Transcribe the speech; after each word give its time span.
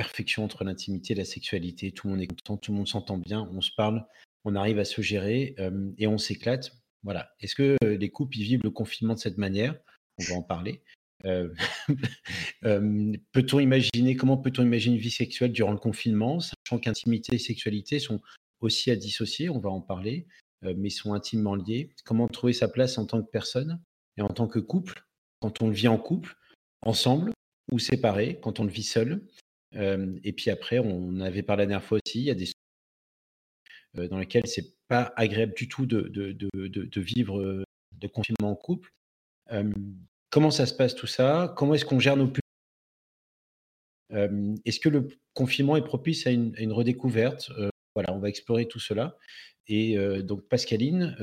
perfection 0.00 0.44
entre 0.44 0.64
l'intimité 0.64 1.12
et 1.12 1.16
la 1.16 1.26
sexualité. 1.26 1.92
Tout 1.92 2.06
le 2.06 2.14
monde 2.14 2.22
est 2.22 2.26
content, 2.26 2.56
tout 2.56 2.72
le 2.72 2.78
monde 2.78 2.88
s'entend 2.88 3.18
bien, 3.18 3.46
on 3.52 3.60
se 3.60 3.70
parle, 3.76 4.06
on 4.46 4.54
arrive 4.54 4.78
à 4.78 4.86
se 4.86 5.02
gérer 5.02 5.54
et 5.98 6.06
on 6.06 6.16
s'éclate. 6.16 6.72
Voilà. 7.02 7.28
Est-ce 7.40 7.54
que 7.54 7.76
les 7.84 8.08
couples 8.08 8.38
vivent 8.38 8.62
le 8.64 8.70
confinement 8.70 9.12
de 9.12 9.18
cette 9.18 9.36
manière? 9.36 9.78
On 10.18 10.24
va 10.24 10.36
en 10.36 10.42
parler. 10.42 10.82
peut-on 11.22 13.60
imaginer 13.60 14.16
comment 14.16 14.38
peut-on 14.38 14.62
imaginer 14.62 14.96
une 14.96 15.02
vie 15.02 15.10
sexuelle 15.10 15.52
durant 15.52 15.72
le 15.72 15.78
confinement, 15.78 16.40
sachant 16.40 16.78
qu'intimité 16.80 17.34
et 17.34 17.38
sexualité 17.38 17.98
sont 17.98 18.22
aussi 18.60 18.90
à 18.90 18.96
dissocier, 18.96 19.50
on 19.50 19.58
va 19.58 19.68
en 19.68 19.82
parler, 19.82 20.26
mais 20.62 20.88
sont 20.88 21.12
intimement 21.12 21.56
liés. 21.56 21.90
Comment 22.06 22.26
trouver 22.26 22.54
sa 22.54 22.68
place 22.68 22.96
en 22.96 23.04
tant 23.04 23.22
que 23.22 23.30
personne 23.30 23.82
et 24.16 24.22
en 24.22 24.28
tant 24.28 24.48
que 24.48 24.60
couple, 24.60 25.06
quand 25.40 25.60
on 25.60 25.66
le 25.66 25.74
vit 25.74 25.88
en 25.88 25.98
couple, 25.98 26.38
ensemble 26.80 27.32
ou 27.70 27.78
séparé, 27.78 28.40
quand 28.40 28.60
on 28.60 28.64
le 28.64 28.70
vit 28.70 28.82
seul? 28.82 29.26
Et 29.72 30.32
puis 30.32 30.50
après, 30.50 30.78
on 30.78 31.20
avait 31.20 31.42
parlé 31.42 31.62
la 31.62 31.66
dernière 31.66 31.86
fois 31.86 31.98
aussi, 32.04 32.20
il 32.20 32.24
y 32.24 32.30
a 32.30 32.34
des 32.34 32.46
dans 33.94 34.18
lesquels 34.18 34.46
c'est 34.46 34.76
pas 34.86 35.12
agréable 35.16 35.54
du 35.54 35.68
tout 35.68 35.84
de, 35.84 36.02
de, 36.02 36.32
de, 36.32 37.00
vivre 37.00 37.64
de 37.92 38.06
confinement 38.06 38.50
en 38.50 38.56
couple. 38.56 38.92
comment 40.30 40.50
ça 40.50 40.66
se 40.66 40.74
passe 40.74 40.94
tout 40.94 41.06
ça? 41.08 41.52
Comment 41.56 41.74
est-ce 41.74 41.84
qu'on 41.84 41.98
gère 41.98 42.16
nos 42.16 42.28
publics 42.28 42.40
Est-ce 44.64 44.80
que 44.80 44.88
le 44.88 45.08
confinement 45.34 45.76
est 45.76 45.84
propice 45.84 46.26
à 46.26 46.30
une, 46.30 46.54
une 46.58 46.72
redécouverte? 46.72 47.50
Voilà, 47.94 48.12
on 48.12 48.20
va 48.20 48.28
explorer 48.28 48.68
tout 48.68 48.78
cela. 48.78 49.16
Et 49.66 49.96
donc, 50.22 50.48
Pascaline, 50.48 51.16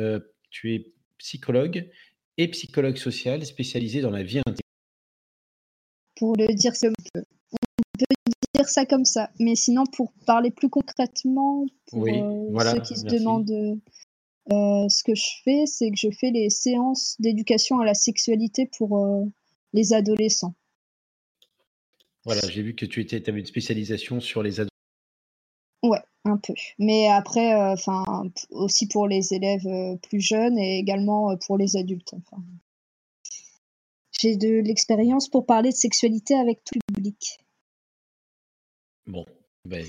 tu 0.50 0.74
es 0.74 0.94
psychologue 1.18 1.90
et 2.38 2.48
psychologue 2.50 2.98
social 2.98 3.46
spécialisée 3.46 4.02
dans 4.02 4.12
la 4.12 4.24
vie 4.24 4.40
intime. 4.40 4.62
Pour 6.16 6.36
le 6.38 6.48
dire 6.54 6.74
comme 6.80 6.94
peut 7.14 7.24
dire 8.58 8.70
ça 8.70 8.86
comme 8.86 9.06
ça. 9.06 9.30
Mais 9.40 9.56
sinon, 9.56 9.86
pour 9.86 10.12
parler 10.26 10.52
plus 10.52 10.70
concrètement, 10.70 11.66
pour 11.88 12.08
euh, 12.08 12.72
ceux 12.72 12.82
qui 12.82 12.98
se 12.98 13.06
demandent 13.06 13.80
euh, 14.52 14.90
ce 14.90 15.04
que 15.04 15.16
je 15.16 15.28
fais, 15.44 15.66
c'est 15.66 15.90
que 15.90 15.98
je 15.98 16.10
fais 16.12 16.32
les 16.32 16.50
séances 16.50 17.16
d'éducation 17.20 17.80
à 17.80 17.86
la 17.86 17.94
sexualité 17.94 18.70
pour 18.78 18.98
euh, 18.98 19.26
les 19.74 19.94
adolescents. 19.94 20.56
Voilà, 22.26 22.42
j'ai 22.50 22.62
vu 22.62 22.76
que 22.76 22.86
tu 22.86 23.02
étais, 23.02 23.28
avais 23.30 23.40
une 23.40 23.46
spécialisation 23.46 24.20
sur 24.20 24.44
les 24.44 24.60
adolescents. 24.60 24.72
Ouais, 25.84 26.02
un 26.26 26.38
peu. 26.38 26.54
Mais 26.78 27.08
après, 27.08 27.54
enfin, 27.56 28.04
aussi 28.50 28.88
pour 28.88 29.08
les 29.08 29.34
élèves 29.34 29.98
plus 30.10 30.20
jeunes 30.20 30.58
et 30.58 30.80
également 30.80 31.38
pour 31.46 31.58
les 31.58 31.78
adultes. 31.78 32.16
J'ai 34.20 34.36
de 34.36 34.60
l'expérience 34.60 35.30
pour 35.30 35.46
parler 35.46 35.70
de 35.70 35.76
sexualité 35.76 36.34
avec 36.36 36.64
tout 36.66 36.74
le 36.76 36.96
public. 36.96 37.40
Bon, 39.08 39.26
ben, 39.66 39.86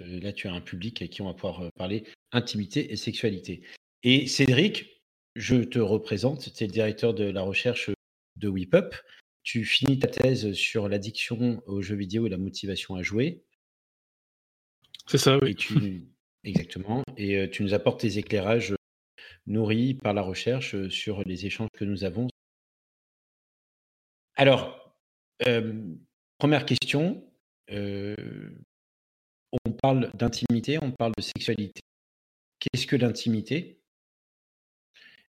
là, 0.00 0.32
tu 0.32 0.48
as 0.48 0.52
un 0.52 0.60
public 0.60 1.02
à 1.02 1.06
qui 1.06 1.22
on 1.22 1.26
va 1.26 1.34
pouvoir 1.34 1.70
parler 1.76 2.04
intimité 2.32 2.92
et 2.92 2.96
sexualité. 2.96 3.62
Et 4.02 4.26
Cédric, 4.26 5.02
je 5.36 5.56
te 5.56 5.78
représente, 5.78 6.52
tu 6.52 6.64
es 6.64 6.66
le 6.66 6.72
directeur 6.72 7.14
de 7.14 7.24
la 7.24 7.42
recherche 7.42 7.90
de 8.36 8.48
WePup. 8.48 8.94
Tu 9.42 9.64
finis 9.64 9.98
ta 9.98 10.08
thèse 10.08 10.52
sur 10.54 10.88
l'addiction 10.88 11.62
aux 11.66 11.82
jeux 11.82 11.96
vidéo 11.96 12.26
et 12.26 12.30
la 12.30 12.38
motivation 12.38 12.94
à 12.94 13.02
jouer. 13.02 13.44
C'est 15.06 15.18
ça, 15.18 15.38
oui. 15.42 15.56
Exactement. 16.44 17.02
Et 17.16 17.48
tu 17.50 17.62
nous 17.62 17.74
apportes 17.74 18.00
tes 18.00 18.18
éclairages 18.18 18.74
nourris 19.46 19.94
par 19.94 20.14
la 20.14 20.22
recherche 20.22 20.88
sur 20.88 21.22
les 21.24 21.46
échanges 21.46 21.68
que 21.74 21.84
nous 21.84 22.04
avons. 22.04 22.28
Alors, 24.36 24.96
première 26.38 26.64
question, 26.64 27.22
on 27.70 28.14
parle 29.82 30.10
d'intimité, 30.14 30.78
on 30.82 30.92
parle 30.92 31.12
de 31.16 31.22
sexualité. 31.22 31.80
Qu'est-ce 32.58 32.86
que 32.86 32.96
l'intimité? 32.96 33.80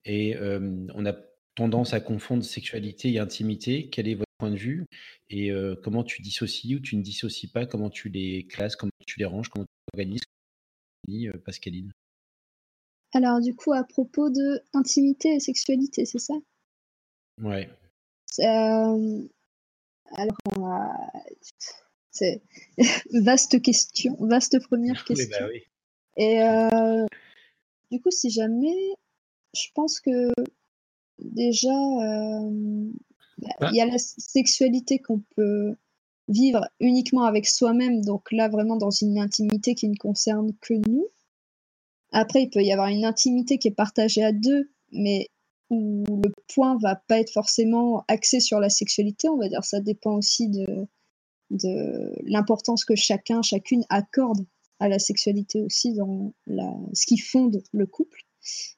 Et 0.04 0.36
on 0.38 1.06
a 1.06 1.14
tendance 1.54 1.94
à 1.94 2.00
confondre 2.00 2.44
sexualité 2.44 3.12
et 3.12 3.18
intimité. 3.18 3.90
Quel 3.90 4.08
est 4.08 4.14
votre 4.14 4.30
point 4.38 4.50
de 4.50 4.56
vue? 4.56 4.86
Et 5.28 5.52
comment 5.82 6.04
tu 6.04 6.22
dissocies 6.22 6.76
ou 6.76 6.80
tu 6.80 6.96
ne 6.96 7.02
dissocies 7.02 7.48
pas? 7.48 7.66
Comment 7.66 7.90
tu 7.90 8.08
les 8.08 8.46
classes? 8.46 8.76
Comment 8.76 8.92
tu 9.06 9.18
les 9.18 9.26
ranges? 9.26 9.48
Comment 9.48 9.64
tu 9.64 9.70
organises 9.94 10.22
Pascaline? 11.44 11.90
Alors 13.12 13.40
du 13.40 13.56
coup, 13.56 13.72
à 13.72 13.82
propos 13.82 14.30
de 14.30 14.62
intimité 14.72 15.34
et 15.34 15.40
sexualité, 15.40 16.06
c'est 16.06 16.20
ça? 16.20 16.34
Ouais. 17.42 17.68
alors, 20.12 20.36
c'est 22.20 22.42
vaste 23.12 23.60
question, 23.62 24.16
vaste 24.20 24.58
première 24.60 25.04
bah 25.08 25.14
question. 25.14 25.46
Et 26.16 26.42
euh, 26.42 27.06
du 27.90 28.00
coup, 28.00 28.10
si 28.10 28.30
jamais, 28.30 28.76
je 29.54 29.66
pense 29.74 30.00
que 30.00 30.30
déjà, 31.18 31.68
euh, 31.68 32.50
bah, 33.38 33.70
il 33.70 33.76
y 33.76 33.80
a 33.80 33.86
la 33.86 33.98
sexualité 33.98 34.98
qu'on 34.98 35.22
peut 35.36 35.74
vivre 36.28 36.68
uniquement 36.78 37.24
avec 37.24 37.46
soi-même, 37.46 38.04
donc 38.04 38.30
là 38.30 38.48
vraiment 38.48 38.76
dans 38.76 38.90
une 38.90 39.18
intimité 39.18 39.74
qui 39.74 39.88
ne 39.88 39.96
concerne 39.96 40.52
que 40.60 40.74
nous. 40.74 41.06
Après, 42.12 42.42
il 42.42 42.50
peut 42.50 42.62
y 42.62 42.72
avoir 42.72 42.88
une 42.88 43.04
intimité 43.04 43.58
qui 43.58 43.68
est 43.68 43.74
partagée 43.74 44.24
à 44.24 44.32
deux, 44.32 44.70
mais 44.92 45.28
où 45.70 46.04
le 46.08 46.32
point 46.52 46.76
va 46.82 46.96
pas 46.96 47.20
être 47.20 47.32
forcément 47.32 48.04
axé 48.08 48.40
sur 48.40 48.58
la 48.58 48.68
sexualité, 48.68 49.28
on 49.28 49.36
va 49.36 49.48
dire. 49.48 49.64
Ça 49.64 49.80
dépend 49.80 50.16
aussi 50.16 50.48
de, 50.48 50.66
de 51.50 52.12
l'importance 52.24 52.84
que 52.84 52.94
chacun, 52.94 53.42
chacune 53.42 53.84
accorde 53.88 54.46
à 54.78 54.88
la 54.88 54.98
sexualité 54.98 55.60
aussi 55.62 55.94
dans 55.94 56.32
la, 56.46 56.72
ce 56.94 57.06
qui 57.06 57.18
fonde 57.18 57.62
le 57.72 57.86
couple. 57.86 58.22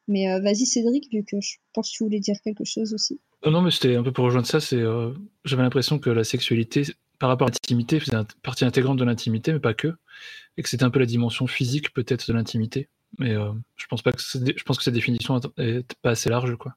Mais 0.08 0.30
euh, 0.30 0.40
vas-y 0.40 0.66
Cédric, 0.66 1.10
vu 1.12 1.24
que 1.24 1.40
je 1.40 1.56
pense 1.72 1.90
que 1.90 1.96
tu 1.96 2.04
voulais 2.04 2.20
dire 2.20 2.36
quelque 2.42 2.64
chose 2.64 2.92
aussi. 2.92 3.20
Euh, 3.46 3.50
non, 3.50 3.62
mais 3.62 3.70
c'était 3.70 3.96
un 3.96 4.02
peu 4.02 4.12
pour 4.12 4.24
rejoindre 4.24 4.46
ça. 4.46 4.60
C'est, 4.60 4.76
euh, 4.76 5.12
j'avais 5.44 5.62
l'impression 5.62 5.98
que 5.98 6.10
la 6.10 6.24
sexualité, 6.24 6.82
par 7.18 7.28
rapport 7.28 7.48
à 7.48 7.50
l'intimité, 7.50 8.00
faisait 8.00 8.16
partie 8.42 8.64
intégrante 8.64 8.98
de 8.98 9.04
l'intimité, 9.04 9.52
mais 9.52 9.60
pas 9.60 9.74
que, 9.74 9.94
et 10.56 10.62
que 10.62 10.68
c'était 10.68 10.84
un 10.84 10.90
peu 10.90 10.98
la 10.98 11.06
dimension 11.06 11.46
physique 11.46 11.94
peut-être 11.94 12.26
de 12.26 12.32
l'intimité. 12.32 12.88
Mais 13.18 13.34
je 13.76 13.86
pense 13.88 14.00
pas 14.00 14.10
que 14.12 14.22
je 14.22 14.62
pense 14.64 14.78
que 14.78 14.84
cette 14.84 14.94
définition 14.94 15.38
est 15.58 15.94
pas 16.00 16.10
assez 16.10 16.30
large, 16.30 16.56
quoi. 16.56 16.74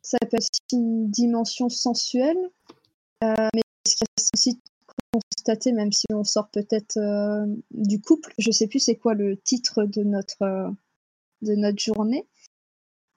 Ça 0.00 0.16
peut 0.18 0.38
être 0.38 0.60
une 0.72 1.10
dimension 1.10 1.68
sensuelle, 1.68 2.38
mais 3.20 3.60
ce 3.86 3.96
qui 3.96 4.04
est 4.04 4.30
aussi 4.34 4.60
constater, 5.20 5.72
même 5.72 5.92
si 5.92 6.06
on 6.12 6.24
sort 6.24 6.48
peut-être 6.50 6.96
euh, 6.96 7.46
du 7.70 8.00
couple. 8.00 8.32
Je 8.38 8.50
sais 8.50 8.66
plus 8.66 8.80
c'est 8.80 8.96
quoi 8.96 9.14
le 9.14 9.36
titre 9.36 9.84
de 9.84 10.02
notre, 10.02 10.42
euh, 10.42 10.70
de 11.42 11.54
notre 11.54 11.82
journée 11.82 12.26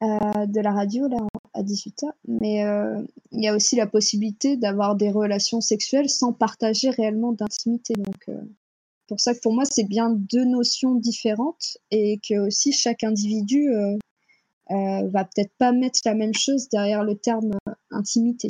euh, 0.04 0.46
de 0.46 0.62
la 0.62 0.72
radio 0.72 1.08
là 1.08 1.18
à 1.54 1.64
18h. 1.64 2.12
Mais 2.28 2.64
il 3.32 3.44
y 3.44 3.48
a 3.48 3.56
aussi 3.56 3.76
la 3.76 3.88
possibilité 3.88 4.58
d'avoir 4.58 4.96
des 4.96 5.12
relations 5.12 5.62
sexuelles 5.62 6.10
sans 6.10 6.34
partager 6.34 6.90
réellement 6.90 7.34
d'intimité. 7.34 7.94
Donc 7.94 8.30
pour 9.08 9.20
ça 9.20 9.34
que 9.34 9.40
pour 9.40 9.54
moi 9.54 9.66
c'est 9.66 9.84
bien 9.84 10.12
deux 10.12 10.46
notions 10.46 10.96
différentes 10.96 11.78
et 11.92 12.20
que 12.20 12.48
aussi 12.48 12.72
chaque 12.72 13.04
individu 13.04 13.72
va 14.70 15.26
peut-être 15.26 15.54
pas 15.58 15.72
mettre 15.72 16.00
la 16.06 16.14
même 16.14 16.36
chose 16.36 16.70
derrière 16.70 17.04
le 17.04 17.16
terme 17.16 17.52
intimité. 17.92 18.48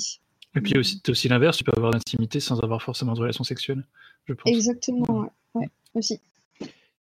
Et 0.56 0.62
puis 0.62 0.78
aussi, 0.78 1.02
aussi 1.08 1.28
l'inverse, 1.28 1.58
tu 1.58 1.64
peux 1.64 1.74
avoir 1.76 1.92
l'intimité 1.92 2.40
sans 2.40 2.60
avoir 2.60 2.82
forcément 2.82 3.14
de 3.14 3.20
relation 3.20 3.44
sexuelle, 3.44 3.86
je 4.26 4.34
pense. 4.34 4.52
Exactement, 4.52 5.32
ouais, 5.54 5.70
aussi. 5.94 6.20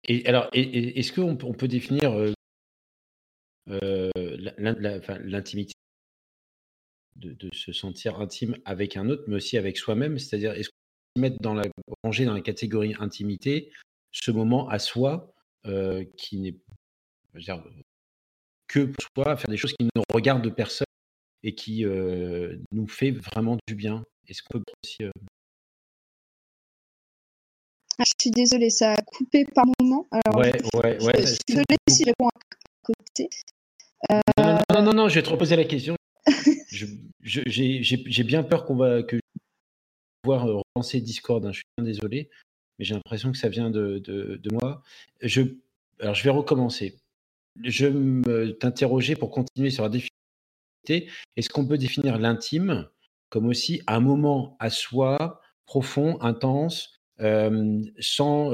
Et 0.04 0.26
alors, 0.26 0.48
est-ce 0.52 1.12
qu'on 1.12 1.38
on 1.42 1.54
peut 1.54 1.68
définir 1.68 2.12
euh, 2.12 2.32
euh, 3.68 4.10
l'intimité 4.58 5.74
de, 7.16 7.48
se 7.52 7.72
sentir 7.72 8.20
intime 8.20 8.56
avec 8.64 8.96
un 8.96 9.08
autre, 9.08 9.24
mais 9.28 9.36
aussi 9.36 9.56
avec 9.56 9.78
soi-même? 9.78 10.18
C'est-à-dire, 10.18 10.52
est-ce 10.52 10.68
qu'on 10.68 10.76
peut 11.14 11.20
mettre 11.20 11.40
dans 11.40 11.54
la 11.54 11.64
ranger 12.02 12.24
dans 12.24 12.34
la 12.34 12.40
catégorie 12.40 12.94
intimité 12.98 13.70
ce 14.10 14.30
moment 14.30 14.68
à 14.68 14.78
soi 14.78 15.32
euh, 15.66 16.04
qui 16.16 16.38
n'est 16.38 16.56
que 18.68 18.80
pour 18.80 19.04
soi, 19.16 19.36
faire 19.36 19.48
des 19.48 19.56
choses 19.56 19.72
qui 19.72 19.84
ne 19.84 20.02
regardent 20.12 20.54
personne 20.54 20.86
et 21.42 21.54
qui 21.54 21.84
nous 22.72 22.86
fait 22.86 23.10
vraiment 23.10 23.56
du 23.66 23.74
bien. 23.74 24.04
Est-ce 24.28 24.42
qu'on 24.42 24.58
peut 24.58 24.72
aussi. 24.84 25.04
Ah, 27.98 28.04
je 28.06 28.12
suis 28.20 28.30
désolée, 28.30 28.70
ça 28.70 28.94
a 28.94 29.02
coupé 29.02 29.44
par 29.44 29.64
moment. 29.80 30.06
Alors, 30.10 30.40
ouais, 30.40 30.52
ouais, 30.74 31.02
ouais. 31.04 31.20
Je 31.20 31.26
suis 31.26 31.38
désolée 31.46 31.76
si 31.88 32.02
je 32.02 32.08
réponds 32.08 32.28
à 32.28 32.40
côté. 32.82 33.28
Non, 34.72 34.82
non, 34.82 34.92
non, 34.92 35.08
je 35.08 35.16
vais 35.16 35.22
te 35.22 35.30
reposer 35.30 35.56
la 35.56 35.64
question. 35.64 35.96
J'ai 37.20 38.24
bien 38.24 38.42
peur 38.42 38.64
qu'on 38.64 38.76
va 38.76 39.02
que 39.02 39.18
voir 40.24 40.46
relancer 40.74 41.00
Discord. 41.00 41.44
Hein. 41.44 41.52
Je 41.52 41.58
suis 41.58 41.64
bien 41.76 41.84
désolé, 41.84 42.30
mais 42.78 42.84
j'ai 42.84 42.94
l'impression 42.94 43.32
que 43.32 43.38
ça 43.38 43.48
vient 43.48 43.70
de, 43.70 43.98
de, 43.98 44.36
de, 44.36 44.52
moi. 44.52 44.82
Je, 45.20 45.42
alors, 46.00 46.14
je 46.14 46.24
vais 46.24 46.30
recommencer. 46.30 46.96
Je 47.62 47.86
me 47.86 48.52
t'interroger 48.52 49.16
pour 49.16 49.30
continuer 49.30 49.70
sur 49.70 49.82
la 49.82 49.88
définition 49.88 50.16
est-ce 50.88 51.48
qu'on 51.48 51.66
peut 51.66 51.78
définir 51.78 52.18
l'intime 52.18 52.88
comme 53.28 53.46
aussi 53.46 53.80
un 53.86 54.00
moment 54.00 54.56
à 54.60 54.68
soi, 54.68 55.40
profond, 55.64 56.20
intense, 56.20 57.00
sans, 57.18 58.50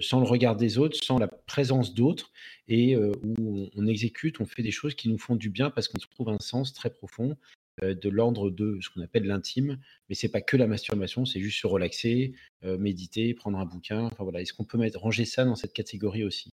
sans 0.00 0.20
le 0.20 0.26
regard 0.26 0.56
des 0.56 0.78
autres, 0.78 0.96
sans 1.02 1.18
la 1.18 1.28
présence 1.28 1.94
d'autres, 1.94 2.32
et 2.66 2.96
où 2.96 3.68
on, 3.76 3.86
exécute, 3.86 4.40
on 4.40 4.46
fait 4.46 4.62
des 4.62 4.70
choses 4.72 4.94
qui 4.94 5.08
nous 5.08 5.18
font 5.18 5.36
du 5.36 5.50
bien 5.50 5.70
parce 5.70 5.86
qu'on 5.86 5.98
trouve 5.98 6.30
un 6.30 6.40
sens 6.40 6.72
très 6.72 6.90
profond 6.90 7.36
de 7.82 8.08
l'ordre 8.08 8.50
de 8.50 8.78
ce 8.80 8.88
qu'on 8.90 9.02
appelle 9.02 9.26
l'intime. 9.26 9.78
Mais 10.08 10.14
c'est 10.14 10.30
pas 10.30 10.40
que 10.40 10.56
la 10.56 10.66
masturbation, 10.66 11.24
c'est 11.24 11.40
juste 11.40 11.60
se 11.60 11.66
relaxer, 11.66 12.34
méditer, 12.62 13.32
prendre 13.34 13.58
un 13.58 13.66
bouquin. 13.66 14.10
Enfin 14.18 14.32
est-ce 14.38 14.54
qu'on 14.54 14.64
peut 14.64 14.78
mettre, 14.78 14.98
ranger 14.98 15.24
ça 15.24 15.44
dans 15.44 15.56
cette 15.56 15.74
catégorie 15.74 16.24
aussi? 16.24 16.50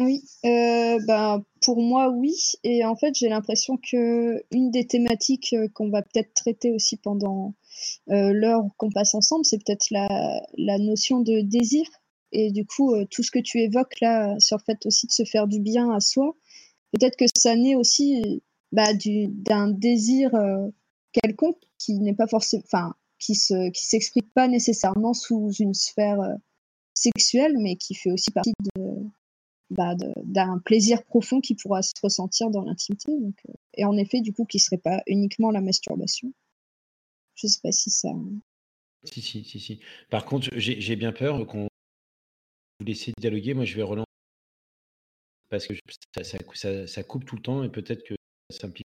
Oui, 0.00 0.22
ben, 0.42 1.42
pour 1.62 1.80
moi 1.82 2.08
oui. 2.10 2.34
Et 2.64 2.84
en 2.84 2.96
fait, 2.96 3.14
j'ai 3.16 3.28
l'impression 3.28 3.76
que 3.76 4.42
une 4.52 4.70
des 4.70 4.86
thématiques 4.86 5.54
qu'on 5.74 5.90
va 5.90 6.02
peut-être 6.02 6.32
traiter 6.34 6.72
aussi 6.72 6.96
pendant 6.96 7.54
l'heure 8.06 8.62
qu'on 8.76 8.90
passe 8.90 9.14
ensemble, 9.14 9.44
c'est 9.44 9.58
peut-être 9.64 9.90
la, 9.90 10.78
notion 10.78 11.20
de 11.20 11.40
désir. 11.40 11.84
Et 12.30 12.52
du 12.52 12.64
coup, 12.66 12.94
tout 13.10 13.22
ce 13.22 13.30
que 13.30 13.38
tu 13.38 13.58
évoques 13.60 14.00
là 14.00 14.38
sur 14.38 14.58
le 14.58 14.62
fait 14.62 14.86
aussi 14.86 15.06
de 15.06 15.12
se 15.12 15.24
faire 15.24 15.48
du 15.48 15.60
bien 15.60 15.90
à 15.90 16.00
soi, 16.00 16.36
peut-être 16.92 17.16
que 17.16 17.24
ça 17.36 17.56
naît 17.56 17.74
aussi 17.74 18.42
bah, 18.72 18.92
d'un 18.92 19.68
désir 19.68 20.34
euh, 20.34 20.68
quelconque 21.12 21.60
qui 21.78 21.94
n'est 21.94 22.14
pas 22.14 22.26
forcément, 22.26 22.62
enfin, 22.66 22.94
qui 23.18 23.34
se, 23.34 23.70
qui 23.70 23.86
s'exprime 23.86 24.28
pas 24.34 24.48
nécessairement 24.48 25.14
sous 25.14 25.50
une 25.58 25.74
sphère 25.74 26.20
euh, 26.20 26.34
sexuelle, 26.94 27.56
mais 27.58 27.76
qui 27.76 27.94
fait 27.94 28.10
aussi 28.10 28.30
partie 28.30 28.52
de, 28.76 28.82
bah, 29.70 29.94
d'un 30.24 30.58
plaisir 30.58 31.04
profond 31.04 31.40
qui 31.40 31.54
pourra 31.54 31.82
se 31.82 31.92
ressentir 32.02 32.50
dans 32.50 32.62
l'intimité. 32.62 33.12
Euh, 33.12 33.52
et 33.74 33.84
en 33.84 33.96
effet, 33.96 34.20
du 34.20 34.32
coup, 34.32 34.44
qui 34.44 34.58
serait 34.58 34.78
pas 34.78 35.02
uniquement 35.06 35.50
la 35.50 35.60
masturbation. 35.60 36.32
Je 37.34 37.46
sais 37.46 37.60
pas 37.62 37.72
si 37.72 37.90
ça. 37.90 38.08
Si, 39.04 39.20
si, 39.20 39.44
si, 39.44 39.60
si. 39.60 39.80
Par 40.10 40.24
contre, 40.24 40.48
j'ai 40.56 40.96
bien 40.96 41.12
peur 41.12 41.46
qu'on 41.46 41.68
vous 42.80 42.86
laissez 42.86 43.12
dialoguer. 43.18 43.54
Moi, 43.54 43.64
je 43.64 43.76
vais 43.76 43.82
relancer 43.82 44.04
parce 45.50 45.66
que 45.66 45.74
ça, 46.14 46.24
ça, 46.24 46.86
ça 46.86 47.02
coupe 47.02 47.24
tout 47.24 47.36
le 47.36 47.42
temps 47.42 47.62
et 47.62 47.70
peut-être 47.70 48.04
que 48.04 48.14
simplifier. 48.50 48.84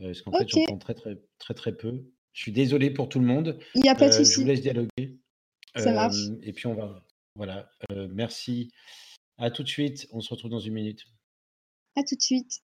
Euh, 0.00 0.06
parce 0.06 0.22
qu'en 0.22 0.32
fait, 0.32 0.48
j'entends 0.48 0.78
très, 0.78 0.94
très, 0.94 1.16
très, 1.38 1.54
très 1.54 1.76
peu. 1.76 2.04
Je 2.32 2.42
suis 2.42 2.52
désolé 2.52 2.90
pour 2.90 3.08
tout 3.08 3.18
le 3.18 3.26
monde. 3.26 3.58
Il 3.74 3.82
n'y 3.82 3.88
a 3.88 3.94
pas 3.94 4.08
de 4.08 4.14
souci. 4.14 4.32
Je 4.32 4.40
vous 4.40 4.46
laisse 4.46 4.62
dialoguer. 4.62 5.18
Ça 5.76 5.92
marche. 5.92 6.16
Et 6.42 6.52
puis, 6.52 6.66
on 6.66 6.74
va. 6.74 7.04
Voilà. 7.34 7.70
merci. 8.10 8.72
À 9.38 9.50
tout 9.50 9.62
de 9.62 9.68
suite. 9.68 10.08
On 10.12 10.20
se 10.20 10.30
retrouve 10.30 10.50
dans 10.50 10.60
une 10.60 10.74
minute. 10.74 11.06
À 11.96 12.02
tout 12.02 12.14
de 12.14 12.22
suite. 12.22 12.62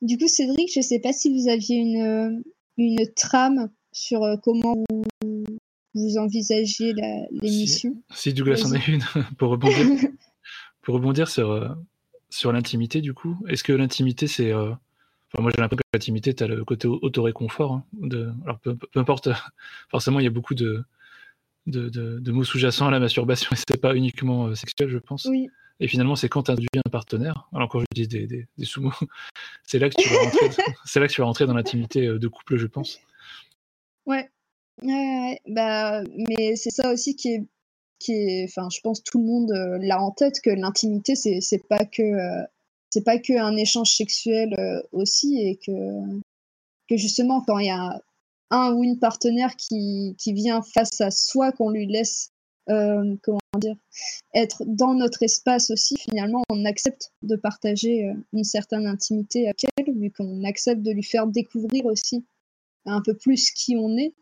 Du 0.00 0.18
coup, 0.18 0.28
Cédric, 0.28 0.72
je 0.72 0.80
ne 0.80 0.84
sais 0.84 0.98
pas 0.98 1.12
si 1.12 1.32
vous 1.32 1.48
aviez 1.48 1.76
une, 1.76 2.42
une 2.76 3.12
trame 3.14 3.70
sur 3.92 4.20
comment 4.42 4.74
vous, 4.90 5.44
vous 5.94 6.16
envisagez 6.18 6.92
l'émission. 7.30 8.02
Si, 8.14 8.32
Douglas 8.32 8.62
en 8.66 8.72
a 8.72 8.84
une, 8.86 9.02
pour 9.38 9.50
rebondir, 9.50 9.86
pour 10.82 10.94
rebondir 10.94 11.28
sur, 11.28 11.76
sur 12.30 12.52
l'intimité, 12.52 13.00
du 13.00 13.14
coup, 13.14 13.36
est-ce 13.48 13.62
que 13.62 13.72
l'intimité, 13.72 14.26
c'est. 14.26 14.52
Euh, 14.52 14.70
enfin, 15.32 15.42
moi, 15.42 15.52
j'ai 15.54 15.60
l'impression 15.60 15.82
que 15.92 15.96
l'intimité, 15.96 16.34
tu 16.34 16.42
as 16.42 16.46
le 16.46 16.64
côté 16.64 16.88
autoréconfort. 16.88 17.74
Hein, 17.74 17.84
de... 17.92 18.32
Alors, 18.44 18.58
peu, 18.58 18.76
importe, 18.94 19.28
forcément, 19.90 20.18
il 20.18 20.24
y 20.24 20.28
a 20.28 20.30
beaucoup 20.30 20.54
de, 20.54 20.84
de, 21.66 22.30
mots 22.30 22.44
sous-jacents 22.44 22.88
à 22.88 22.90
la 22.90 23.00
masturbation, 23.00 23.50
et 23.52 23.56
c'est 23.56 23.80
pas 23.80 23.94
uniquement 23.94 24.46
euh, 24.46 24.54
sexuel, 24.54 24.88
je 24.88 24.98
pense. 24.98 25.28
Et 25.80 25.88
finalement, 25.88 26.14
c'est 26.14 26.28
quand 26.28 26.44
tu 26.44 26.50
introduis 26.52 26.68
un 26.86 26.90
partenaire, 26.90 27.48
alors 27.52 27.68
quand 27.68 27.80
je 27.80 27.86
dis 27.92 28.06
des, 28.06 28.26
des, 28.26 28.64
sous-mots, 28.64 28.92
c'est 29.66 29.78
là 29.78 29.90
que 29.90 30.00
tu 30.00 30.08
vas 30.08 30.20
rentrer, 30.20 30.48
c'est 30.84 31.00
là 31.00 31.08
que 31.08 31.12
tu 31.12 31.20
vas 31.20 31.26
rentrer 31.26 31.46
dans 31.46 31.54
l'intimité 31.54 32.06
euh, 32.06 32.18
de 32.18 32.28
couple, 32.28 32.56
je 32.56 32.66
pense. 32.66 33.00
Ouais. 34.06 34.30
ouais 34.82 35.40
bah, 35.48 36.02
mais 36.28 36.54
c'est 36.56 36.70
ça 36.70 36.92
aussi 36.92 37.16
qui 37.16 37.34
est 37.34 37.44
qui 37.98 38.44
enfin, 38.44 38.68
je 38.70 38.80
pense 38.80 39.02
tout 39.04 39.18
le 39.18 39.24
monde 39.24 39.52
euh, 39.52 39.78
l'a 39.80 40.00
en 40.00 40.10
tête 40.10 40.40
que 40.40 40.50
l'intimité, 40.50 41.14
c'est, 41.14 41.40
c'est 41.40 41.66
pas 41.68 41.84
que 41.84 42.02
euh, 42.02 42.44
c'est 42.90 43.04
pas 43.04 43.18
que 43.18 43.32
un 43.40 43.56
échange 43.56 43.90
sexuel 43.90 44.54
aussi, 44.92 45.40
et 45.40 45.56
que 45.56 45.72
que 46.88 46.96
justement 46.96 47.42
quand 47.42 47.58
il 47.58 47.66
y 47.66 47.70
a 47.70 48.00
un 48.52 48.72
ou 48.72 48.84
une 48.84 49.00
partenaire 49.00 49.56
qui, 49.56 50.14
qui 50.18 50.32
vient 50.32 50.62
face 50.62 51.00
à 51.00 51.10
soi, 51.10 51.50
qu'on 51.50 51.70
lui 51.70 51.86
laisse 51.86 52.30
comment 52.66 53.40
dire 53.58 53.74
être 54.34 54.62
dans 54.64 54.94
notre 54.94 55.24
espace 55.24 55.72
aussi, 55.72 55.96
finalement, 55.98 56.44
on 56.48 56.64
accepte 56.64 57.12
de 57.22 57.34
partager 57.34 58.08
une 58.32 58.44
certaine 58.44 58.86
intimité 58.86 59.46
avec 59.46 59.64
elle, 59.76 59.92
vu 59.98 60.12
qu'on 60.12 60.44
accepte 60.44 60.80
de 60.80 60.92
lui 60.92 61.02
faire 61.02 61.26
découvrir 61.26 61.84
aussi 61.86 62.24
un 62.86 63.02
peu 63.02 63.14
plus 63.14 63.50
qui 63.50 63.74
on 63.76 63.98
est. 63.98 64.14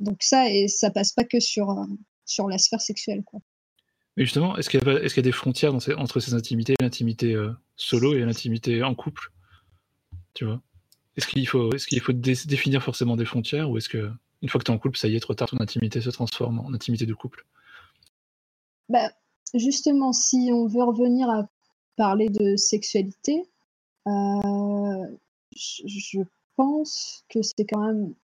Donc 0.00 0.22
ça, 0.22 0.50
et 0.50 0.66
ça 0.66 0.90
passe 0.90 1.12
pas 1.12 1.24
que 1.24 1.38
sur, 1.38 1.70
euh, 1.70 1.84
sur 2.24 2.48
la 2.48 2.58
sphère 2.58 2.80
sexuelle. 2.80 3.22
Quoi. 3.22 3.40
Mais 4.16 4.24
justement, 4.24 4.56
est-ce 4.56 4.70
qu'il 4.70 4.80
y, 4.80 4.90
est 4.90 5.16
y, 5.16 5.20
a 5.20 5.22
des 5.22 5.32
frontières 5.32 5.74
entre 5.74 6.20
ces 6.20 6.34
intimités, 6.34 6.74
l'intimité 6.80 7.34
euh, 7.34 7.52
solo 7.76 8.14
et 8.14 8.20
l'intimité 8.20 8.82
en 8.82 8.94
couple? 8.94 9.30
Tu 10.34 10.46
vois? 10.46 10.62
Est-ce 11.16 11.26
qu'il 11.26 11.46
faut, 11.46 11.72
est 11.72 12.00
faut 12.00 12.12
définir 12.12 12.82
forcément 12.82 13.16
des 13.16 13.24
frontières 13.24 13.70
ou 13.70 13.78
est-ce 13.78 13.88
que 13.88 14.10
une 14.42 14.48
fois 14.48 14.58
que 14.58 14.64
tu 14.64 14.72
es 14.72 14.74
en 14.74 14.78
couple, 14.78 14.96
ça 14.96 15.08
y 15.08 15.16
est, 15.16 15.20
trop 15.20 15.34
tard, 15.34 15.48
ton 15.48 15.60
intimité 15.60 16.00
se 16.00 16.10
transforme 16.10 16.60
en 16.60 16.72
intimité 16.72 17.04
de 17.04 17.12
couple? 17.12 17.44
Bah, 18.88 19.10
Justement, 19.54 20.12
si 20.12 20.50
on 20.52 20.66
veut 20.66 20.84
revenir 20.84 21.28
à 21.28 21.48
parler 21.96 22.28
de 22.28 22.56
sexualité, 22.56 23.42
euh, 24.06 25.16
je 25.52 26.20
pense 26.54 27.24
que 27.28 27.42
c'est 27.42 27.64
quand 27.64 27.84
même 27.84 28.14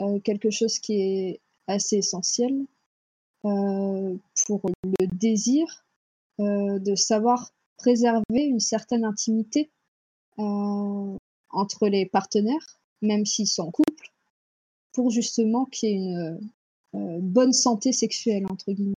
euh, 0.00 0.18
quelque 0.20 0.50
chose 0.50 0.78
qui 0.80 0.94
est 1.00 1.40
assez 1.68 1.98
essentiel 1.98 2.66
euh, 3.44 4.16
pour 4.46 4.60
le 4.82 5.06
désir 5.06 5.84
de 6.38 6.94
savoir 6.94 7.50
préserver 7.76 8.44
une 8.44 8.60
certaine 8.60 9.04
intimité 9.04 9.70
entre 11.50 11.88
les 11.88 12.06
partenaires, 12.06 12.80
même 13.02 13.26
s'ils 13.26 13.48
sont 13.48 13.64
en 13.64 13.70
couple, 13.70 14.12
pour 14.92 15.10
justement 15.10 15.64
qu'il 15.66 15.88
y 15.88 15.92
ait 15.92 16.38
une 16.92 17.20
bonne 17.20 17.52
santé 17.52 17.92
sexuelle, 17.92 18.46
entre 18.50 18.72
guillemets. 18.72 18.94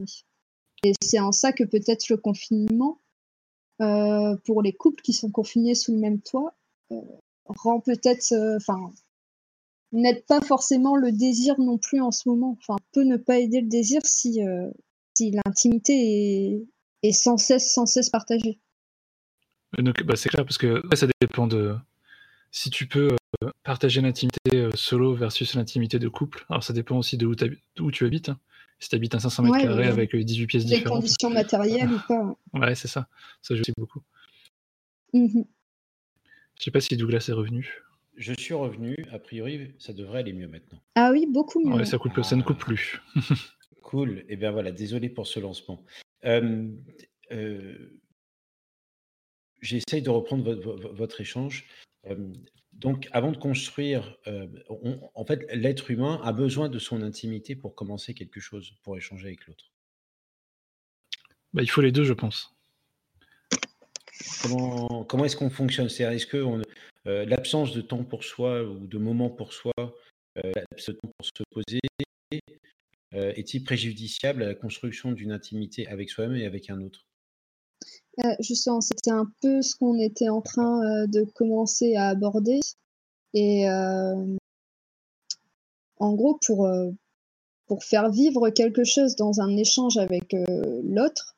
Et 0.84 0.92
c'est 1.02 1.20
en 1.20 1.32
ça 1.32 1.52
que 1.52 1.64
peut-être 1.64 2.08
le 2.08 2.16
confinement, 2.16 2.98
pour 3.78 4.62
les 4.62 4.72
couples 4.72 5.02
qui 5.02 5.12
sont 5.12 5.30
confinés 5.30 5.74
sous 5.74 5.92
le 5.92 5.98
même 5.98 6.20
toit, 6.20 6.54
rend 7.46 7.80
peut-être, 7.80 8.34
enfin, 8.56 8.92
n'aide 9.92 10.24
pas 10.24 10.40
forcément 10.40 10.96
le 10.96 11.12
désir 11.12 11.60
non 11.60 11.78
plus 11.78 12.00
en 12.00 12.10
ce 12.10 12.28
moment. 12.28 12.56
Enfin, 12.60 12.76
peut 12.92 13.04
ne 13.04 13.16
pas 13.16 13.38
aider 13.38 13.60
le 13.60 13.68
désir 13.68 14.00
si, 14.04 14.44
euh, 14.44 14.70
si 15.16 15.30
l'intimité 15.30 15.92
est, 15.92 16.64
est, 17.02 17.12
sans 17.12 17.36
cesse, 17.36 17.72
sans 17.72 17.86
cesse 17.86 18.10
partagée. 18.10 18.58
Donc, 19.78 20.02
bah, 20.02 20.16
c'est 20.16 20.28
clair, 20.28 20.44
parce 20.44 20.58
que 20.58 20.82
ça 20.94 21.06
dépend 21.20 21.46
de 21.46 21.76
si 22.52 22.70
tu 22.70 22.86
peux 22.86 23.16
euh, 23.42 23.50
partager 23.64 24.00
l'intimité 24.00 24.38
euh, 24.54 24.70
solo 24.74 25.14
versus 25.14 25.54
l'intimité 25.54 25.98
de 25.98 26.08
couple. 26.08 26.44
Alors, 26.48 26.62
ça 26.62 26.72
dépend 26.72 26.98
aussi 26.98 27.16
de 27.16 27.26
où, 27.26 27.34
où 27.80 27.90
tu 27.90 28.06
habites. 28.06 28.28
Hein. 28.28 28.38
Si 28.78 28.88
tu 28.88 28.96
habites 28.96 29.14
à 29.14 29.20
500 29.20 29.42
mètres 29.44 29.58
carrés 29.58 29.88
avec 29.88 30.14
18 30.14 30.46
pièces 30.46 30.64
différentes. 30.66 30.84
Les 30.84 31.00
conditions 31.00 31.30
matérielles 31.30 31.90
ou 31.90 32.00
pas. 32.06 32.36
Ouais, 32.52 32.74
c'est 32.74 32.88
ça. 32.88 33.08
Ça 33.40 33.54
joue 33.54 33.62
aussi 33.62 33.72
beaucoup. 33.76 34.02
Mmh 35.12 35.42
Je 36.58 36.64
sais 36.64 36.70
pas 36.70 36.80
si 36.80 36.96
Douglas 36.96 37.26
est 37.28 37.32
revenu. 37.32 37.82
Je 38.16 38.34
suis 38.38 38.54
revenu. 38.54 38.96
A 39.12 39.18
priori, 39.18 39.72
ça 39.78 39.92
devrait 39.92 40.20
aller 40.20 40.32
mieux 40.32 40.48
maintenant. 40.48 40.80
Ah 40.94 41.10
oui, 41.12 41.26
beaucoup 41.28 41.60
mieux. 41.60 41.74
Ouais, 41.74 41.84
ça, 41.84 41.98
coupe, 41.98 42.22
ça 42.22 42.36
ne 42.36 42.42
coupe 42.42 42.58
plus. 42.58 43.00
cool. 43.82 44.18
Et 44.20 44.24
eh 44.30 44.36
bien 44.36 44.50
voilà, 44.50 44.72
désolé 44.72 45.08
pour 45.08 45.26
ce 45.26 45.40
lancement. 45.40 45.84
Euh, 46.24 46.68
J'essaye 49.62 50.02
de 50.02 50.10
reprendre 50.10 50.54
votre, 50.92 51.20
échange. 51.20 51.66
Donc, 52.72 53.08
avant 53.12 53.32
de 53.32 53.36
construire, 53.36 54.18
en 55.14 55.24
fait, 55.24 55.46
l'être 55.54 55.90
humain 55.90 56.20
a 56.24 56.32
besoin 56.32 56.68
de 56.68 56.78
son 56.78 57.02
intimité 57.02 57.54
pour 57.54 57.74
commencer 57.74 58.14
quelque 58.14 58.40
chose, 58.40 58.74
pour 58.82 58.96
échanger 58.96 59.28
avec 59.28 59.46
l'autre. 59.46 59.72
Bah, 61.52 61.62
il 61.62 61.70
faut 61.70 61.82
les 61.82 61.92
deux, 61.92 62.04
je 62.04 62.14
pense. 62.14 62.54
Comment, 64.42 65.04
comment 65.04 65.24
est-ce 65.24 65.36
qu'on 65.36 65.50
fonctionne? 65.50 65.88
C'est-à-dire, 65.88 66.16
est-ce 66.16 66.26
que 66.26 66.62
euh, 67.06 67.24
l'absence 67.26 67.72
de 67.72 67.80
temps 67.80 68.04
pour 68.04 68.24
soi 68.24 68.62
ou 68.62 68.86
de 68.86 68.98
moments 68.98 69.30
pour 69.30 69.52
soi, 69.52 69.72
euh, 69.78 70.52
l'absence 70.54 70.94
de 70.94 71.00
temps 71.00 71.12
pour 71.18 71.26
se 71.26 71.42
poser, 71.50 71.80
euh, 73.14 73.32
est-il 73.34 73.62
préjudiciable 73.64 74.42
à 74.42 74.46
la 74.46 74.54
construction 74.54 75.12
d'une 75.12 75.32
intimité 75.32 75.86
avec 75.88 76.10
soi-même 76.10 76.36
et 76.36 76.46
avec 76.46 76.70
un 76.70 76.80
autre? 76.80 77.06
Justement, 78.40 78.80
c'était 78.80 79.10
un 79.10 79.26
peu 79.40 79.62
ce 79.62 79.74
qu'on 79.74 79.98
était 79.98 80.28
en 80.28 80.42
train 80.42 81.06
de 81.06 81.24
commencer 81.34 81.96
à 81.96 82.08
aborder. 82.08 82.60
Et 83.34 83.66
en 85.98 86.14
gros, 86.14 86.38
pour, 86.46 86.68
pour 87.66 87.84
faire 87.84 88.10
vivre 88.10 88.50
quelque 88.50 88.84
chose 88.84 89.16
dans 89.16 89.40
un 89.40 89.56
échange 89.56 89.96
avec 89.96 90.36
l'autre, 90.82 91.36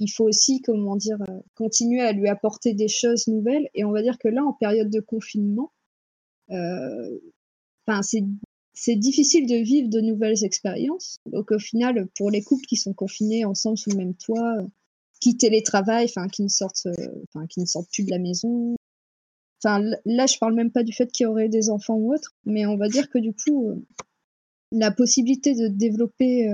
il 0.00 0.10
faut 0.10 0.24
aussi, 0.24 0.60
comment 0.62 0.96
dire, 0.96 1.20
euh, 1.28 1.40
continuer 1.54 2.00
à 2.00 2.12
lui 2.12 2.28
apporter 2.28 2.74
des 2.74 2.88
choses 2.88 3.26
nouvelles. 3.26 3.68
Et 3.74 3.84
on 3.84 3.92
va 3.92 4.02
dire 4.02 4.18
que 4.18 4.28
là, 4.28 4.44
en 4.44 4.52
période 4.52 4.90
de 4.90 5.00
confinement, 5.00 5.72
euh, 6.50 7.18
c'est 8.02 8.24
c'est 8.74 8.96
difficile 8.96 9.46
de 9.46 9.54
vivre 9.54 9.88
de 9.88 10.00
nouvelles 10.00 10.44
expériences. 10.44 11.18
Donc 11.26 11.52
au 11.52 11.58
final, 11.58 12.08
pour 12.16 12.30
les 12.30 12.42
couples 12.42 12.66
qui 12.66 12.76
sont 12.76 12.92
confinés 12.92 13.44
ensemble 13.44 13.78
sous 13.78 13.90
le 13.90 13.96
même 13.96 14.14
toit, 14.14 14.56
qui 15.20 15.36
télétravaillent, 15.36 16.06
enfin 16.06 16.28
qui 16.28 16.42
ne 16.42 16.48
sortent, 16.48 16.88
enfin 17.28 17.46
qui 17.46 17.60
ne 17.60 17.66
sortent 17.66 17.90
plus 17.92 18.04
de 18.04 18.10
la 18.10 18.18
maison. 18.18 18.74
Enfin 19.62 19.80
là, 20.04 20.26
je 20.26 20.38
parle 20.38 20.54
même 20.54 20.72
pas 20.72 20.82
du 20.82 20.92
fait 20.92 21.10
qu'il 21.10 21.24
y 21.24 21.26
aurait 21.26 21.48
des 21.48 21.70
enfants 21.70 21.94
ou 21.94 22.12
autre, 22.12 22.32
mais 22.44 22.66
on 22.66 22.76
va 22.76 22.88
dire 22.88 23.08
que 23.08 23.18
du 23.18 23.32
coup, 23.32 23.84
la 24.72 24.90
possibilité 24.90 25.54
de 25.54 25.68
développer 25.68 26.50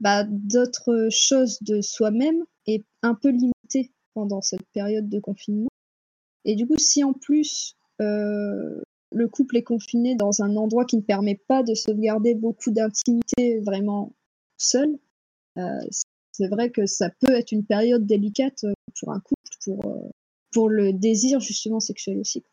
bah, 0.00 0.24
d'autres 0.24 1.08
choses 1.10 1.58
de 1.60 1.80
soi-même 1.80 2.44
est 2.66 2.84
un 3.02 3.14
peu 3.14 3.30
limitée 3.30 3.92
pendant 4.14 4.40
cette 4.40 4.66
période 4.72 5.08
de 5.08 5.18
confinement. 5.18 5.68
Et 6.44 6.54
du 6.54 6.66
coup, 6.66 6.78
si 6.78 7.02
en 7.02 7.12
plus 7.12 7.76
le 9.14 9.28
couple 9.28 9.56
est 9.56 9.62
confiné 9.62 10.14
dans 10.14 10.42
un 10.42 10.56
endroit 10.56 10.84
qui 10.84 10.96
ne 10.96 11.02
permet 11.02 11.40
pas 11.48 11.62
de 11.62 11.74
sauvegarder 11.74 12.34
beaucoup 12.34 12.70
d'intimité 12.70 13.60
vraiment 13.60 14.14
seul, 14.56 14.98
euh, 15.58 15.80
c'est 16.32 16.48
vrai 16.48 16.70
que 16.70 16.86
ça 16.86 17.10
peut 17.10 17.34
être 17.34 17.52
une 17.52 17.64
période 17.64 18.06
délicate 18.06 18.64
euh, 18.64 18.72
pour 18.98 19.12
un 19.12 19.20
couple, 19.20 19.56
pour, 19.64 19.86
euh, 19.86 20.08
pour 20.52 20.68
le 20.70 20.92
désir 20.92 21.40
justement 21.40 21.80
sexuel 21.80 22.18
aussi. 22.18 22.44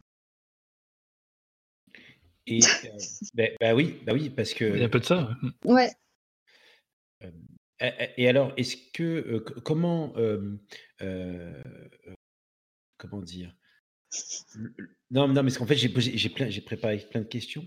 Et 2.47 2.59
ben, 3.33 3.51
bah, 3.59 3.75
oui, 3.75 3.99
bah 4.05 4.13
oui, 4.13 4.29
parce 4.29 4.53
que. 4.53 4.65
Il 4.65 4.79
y 4.79 4.83
a 4.83 4.85
un 4.85 4.89
peu 4.89 4.99
de 4.99 5.05
ça. 5.05 5.29
Ouais. 5.65 5.91
et 8.17 8.27
alors, 8.27 8.53
est-ce 8.57 8.75
que 8.93 9.37
comment 9.63 10.13
comment 12.97 13.21
dire 13.21 13.55
non, 15.11 15.27
non, 15.27 15.43
mais 15.43 15.51
qu'en 15.51 15.65
fait, 15.65 15.75
j'ai 15.75 15.91
j'ai 15.97 16.29
plein, 16.29 16.49
j'ai 16.49 16.61
préparé 16.61 16.97
plein 17.09 17.21
de 17.21 17.27
questions. 17.27 17.65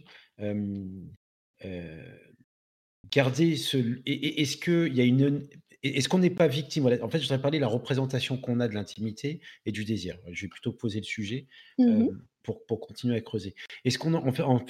garder 3.10 3.56
ce, 3.56 4.00
est-ce 4.06 4.88
y 4.88 5.00
a 5.00 5.04
une, 5.04 5.48
est-ce 5.82 6.08
qu'on 6.08 6.18
n'est 6.18 6.30
pas 6.30 6.46
victime? 6.46 6.86
En 7.02 7.08
fait, 7.08 7.18
je 7.18 7.24
voudrais 7.24 7.40
parler 7.40 7.58
de 7.58 7.62
la 7.62 7.68
représentation 7.68 8.36
qu'on 8.36 8.60
a 8.60 8.68
de 8.68 8.74
l'intimité 8.74 9.40
et 9.66 9.72
du 9.72 9.84
désir. 9.84 10.16
Je 10.30 10.42
vais 10.42 10.48
plutôt 10.48 10.72
poser 10.72 11.00
le 11.00 11.04
sujet 11.04 11.46
mmh 11.78 12.08
pour, 12.44 12.66
pour, 12.66 12.80
continuer 12.80 13.14
à 13.14 13.20
creuser. 13.20 13.54
Est-ce 13.84 14.00
qu'on 14.00 14.14
en, 14.14 14.32
fait, 14.32 14.42
en, 14.42 14.60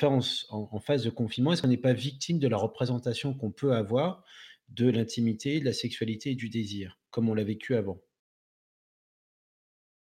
en, 0.51 0.79
phase 0.79 1.05
de 1.05 1.09
confinement, 1.09 1.55
est-ce 1.55 1.63
qu'on 1.63 1.69
n'est 1.69 1.79
pas 1.79 1.95
victime 1.95 2.39
de 2.39 2.47
la 2.47 2.59
représentation 2.59 3.33
qu'on 3.33 3.51
peut 3.51 3.73
avoir 3.73 4.25
de 4.69 4.91
l'intimité, 4.91 5.59
de 5.59 5.65
la 5.65 5.73
sexualité 5.73 6.33
et 6.33 6.35
du 6.35 6.51
désir, 6.51 6.99
comme 7.11 7.31
on 7.31 7.35
l'a 7.35 7.45
vécu 7.45 7.75
avant? 7.75 7.99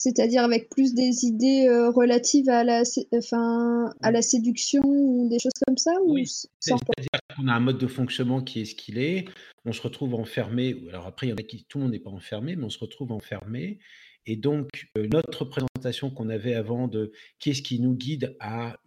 C'est-à-dire 0.01 0.43
avec 0.43 0.71
plus 0.71 0.95
des 0.95 1.27
idées 1.27 1.69
euh, 1.69 1.91
relatives 1.91 2.49
à 2.49 2.65
la, 2.65 2.83
enfin, 3.15 3.93
à 4.01 4.11
la 4.11 4.23
séduction 4.23 4.81
ou 4.83 5.29
des 5.29 5.39
choses 5.39 5.53
comme 5.67 5.77
ça 5.77 5.93
Oui, 6.07 6.27
c'est-à-dire 6.27 7.21
qu'on 7.37 7.47
a 7.49 7.53
un 7.53 7.61
mode 7.61 7.77
de 7.77 7.87
fonctionnement 7.87 8.41
qui 8.41 8.63
est 8.63 8.65
ce 8.65 8.75
qu'il 8.75 8.97
est, 8.97 9.27
on 9.67 9.73
se 9.73 9.83
retrouve 9.83 10.15
enfermé, 10.15 10.75
alors 10.89 11.07
après, 11.07 11.27
il 11.27 11.31
y 11.31 11.33
en 11.35 11.37
a 11.37 11.43
qui, 11.43 11.67
tout 11.69 11.77
le 11.77 11.85
monde 11.85 11.93
n'est 11.93 12.01
pas 12.01 12.11
enfermé, 12.11 12.57
mais 12.57 12.65
on 12.65 12.71
se 12.71 12.79
retrouve 12.79 13.13
enfermé, 13.13 13.79
et 14.25 14.37
donc 14.37 14.71
euh, 14.97 15.07
notre 15.13 15.43
représentation 15.43 16.11
qu'on 16.11 16.31
avait 16.31 16.55
avant 16.55 16.89
de 16.89 17.13
qu'est-ce 17.39 17.61
qui 17.61 17.79
nous 17.79 17.95
guide 17.95 18.37
à 18.41 18.79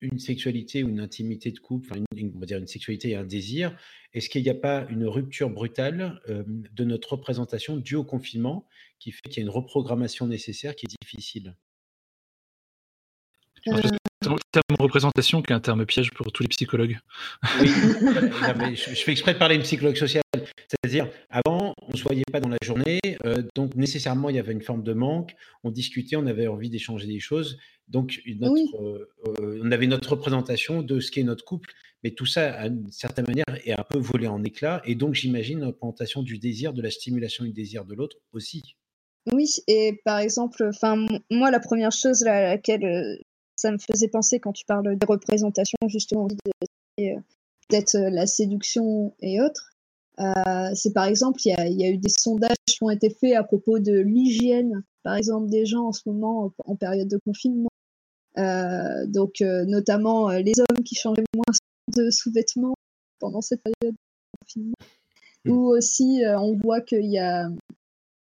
une 0.00 0.18
sexualité 0.18 0.82
ou 0.82 0.88
une 0.88 1.00
intimité 1.00 1.50
de 1.50 1.58
couple, 1.58 1.88
enfin 1.90 2.02
une, 2.16 2.32
on 2.34 2.38
va 2.38 2.46
dire 2.46 2.58
une 2.58 2.66
sexualité 2.66 3.10
et 3.10 3.16
un 3.16 3.24
désir, 3.24 3.76
est-ce 4.12 4.28
qu'il 4.28 4.42
n'y 4.42 4.48
a 4.48 4.54
pas 4.54 4.86
une 4.88 5.06
rupture 5.06 5.50
brutale 5.50 6.20
de 6.28 6.84
notre 6.84 7.12
représentation 7.12 7.76
due 7.76 7.96
au 7.96 8.04
confinement 8.04 8.66
qui 8.98 9.12
fait 9.12 9.28
qu'il 9.28 9.38
y 9.38 9.40
a 9.40 9.42
une 9.42 9.50
reprogrammation 9.50 10.26
nécessaire 10.26 10.74
qui 10.74 10.86
est 10.86 10.96
difficile? 11.02 11.54
Le 13.66 14.36
terme 14.52 14.76
représentation 14.78 15.42
qui 15.42 15.52
est 15.52 15.56
un 15.56 15.60
terme 15.60 15.86
piège 15.86 16.10
pour 16.10 16.32
tous 16.32 16.42
les 16.42 16.48
psychologues. 16.48 16.98
Oui, 17.60 17.70
je, 18.74 19.02
fais 19.02 19.12
exprès 19.12 19.34
de 19.34 19.38
parler 19.38 19.56
d'une 19.56 19.64
psychologue 19.64 19.96
sociale. 19.96 20.22
C'est-à-dire, 20.68 21.08
avant, 21.30 21.59
on 21.90 21.94
ne 21.94 21.98
se 21.98 22.04
voyait 22.04 22.24
pas 22.30 22.40
dans 22.40 22.48
la 22.48 22.58
journée, 22.62 23.00
euh, 23.24 23.42
donc 23.54 23.74
nécessairement, 23.74 24.30
il 24.30 24.36
y 24.36 24.38
avait 24.38 24.52
une 24.52 24.62
forme 24.62 24.82
de 24.82 24.92
manque. 24.92 25.34
On 25.64 25.70
discutait, 25.70 26.16
on 26.16 26.26
avait 26.26 26.46
envie 26.46 26.70
d'échanger 26.70 27.06
des 27.06 27.20
choses. 27.20 27.58
Donc, 27.88 28.20
euh, 28.26 29.06
euh, 29.26 29.60
on 29.62 29.72
avait 29.72 29.88
notre 29.88 30.10
représentation 30.10 30.82
de 30.82 31.00
ce 31.00 31.10
qu'est 31.10 31.24
notre 31.24 31.44
couple. 31.44 31.72
Mais 32.04 32.12
tout 32.12 32.26
ça, 32.26 32.68
d'une 32.68 32.90
certaine 32.92 33.26
manière, 33.26 33.44
est 33.64 33.72
un 33.72 33.84
peu 33.88 33.98
volé 33.98 34.26
en 34.26 34.42
éclats. 34.44 34.80
Et 34.86 34.94
donc, 34.94 35.14
j'imagine 35.14 35.58
une 35.58 35.64
représentation 35.64 36.22
du 36.22 36.38
désir, 36.38 36.72
de 36.72 36.80
la 36.80 36.90
stimulation 36.90 37.44
du 37.44 37.52
désir 37.52 37.84
de 37.84 37.94
l'autre 37.94 38.16
aussi. 38.32 38.76
Oui, 39.32 39.50
et 39.66 40.00
par 40.04 40.18
exemple, 40.18 40.64
enfin 40.66 41.06
moi 41.30 41.50
la 41.50 41.60
première 41.60 41.92
chose 41.92 42.22
à 42.22 42.40
laquelle 42.40 43.18
ça 43.54 43.70
me 43.70 43.76
faisait 43.76 44.08
penser 44.08 44.40
quand 44.40 44.52
tu 44.52 44.64
parles 44.64 44.96
des 44.96 45.06
représentations, 45.06 45.76
justement, 45.88 46.26
peut-être 47.70 47.94
euh, 47.96 48.10
la 48.10 48.26
séduction 48.26 49.14
et 49.20 49.40
autres. 49.40 49.69
Euh, 50.20 50.70
c'est 50.74 50.92
par 50.92 51.06
exemple, 51.06 51.40
il 51.44 51.80
y, 51.80 51.84
a, 51.84 51.90
eu 51.90 51.98
des 51.98 52.10
sondages 52.10 52.56
qui 52.66 52.82
ont 52.82 52.90
été 52.90 53.10
faits 53.10 53.36
à 53.36 53.44
propos 53.44 53.78
de 53.78 53.92
l'hygiène, 53.92 54.82
par 55.02 55.16
exemple, 55.16 55.48
des 55.48 55.64
gens 55.64 55.86
en 55.86 55.92
ce 55.92 56.02
moment 56.06 56.52
en, 56.66 56.76
période 56.76 57.08
de 57.08 57.18
confinement. 57.24 57.70
Euh, 58.38 59.06
donc, 59.06 59.40
notamment 59.40 60.28
les 60.28 60.52
hommes 60.60 60.84
qui 60.84 60.94
changeaient 60.94 61.24
moins 61.34 61.54
de 61.96 62.10
sous-vêtements 62.10 62.74
pendant 63.18 63.40
cette 63.40 63.62
période 63.62 63.94
de 63.94 64.38
confinement. 64.44 64.76
Mmh. 65.44 65.50
Ou 65.50 65.68
aussi, 65.68 66.22
on 66.38 66.56
voit 66.56 66.82
qu'il 66.82 67.10
y 67.10 67.18
a, 67.18 67.48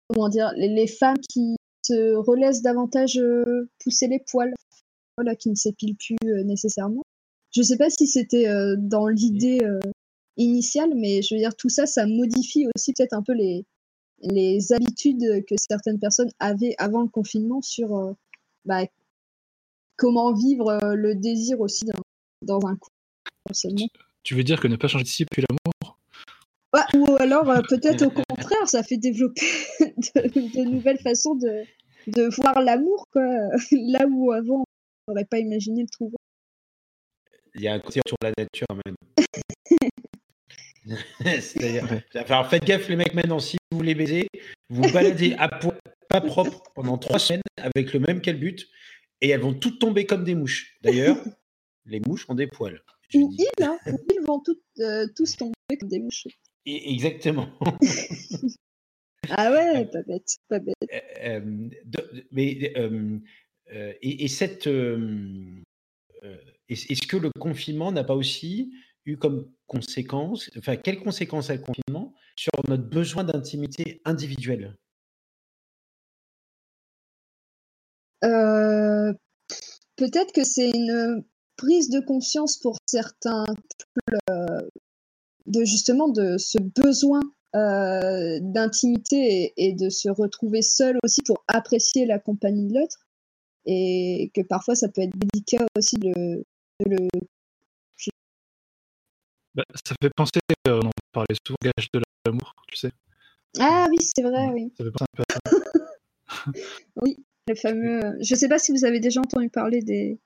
comment 0.09 0.29
dire, 0.29 0.53
les, 0.57 0.89
femmes 0.89 1.21
qui 1.31 1.57
se 1.83 2.15
relaissent 2.17 2.63
davantage 2.63 3.21
pousser 3.79 4.09
les 4.09 4.19
poils 4.19 4.53
qui 5.39 5.51
ne 5.51 5.55
s'épile 5.55 5.97
plus 5.97 6.17
euh, 6.25 6.45
nécessairement. 6.45 7.03
Je 7.55 7.61
ne 7.61 7.65
sais 7.65 7.77
pas 7.77 7.91
si 7.91 8.07
c'était 8.07 8.49
euh, 8.49 8.77
dans 8.79 9.07
l'idée 9.07 9.61
euh, 10.39 10.43
initiale, 10.43 10.93
mais 10.95 11.23
je 11.23 11.35
veux 11.35 11.41
dire, 11.41 11.55
tout 11.57 11.69
ça, 11.69 11.87
ça 11.87 12.07
modifie 12.07 12.67
aussi 12.75 12.93
peut-être 12.93 13.13
un 13.13 13.23
peu 13.23 13.33
les, 13.33 13.65
les 14.21 14.73
habitudes 14.73 15.45
que 15.47 15.55
certaines 15.57 15.99
personnes 15.99 16.31
avaient 16.39 16.75
avant 16.79 17.03
le 17.03 17.09
confinement 17.09 17.63
sur 17.63 18.15
bah, 18.65 18.85
comment 19.97 20.33
vivre 20.33 20.79
le 20.95 21.15
désir 21.15 21.61
aussi 21.61 21.85
dans, 22.43 22.67
un 22.67 22.77
couple. 22.77 22.95
Tu 24.23 24.35
veux 24.35 24.45
dire 24.45 24.61
que 24.61 24.69
ne 24.69 24.77
pas 24.77 24.89
changer 24.89 25.05
de 25.05 25.27
puis 25.31 25.43
l'amour? 25.49 25.99
Ou 26.95 27.17
alors 27.17 27.45
peut-être 27.69 28.07
au 28.07 28.11
contraire, 28.29 28.69
ça 28.69 28.83
fait 28.83 28.99
développer 28.99 29.47
de, 29.81 30.65
nouvelles 30.65 30.99
façons 30.99 31.35
de, 31.35 31.65
de 32.09 32.29
voir 32.37 32.61
l'amour, 32.61 33.07
là 33.15 34.07
où 34.09 34.33
avant 34.33 34.65
n'aurais 35.09 35.25
pas 35.25 35.39
imaginé 35.39 35.83
le 35.83 35.89
trouver. 35.89 36.17
Il 37.55 37.63
y 37.63 37.69
a 37.69 37.75
un 37.75 37.81
côté 37.81 38.01
sur 38.07 38.17
la 38.23 38.33
nature 38.37 38.67
quand 38.69 38.77
faites 42.45 42.65
gaffe 42.65 42.89
les 42.89 42.97
mecs 42.97 43.15
maintenant, 43.15 43.39
si 43.39 43.57
vous 43.71 43.79
voulez 43.79 43.95
baiser, 43.95 44.29
vous 44.69 44.91
baladez 44.93 45.35
à 45.39 45.49
poids 45.49 45.77
pas 46.09 46.21
propre 46.21 46.63
pendant 46.75 46.99
trois 46.99 47.19
semaines 47.19 47.43
avec 47.57 47.93
le 47.93 48.01
même 48.01 48.21
but 48.21 48.69
et 49.21 49.31
elles 49.31 49.41
vont 49.41 49.55
toutes 49.55 49.81
tomber 49.81 50.07
comme 50.07 50.25
des 50.25 50.35
mouches. 50.35 50.77
D'ailleurs, 50.83 51.17
les 51.87 52.01
mouches 52.01 52.27
ont 52.29 52.35
des 52.35 52.47
poils. 52.47 52.83
Ou 53.15 53.35
ils, 53.39 53.65
hein, 53.65 53.79
ils 53.87 54.21
vont 54.27 54.41
toutes, 54.41 54.63
euh, 54.81 55.07
tous 55.17 55.37
tomber 55.37 55.55
comme 55.79 55.89
des 55.89 56.01
mouches. 56.01 56.27
exactement. 56.65 57.49
ah 59.31 59.51
ouais, 59.51 59.87
pas 59.87 60.03
bête, 60.03 60.37
pas 60.49 60.59
bête. 60.59 60.75
Euh, 61.23 61.41
euh, 61.41 62.21
mais 62.33 62.73
euh, 63.73 63.93
et, 64.01 64.29
cette, 64.29 64.67
euh, 64.67 65.63
euh, 66.23 66.37
est-ce 66.69 67.07
que 67.07 67.17
le 67.17 67.31
confinement 67.39 67.93
n'a 67.93 68.05
pas 68.05 68.15
aussi 68.15 68.73
eu 69.07 69.17
comme 69.17 69.51
conséquence, 69.67 70.51
enfin, 70.59 70.77
quelles 70.77 71.01
conséquences 71.01 71.51
a 71.51 71.55
le 71.55 71.63
confinement 71.63 72.15
sur 72.37 72.53
notre 72.69 72.85
besoin 72.85 73.25
d'intimité 73.25 74.01
individuelle? 74.05 74.77
Peut-être 79.97 80.33
que 80.33 80.45
c'est 80.45 80.71
une 80.71 81.25
prise 81.57 81.89
de 81.89 82.01
conscience 82.01 82.59
pour 82.59 82.77
certains 82.87 83.47
de 85.47 85.65
justement 85.65 86.09
de 86.09 86.37
ce 86.39 86.59
besoin 86.59 87.21
d'intimité 87.55 89.55
et, 89.57 89.73
de 89.73 89.89
se 89.89 90.11
retrouver 90.11 90.61
seul 90.61 90.99
aussi 91.03 91.23
pour 91.23 91.43
apprécier 91.49 92.05
la 92.05 92.19
compagnie 92.19 92.69
de 92.69 92.79
l'autre 92.79 93.07
et 93.65 94.31
que 94.35 94.43
parfois 94.43 94.75
ça 94.75 94.89
peut 94.89 95.01
être 95.01 95.17
délicat 95.17 95.67
aussi 95.77 95.97
de, 95.97 96.45
le. 96.85 97.09
Bah, 99.57 99.65
ça 99.73 99.95
fait 100.03 100.11
penser, 100.15 100.39
euh, 100.69 100.81
on 100.83 100.89
en 100.89 100.91
parlait 101.13 101.35
souvent, 101.47 101.57
gage 101.63 101.91
de 101.95 102.03
l'amour, 102.27 102.53
tu 102.69 102.77
sais. 102.77 102.93
Ah 103.59 103.87
oui, 103.89 103.97
c'est 104.01 104.23
vrai, 104.23 104.51
oui. 104.53 104.71
Ça 104.77 104.85
fait 104.85 104.91
penser 104.91 105.07
un 105.11 105.17
peu 105.17 105.23
à 105.23 105.51
ça. 105.51 106.53
oui, 107.03 107.25
le 107.49 107.55
fameux. 107.55 108.19
Je 108.21 108.35
sais 108.35 108.49
pas 108.49 108.59
si 108.59 108.73
vous 108.73 108.85
avez 108.85 109.01
déjà 109.01 109.21
entendu 109.21 109.49
parler 109.49 109.81
des, 109.81 110.21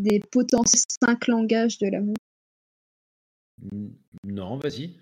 des 0.00 0.18
potentiels 0.32 0.82
cinq 1.00 1.28
langages 1.28 1.78
de 1.78 1.86
l'amour. 1.86 2.16
Non, 4.24 4.56
vas-y. 4.58 4.96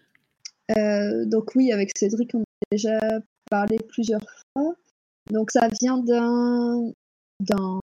Euh, 0.76 1.24
donc 1.24 1.54
oui, 1.54 1.72
avec 1.72 1.96
Cédric, 1.96 2.34
on 2.34 2.42
a 2.42 2.66
déjà 2.70 3.00
parlé 3.50 3.78
plusieurs 3.88 4.20
fois. 4.20 4.74
Donc 5.30 5.50
ça 5.50 5.68
vient 5.80 5.98
d'un 5.98 6.92
d'un 7.40 7.80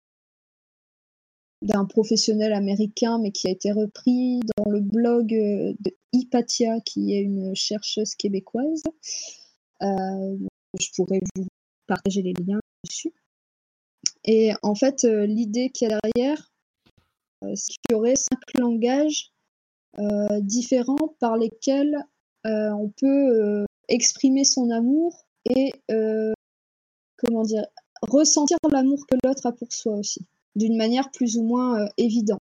d'un 1.63 1.85
professionnel 1.85 2.53
américain, 2.53 3.19
mais 3.19 3.33
qui 3.33 3.49
a 3.49 3.51
été 3.51 3.73
repris 3.73 4.41
dans 4.57 4.71
le 4.71 4.81
blog 4.81 5.29
de 5.29 5.97
Hypatia, 6.13 6.81
qui 6.81 7.15
est 7.15 7.21
une 7.21 7.55
chercheuse 7.55 8.15
québécoise. 8.15 8.83
je 9.81 10.89
pourrais 10.95 11.21
vous 11.35 11.47
partager 11.87 12.23
les 12.23 12.35
liens 12.35 12.61
dessus. 12.85 13.13
Et 14.25 14.53
en 14.63 14.75
fait, 14.75 15.05
l'idée 15.05 15.71
qu'il 15.71 15.89
y 15.89 15.93
a 15.93 15.99
derrière, 16.03 16.53
c'est 17.55 17.73
qu'il 17.73 17.93
y 17.93 17.95
aurait 17.95 18.17
cinq 18.17 18.59
langages 18.59 19.33
différents 20.41 21.15
par 21.21 21.37
lesquels 21.37 21.97
on 22.45 22.91
peut 23.01 23.65
exprimer 23.89 24.45
son 24.45 24.71
amour 24.71 25.27
et 25.49 25.73
comment 25.89 27.43
dire 27.43 27.67
ressentir 28.03 28.59
l'amour 28.71 29.07
que 29.07 29.17
l'autre 29.25 29.47
a 29.47 29.53
pour 29.53 29.73
soi 29.73 29.95
aussi, 29.95 30.27
d'une 30.57 30.77
manière 30.77 31.11
plus 31.11 31.37
ou 31.37 31.43
moins 31.43 31.81
euh, 31.81 31.87
évidente. 31.99 32.41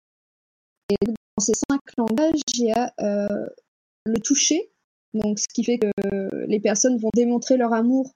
Dans 0.88 1.44
ces 1.44 1.52
cinq 1.68 1.80
langages, 1.98 2.40
il 2.54 2.66
y 2.66 2.72
a 2.72 2.92
euh, 3.00 3.46
le 4.04 4.20
toucher, 4.20 4.70
donc 5.12 5.38
ce 5.38 5.48
qui 5.52 5.64
fait 5.64 5.78
que 5.78 5.90
les 6.46 6.60
personnes 6.60 6.98
vont 6.98 7.10
démontrer 7.14 7.56
leur 7.56 7.72
amour 7.72 8.12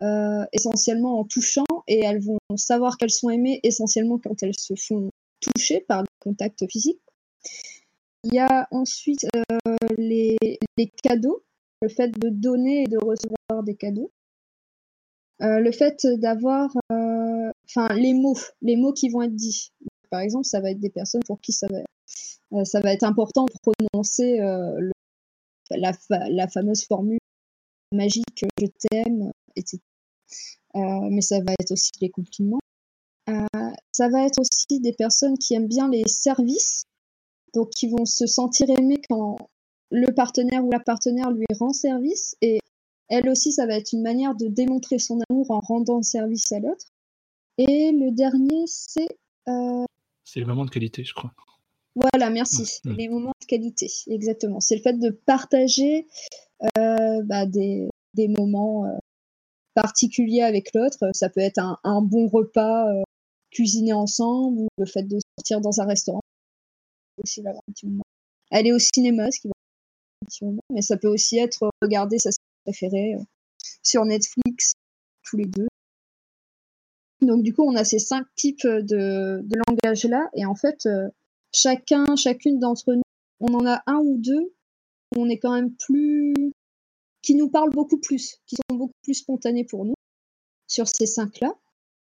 euh, 0.00 0.44
essentiellement 0.52 1.20
en 1.20 1.24
touchant 1.24 1.66
et 1.86 2.00
elles 2.00 2.20
vont 2.20 2.38
savoir 2.56 2.96
qu'elles 2.96 3.10
sont 3.10 3.28
aimées 3.28 3.60
essentiellement 3.62 4.18
quand 4.18 4.42
elles 4.42 4.58
se 4.58 4.74
font 4.74 5.10
toucher 5.40 5.80
par 5.80 6.00
le 6.00 6.08
contact 6.20 6.66
physique. 6.70 7.00
Il 8.24 8.34
y 8.34 8.38
a 8.38 8.68
ensuite 8.70 9.26
les, 9.98 10.38
cadeaux, 11.02 11.44
le 11.82 11.88
fait 11.88 12.08
de 12.08 12.28
donner 12.28 12.84
et 12.84 12.86
de 12.86 12.98
recevoir 12.98 13.64
des 13.64 13.74
cadeaux. 13.74 14.12
Euh, 15.42 15.58
le 15.58 15.72
fait 15.72 16.06
d'avoir, 16.06 16.70
euh, 16.92 17.50
enfin, 17.64 17.88
les 17.94 18.14
mots, 18.14 18.36
les 18.60 18.76
mots 18.76 18.92
qui 18.92 19.08
vont 19.08 19.22
être 19.22 19.34
dits. 19.34 19.72
Par 20.10 20.20
exemple, 20.20 20.44
ça 20.44 20.60
va 20.60 20.70
être 20.70 20.78
des 20.78 20.90
personnes 20.90 21.22
pour 21.26 21.40
qui 21.40 21.52
ça 21.52 21.66
va, 21.68 21.78
euh, 22.52 22.64
ça 22.64 22.80
va 22.80 22.92
être 22.92 23.02
important 23.02 23.46
de 23.46 23.52
prononcer 23.62 24.38
la, 25.70 26.48
fameuse 26.48 26.84
formule 26.86 27.18
magique 27.92 28.44
je 28.60 28.66
t'aime, 28.66 29.32
etc. 29.56 29.78
mais 30.74 31.22
ça 31.22 31.40
va 31.40 31.54
être 31.60 31.72
aussi 31.72 31.90
les 32.00 32.10
compliments. 32.10 32.60
ça 33.90 34.08
va 34.08 34.26
être 34.26 34.38
aussi 34.38 34.80
des 34.80 34.92
personnes 34.92 35.38
qui 35.38 35.54
aiment 35.54 35.68
bien 35.68 35.88
les 35.88 36.06
services, 36.06 36.84
donc 37.54 37.70
qui 37.70 37.88
vont 37.88 38.04
se 38.04 38.26
sentir 38.26 38.70
aimées 38.70 39.00
quand 39.08 39.36
le 39.90 40.12
partenaire 40.14 40.64
ou 40.64 40.70
la 40.70 40.80
partenaire 40.80 41.30
lui 41.30 41.46
rend 41.58 41.72
service 41.72 42.36
et 42.42 42.60
elle 43.12 43.28
aussi, 43.28 43.52
ça 43.52 43.66
va 43.66 43.74
être 43.74 43.92
une 43.92 44.00
manière 44.00 44.34
de 44.34 44.46
démontrer 44.46 44.98
son 44.98 45.18
amour 45.28 45.50
en 45.50 45.60
rendant 45.60 46.02
service 46.02 46.50
à 46.50 46.60
l'autre. 46.60 46.86
Et 47.58 47.92
le 47.92 48.10
dernier, 48.10 48.64
c'est. 48.66 49.18
Euh, 49.48 49.84
c'est 50.24 50.40
les 50.40 50.46
moments 50.46 50.64
de 50.64 50.70
qualité, 50.70 51.04
je 51.04 51.12
crois. 51.12 51.30
Voilà, 51.94 52.30
merci. 52.30 52.80
Les 52.86 53.10
moments 53.10 53.34
de 53.38 53.46
qualité, 53.46 53.90
exactement. 54.06 54.60
C'est 54.60 54.76
le 54.76 54.80
fait 54.80 54.98
de 54.98 55.10
partager 55.10 56.06
euh, 56.78 57.22
bah, 57.22 57.44
des, 57.44 57.90
moments 58.16 58.86
euh, 58.86 58.96
particuliers 59.74 60.40
avec 60.40 60.72
l'autre. 60.74 61.10
Ça 61.12 61.28
peut 61.28 61.42
être 61.42 61.58
un, 61.84 62.00
bon 62.00 62.28
repas 62.28 62.86
cuisiné 63.50 63.92
ensemble 63.92 64.60
ou 64.60 64.68
le 64.78 64.86
fait 64.86 65.02
de 65.02 65.18
sortir 65.36 65.60
dans 65.60 65.82
un 65.82 65.84
restaurant. 65.84 66.22
Aussi, 67.22 67.42
un 67.46 67.52
petit 67.74 67.86
moment. 67.88 68.04
Aller 68.50 68.72
au 68.72 68.78
cinéma, 68.78 69.30
ce 69.30 69.40
qui 69.40 69.48
va 69.48 69.52
un 70.22 70.26
petit 70.26 70.44
moment. 70.46 70.62
Mais 70.70 70.80
ça 70.80 70.96
peut 70.96 71.08
aussi 71.08 71.36
être 71.36 71.70
regarder 71.82 72.18
sa 72.18 72.30
préféré 72.64 73.14
euh, 73.14 73.22
sur 73.82 74.04
Netflix, 74.04 74.72
tous 75.24 75.36
les 75.36 75.46
deux. 75.46 75.68
Donc 77.20 77.42
du 77.42 77.54
coup, 77.54 77.62
on 77.62 77.76
a 77.76 77.84
ces 77.84 77.98
cinq 77.98 78.24
types 78.34 78.66
de, 78.66 79.40
de 79.42 79.58
langage-là, 79.68 80.28
et 80.34 80.44
en 80.44 80.54
fait, 80.54 80.86
euh, 80.86 81.08
chacun, 81.52 82.16
chacune 82.16 82.58
d'entre 82.58 82.94
nous, 82.94 83.02
on 83.40 83.54
en 83.54 83.66
a 83.66 83.82
un 83.86 83.98
ou 83.98 84.18
deux 84.18 84.52
on 85.16 85.28
est 85.28 85.38
quand 85.38 85.54
même 85.54 85.74
plus, 85.74 86.52
qui 87.22 87.34
nous 87.34 87.48
parlent 87.48 87.70
beaucoup 87.70 87.98
plus, 87.98 88.38
qui 88.46 88.56
sont 88.56 88.76
beaucoup 88.76 88.94
plus 89.02 89.14
spontanés 89.14 89.64
pour 89.64 89.84
nous 89.84 89.94
sur 90.66 90.88
ces 90.88 91.06
cinq-là. 91.06 91.54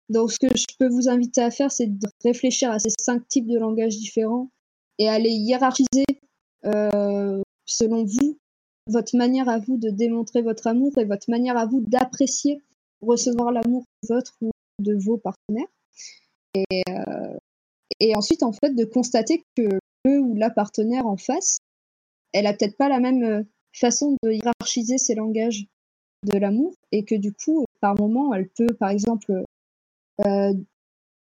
Donc 0.10 0.32
ce 0.32 0.40
que 0.40 0.56
je 0.56 0.66
peux 0.78 0.90
vous 0.90 1.10
inviter 1.10 1.42
à 1.42 1.52
faire, 1.52 1.72
c'est 1.72 1.88
de 1.88 2.08
réfléchir 2.24 2.72
à 2.72 2.80
ces 2.80 2.90
cinq 3.00 3.28
types 3.28 3.48
de 3.48 3.58
langages 3.58 3.98
différents 3.98 4.50
et 4.98 5.08
à 5.08 5.20
les 5.20 5.32
hiérarchiser 5.32 6.06
euh, 6.66 7.42
selon 7.66 8.06
vous 8.06 8.38
votre 8.88 9.16
manière 9.16 9.50
à 9.50 9.60
vous 9.60 9.78
de 9.78 9.90
démontrer 9.90 10.42
votre 10.42 10.68
amour 10.68 10.98
et 10.98 11.06
votre 11.06 11.30
manière 11.30 11.58
à 11.58 11.66
vous 11.66 11.82
d'apprécier 11.82 12.62
recevoir 13.02 13.52
l'amour 13.52 13.84
de 14.04 14.14
votre 14.14 14.34
ou 14.42 14.52
de 14.80 14.96
vos 14.96 15.18
partenaires. 15.18 15.68
Et, 16.54 16.84
euh, 16.90 17.38
et 18.00 18.16
ensuite, 18.16 18.44
en 18.44 18.52
fait, 18.52 18.74
de 18.74 18.86
constater 18.86 19.44
que 19.56 19.80
le 20.06 20.20
ou 20.20 20.36
la 20.36 20.50
partenaire 20.50 21.06
en 21.06 21.18
face, 21.18 21.58
elle 22.34 22.48
a 22.48 22.54
peut-être 22.54 22.78
pas 22.78 22.90
la 22.90 23.00
même 23.00 23.24
euh, 23.24 23.44
façon 23.74 24.16
de 24.24 24.32
hiérarchiser 24.32 24.98
ses 24.98 25.16
langages 25.16 25.66
de 26.24 26.38
l'amour 26.38 26.74
et 26.92 27.04
que 27.04 27.16
du 27.16 27.34
coup, 27.34 27.66
par 27.80 27.96
moment, 27.96 28.34
elle 28.34 28.50
peut, 28.50 28.74
par 28.80 28.90
exemple, 28.90 29.44
euh, 30.26 30.54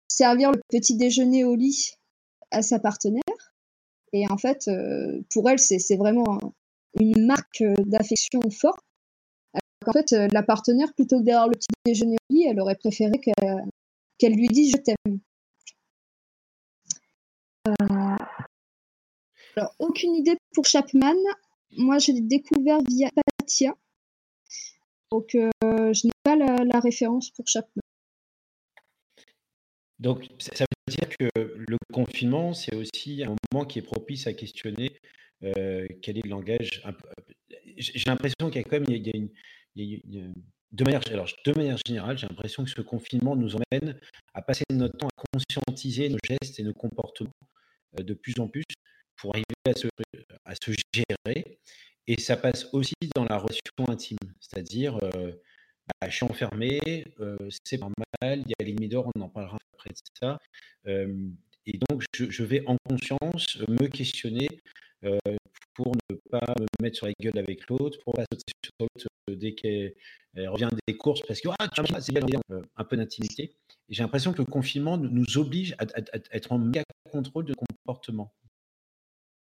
servir 0.09 0.53
le 0.53 0.61
petit 0.69 0.97
déjeuner 0.97 1.45
au 1.45 1.55
lit 1.55 1.95
à 2.51 2.63
sa 2.63 2.79
partenaire. 2.79 3.23
Et 4.13 4.27
en 4.31 4.39
fait, 4.39 4.71
pour 5.31 5.51
elle, 5.51 5.59
c'est 5.59 5.97
vraiment 5.97 6.39
une 7.01 7.27
marque 7.27 7.61
euh, 7.63 7.75
d'affection 7.85 8.41
forte. 8.51 8.81
En 9.87 9.93
fait, 9.93 10.13
euh, 10.13 10.29
la 10.33 10.43
partenaire, 10.43 10.93
plutôt 10.95 11.21
que 11.21 11.25
derrière 11.25 11.49
le 11.49 11.55
petit 11.55 11.69
déjeuner 11.85 12.17
au 12.31 12.35
lit, 12.35 12.47
elle 12.49 12.61
aurait 12.61 12.77
préféré 12.77 13.21
qu'elle 14.19 14.35
lui 14.35 14.49
dise 14.49 14.73
je 14.73 14.79
t'aime. 14.79 15.21
Euh, 17.69 18.17
alors, 19.57 19.75
aucune 19.79 20.15
idée 20.15 20.37
pour 20.55 20.65
Chapman. 20.65 21.15
Moi, 21.77 21.99
je 21.99 22.13
l'ai 22.13 22.21
découvert 22.21 22.79
via 22.89 23.11
Patia. 23.39 23.75
Donc, 25.13 25.29
je 25.33 26.07
n'ai 26.07 26.13
pas 26.25 26.37
la, 26.37 26.81
référence 26.81 27.31
pour 27.31 27.47
Chapman. 27.47 27.81
Donc, 29.99 30.29
ça 30.39 30.65
veut 30.65 30.95
dire 30.95 31.09
que 31.17 31.29
le 31.37 31.79
confinement, 31.93 32.55
c'est 32.55 32.75
aussi 32.75 33.23
un 33.25 33.35
moment 33.53 33.65
qui 33.65 33.79
est 33.79 33.83
propice 33.83 34.27
à 34.27 34.33
questionner 34.33 34.99
euh, 35.43 35.87
quel 36.03 36.19
est 36.19 36.25
le 36.25 36.31
langage 36.31 36.83
J'ai 37.77 38.05
l'impression 38.07 38.49
qu'il 38.51 38.57
y 38.57 38.59
a 38.59 38.63
quand 38.65 38.81
même, 38.81 38.87
il 38.89 39.31
y 39.77 40.33
de 40.73 40.85
manière, 40.85 41.01
alors, 41.11 41.29
de 41.45 41.53
manière 41.53 41.79
générale, 41.87 42.19
j'ai 42.19 42.27
l'impression 42.27 42.65
que 42.65 42.71
ce 42.71 42.81
confinement 42.81 43.37
nous 43.37 43.55
emmène 43.55 43.99
à 44.35 44.43
passer 44.43 44.65
notre 44.71 44.97
temps 44.97 45.09
à 45.09 45.23
conscientiser 45.33 46.09
nos 46.09 46.19
gestes 46.29 46.59
et 46.59 46.63
nos 46.63 46.75
comportements 46.75 47.31
euh, 47.99 48.03
de 48.03 48.15
plus 48.15 48.35
en 48.39 48.49
plus 48.49 48.65
pour 49.17 49.35
arriver 49.35 49.45
à 50.45 50.55
se, 50.55 50.73
gérer. 50.93 51.59
Et 52.07 52.21
ça 52.21 52.37
passe 52.37 52.69
aussi 52.73 52.95
dans 53.15 53.25
la 53.25 53.39
relation 53.39 53.89
intime, 53.89 54.19
c'est-à-dire, 54.41 54.99
euh, 55.03 55.33
bah, 56.01 56.09
je 56.09 56.17
suis 56.17 56.25
enfermé, 56.25 57.05
c'est 57.65 57.79
pas 57.79 57.89
mal, 58.21 58.43
il 58.45 58.51
y 58.51 58.55
a 58.61 58.65
les 58.65 58.97
on 58.97 59.21
en 59.21 59.29
parlera 59.29 59.59
après 59.75 59.91
de 59.91 59.97
ça. 60.21 60.39
et 60.87 61.79
donc, 61.89 62.05
je, 62.15 62.45
vais 62.45 62.63
en 62.67 62.77
conscience 62.89 63.59
me 63.69 63.87
questionner 63.89 64.49
euh, 65.07 65.37
pour 65.75 65.93
ne 66.11 66.17
pas 66.31 66.55
me 66.59 66.67
mettre 66.83 66.97
sur 66.97 67.07
la 67.07 67.13
gueule 67.21 67.39
avec 67.39 67.69
l'autre, 67.69 67.99
pour 68.03 68.15
pas 68.15 68.25
sauter 68.33 68.53
sur 68.65 68.73
l'autre 68.81 69.07
euh, 69.31 69.37
dès 69.37 69.55
qu'elle 69.55 69.95
revient 70.49 70.69
des 70.87 70.97
courses, 70.97 71.21
parce 71.27 71.41
que 71.41 71.49
ah, 71.59 71.69
c'est 72.01 72.13
bien, 72.13 72.41
euh, 72.51 72.63
un 72.77 72.85
peu 72.85 72.97
d'intimité. 72.97 73.55
Et 73.89 73.95
j'ai 73.95 74.03
l'impression 74.03 74.33
que 74.33 74.39
le 74.39 74.47
confinement 74.47 74.97
nous 74.97 75.39
oblige 75.39 75.77
à, 75.79 75.85
être 76.33 76.53
en 76.53 76.59
méga 76.59 76.83
contrôle 77.11 77.45
de 77.45 77.55
comportement. 77.55 78.33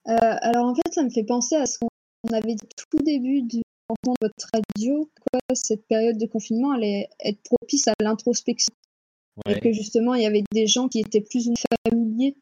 alors 0.04 0.66
en 0.66 0.74
fait, 0.74 0.92
ça 0.92 1.02
me 1.02 1.10
fait 1.10 1.24
penser 1.24 1.56
à 1.56 1.66
ce 1.66 1.78
qu'on 1.78 2.34
avait 2.34 2.54
dit 2.54 2.68
tout 2.76 3.02
début 3.02 3.42
de 3.42 3.60
votre 4.20 4.46
radio, 4.52 5.10
quoi, 5.32 5.40
cette 5.54 5.86
période 5.88 6.16
de 6.16 6.26
confinement 6.26 6.72
allait 6.72 7.08
être 7.24 7.40
propice 7.42 7.88
à 7.88 7.94
l'introspection. 8.00 8.72
Et 9.48 9.58
que 9.58 9.72
justement, 9.72 10.14
il 10.14 10.22
y 10.22 10.26
avait 10.26 10.44
des 10.52 10.66
gens 10.66 10.88
qui 10.88 11.00
étaient 11.00 11.22
plus 11.22 11.48
ou 11.48 11.50
moins 11.50 11.90
familiers 11.90 12.36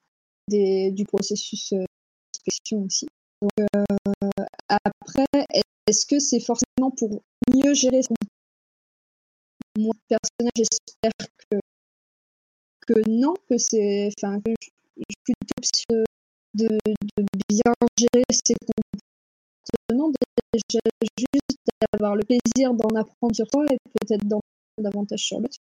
du 0.49 1.05
processus 1.05 1.73
aussi. 2.85 3.07
Donc, 3.41 3.51
euh, 3.61 4.45
après, 4.69 5.47
est-ce 5.87 6.07
que 6.07 6.19
c'est 6.19 6.41
forcément 6.41 6.91
pour 6.91 7.23
mieux 7.55 7.75
gérer 7.75 8.03
son 8.03 8.15
personnage 10.09 10.53
j'espère 10.57 11.29
que 11.51 11.59
que 12.87 13.11
non 13.11 13.35
que 13.49 13.59
c'est 13.59 14.11
enfin 14.19 14.41
que 14.41 14.51
je, 14.61 14.67
suis 14.67 15.35
plutôt 15.87 16.05
de, 16.55 16.67
de 16.67 17.25
bien 17.49 17.73
gérer 17.97 18.25
ses 18.33 18.55
comportements. 18.55 20.13
Déjà 20.53 20.81
juste 21.19 21.59
d'avoir 21.93 22.17
le 22.17 22.25
plaisir 22.25 22.75
d'en 22.75 22.89
apprendre 22.97 23.35
sur 23.35 23.47
toi 23.49 23.65
et 23.71 23.77
peut-être 24.01 24.27
d'en 24.27 24.41
davantage 24.79 25.21
sur 25.21 25.41
l'autre. 25.41 25.59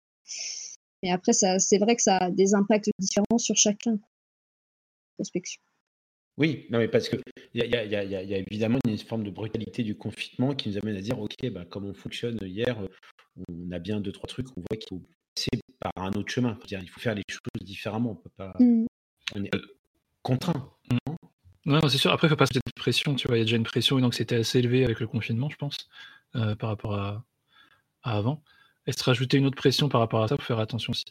Mais 1.03 1.11
après 1.11 1.33
c'est 1.33 1.77
vrai 1.77 1.95
que 1.95 2.01
ça 2.01 2.17
a 2.17 2.31
des 2.31 2.53
impacts 2.53 2.89
différents 2.99 3.37
sur 3.37 3.55
chacun 3.55 3.97
oui, 6.37 6.65
non, 6.69 6.79
mais 6.79 6.87
parce 6.87 7.09
qu'il 7.09 7.21
y 7.53 7.61
a, 7.61 7.65
y, 7.65 7.75
a, 7.75 7.85
y, 7.85 7.95
a, 7.95 8.03
y 8.03 8.33
a, 8.33 8.37
évidemment 8.37 8.79
une 8.87 8.97
forme 8.97 9.23
de 9.23 9.29
brutalité 9.29 9.83
du 9.83 9.95
confinement 9.95 10.55
qui 10.55 10.69
nous 10.69 10.77
amène 10.77 10.95
à 10.95 11.01
dire, 11.01 11.19
OK, 11.19 11.49
bah, 11.51 11.65
comme 11.65 11.85
on 11.85 11.93
fonctionne 11.93 12.37
hier, 12.41 12.79
on 13.49 13.71
a 13.71 13.79
bien 13.79 13.99
deux, 13.99 14.11
trois 14.11 14.27
trucs, 14.27 14.47
on 14.57 14.61
voit 14.61 14.77
qu'il 14.77 14.89
faut 14.89 15.03
passer 15.35 15.61
par 15.79 15.91
un 15.97 16.11
autre 16.13 16.31
chemin. 16.31 16.57
il 16.69 16.89
faut 16.89 16.99
faire 16.99 17.15
les 17.15 17.23
choses 17.27 17.41
différemment. 17.61 18.11
On 18.11 18.15
peut 18.15 18.31
pas... 18.35 18.53
Mmh. 18.59 18.85
on 19.35 19.43
est 19.43 19.51
contraint. 20.21 20.73
Non, 21.65 21.79
c'est 21.89 21.97
sûr. 21.97 22.11
Après, 22.11 22.27
il 22.27 22.29
ne 22.29 22.35
faut 22.35 22.39
pas 22.39 22.47
se 22.47 22.53
mettre 22.55 22.71
de 22.75 22.79
pression. 22.79 23.15
Tu 23.15 23.27
vois, 23.27 23.37
il 23.37 23.41
y 23.41 23.43
a 23.43 23.45
déjà 23.45 23.57
une 23.57 23.63
pression 23.63 23.99
et 23.99 24.01
donc 24.01 24.15
c'était 24.15 24.35
assez 24.35 24.59
élevé 24.59 24.83
avec 24.83 24.99
le 24.99 25.07
confinement, 25.07 25.49
je 25.49 25.57
pense, 25.57 25.77
par 26.33 26.69
rapport 26.69 26.95
à, 26.95 27.23
avant. 28.03 28.43
Et 28.87 28.91
se 28.93 29.03
rajouter 29.03 29.37
une 29.37 29.45
autre 29.45 29.57
pression 29.57 29.89
par 29.89 30.01
rapport 30.01 30.23
à 30.23 30.27
ça, 30.27 30.37
pour 30.37 30.45
faire 30.45 30.59
attention 30.59 30.91
aussi? 30.91 31.05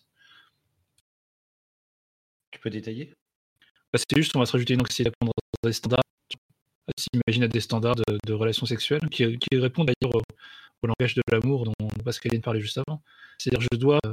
Tu 2.50 2.58
peux 2.58 2.70
détailler? 2.70 3.14
C'est 3.94 4.16
juste, 4.16 4.36
on 4.36 4.40
va 4.40 4.46
se 4.46 4.52
rajouter 4.52 4.74
une 4.74 4.82
anxiété 4.82 5.10
à 5.10 5.66
des 5.66 5.72
standards. 5.72 6.02
S'imagine 6.96 7.44
à 7.44 7.48
des 7.48 7.60
standards 7.60 7.96
de, 7.96 8.32
relations 8.32 8.66
sexuelles 8.66 9.08
qui, 9.10 9.38
répondent 9.52 9.88
d'ailleurs 9.88 10.14
au, 10.14 10.86
langage 10.86 11.14
de 11.14 11.22
l'amour 11.30 11.64
dont 11.64 11.88
Pascaline 12.04 12.40
parlait 12.40 12.60
juste 12.60 12.78
avant. 12.78 13.02
C'est-à-dire, 13.38 13.66
je 13.72 13.78
dois 13.78 13.98
euh, 14.06 14.12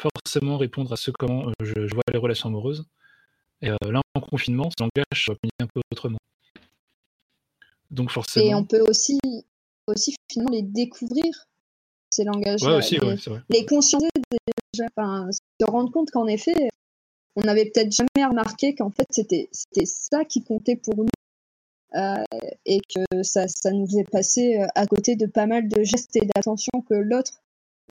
forcément 0.00 0.58
répondre 0.58 0.92
à 0.92 0.96
ce 0.96 1.10
comment 1.10 1.48
euh, 1.48 1.52
je, 1.60 1.94
vois 1.94 2.02
les 2.12 2.18
relations 2.18 2.48
amoureuses. 2.48 2.84
Et 3.62 3.70
euh, 3.70 3.76
là, 3.90 4.00
en 4.14 4.20
confinement, 4.20 4.70
ce 4.70 4.82
langage 4.82 5.28
va 5.28 5.34
un 5.60 5.66
peu 5.66 5.80
autrement. 5.92 6.18
Donc 7.90 8.10
forcément. 8.10 8.46
Et 8.46 8.54
on 8.54 8.64
peut 8.64 8.82
aussi, 8.88 9.18
aussi 9.86 10.14
finalement 10.30 10.52
les 10.52 10.62
découvrir 10.62 11.44
ces 12.10 12.24
langages. 12.24 12.62
Ouais, 12.62 12.76
aussi, 12.76 12.98
les, 12.98 13.16
les 13.50 13.66
conscientiser 13.66 14.10
déjà, 14.72 14.86
enfin, 14.96 15.28
se 15.32 15.66
rendre 15.66 15.90
compte 15.90 16.10
qu'en 16.10 16.26
effet, 16.26 16.70
on 17.42 17.46
n'avait 17.46 17.66
peut-être 17.66 17.92
jamais 17.92 18.26
remarqué 18.26 18.74
qu'en 18.74 18.90
fait 18.90 19.06
c'était 19.10 19.48
ça 19.84 20.24
qui 20.24 20.42
comptait 20.42 20.76
pour 20.76 20.96
nous 20.96 21.08
euh, 21.96 22.24
et 22.66 22.80
que 22.80 23.22
ça, 23.22 23.48
ça, 23.48 23.72
nous 23.72 23.98
est 23.98 24.08
passé 24.08 24.58
euh, 24.58 24.66
à 24.76 24.86
côté 24.86 25.16
de 25.16 25.26
pas 25.26 25.46
mal 25.46 25.68
de 25.68 25.82
gestes 25.82 26.14
et 26.16 26.26
d'attention 26.34 26.82
que 26.88 26.94
l'autre 26.94 27.42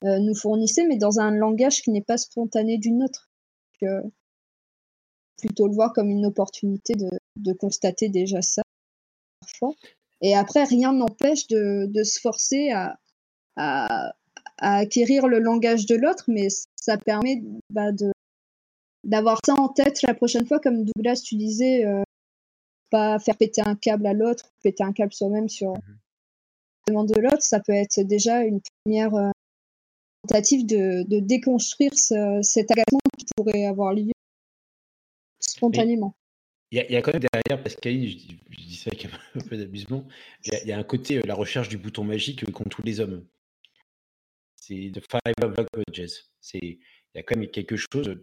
euh, 0.04 0.18
nous 0.18 0.34
fournissait, 0.34 0.86
mais 0.86 0.96
dans 0.96 1.20
un 1.20 1.30
langage 1.30 1.82
qui 1.82 1.90
n'est 1.90 2.00
pas 2.00 2.16
spontané 2.16 2.78
d'une 2.78 3.02
autre. 3.02 3.28
Que 3.78 4.02
plutôt 5.36 5.66
le 5.66 5.74
voir 5.74 5.92
comme 5.92 6.10
une 6.10 6.26
opportunité 6.26 6.94
de, 6.94 7.10
de 7.36 7.52
constater 7.52 8.08
déjà 8.08 8.40
ça 8.40 8.62
parfois. 9.40 9.74
Et 10.22 10.34
après, 10.34 10.64
rien 10.64 10.92
n'empêche 10.92 11.46
de, 11.48 11.86
de, 11.86 12.02
se 12.02 12.20
forcer 12.20 12.70
à, 12.70 12.98
à, 13.56 14.12
à, 14.58 14.76
acquérir 14.76 15.28
le 15.28 15.38
langage 15.38 15.86
de 15.86 15.94
l'autre, 15.94 16.24
mais 16.28 16.48
ça 16.76 16.98
permet 16.98 17.42
bah, 17.70 17.92
de, 17.92 18.12
d'avoir 19.04 19.38
ça 19.44 19.54
en 19.54 19.68
tête 19.68 20.02
la 20.02 20.14
prochaine 20.14 20.46
fois, 20.46 20.60
comme 20.60 20.84
Douglas, 20.84 21.22
tu 21.24 21.36
disais, 21.36 21.84
euh, 21.84 22.02
pas 22.90 23.18
faire 23.18 23.36
péter 23.36 23.62
un 23.64 23.76
câble 23.76 24.06
à 24.06 24.12
l'autre, 24.12 24.50
péter 24.62 24.82
un 24.82 24.92
câble 24.92 25.12
soi-même 25.12 25.48
sur 25.48 25.72
mmh 25.72 26.00
le 26.86 26.92
demande 26.92 27.08
de 27.08 27.20
l'autre, 27.20 27.42
ça 27.42 27.60
peut 27.60 27.72
être 27.72 28.00
déjà 28.00 28.42
une 28.42 28.60
première 28.84 29.14
euh, 29.14 29.30
tentative 30.26 30.66
de, 30.66 31.04
de 31.08 31.20
déconstruire 31.20 31.92
cet 31.94 32.70
agacement 32.70 33.00
qui 33.18 33.26
pourrait 33.36 33.66
avoir 33.66 33.92
lieu 33.92 34.12
spontanément. 35.38 36.14
Il 36.72 36.86
y, 36.88 36.96
a 36.96 37.02
quand 37.02 37.12
même 37.12 37.22
derrière, 37.32 37.62
Pascaline, 37.64 38.06
je, 38.06 38.16
je 38.48 38.56
dis 38.56 38.76
ça 38.76 38.90
avec 38.92 39.04
un 39.34 39.40
peu 39.40 39.56
d'amusement, 39.56 40.06
il 40.44 40.68
y, 40.68 40.72
a 40.72 40.78
un 40.78 40.84
côté, 40.84 41.16
euh, 41.16 41.22
la 41.26 41.34
recherche 41.34 41.68
du 41.68 41.78
bouton 41.78 42.04
magique 42.04 42.48
qu'ont 42.52 42.64
tous 42.64 42.82
les 42.82 43.00
hommes. 43.00 43.26
C'est 44.54 44.92
The 44.94 45.00
Five 45.00 45.34
of 45.42 45.66
Jazz. 45.92 46.30
C'est 46.40 46.78
il 47.14 47.18
y 47.18 47.20
a 47.20 47.22
quand 47.22 47.36
même 47.36 47.50
quelque 47.50 47.76
chose 47.76 48.16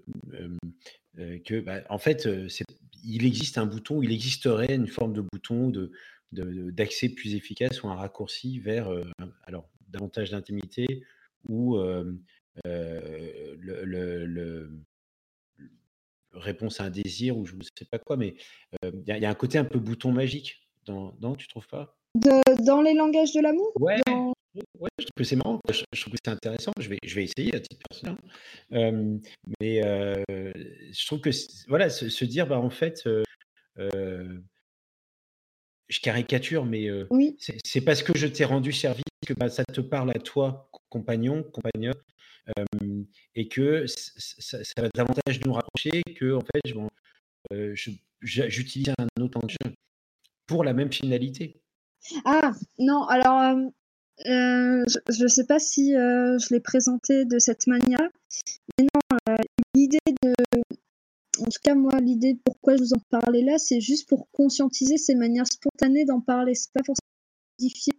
que, 1.45 1.59
bah, 1.59 1.81
en 1.89 1.97
fait, 1.97 2.27
il 3.03 3.25
existe 3.25 3.57
un 3.57 3.65
bouton, 3.65 4.01
il 4.01 4.11
existerait 4.11 4.73
une 4.73 4.87
forme 4.87 5.13
de 5.13 5.21
bouton 5.21 5.69
de, 5.69 5.91
d'accès 6.31 7.09
plus 7.09 7.35
efficace 7.35 7.83
ou 7.83 7.89
un 7.89 7.95
raccourci 7.95 8.59
vers 8.59 8.89
alors 9.45 9.69
davantage 9.89 10.31
d'intimité 10.31 11.03
ou 11.47 11.77
le, 12.65 12.97
réponse 16.33 16.79
à 16.79 16.85
un 16.85 16.89
désir 16.89 17.37
ou 17.37 17.45
je 17.45 17.55
ne 17.55 17.63
sais 17.63 17.85
pas 17.89 17.99
quoi, 17.99 18.15
mais 18.15 18.35
il 18.83 19.03
y, 19.05 19.25
a 19.25 19.29
un 19.29 19.35
côté 19.35 19.57
un 19.57 19.65
peu 19.65 19.79
bouton 19.79 20.11
magique. 20.11 20.67
Dans, 20.85 21.35
tu 21.35 21.47
trouves 21.47 21.67
pas? 21.67 21.97
Dans 22.15 22.81
les 22.81 22.93
langages 22.93 23.33
de 23.33 23.41
l'amour? 23.41 23.73
Ouais. 23.79 23.99
Ouais, 24.79 24.89
je 24.99 25.05
trouve 25.05 25.17
que 25.17 25.23
c'est 25.23 25.35
marrant, 25.35 25.59
je, 25.69 26.01
trouve 26.01 26.13
que 26.13 26.19
c'est 26.23 26.31
intéressant. 26.31 26.71
Je 26.79 26.89
vais, 26.89 26.99
je 27.03 27.15
vais 27.15 27.23
essayer 27.23 27.55
à 27.55 27.59
titre 27.59 27.81
personnel. 27.89 28.17
Hein. 28.71 29.19
mais 29.59 29.81
je 29.81 31.05
trouve 31.05 31.21
que 31.21 31.29
voilà, 31.67 31.89
se, 31.89 32.25
dire, 32.25 32.47
bah 32.47 32.59
en 32.59 32.69
fait, 32.69 33.07
je 33.75 34.39
caricature, 36.01 36.65
mais 36.65 36.89
oui. 37.09 37.35
c'est 37.39 37.81
parce 37.81 38.03
que 38.03 38.17
je 38.17 38.27
t'ai 38.27 38.45
rendu 38.45 38.71
service 38.71 39.03
que 39.25 39.33
bah, 39.33 39.49
ça 39.49 39.65
te 39.65 39.81
parle 39.81 40.11
à 40.11 40.19
toi, 40.19 40.69
compagnon, 40.89 41.43
compagnon, 41.43 41.93
et 43.35 43.47
que 43.47 43.85
ça, 43.87 44.59
va 44.77 44.89
davantage 44.93 45.41
nous 45.45 45.53
rapprocher 45.53 46.03
que 46.15 46.35
en 46.35 46.41
fait, 46.41 46.73
j'utilise 48.21 48.93
un 48.97 49.07
autre 49.21 49.39
langage 49.39 49.57
pour 50.45 50.63
la 50.63 50.73
même 50.73 50.91
finalité. 50.91 51.61
Ah 52.25 52.51
non, 52.79 53.03
alors 53.03 53.55
euh, 54.25 54.83
je 55.09 55.23
ne 55.23 55.27
sais 55.27 55.45
pas 55.45 55.59
si 55.59 55.95
euh, 55.95 56.39
je 56.39 56.53
l'ai 56.53 56.59
présenté 56.59 57.25
de 57.25 57.37
cette 57.37 57.67
manière, 57.67 58.09
mais 58.77 58.85
non, 58.85 59.17
euh, 59.29 59.35
l'idée 59.75 59.99
de, 60.23 60.33
en 61.39 61.45
tout 61.45 61.59
cas 61.63 61.75
moi, 61.75 61.99
l'idée 61.99 62.33
de 62.33 62.39
pourquoi 62.43 62.75
je 62.75 62.81
vous 62.81 62.93
en 62.93 63.01
parlais 63.09 63.43
là, 63.43 63.57
c'est 63.59 63.79
juste 63.79 64.09
pour 64.09 64.27
conscientiser 64.31 64.97
ces 64.97 65.13
manières 65.13 65.47
spontanées 65.47 66.05
d'en 66.05 66.19
parler. 66.19 66.55
C'est 66.55 66.73
pas 66.73 66.83
forcément 66.83 67.59
modifier 67.59 67.93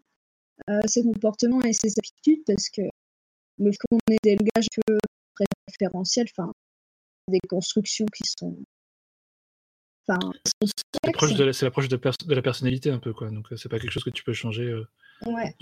ses 0.86 1.02
comportements 1.02 1.62
et 1.62 1.72
ses 1.72 1.92
habitudes, 1.98 2.42
parce 2.44 2.68
que 2.68 2.82
le 3.58 3.70
fait 3.70 3.78
qu'on 3.88 3.98
ait 4.12 4.18
des 4.24 4.36
langages 4.36 4.66
peu 4.86 4.98
référentiels, 5.68 6.26
enfin, 6.36 6.52
des 7.28 7.40
constructions 7.48 8.06
qui 8.06 8.24
sont 8.38 8.56
c'est 10.08 11.06
l'approche 11.06 11.34
de, 11.34 11.44
la, 11.44 12.12
de, 12.26 12.34
la 12.34 12.42
personnalité 12.42 12.90
un 12.90 12.98
peu, 12.98 13.12
quoi. 13.12 13.30
Donc 13.30 13.46
c'est 13.56 13.68
pas 13.68 13.78
quelque 13.78 13.90
chose 13.90 14.04
que 14.04 14.10
tu 14.10 14.24
peux 14.24 14.32
changer. 14.32 14.74
Ouais, 15.26 15.54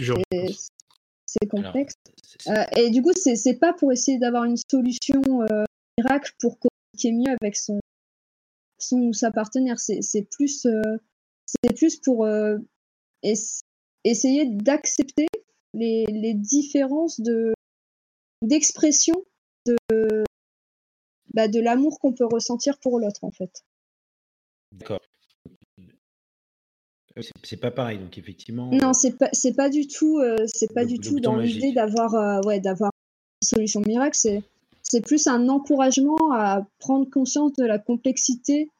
c'est 1.26 1.48
complexe. 1.48 1.94
Euh, 2.46 2.64
et 2.76 2.90
du 2.90 3.02
coup, 3.02 3.12
c'est 3.12 3.58
pas 3.58 3.72
pour 3.72 3.92
essayer 3.92 4.18
d'avoir 4.18 4.44
une 4.44 4.56
solution 4.70 5.20
euh, 5.50 5.64
miracle 5.98 6.32
pour 6.40 6.58
communiquer 6.58 7.12
mieux 7.12 7.36
avec 7.40 7.56
son, 7.56 7.80
son 8.78 8.98
ou 8.98 9.12
sa 9.12 9.30
partenaire. 9.30 9.78
C'est 9.78 10.28
plus, 10.30 10.66
euh, 10.66 10.98
c'est 11.46 11.74
plus 11.74 11.96
pour 11.96 12.26
essayer 14.04 14.46
d'accepter 14.46 15.26
les, 15.74 16.06
les, 16.06 16.34
différences 16.34 17.20
de 17.20 17.52
d'expression 18.42 19.24
de, 19.66 20.24
bah, 21.34 21.48
de 21.48 21.60
l'amour 21.60 21.98
qu'on 21.98 22.12
peut 22.12 22.26
ressentir 22.26 22.78
pour 22.78 23.00
l'autre, 23.00 23.24
en 23.24 23.30
fait. 23.30 23.64
D'accord. 24.76 25.00
C'est 27.42 27.56
pas 27.56 27.70
pareil, 27.70 27.98
donc 27.98 28.18
effectivement. 28.18 28.70
Non, 28.70 28.92
c'est 28.92 29.16
pas, 29.16 29.30
c'est 29.32 29.54
pas 29.54 29.70
du 29.70 29.86
tout, 29.86 30.20
c'est 30.46 30.72
pas 30.74 30.84
du 30.84 30.98
tout 30.98 31.18
dans 31.18 31.36
l'idée 31.36 31.72
d'avoir, 31.72 32.44
ouais, 32.44 32.60
d'avoir 32.60 32.90
une 33.42 33.48
solution 33.48 33.80
miracle. 33.80 34.16
C'est, 34.18 34.42
c'est 34.82 35.00
plus 35.00 35.26
un 35.26 35.48
encouragement 35.48 36.32
à 36.32 36.66
prendre 36.78 37.08
conscience 37.10 37.54
de 37.54 37.64
la 37.64 37.78
complexité 37.78 38.70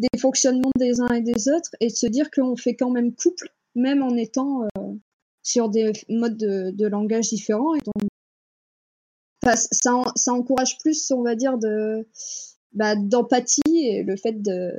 des 0.00 0.18
fonctionnements 0.18 0.70
des 0.76 1.00
uns 1.00 1.14
et 1.14 1.22
des 1.22 1.48
autres 1.48 1.70
et 1.80 1.88
de 1.88 1.94
se 1.94 2.06
dire 2.06 2.30
qu'on 2.30 2.54
fait 2.56 2.76
quand 2.76 2.90
même 2.90 3.14
couple, 3.14 3.48
même 3.74 4.02
en 4.02 4.14
étant 4.16 4.68
sur 5.42 5.68
des 5.68 5.92
modes 6.08 6.36
de, 6.36 6.86
langage 6.86 7.28
différents. 7.28 7.74
Et 7.74 7.80
donc, 7.80 8.10
ça, 9.42 9.54
ça 10.16 10.32
encourage 10.32 10.78
plus, 10.78 11.10
on 11.12 11.22
va 11.22 11.34
dire, 11.34 11.56
de, 11.56 12.06
bah, 12.72 12.96
d'empathie 12.96 13.62
et 13.66 14.02
le 14.02 14.16
fait 14.16 14.42
de, 14.42 14.72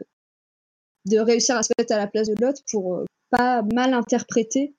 de 1.07 1.19
réussir 1.19 1.55
à 1.55 1.63
se 1.63 1.71
mettre 1.77 1.93
à 1.93 1.97
la 1.97 2.07
place 2.07 2.27
de 2.27 2.35
l'autre 2.39 2.61
pour 2.71 2.95
euh, 2.95 3.05
pas 3.29 3.61
mal 3.73 3.93
interpréter 3.93 4.75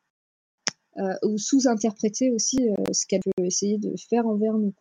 euh, 0.99 1.14
ou 1.23 1.38
sous-interpréter 1.38 2.31
aussi 2.31 2.69
euh, 2.69 2.75
ce 2.93 3.07
qu'elle 3.07 3.21
peut 3.37 3.45
essayer 3.45 3.79
de 3.79 3.95
faire 4.09 4.27
envers 4.27 4.55
nous. 4.55 4.75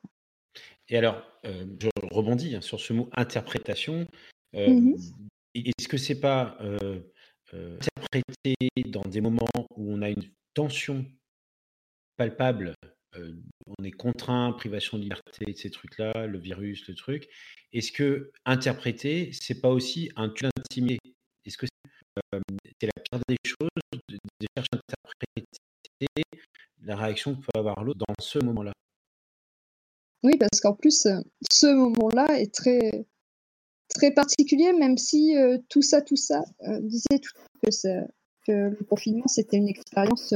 Et 0.89 0.97
alors, 0.97 1.21
je 1.43 1.89
rebondis 2.11 2.55
hein, 2.55 2.61
sur 2.61 2.79
ce 2.79 2.93
mot 2.93 3.09
interprétation. 3.13 4.07
Mmh 4.53 4.95
est-ce 5.53 5.87
que 5.87 5.97
c'est 5.97 6.19
pas 6.19 6.55
interpréter 7.51 8.55
dans 8.89 9.01
des 9.01 9.21
moments 9.21 9.47
où 9.75 9.91
on 9.91 10.03
a 10.03 10.09
une 10.09 10.23
tension 10.53 11.03
palpable 12.15 12.75
on 13.79 13.83
est 13.83 13.91
contraint, 13.91 14.53
privation 14.53 14.97
de 14.97 15.03
liberté, 15.03 15.53
ces 15.55 15.69
trucs-là, 15.69 16.27
le 16.27 16.37
virus, 16.37 16.87
le 16.87 16.95
truc. 16.95 17.27
Est-ce 17.73 17.91
que 17.91 18.31
interpréter, 18.45 19.31
c'est 19.33 19.61
pas 19.61 19.69
aussi 19.69 20.11
un 20.15 20.29
tue 20.29 20.45
d'intimité 20.55 21.06
c'est 22.31 22.87
la 22.87 23.03
pire 23.03 23.21
des 23.27 23.37
choses 23.43 23.69
de, 24.09 24.17
chercher 24.55 24.69
à 24.73 24.77
interpréter 24.77 25.47
la 26.83 26.95
réaction 26.95 27.35
que 27.35 27.41
peut 27.41 27.59
avoir 27.59 27.83
l'autre 27.83 27.99
dans 28.07 28.13
ce 28.19 28.39
moment-là. 28.39 28.73
Oui, 30.23 30.33
parce 30.37 30.59
qu'en 30.61 30.73
plus, 30.73 31.07
ce 31.51 31.67
moment-là 31.67 32.39
est 32.39 32.53
très, 32.53 33.05
très 33.89 34.11
particulier, 34.11 34.73
même 34.73 34.97
si 34.97 35.35
tout 35.69 35.81
ça, 35.81 36.01
tout 36.01 36.15
ça, 36.15 36.43
disait 36.81 37.19
tout 37.21 37.31
que, 37.61 37.69
que 38.45 38.75
le 38.77 38.85
confinement, 38.85 39.27
c'était 39.27 39.57
une 39.57 39.67
expérience, 39.67 40.33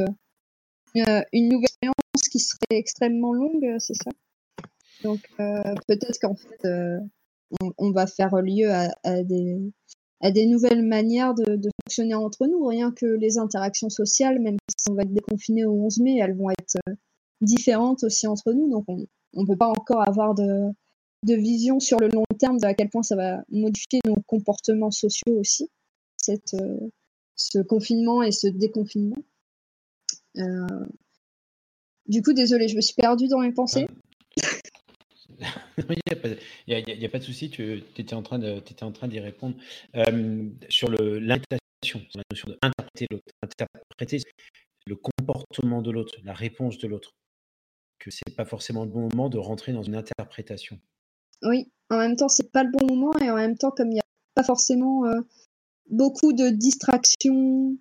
une 0.95 1.49
nouvelle 1.49 1.63
expérience 1.63 2.29
qui 2.31 2.39
serait 2.39 2.59
extrêmement 2.71 3.33
longue, 3.33 3.75
c'est 3.79 3.95
ça? 3.95 4.11
Donc 5.03 5.19
peut-être 5.87 6.19
qu'en 6.19 6.35
fait, 6.35 6.67
on, 7.77 7.91
va 7.91 8.07
faire 8.07 8.35
lieu 8.41 8.71
à, 8.71 9.23
des, 9.23 9.57
à 10.21 10.31
des 10.31 10.45
nouvelles 10.45 10.84
manières 10.84 11.34
de, 11.34 11.69
fonctionner 11.84 12.13
entre 12.13 12.47
nous. 12.47 12.65
Rien 12.65 12.91
que 12.91 13.05
les 13.05 13.38
interactions 13.38 13.89
sociales, 13.89 14.39
même 14.39 14.57
si 14.77 14.89
on 14.89 14.93
va 14.93 15.03
être 15.03 15.13
déconfiné 15.13 15.65
au 15.65 15.73
11 15.73 15.99
mai, 15.99 16.19
elles 16.19 16.36
vont 16.36 16.51
être 16.51 16.77
euh, 16.88 16.93
différentes 17.41 18.03
aussi 18.03 18.27
entre 18.27 18.53
nous. 18.53 18.69
Donc 18.69 18.86
on 18.88 19.41
ne 19.41 19.47
peut 19.47 19.57
pas 19.57 19.69
encore 19.69 20.07
avoir 20.07 20.36
de, 20.36 20.71
vision 21.23 21.79
sur 21.79 21.99
le 21.99 22.07
long 22.07 22.23
terme 22.39 22.57
de 22.57 22.65
à 22.65 22.73
quel 22.73 22.89
point 22.89 23.03
ça 23.03 23.15
va 23.15 23.43
modifier 23.49 23.99
nos 24.05 24.15
comportements 24.27 24.91
sociaux 24.91 25.39
aussi, 25.39 25.69
cette, 26.17 26.53
euh, 26.55 26.77
ce 27.36 27.60
confinement 27.60 28.21
et 28.21 28.31
ce 28.31 28.47
déconfinement. 28.47 29.17
Euh, 30.38 30.86
du 32.07 32.21
coup, 32.21 32.34
désolé, 32.34 32.67
je 32.67 32.75
me 32.75 32.81
suis 32.81 32.95
perdue 32.95 33.27
dans 33.27 33.39
mes 33.39 33.53
pensées. 33.53 33.88
Il 35.77 35.95
n'y 36.67 37.06
a, 37.06 37.10
pas 37.10 37.19
de 37.19 37.23
souci, 37.23 37.49
tu 37.49 37.84
étais 37.97 38.13
en 38.13 38.21
train 38.21 38.39
d'y 38.39 39.19
répondre. 39.19 39.56
Euh, 39.95 40.49
sur 40.69 40.89
l'interprétation, 40.89 42.01
la 42.15 42.23
notion 42.32 42.49
d'interpréter 42.49 43.08
l'autre, 43.10 43.34
interpréter 43.41 44.19
le 44.88 44.95
comportement 44.95 45.82
de 45.82 45.91
l'autre, 45.91 46.15
la 46.23 46.34
réponse 46.34 46.77
de 46.77 46.88
l'autre, 46.88 47.12
que 47.99 48.12
ce 48.12 48.21
n'est 48.27 48.36
pas 48.36 48.45
forcément 48.45 48.84
le 48.84 48.91
bon 48.91 49.10
moment 49.10 49.30
de 49.30 49.38
rentrer 49.38 49.73
dans 49.73 49.84
une 49.84 49.95
interprétation. 49.95 50.80
Oui, 51.43 51.71
en 51.89 51.97
même 51.97 52.15
temps, 52.15 52.30
c'est 52.30 52.51
pas 52.51 52.63
le 52.63 52.71
bon 52.71 52.86
moment 52.86 53.13
et 53.19 53.30
en 53.30 53.36
même 53.36 53.58
temps, 53.58 53.71
comme 53.71 53.89
il 53.89 53.95
n'y 53.95 53.99
a 53.99 54.06
pas 54.36 54.43
forcément 54.43 55.06
euh, 55.06 55.21
beaucoup 55.89 56.34
de 56.34 56.49
distractions 56.49 57.75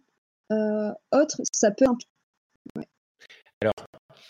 euh, 0.50 0.90
autres, 1.12 1.40
ça 1.52 1.70
peut. 1.70 1.86
Ouais. 2.76 2.88
Alors, 3.60 3.74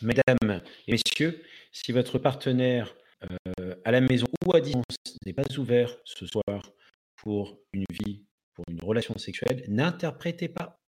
mesdames 0.03 0.62
et 0.87 0.93
messieurs, 0.93 1.43
si 1.73 1.93
votre 1.93 2.19
partenaire 2.19 2.95
euh, 3.22 3.74
à 3.85 3.90
la 3.90 4.00
maison 4.00 4.26
ou 4.46 4.54
à 4.54 4.61
distance 4.61 4.85
n'est 5.26 5.33
pas 5.33 5.42
ouvert 5.59 5.96
ce 6.04 6.26
soir 6.26 6.72
pour 7.16 7.59
une 7.72 7.85
vie, 7.90 8.24
pour 8.54 8.64
une 8.68 8.83
relation 8.83 9.16
sexuelle, 9.18 9.64
n'interprétez 9.68 10.48
pas. 10.48 10.80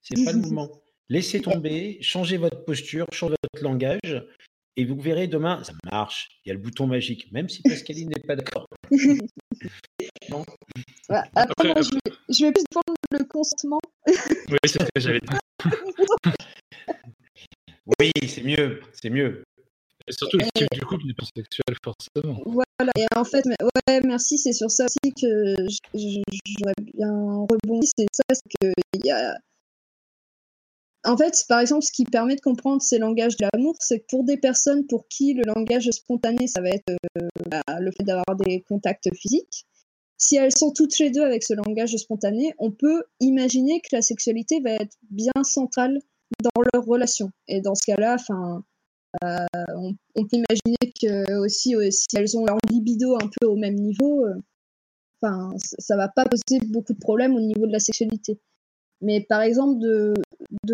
C'est 0.00 0.24
pas 0.24 0.32
le 0.32 0.40
moment. 0.40 0.70
Laissez 1.08 1.40
tomber, 1.40 1.98
changez 2.00 2.36
votre 2.36 2.64
posture, 2.64 3.06
changez 3.12 3.36
votre 3.52 3.62
langage, 3.62 4.24
et 4.76 4.84
vous 4.84 5.00
verrez 5.00 5.26
demain, 5.26 5.62
ça 5.62 5.72
marche. 5.90 6.28
Il 6.44 6.48
y 6.48 6.50
a 6.50 6.54
le 6.54 6.60
bouton 6.60 6.86
magique, 6.86 7.30
même 7.32 7.48
si 7.48 7.62
Pascaline 7.62 8.08
n'est 8.08 8.26
pas 8.26 8.36
d'accord. 8.36 8.66
après, 11.34 11.68
moi, 11.68 11.80
je, 11.82 12.44
vais, 12.44 12.52
plus 12.52 12.64
prendre 12.70 12.94
le 13.12 13.24
consentement. 13.24 13.80
oui, 14.06 14.58
c'est 14.64 14.82
ce 14.82 14.88
que 14.94 15.00
j'avais 15.00 15.20
dit. 15.20 15.64
oui, 18.00 18.10
c'est 18.28 18.42
mieux, 18.42 18.80
c'est 18.92 19.10
mieux. 19.10 19.44
Et 20.08 20.12
surtout, 20.12 20.38
le 20.38 20.44
type 20.54 20.68
du 20.72 20.80
couple 20.82 21.06
n'est 21.06 21.14
pas 21.14 21.24
sexuel, 21.24 21.76
forcément. 21.82 22.40
Voilà, 22.46 22.92
et 22.96 23.06
en 23.16 23.24
fait, 23.24 23.44
ouais, 23.46 24.00
merci, 24.04 24.38
c'est 24.38 24.52
sur 24.52 24.70
ça 24.70 24.84
aussi 24.84 25.12
que 25.14 25.54
j'aurais 25.94 26.74
bien 26.94 27.10
rebondi. 27.50 27.88
C'est 27.96 28.06
ça, 28.12 28.22
c'est 28.30 28.48
qu'il 28.60 29.04
y 29.04 29.10
a. 29.10 29.36
En 31.04 31.16
fait, 31.16 31.44
par 31.48 31.60
exemple, 31.60 31.84
ce 31.84 31.92
qui 31.92 32.04
permet 32.04 32.34
de 32.34 32.40
comprendre 32.40 32.82
ces 32.82 32.98
langages 32.98 33.36
de 33.36 33.46
l'amour, 33.52 33.76
c'est 33.80 34.00
que 34.00 34.06
pour 34.08 34.24
des 34.24 34.36
personnes 34.36 34.86
pour 34.86 35.06
qui 35.08 35.34
le 35.34 35.44
langage 35.44 35.88
spontané, 35.90 36.48
ça 36.48 36.60
va 36.60 36.70
être 36.70 36.90
euh, 37.18 37.28
bah, 37.48 37.62
le 37.78 37.92
fait 37.92 38.02
d'avoir 38.02 38.36
des 38.36 38.62
contacts 38.62 39.08
physiques, 39.14 39.66
si 40.18 40.36
elles 40.36 40.56
sont 40.56 40.72
toutes 40.72 40.98
les 40.98 41.10
deux 41.10 41.22
avec 41.22 41.44
ce 41.44 41.54
langage 41.54 41.96
spontané, 41.96 42.54
on 42.58 42.70
peut 42.70 43.04
imaginer 43.20 43.80
que 43.80 43.88
la 43.92 44.02
sexualité 44.02 44.60
va 44.60 44.70
être 44.70 44.96
bien 45.10 45.44
centrale 45.44 45.98
dans 46.42 46.62
leur 46.72 46.84
relation. 46.84 47.30
Et 47.48 47.60
dans 47.60 47.74
ce 47.74 47.84
cas-là, 47.84 48.16
enfin, 48.18 48.64
euh, 49.24 49.46
on, 50.14 50.24
peut 50.24 50.36
imaginer 50.36 50.92
que 51.00 51.38
aussi, 51.38 51.74
si 51.90 52.06
elles 52.16 52.36
ont 52.36 52.44
leur 52.44 52.58
libido 52.70 53.14
un 53.16 53.28
peu 53.40 53.46
au 53.46 53.56
même 53.56 53.74
niveau, 53.74 54.24
euh, 54.24 54.34
enfin, 55.20 55.54
ça 55.58 55.96
va 55.96 56.08
pas 56.08 56.24
poser 56.24 56.60
beaucoup 56.66 56.92
de 56.92 56.98
problèmes 56.98 57.34
au 57.34 57.40
niveau 57.40 57.66
de 57.66 57.72
la 57.72 57.78
sexualité. 57.78 58.40
Mais 59.02 59.20
par 59.20 59.42
exemple, 59.42 59.78
de, 59.80 60.14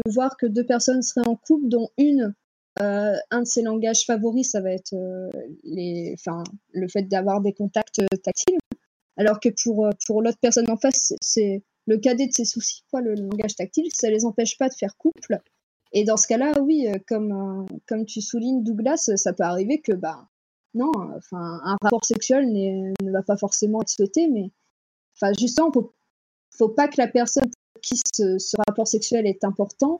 voir 0.07 0.37
que 0.37 0.47
deux 0.47 0.65
personnes 0.65 1.03
seraient 1.03 1.27
en 1.27 1.37
couple, 1.37 1.69
dont 1.69 1.89
une, 1.99 2.35
euh, 2.81 3.17
un 3.31 3.41
de 3.41 3.47
ses 3.47 3.63
langages 3.63 4.05
favoris, 4.07 4.51
ça 4.51 4.61
va 4.61 4.73
être 4.73 4.95
le 5.65 6.89
fait 6.89 7.03
d'avoir 7.03 7.41
des 7.41 7.53
contacts 7.53 8.01
tactiles, 8.23 8.59
alors 9.17 9.41
que 9.41 9.49
pour, 9.63 9.89
pour 10.07 10.23
l'autre 10.23 10.39
personne 10.41 10.71
en 10.71 10.77
face, 10.77 11.15
c'est 11.21 11.63
le 11.87 11.99
cadet 11.99 12.29
de 12.29 12.33
ses 12.33 12.45
soucis, 12.45 12.85
quoi, 12.91 13.01
le 13.01 13.15
langage 13.15 13.57
tactile, 13.57 13.89
ça 13.93 14.11
les 14.11 14.25
empêche 14.25 14.57
pas 14.57 14.69
de 14.69 14.75
faire 14.75 14.97
couple. 14.97 15.41
Et 15.93 16.05
dans 16.05 16.17
ce 16.17 16.27
cas-là, 16.27 16.61
oui, 16.61 16.89
euh, 16.89 16.99
comme, 17.07 17.33
euh, 17.33 17.77
comme 17.87 18.07
tu 18.07 18.21
soulignes, 18.21 18.63
Douglas, 18.63 19.11
ça 19.17 19.33
peut 19.33 19.45
arriver 19.45 19.81
que, 19.81 19.93
bah, 19.93 20.29
non, 20.75 20.91
enfin, 21.17 21.61
un 21.65 21.77
rapport 21.83 22.05
sexuel 22.05 22.51
ne 22.51 23.11
va 23.11 23.23
pas 23.23 23.37
forcément 23.37 23.83
être 23.83 23.91
souhaité, 23.91 24.29
mais 24.29 24.51
enfin, 25.15 25.33
justement, 25.39 25.69
il 25.69 25.75
faut, 25.75 25.93
faut 26.51 26.71
pas 26.71 26.89
que 26.89 26.97
la 26.99 27.09
personne 27.09 27.45
pour 27.45 27.83
qui 27.83 28.01
ce, 28.15 28.57
rapport 28.67 28.89
sexuel 28.89 29.27
est 29.27 29.45
important 29.45 29.99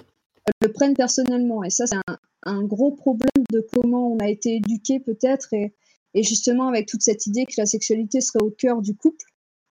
le 0.63 0.73
prenne 0.73 0.95
personnellement. 0.95 1.63
Et 1.63 1.71
ça, 1.71 1.87
c'est 1.87 1.97
un, 2.45 2.65
gros 2.65 2.91
problème 2.91 3.45
de 3.53 3.67
comment 3.73 4.13
on 4.13 4.19
a 4.19 4.29
été 4.29 4.57
éduqué 4.57 4.99
peut-être, 4.99 5.53
et, 5.53 5.75
et, 6.15 6.23
justement 6.23 6.69
avec 6.69 6.89
toute 6.89 7.03
cette 7.03 7.27
idée 7.27 7.45
que 7.45 7.55
la 7.59 7.67
sexualité 7.67 8.21
serait 8.21 8.43
au 8.43 8.51
cœur 8.51 8.81
du 8.83 8.97
couple, 8.97 9.27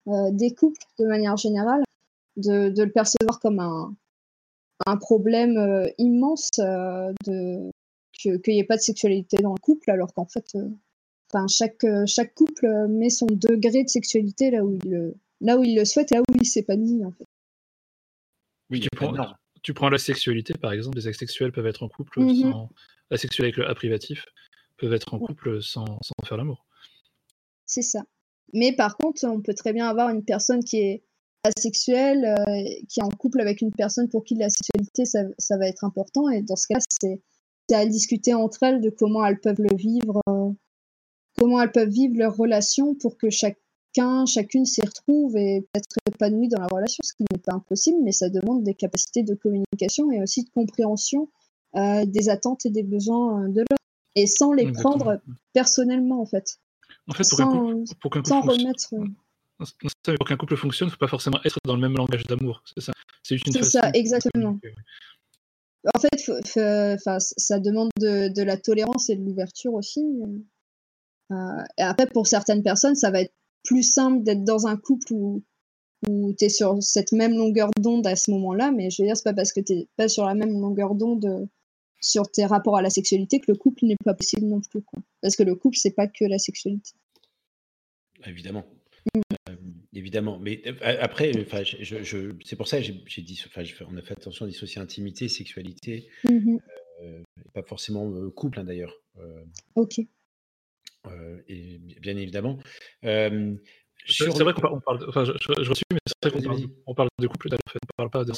euh, 0.07 0.31
des 0.31 0.53
couples 0.53 0.81
de 0.99 1.05
manière 1.05 1.36
générale, 1.36 1.84
de, 2.38 2.69
de 2.69 2.84
le 2.84 2.91
percevoir 2.91 3.39
comme 3.39 3.60
un, 3.60 3.93
un 4.85 4.97
problème 4.97 5.57
euh, 5.57 5.87
immense 5.97 6.49
euh, 6.59 7.11
de 7.25 7.71
qu'il 8.13 8.39
n'y 8.47 8.59
ait 8.59 8.65
pas 8.65 8.77
de 8.77 8.81
sexualité 8.81 9.37
dans 9.37 9.53
le 9.53 9.59
couple, 9.59 9.89
alors 9.89 10.13
qu'en 10.13 10.27
fait, 10.27 10.45
euh, 10.53 10.67
enfin, 11.33 11.47
chaque, 11.47 11.85
chaque 12.05 12.35
couple 12.35 12.67
met 12.87 13.09
son 13.09 13.25
degré 13.25 13.83
de 13.83 13.89
sexualité 13.89 14.51
là 14.51 14.63
où 14.63 14.73
il 14.73 14.91
le, 14.91 15.15
là 15.39 15.57
où 15.57 15.63
il 15.63 15.75
le 15.75 15.85
souhaite 15.85 16.11
et 16.11 16.15
là 16.15 16.21
où 16.21 16.35
il 16.39 16.45
s'épanouit 16.45 17.03
en 17.03 17.11
fait. 17.11 17.25
Oui, 18.69 18.79
tu 18.79 18.89
prends, 18.95 19.13
tu 19.63 19.73
prends 19.73 19.89
la 19.89 19.97
sexualité 19.97 20.53
par 20.53 20.71
exemple, 20.71 20.97
des 20.97 21.07
asexuels 21.07 21.51
peuvent 21.51 21.65
être 21.65 21.81
en 21.81 21.89
couple 21.89 22.19
mm-hmm. 22.19 22.51
sans. 22.51 22.69
Asexuels 23.09 23.45
avec 23.45 23.57
le 23.57 23.67
A 23.67 23.75
privatif 23.75 24.25
peuvent 24.77 24.93
être 24.93 25.13
en 25.13 25.19
couple 25.19 25.61
sans, 25.61 25.85
sans 26.01 26.13
faire 26.25 26.37
l'amour. 26.37 26.65
C'est 27.65 27.81
ça. 27.81 28.03
Mais 28.53 28.73
par 28.75 28.97
contre, 28.97 29.25
on 29.25 29.41
peut 29.41 29.53
très 29.53 29.73
bien 29.73 29.87
avoir 29.87 30.09
une 30.09 30.23
personne 30.23 30.63
qui 30.63 30.77
est 30.77 31.03
asexuel, 31.43 32.25
euh, 32.25 32.63
qui 32.89 32.99
est 32.99 33.04
en 33.04 33.10
couple 33.10 33.41
avec 33.41 33.62
une 33.62 33.71
personne 33.71 34.10
pour 34.10 34.23
qui 34.23 34.36
la 34.36 34.49
sexualité, 34.49 35.06
ça, 35.06 35.58
va 35.58 35.67
être 35.67 35.84
important. 35.84 36.30
Et 36.30 36.41
dans 36.41 36.56
ce 36.56 36.67
cas, 36.67 36.80
c'est 37.01 37.21
à 37.73 37.86
discuter 37.86 38.34
entre 38.34 38.63
elles 38.63 38.82
de 38.82 38.89
comment 38.89 39.25
elles 39.25 39.39
peuvent 39.39 39.62
le 39.62 39.75
vivre, 39.75 40.21
euh, 40.30 40.49
comment 41.39 41.62
elles 41.62 41.71
peuvent 41.71 41.89
vivre 41.89 42.17
leur 42.17 42.36
relation 42.36 42.95
pour 42.95 43.17
que 43.17 43.30
chacun, 43.30 44.25
chacune 44.25 44.65
s'y 44.65 44.82
retrouve 44.82 45.38
et 45.38 45.65
être 45.73 45.95
épanouie 46.08 46.49
dans 46.49 46.60
la 46.60 46.67
relation, 46.67 47.01
ce 47.04 47.13
qui 47.13 47.23
n'est 47.32 47.39
pas 47.39 47.54
impossible, 47.54 47.97
mais 48.04 48.12
ça 48.12 48.30
demande 48.30 48.63
des 48.63 48.73
capacités 48.73 49.23
de 49.23 49.36
communication 49.36 50.12
et 50.12 50.21
aussi 50.21 50.43
de 50.43 50.49
compréhension 50.49 51.30
euh, 51.75 52.06
des 52.06 52.27
attentes 52.27 52.65
et 52.65 52.69
des 52.69 52.84
besoins 52.84 53.47
de 53.47 53.62
l'autre, 53.62 53.84
et 54.15 54.27
sans 54.27 54.51
les 54.51 54.69
prendre 54.73 55.21
personnellement, 55.54 56.21
en 56.21 56.25
fait. 56.25 56.60
En 57.08 57.13
fait, 57.13 57.23
pour 58.01 58.12
sans, 58.25 58.41
remettre 58.41 58.93
pour 60.17 60.28
qu'un 60.28 60.38
couple 60.38 60.56
fonctionne, 60.56 60.88
il 60.88 60.91
ne 60.91 60.93
faut 60.93 61.00
pas 61.00 61.08
forcément 61.08 61.39
être 61.43 61.58
dans 61.65 61.76
le 61.76 61.82
même 61.82 61.95
langage 61.95 62.24
d'amour. 62.24 62.63
C'est 62.74 62.82
ça. 62.82 62.93
C'est 63.24 63.63
ça, 63.63 63.91
exactement. 63.93 64.60
En 65.93 66.00
fait, 66.00 67.21
ça 67.38 67.60
demande 67.60 67.89
de, 68.00 68.43
la 68.43 68.58
tolérance 68.58 69.10
et 69.10 69.15
de 69.15 69.24
l'ouverture 69.24 69.74
aussi. 69.74 70.02
Euh, 71.32 71.36
et 71.78 71.82
après, 71.82 72.08
pour 72.08 72.28
certaines 72.28 72.63
personnes, 72.63 72.95
ça 72.95 73.10
va 73.10 73.21
être 73.21 73.34
plus 73.63 73.84
simple 73.84 74.24
d'être 74.24 74.43
dans 74.43 74.67
un 74.67 74.76
couple 74.76 75.13
où, 75.13 75.43
où 76.08 76.34
tu 76.34 76.45
es 76.45 76.50
sur 76.50 76.82
cette 76.82 77.12
même 77.12 77.36
longueur 77.38 77.69
d'onde 77.80 78.06
à 78.08 78.15
ce 78.15 78.32
moment-là, 78.32 78.71
mais 78.71 78.89
je 78.89 79.02
veux 79.02 79.08
dire, 79.08 79.15
c'est 79.15 79.24
pas 79.24 79.34
parce 79.34 79.54
que 79.54 79.62
tu 79.62 79.74
n'es 79.74 79.88
pas 79.97 80.08
sur 80.08 80.26
la 80.26 80.34
même 80.34 80.60
longueur 80.60 80.95
d'onde 80.95 81.26
euh, 81.26 81.45
sur 82.02 82.30
tes 82.30 82.45
rapports 82.45 82.78
à 82.78 82.82
la 82.82 82.89
sexualité 82.89 83.39
que 83.39 83.52
le 83.52 83.58
couple 83.58 83.86
n'est 83.86 83.95
pas 84.04 84.15
possible 84.15 84.45
non 84.45 84.62
plus. 84.62 84.82
Quoi. 84.82 85.00
Parce 85.21 85.36
que 85.36 85.43
le 85.43 85.56
couple, 85.56 85.78
c'est 85.78 85.91
pas 85.91 86.08
que 86.08 86.26
la 86.26 86.39
sexualité. 86.39 86.91
Évidemment. 88.26 88.65
Mm 89.15 89.40
évidemment. 89.93 90.39
Mais 90.39 90.62
après, 90.82 91.32
enfin, 91.41 91.63
je, 91.63 92.34
c'est 92.43 92.56
pour 92.56 92.67
ça 92.67 92.82
que 92.82 92.88
j'ai 93.06 93.21
dit, 93.21 93.43
enfin, 93.45 93.63
on 93.89 93.97
a 93.97 94.01
fait 94.01 94.13
attention 94.13 94.45
à 94.45 94.47
dissocier 94.47 94.82
intimité, 94.82 95.27
sexualité, 95.27 96.08
mmh 96.23 96.58
pas 97.56 97.63
forcément 97.63 98.30
couple 98.30 98.60
hein, 98.60 98.63
d'ailleurs. 98.63 98.95
ok. 99.73 99.99
et 101.47 101.80
bien 101.99 102.15
évidemment. 102.15 102.60
c'est 103.01 104.30
vrai 104.30 104.54
qu'on 104.54 104.80
parle, 104.80 104.99
de, 104.99 105.06
enfin, 105.08 105.25
je, 105.25 105.32
je, 105.32 105.69
reçus, 105.69 105.84
mais 105.91 105.97
c'est 106.06 106.30
vrai 106.30 106.39
qu'on 106.39 106.47
parle, 106.47 106.67
on 106.86 106.93
parle 106.93 107.10
de 107.19 107.27
couple, 107.27 107.47
en 107.47 107.71
fait, 107.71 107.80
on 107.84 107.95
parle 107.97 108.10
pas 108.12 108.23
de 108.23 108.34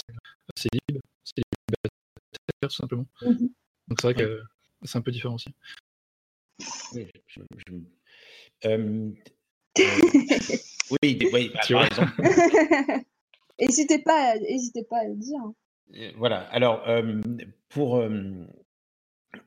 célib, 0.55 1.01
célibataire 1.25 1.91
tout 2.61 2.69
simplement. 2.69 3.05
Mmh 3.21 3.47
Donc 3.89 3.99
c'est 3.99 4.07
vrai 4.07 4.13
que 4.13 4.41
c'est 4.83 4.97
un 4.97 5.01
peu 5.01 5.11
différent 5.11 5.35
aussi. 5.35 5.53
Oui, 6.93 7.07
je, 7.27 7.41
oui, 11.01 11.19
oui 11.33 11.51
bah, 11.53 11.59
par 11.69 11.85
exemple. 11.85 12.11
N'hésitez 13.59 13.99
pas, 13.99 14.35
hésitez 14.47 14.83
pas 14.83 14.99
à 14.99 15.03
le 15.05 15.15
dire. 15.15 15.41
Euh, 15.95 16.11
voilà. 16.17 16.41
Alors, 16.51 16.83
pour, 17.69 18.03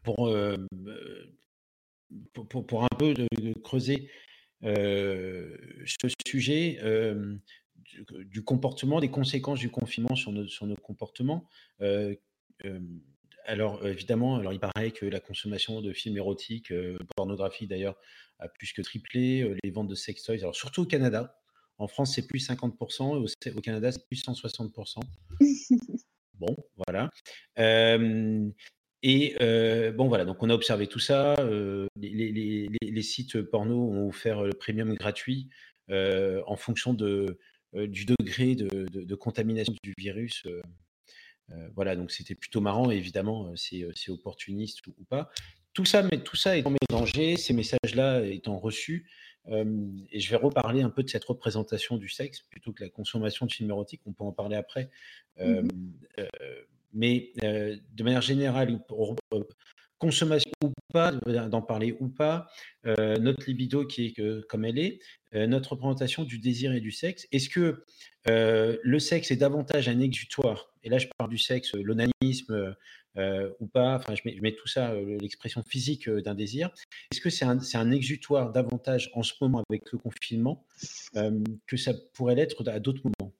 pour, 0.02 0.32
pour, 2.32 2.66
pour, 2.66 2.84
un 2.84 2.96
peu 2.98 3.14
de, 3.14 3.26
creuser 3.60 4.10
ce 4.62 6.08
sujet 6.26 6.78
du, 8.24 8.42
comportement, 8.44 9.00
des 9.00 9.10
conséquences 9.10 9.60
du 9.60 9.70
confinement 9.70 10.14
sur 10.14 10.32
nos, 10.32 10.46
sur 10.46 10.66
nos 10.66 10.76
comportements. 10.76 11.48
Alors 13.46 13.86
évidemment, 13.86 14.36
alors 14.36 14.52
il 14.52 14.60
paraît 14.60 14.90
que 14.90 15.06
la 15.06 15.20
consommation 15.20 15.80
de 15.80 15.92
films 15.92 16.16
érotiques, 16.16 16.72
pornographie 17.16 17.66
d'ailleurs, 17.66 17.96
a 18.38 18.48
plus 18.48 18.72
que 18.72 18.82
triplé. 18.82 19.56
les 19.62 19.70
ventes 19.70 19.88
de 19.88 19.94
sextoys, 19.94 20.40
alors 20.40 20.54
surtout 20.54 20.82
au 20.82 20.86
Canada. 20.86 21.38
En 21.78 21.88
France, 21.88 22.14
c'est 22.14 22.26
plus 22.26 22.48
50%, 22.48 23.26
au, 23.54 23.60
Canada, 23.60 23.92
c'est 23.92 24.06
plus 24.06 24.24
160%. 24.24 25.00
bon, 26.34 26.56
voilà. 26.86 27.10
Et 29.02 29.36
bon, 29.92 30.08
voilà, 30.08 30.24
donc 30.24 30.42
on 30.42 30.50
a 30.50 30.54
observé 30.54 30.86
tout 30.86 30.98
ça. 30.98 31.36
les, 31.96 33.02
sites 33.02 33.42
porno 33.42 33.90
ont 33.90 34.08
offert 34.08 34.42
le 34.42 34.52
premium 34.52 34.94
gratuit 34.94 35.48
en 35.90 36.56
fonction 36.56 36.94
de, 36.94 37.38
du 37.74 38.04
degré 38.06 38.54
de, 38.54 39.14
contamination 39.14 39.74
du 39.82 39.92
virus. 39.98 40.46
Voilà, 41.74 41.96
donc 41.96 42.10
c'était 42.10 42.34
plutôt 42.34 42.60
marrant. 42.60 42.90
évidemment, 42.90 43.52
c'est 43.56 44.10
opportuniste 44.10 44.86
ou, 44.86 45.04
pas. 45.08 45.30
Tout 45.72 45.84
ça, 45.84 46.02
mais 46.02 46.18
tout 46.18 46.36
ça 46.36 46.56
étant 46.56 46.72
mélangé, 46.90 47.36
ces 47.36 47.52
messages-là 47.52 48.24
étant 48.24 48.58
reçus, 48.58 49.08
et 49.48 50.20
je 50.20 50.30
vais 50.30 50.36
reparler 50.36 50.82
un 50.82 50.90
peu 50.90 51.02
de 51.02 51.08
cette 51.08 51.24
représentation 51.24 51.98
du 51.98 52.08
sexe 52.08 52.40
plutôt 52.40 52.72
que 52.72 52.82
la 52.82 52.90
consommation 52.90 53.46
de 53.46 53.52
films 53.52 53.70
érotiques. 53.70 54.00
On 54.06 54.12
peut 54.12 54.24
en 54.24 54.32
parler 54.32 54.56
après. 54.56 54.90
Mmh 55.38 55.68
mais 56.96 57.32
de 57.36 58.02
manière 58.02 58.22
générale, 58.22 58.80
consommation 59.98 60.50
ou 60.62 60.72
pas, 60.92 61.12
d'en 61.12 61.62
parler 61.62 61.96
ou 62.00 62.08
pas, 62.08 62.48
notre 62.84 63.46
libido 63.46 63.86
qui 63.86 64.06
est 64.06 64.46
comme 64.48 64.64
elle 64.64 64.78
est, 64.78 65.00
notre 65.32 65.72
représentation 65.72 66.24
du 66.24 66.38
désir 66.38 66.72
et 66.72 66.80
du 66.80 66.92
sexe. 66.92 67.26
Est-ce 67.32 67.48
que 67.48 67.84
le 68.26 68.98
sexe 68.98 69.30
est 69.30 69.36
davantage 69.36 69.88
un 69.88 70.00
exutoire? 70.00 70.72
Et 70.82 70.88
là, 70.88 70.98
je 70.98 71.08
parle 71.18 71.30
du 71.30 71.38
sexe, 71.38 71.74
l'onanisme 71.74 72.76
ou 73.60 73.66
pas, 73.66 73.96
enfin, 73.96 74.14
je 74.14 74.40
mets, 74.40 74.54
tout 74.54 74.68
ça, 74.68 74.94
l'expression 74.94 75.62
physique 75.62 76.08
d'un 76.08 76.34
désir. 76.34 76.70
Est-ce 77.12 77.20
que 77.20 77.30
c'est 77.30 77.44
un, 77.44 77.58
un, 77.74 77.90
exutoire 77.90 78.52
davantage 78.52 79.10
en 79.14 79.22
ce 79.22 79.32
moment 79.40 79.62
avec 79.68 79.90
le 79.92 79.98
confinement 79.98 80.64
que 81.66 81.76
ça 81.76 81.92
pourrait 82.14 82.34
l'être 82.34 82.68
à 82.68 82.80
d'autres 82.80 83.02
moments? 83.04 83.32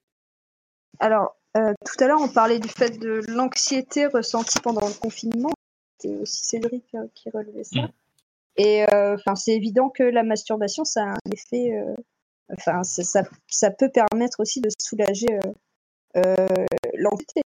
Alors, 0.99 1.37
euh, 1.57 1.73
tout 1.85 2.05
à 2.05 2.07
l'heure, 2.07 2.21
on 2.21 2.29
parlait 2.29 2.59
du 2.59 2.69
fait 2.69 2.99
de 2.99 3.23
l'anxiété 3.29 4.07
ressentie 4.07 4.61
pendant 4.61 4.87
le 4.87 4.95
confinement. 4.95 5.53
C'était 6.07 6.23
aussi 6.23 6.45
Cédric 6.45 6.85
euh, 6.95 7.07
qui 7.15 7.31
relevait 7.31 7.65
ça. 7.65 7.83
Mm. 7.83 7.93
Et 8.59 8.83
euh, 8.93 9.15
enfin, 9.15 9.35
c'est 9.35 9.55
évident 9.55 9.91
que 9.91 10.03
la 10.03 10.23
masturbation, 10.23 10.85
ça 10.85 11.05
a 11.05 11.09
un 11.11 11.31
effet. 11.33 11.79
Enfin, 12.57 12.83
ça, 12.85 13.23
ça, 13.49 13.71
peut 13.71 13.91
permettre 13.91 14.41
aussi 14.41 14.63
de 14.63 14.71
soulager 14.81 15.39
l'anxiété 16.95 17.43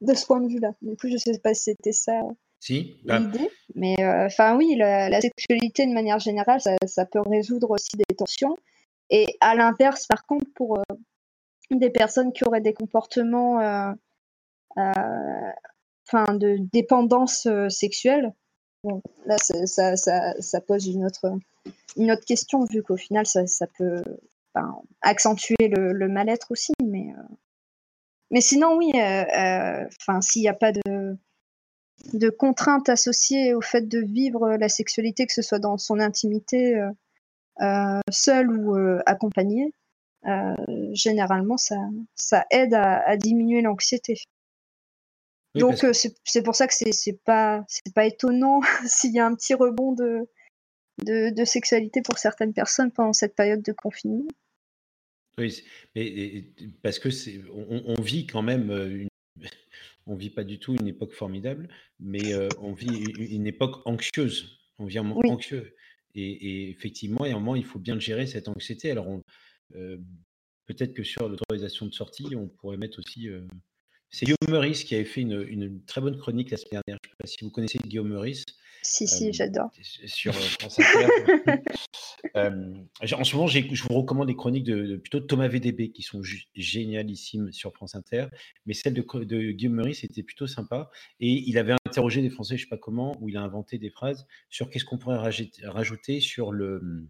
de 0.00 0.14
ce 0.14 0.24
point 0.24 0.40
de 0.40 0.46
vue-là. 0.46 0.72
Du 0.80 0.96
coup, 0.96 1.08
je 1.08 1.14
ne 1.14 1.18
sais 1.18 1.38
pas 1.40 1.52
si 1.54 1.64
c'était 1.64 1.90
ça 1.90 2.12
si, 2.60 3.00
bah 3.04 3.18
l'idée. 3.18 3.50
Mais 3.74 3.96
enfin, 3.98 4.56
oui, 4.56 4.76
la, 4.76 5.20
sexualité 5.20 5.84
de 5.84 5.92
manière 5.92 6.20
générale, 6.20 6.60
ça, 6.60 6.76
ça, 6.86 7.06
peut 7.06 7.22
résoudre 7.26 7.72
aussi 7.72 7.96
des 7.96 8.14
tensions. 8.14 8.56
Et 9.10 9.26
à 9.40 9.56
l'inverse, 9.56 10.06
par 10.06 10.24
contre, 10.26 10.46
pour, 10.54 10.78
des 11.76 11.90
personnes 11.90 12.32
qui 12.32 12.44
auraient 12.44 12.60
des 12.60 12.74
comportements 12.74 13.60
euh, 13.60 13.92
euh, 14.78 15.50
enfin, 16.12 16.34
de 16.34 16.56
dépendance 16.72 17.46
euh, 17.46 17.68
sexuelle. 17.68 18.32
Bon, 18.84 19.00
là, 19.26 19.36
ça, 19.38 19.96
ça, 19.96 20.34
ça, 20.40 20.60
pose 20.60 20.86
une 20.88 21.04
autre, 21.04 21.32
une 21.96 22.10
autre 22.10 22.24
question, 22.24 22.64
vu 22.64 22.82
qu'au 22.82 22.96
final, 22.96 23.26
ça, 23.26 23.66
peut 23.78 24.02
accentuer 25.02 25.68
le, 25.68 26.08
mal-être 26.08 26.50
aussi. 26.50 26.72
Mais, 26.84 27.06
mais 28.32 28.40
sinon, 28.40 28.76
oui, 28.76 28.90
enfin, 28.94 30.20
s'il 30.20 30.42
n'y 30.42 30.48
a 30.48 30.54
pas 30.54 30.72
de, 30.72 31.16
de 32.12 32.28
contraintes 32.28 32.88
associées 32.88 33.54
au 33.54 33.60
fait 33.60 33.82
de 33.82 34.00
vivre 34.00 34.56
la 34.56 34.68
sexualité, 34.68 35.26
que 35.26 35.32
ce 35.32 35.42
soit 35.42 35.60
dans 35.60 35.78
son 35.78 36.00
intimité, 36.00 36.74
euh, 37.60 38.00
seule 38.10 38.50
ou 38.50 38.74
accompagnée, 39.06 39.72
euh, 40.26 40.54
généralement, 40.92 41.56
ça, 41.56 41.76
ça 42.14 42.44
aide 42.50 42.74
à, 42.74 43.16
diminuer 43.16 43.62
l'anxiété. 43.62 44.14
Donc, 45.54 45.84
euh, 45.84 45.92
c'est 45.92 46.42
pour 46.42 46.54
ça 46.54 46.66
que 46.66 46.72
c'est 46.74 47.24
pas, 47.24 47.64
pas 47.94 48.06
étonnant 48.06 48.60
s'il 48.86 49.12
y 49.12 49.18
a 49.18 49.26
un 49.26 49.34
petit 49.34 49.54
rebond 49.54 49.92
de, 49.92 50.26
de, 51.04 51.44
sexualité 51.44 52.00
pour 52.02 52.18
certaines 52.18 52.54
personnes 52.54 52.90
pendant 52.90 53.12
cette 53.12 53.34
période 53.34 53.62
de 53.62 53.72
confinement. 53.72 54.26
Oui, 55.38 55.64
mais 55.94 56.44
parce 56.82 56.98
que 56.98 57.10
c'est, 57.10 57.40
on, 57.50 58.00
vit 58.00 58.26
quand 58.26 58.42
même 58.42 58.70
une, 58.70 59.08
on 60.06 60.14
vit 60.14 60.30
pas 60.30 60.44
du 60.44 60.58
tout 60.58 60.74
une 60.74 60.88
époque 60.88 61.12
formidable, 61.12 61.68
mais 62.00 62.34
on 62.58 62.72
vit 62.72 63.04
une 63.18 63.46
époque 63.46 63.86
anxieuse. 63.86 64.58
On 64.78 64.86
vit 64.86 64.98
un 64.98 65.02
moment 65.04 65.20
anxieux. 65.32 65.74
Et, 66.14 66.30
et, 66.30 66.70
effectivement, 66.70 67.24
il 67.24 67.30
y 67.30 67.32
a 67.32 67.36
un 67.36 67.40
moment, 67.40 67.56
il 67.56 67.64
faut 67.64 67.78
bien 67.78 67.98
gérer 67.98 68.26
cette 68.26 68.48
anxiété. 68.48 68.90
Alors, 68.90 69.06
peut-être 69.70 70.94
que 70.94 71.02
sur 71.02 71.28
l'autorisation 71.28 71.86
de 71.86 71.92
sortie, 71.92 72.34
on 72.36 72.48
pourrait 72.48 72.78
mettre 72.78 72.98
aussi. 72.98 73.28
C'est 74.12 74.26
Guillaume 74.26 74.50
Meurice 74.50 74.84
qui 74.84 74.94
avait 74.94 75.06
fait 75.06 75.22
une, 75.22 75.82
très 75.86 76.02
bonne 76.02 76.18
chronique 76.18 76.50
la 76.50 76.58
semaine 76.58 76.82
dernière. 76.86 77.00
Je 77.02 77.08
ne 77.08 77.12
sais 77.12 77.16
pas 77.18 77.26
si 77.26 77.44
vous 77.44 77.50
connaissez 77.50 77.78
Guillaume 77.78 78.08
Meurice. 78.08 78.44
Si, 78.82 79.06
si, 79.06 79.32
j'adore. 79.32 79.70
Sur 79.80 80.34
France 80.34 80.78
Inter. 80.78 81.62
en 82.34 83.24
ce 83.24 83.36
moment, 83.36 83.46
je 83.46 83.82
vous 83.82 83.94
recommande 83.94 84.28
les 84.28 84.36
chroniques 84.36 84.64
de, 84.64 84.96
plutôt 84.96 85.20
de 85.20 85.24
Thomas 85.24 85.48
VDB 85.48 85.92
qui 85.92 86.02
sont 86.02 86.20
génialissimes 86.54 87.52
sur 87.52 87.72
France 87.72 87.94
Inter. 87.94 88.26
Mais 88.66 88.74
celle 88.74 88.92
de, 88.92 89.02
de 89.24 89.50
Guillaume 89.52 89.76
Meurice 89.76 90.04
était 90.04 90.22
plutôt 90.22 90.46
sympa. 90.46 90.90
Et 91.18 91.30
il 91.30 91.56
avait 91.56 91.74
interrogé 91.86 92.20
des 92.20 92.30
Français, 92.30 92.58
je 92.58 92.64
ne 92.64 92.66
sais 92.66 92.70
pas 92.70 92.76
comment, 92.76 93.16
où 93.22 93.30
il 93.30 93.38
a 93.38 93.40
inventé 93.40 93.78
des 93.78 93.90
phrases 93.90 94.26
sur 94.50 94.68
qu'est-ce 94.68 94.84
qu'on 94.84 94.98
pourrait 94.98 95.16
rajouter 95.16 96.20
sur 96.20 96.52
le 96.52 97.08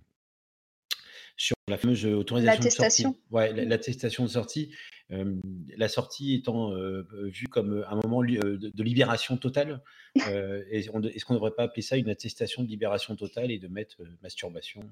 sur 1.37 1.57
la 1.67 1.79
fameuse 1.79 2.07
autorisation 2.07 2.63
de 2.63 2.69
sortie. 2.69 3.07
Ouais, 3.31 3.53
l'attestation 3.65 4.25
de 4.25 4.29
sortie. 4.29 4.71
La 5.77 5.89
sortie 5.89 6.35
étant 6.35 6.73
vue 6.75 7.49
comme 7.49 7.85
un 7.89 7.97
moment 7.97 8.23
de, 8.23 8.83
libération 8.83 9.37
totale. 9.37 9.83
Est-ce 10.17 10.91
qu'on 10.91 11.01
ne 11.01 11.39
devrait 11.39 11.55
pas 11.55 11.65
appeler 11.65 11.83
ça 11.83 11.97
une 11.97 12.09
attestation 12.09 12.63
de 12.63 12.69
libération 12.69 13.17
totale 13.17 13.51
et 13.51 13.59
de 13.59 13.69
mettre 13.69 13.97
masturbation, 14.23 14.83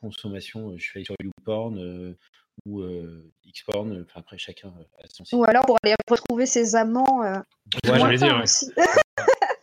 consommation, 0.00 0.76
je 0.76 0.90
fais 0.90 1.04
sur 1.04 1.14
YouPorn 1.22 2.16
ou 2.66 2.82
Xporn, 3.46 4.04
enfin 4.08 4.20
après 4.20 4.38
chacun 4.38 4.72
a 5.02 5.06
son 5.08 5.36
Ou 5.36 5.44
alors 5.44 5.64
pour 5.64 5.76
aller 5.82 5.94
retrouver 6.08 6.46
ses 6.46 6.74
amants. 6.74 7.20
ouais, 7.20 7.98
j'allais 7.98 8.16
dire. 8.16 8.44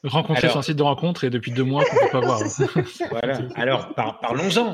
Rencontrer 0.06 0.50
sur 0.50 0.60
un 0.60 0.62
site 0.62 0.78
de 0.78 0.84
rencontre 0.84 1.24
et 1.24 1.30
depuis 1.30 1.52
deux 1.52 1.64
mois 1.64 1.84
qu'on 1.84 1.96
ne 1.96 2.02
peut 2.02 2.12
pas 2.12 2.20
voir. 2.26 2.40
voilà. 3.10 3.40
Alors, 3.56 3.94
parlons-en. 4.22 4.72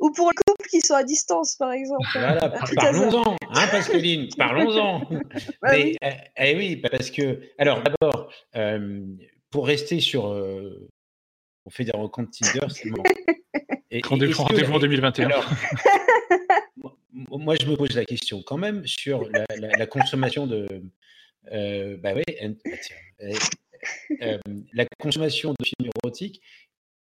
Ou, 0.00 0.12
pour 0.12 0.30
les 0.30 0.41
couples 0.62 0.68
qui 0.68 0.80
sont 0.80 0.94
à 0.94 1.04
distance, 1.04 1.56
par 1.56 1.72
exemple. 1.72 2.06
Voilà, 2.14 2.48
parlons-en, 2.76 3.36
hein, 3.50 3.66
Pascaline, 3.70 4.28
parlons-en. 4.36 5.08
oui. 5.70 5.96
Eh, 6.02 6.12
eh 6.36 6.56
oui, 6.56 6.76
parce 6.76 7.10
que, 7.10 7.40
alors 7.58 7.82
d'abord, 7.82 8.32
euh, 8.56 9.04
pour 9.50 9.66
rester 9.66 10.00
sur. 10.00 10.28
Euh, 10.28 10.88
on 11.64 11.70
fait 11.70 11.84
des 11.84 11.92
rencontres 11.92 12.30
Tinder, 12.32 12.66
c'est 12.70 12.90
bon. 12.90 13.02
Rendez-vous 14.04 14.72
en 14.72 14.78
2021. 14.78 15.28
moi, 17.12 17.54
je 17.60 17.66
me 17.66 17.76
pose 17.76 17.94
la 17.94 18.04
question 18.04 18.42
quand 18.42 18.56
même 18.56 18.86
sur 18.86 19.28
la, 19.30 19.86
consommation 19.86 20.46
de. 20.46 20.66
Euh, 21.52 21.96
bah 21.98 22.14
oui, 22.14 22.22
la 24.72 24.86
consommation 24.98 25.52
de 25.52 25.64
films 25.64 25.90
érotiques, 26.02 26.40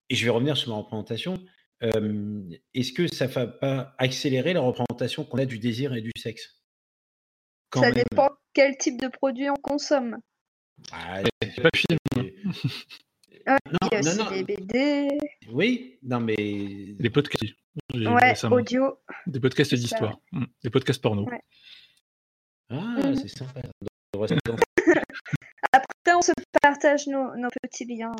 et 0.08 0.14
je 0.14 0.24
vais 0.24 0.30
revenir 0.30 0.56
sur 0.56 0.70
ma 0.70 0.76
représentation, 0.76 1.38
est-ce 1.80 2.92
que 2.92 3.06
ça 3.06 3.26
ne 3.26 3.32
va 3.32 3.46
pas 3.46 3.94
accélérer 3.98 4.52
la 4.52 4.60
représentation 4.60 5.24
qu'on 5.24 5.38
a 5.38 5.46
du 5.46 5.58
désir 5.58 5.94
et 5.94 6.00
du 6.00 6.12
sexe? 6.16 6.62
Ça 7.74 7.90
dépend 7.90 8.30
quel 8.54 8.76
type 8.78 9.00
de 9.00 9.08
produit 9.08 9.50
on 9.50 9.56
consomme. 9.56 10.18
Ah, 10.92 11.22
c'est 11.42 11.62
pas 11.62 11.70
film. 11.74 11.98
Ah, 13.46 13.58
non, 13.70 13.88
il 13.92 13.94
y 13.94 13.96
a 13.96 14.00
aussi 14.00 14.44
des 14.44 14.56
BD. 14.56 15.18
Oui, 15.52 15.98
non 16.02 16.20
mais. 16.20 16.34
Des 16.36 17.10
podcasts. 17.10 17.54
Ouais, 17.94 18.34
audio. 18.50 18.98
Des 19.26 19.40
podcasts 19.40 19.74
d'histoire. 19.74 20.18
Mmh. 20.32 20.44
Des 20.64 20.70
podcasts 20.70 21.00
porno. 21.00 21.28
Ah, 22.70 22.74
mmh. 22.74 23.14
c'est 23.16 23.28
sympa. 23.28 23.60
Après, 25.72 26.14
on 26.14 26.22
se 26.22 26.32
partage 26.62 27.06
nos, 27.06 27.30
petits 27.62 27.84
liens. 27.84 28.16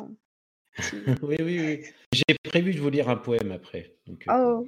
oui, 1.23 1.35
oui, 1.39 1.59
oui. 1.59 1.85
J'ai 2.13 2.35
prévu 2.43 2.73
de 2.73 2.79
vous 2.79 2.89
lire 2.89 3.09
un 3.09 3.17
poème 3.17 3.51
après. 3.51 3.95
Euh, 4.09 4.13
oh. 4.29 4.67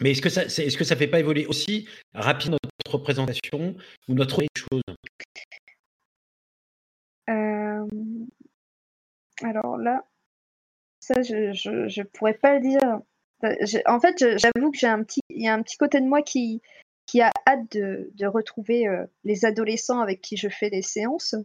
Mais 0.00 0.10
est-ce 0.10 0.22
que 0.22 0.28
ça, 0.28 0.44
est-ce 0.44 0.76
que 0.76 0.84
ça 0.84 0.96
fait 0.96 1.06
pas 1.06 1.20
évoluer 1.20 1.46
aussi 1.46 1.88
rapidement 2.14 2.58
notre 2.62 2.98
représentation 2.98 3.76
ou 4.08 4.14
notre 4.14 4.42
chose 4.56 4.82
euh, 7.30 7.86
Alors 9.42 9.78
là, 9.78 10.04
Ça, 11.00 11.22
je, 11.22 11.52
je, 11.52 12.02
pourrais 12.02 12.34
pas 12.34 12.58
le 12.58 12.60
dire. 12.60 13.00
en 13.86 14.00
fait, 14.00 14.38
j'avoue 14.38 14.72
que 14.72 14.78
j'ai 14.78 14.88
un 14.88 15.04
petit, 15.04 15.20
il 15.28 15.42
y 15.42 15.48
a 15.48 15.54
un 15.54 15.62
petit 15.62 15.76
côté 15.76 16.00
de 16.00 16.06
moi 16.06 16.22
qui, 16.22 16.60
qui 17.06 17.20
a 17.20 17.30
hâte 17.46 17.70
de, 17.72 18.10
de 18.14 18.26
retrouver 18.26 18.88
euh, 18.88 19.06
les 19.22 19.44
adolescents 19.44 20.00
avec 20.00 20.20
qui 20.20 20.36
je 20.36 20.48
fais 20.48 20.70
les 20.70 20.82
séances 20.82 21.36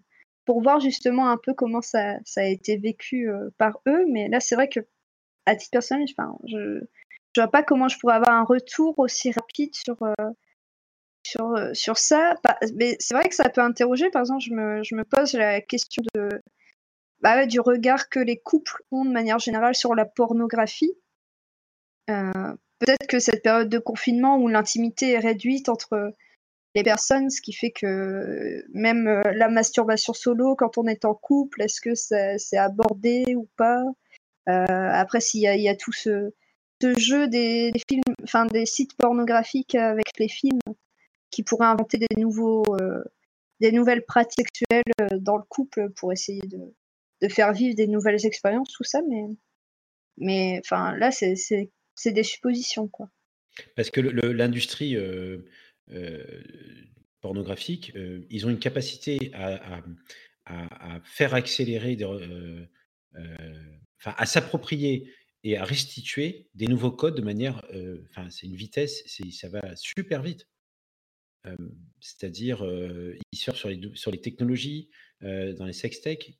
pour 0.49 0.63
voir 0.63 0.79
justement 0.79 1.29
un 1.29 1.37
peu 1.37 1.53
comment 1.53 1.83
ça, 1.83 2.15
ça 2.25 2.41
a 2.41 2.45
été 2.45 2.75
vécu 2.77 3.29
euh, 3.29 3.51
par 3.59 3.81
eux. 3.87 4.05
Mais 4.09 4.29
là, 4.29 4.39
c'est 4.39 4.55
vrai 4.55 4.67
que 4.67 4.79
à 5.45 5.55
titre 5.55 5.69
personnel, 5.69 6.07
enfin, 6.17 6.35
je 6.47 6.57
ne 6.57 6.81
vois 7.35 7.49
pas 7.51 7.61
comment 7.61 7.87
je 7.87 7.99
pourrais 7.99 8.15
avoir 8.15 8.31
un 8.31 8.45
retour 8.45 8.97
aussi 8.97 9.31
rapide 9.31 9.75
sur, 9.75 10.01
euh, 10.01 10.31
sur, 11.23 11.53
sur 11.73 11.99
ça. 11.99 12.33
Mais 12.73 12.95
c'est 12.99 13.13
vrai 13.13 13.29
que 13.29 13.35
ça 13.35 13.47
peut 13.49 13.61
interroger. 13.61 14.09
Par 14.09 14.21
exemple, 14.21 14.41
je 14.43 14.51
me, 14.51 14.81
je 14.81 14.95
me 14.95 15.03
pose 15.03 15.33
la 15.33 15.61
question 15.61 16.01
de, 16.15 16.29
bah 17.19 17.45
du 17.45 17.59
regard 17.59 18.09
que 18.09 18.19
les 18.19 18.39
couples 18.39 18.81
ont 18.89 19.05
de 19.05 19.11
manière 19.11 19.37
générale 19.37 19.75
sur 19.75 19.93
la 19.93 20.05
pornographie. 20.05 20.97
Euh, 22.09 22.55
peut-être 22.79 23.05
que 23.05 23.19
cette 23.19 23.43
période 23.43 23.69
de 23.69 23.77
confinement 23.77 24.39
où 24.39 24.47
l'intimité 24.47 25.11
est 25.11 25.19
réduite 25.19 25.69
entre 25.69 26.15
les 26.76 26.84
personnes, 26.84 27.30
ce 27.30 27.41
qui 27.41 27.53
fait 27.53 27.72
que 27.72 28.63
même 28.74 29.07
euh, 29.07 29.32
la 29.34 29.49
masturbation 29.49 30.13
solo, 30.13 30.55
quand 30.55 30.78
on 30.78 30.86
est 30.86 31.05
en 31.05 31.15
couple, 31.15 31.61
est-ce 31.63 31.82
que 31.82 31.95
c'est 31.95 32.57
abordé 32.57 33.36
ou 33.36 33.49
pas? 33.57 33.84
Euh, 34.47 34.65
Après, 34.93 35.20
s'il 35.20 35.41
y, 35.41 35.70
a 35.70 35.76
tout 35.76 35.91
ce, 35.91 36.32
jeu 36.82 37.28
des, 37.28 37.72
films, 37.89 38.03
enfin 38.24 38.45
des 38.45 38.65
sites 38.65 38.95
pornographiques 38.95 39.76
avec 39.76 40.17
les 40.17 40.30
films 40.30 40.59
qui 41.32 41.43
pourraient 41.43 41.67
inventer 41.67 41.97
des 41.97 42.15
nouveaux, 42.22 42.63
des 43.59 43.72
nouvelles 43.72 44.05
pratiques 44.05 44.47
sexuelles 44.55 45.20
dans 45.22 45.38
le 45.38 45.43
couple 45.43 45.89
pour 45.91 46.11
essayer 46.11 46.41
de, 46.41 47.28
faire 47.30 47.51
vivre 47.53 47.76
des 47.76 47.88
nouvelles 47.88 48.26
expériences, 48.26 48.72
tout 48.72 48.84
ça, 48.84 49.01
mais, 49.07 49.26
mais 50.17 50.61
enfin, 50.63 50.95
là, 50.97 51.11
c'est 51.11 52.11
des 52.11 52.24
suppositions, 52.24 52.88
quoi. 52.88 53.09
Parce 53.76 53.89
que 53.89 54.01
l'industrie 54.01 54.95
euh, 54.95 55.45
euh, 55.91 56.43
pornographique, 57.21 57.91
euh, 57.95 58.25
ils 58.29 58.45
ont 58.45 58.49
une 58.49 58.59
capacité 58.59 59.31
à, 59.33 59.81
à, 60.45 61.01
faire 61.03 61.33
accélérer, 61.33 61.97
enfin, 63.97 64.15
à 64.17 64.25
s'approprier 64.25 65.11
et 65.43 65.57
à 65.57 65.63
restituer 65.63 66.47
des 66.55 66.67
nouveaux 66.67 66.91
codes 66.91 67.15
de 67.15 67.21
manière, 67.21 67.61
enfin, 68.09 68.29
c'est 68.29 68.47
une 68.47 68.55
vitesse, 68.55 69.03
ça 69.31 69.49
va 69.49 69.75
super 69.75 70.23
vite. 70.23 70.47
C'est-à-dire, 71.99 72.63
ils 73.31 73.37
surfent 73.37 73.57
sur 73.57 73.69
les, 73.69 73.79
sur 73.93 74.11
les 74.11 74.21
technologies, 74.21 74.89
dans 75.21 75.65
les 75.65 75.73
sextech, 75.73 76.39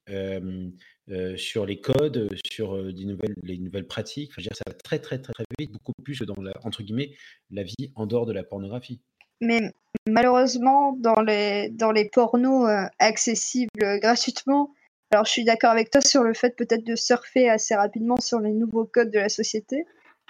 sur 1.36 1.66
les 1.66 1.80
codes, 1.82 2.30
sur 2.52 2.92
des 2.92 3.06
nouvelles, 3.06 3.36
les 3.44 3.60
nouvelles 3.60 3.88
pratiques. 3.88 4.32
Enfin, 4.32 4.42
je 4.42 4.56
ça 4.56 4.64
va 4.66 4.74
très, 4.74 5.00
très, 5.00 5.22
très, 5.22 5.34
très 5.34 5.46
vite, 5.60 5.72
beaucoup 5.72 5.94
plus 6.04 6.18
que 6.18 6.24
dans 6.24 6.42
la, 6.42 6.54
entre 6.64 6.82
guillemets, 6.82 7.16
la 7.52 7.64
vie 7.64 7.92
en 7.96 8.08
dehors 8.08 8.26
de 8.26 8.34
la 8.34 8.44
pornographie. 8.44 9.02
Mais 9.42 9.74
malheureusement, 10.08 10.94
dans 10.94 11.22
les, 11.22 11.70
dans 11.70 11.92
les 11.92 12.10
pornos 12.10 12.70
accessibles 13.00 14.00
gratuitement, 14.00 14.74
alors 15.12 15.26
je 15.26 15.32
suis 15.32 15.44
d'accord 15.44 15.72
avec 15.72 15.90
toi 15.90 16.02
sur 16.02 16.24
le 16.24 16.34
fait 16.34 16.56
peut-être 16.56 16.84
de 16.84 16.96
surfer 16.96 17.50
assez 17.50 17.76
rapidement 17.76 18.20
sur 18.20 18.40
les 18.40 18.54
nouveaux 18.54 18.86
codes 18.86 19.12
de 19.12 19.20
la 19.20 19.30
société. 19.30 19.86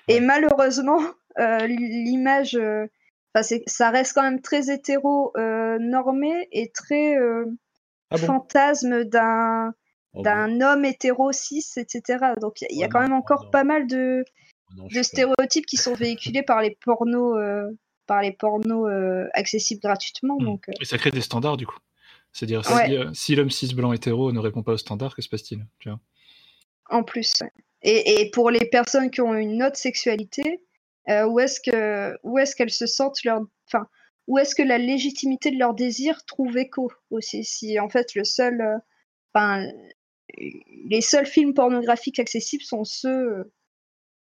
Et 0.07 0.21
malheureusement, 0.21 1.01
l'image 1.37 2.57
ça 3.67 3.89
reste 3.89 4.13
quand 4.13 4.23
même 4.23 4.41
très 4.41 4.71
hétéro 4.71 5.33
normé 5.79 6.47
et 6.51 6.71
très 6.71 7.15
ah 8.11 8.17
fantasme 8.17 9.03
d'un 9.03 9.73
oh 10.13 10.21
d'un 10.23 10.61
homme 10.61 10.85
hétéro 10.85 11.31
cis, 11.31 11.65
etc. 11.77 12.33
Donc 12.41 12.61
il 12.61 12.77
y, 12.77 12.83
a 12.83 12.87
quand 12.87 13.01
même 13.01 13.13
encore 13.13 13.51
pas 13.51 13.63
mal 13.63 13.85
de, 13.87 14.25
de 14.75 15.03
stéréotypes 15.03 15.65
qui 15.65 15.77
sont 15.77 15.93
véhiculés 15.93 16.43
par 16.43 16.61
les 16.61 16.77
pornos, 16.83 17.37
par 18.09 18.21
les 18.23 18.31
pornos 18.31 18.89
accessibles 19.33 19.81
gratuitement. 19.81 20.37
Mmh. 20.39 20.45
Donc, 20.45 20.65
Et 20.81 20.85
ça 20.85 20.97
crée 20.97 21.11
des 21.11 21.21
standards 21.21 21.57
du 21.57 21.67
coup. 21.67 21.77
C'est-à-dire 22.33 22.63
si, 23.13 23.35
l'homme 23.35 23.51
cis 23.51 23.73
blanc 23.73 23.93
hétéro 23.93 24.31
ne 24.31 24.39
répond 24.39 24.63
pas 24.63 24.73
aux 24.73 24.77
standards, 24.77 25.15
que 25.15 25.21
se 25.21 25.29
passe-t-il 25.29 25.63
En 26.89 27.03
plus. 27.03 27.43
Et, 27.81 28.21
et, 28.21 28.31
pour 28.31 28.51
les 28.51 28.65
personnes 28.65 29.09
qui 29.11 29.21
ont 29.21 29.35
une 29.35 29.63
autre 29.63 29.77
sexualité, 29.77 30.61
euh, 31.09 31.25
où 31.25 31.39
est-ce 31.39 31.59
que 31.59 32.17
où 32.23 32.37
est-ce 32.37 32.55
qu'elles 32.55 32.69
se 32.71 32.85
sentent 32.85 33.23
leur 33.23 33.41
enfin 33.67 33.87
où 34.27 34.37
est-ce 34.37 34.53
que 34.53 34.61
la 34.61 34.77
légitimité 34.77 35.49
de 35.49 35.57
leur 35.57 35.73
désir 35.73 36.23
trouve 36.25 36.57
écho 36.57 36.91
aussi 37.09 37.43
si 37.43 37.79
en 37.79 37.89
fait 37.89 38.13
le 38.15 38.23
seul 38.23 38.61
euh, 38.61 38.77
enfin 39.33 39.65
les 40.37 41.01
seuls 41.01 41.25
films 41.25 41.53
pornographiques 41.53 42.19
accessibles 42.19 42.63
sont 42.63 42.83
ceux 42.83 43.51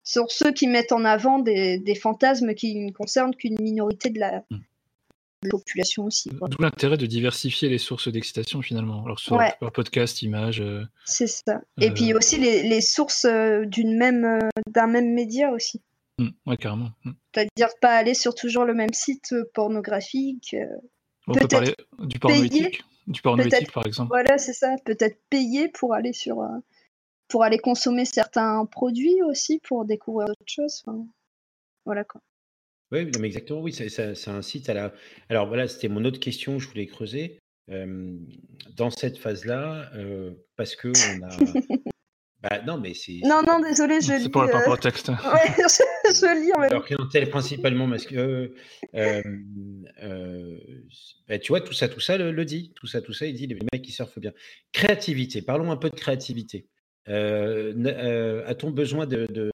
sont 0.03 0.25
ceux 0.29 0.51
qui 0.51 0.67
mettent 0.67 0.91
en 0.91 1.05
avant 1.05 1.39
des, 1.39 1.77
des 1.79 1.95
fantasmes 1.95 2.53
qui 2.53 2.75
ne 2.75 2.91
concernent 2.91 3.35
qu'une 3.35 3.57
minorité 3.61 4.09
de 4.09 4.19
la, 4.19 4.43
mmh. 4.49 5.49
population 5.49 6.05
aussi. 6.05 6.29
D'où 6.29 6.61
l'intérêt 6.61 6.97
de 6.97 7.05
diversifier 7.05 7.69
les 7.69 7.77
sources 7.77 8.07
d'excitation 8.07 8.61
finalement. 8.61 9.03
Alors 9.05 9.19
soit 9.19 9.55
podcast, 9.73 10.21
images. 10.21 10.61
Euh, 10.61 10.83
C'est 11.05 11.27
ça. 11.27 11.61
Et 11.79 11.91
puis 11.91 12.13
aussi 12.13 12.37
les, 12.37 12.63
les 12.63 12.81
sources 12.81 13.25
d'une 13.25 13.97
même 13.97 14.39
d'un 14.67 14.87
même 14.87 15.13
média 15.13 15.51
aussi. 15.51 15.81
Mmh, 16.21 16.55
carrément. 16.57 16.91
Mmh. 17.03 17.11
C'est-à-dire 17.33 17.73
pas 17.79 17.95
aller 17.95 18.13
sur 18.13 18.35
toujours 18.35 18.65
le 18.65 18.73
même 18.73 18.93
site 18.93 19.33
euh, 19.33 19.49
pornographique. 19.53 20.53
Euh, 20.53 20.65
On 21.27 21.33
peut 21.33 21.47
parler 21.47 21.75
du 21.99 22.19
porno 22.19 22.43
éthique, 22.43 22.83
du 23.07 23.21
porno 23.21 23.43
éthique 23.43 23.71
par 23.71 23.85
exemple. 23.85 24.09
Voilà, 24.09 24.37
c'est 24.37 24.53
ça. 24.53 24.75
Peut-être 24.85 25.19
payer 25.29 25.69
pour 25.69 25.93
aller 25.93 26.13
sur, 26.13 26.41
euh, 26.41 26.47
pour 27.31 27.43
aller 27.43 27.57
consommer 27.57 28.05
certains 28.05 28.65
produits 28.65 29.21
aussi, 29.23 29.59
pour 29.63 29.85
découvrir 29.85 30.27
d'autres 30.27 30.41
choses. 30.45 30.83
voilà 31.85 32.03
quoi. 32.03 32.21
Oui, 32.91 33.09
mais 33.19 33.27
exactement, 33.27 33.61
oui, 33.61 33.71
c'est 33.73 34.27
un 34.27 34.41
site 34.41 34.69
à 34.69 34.73
la. 34.73 34.93
Alors 35.29 35.47
voilà, 35.47 35.67
c'était 35.67 35.87
mon 35.87 36.03
autre 36.03 36.19
question 36.19 36.57
que 36.57 36.63
je 36.63 36.67
voulais 36.67 36.87
creuser. 36.87 37.39
dans 37.69 38.89
cette 38.89 39.17
phase-là, 39.17 39.89
parce 40.57 40.75
que 40.75 40.89
on 40.89 41.23
a, 41.25 41.29
Bah, 42.41 42.59
non, 42.65 42.79
mais 42.79 42.95
c'est. 42.95 43.19
Non, 43.23 43.41
non, 43.47 43.59
désolé, 43.59 44.01
je 44.01 44.13
lis. 44.13 44.23
C'est 44.23 44.29
pour 44.29 44.41
le 44.41 44.51
rapport 44.51 44.73
au 44.73 44.77
texte. 44.77 45.09
ouais, 45.09 45.15
je, 45.57 46.41
lis 46.41 46.53
en 46.53 46.59
même 46.59 46.69
temps. 46.69 46.75
Alors, 46.77 46.85
clientèle 46.85 47.29
principalement 47.29 47.87
parce 47.87 48.05
que. 48.05 48.53
Euh, 48.95 49.21
euh, 50.01 50.57
bah, 51.27 51.37
tu 51.37 51.49
vois, 51.49 51.61
tout 51.61 51.73
ça, 51.73 51.87
tout 51.87 51.99
ça 51.99 52.17
le, 52.17 52.45
dit. 52.45 52.73
Tout 52.75 52.87
ça, 52.87 53.01
tout 53.01 53.13
ça, 53.13 53.27
il 53.27 53.35
dit 53.35 53.45
les 53.45 53.59
mecs 53.71 53.83
qui 53.83 53.91
surfent 53.91 54.17
bien. 54.17 54.33
Créativité. 54.71 55.43
Parlons 55.43 55.71
un 55.71 55.77
peu 55.77 55.91
de 55.91 55.95
créativité. 55.95 56.67
Euh, 57.07 58.45
a-t-on 58.45 58.71
besoin 58.71 59.05
de, 59.07 59.51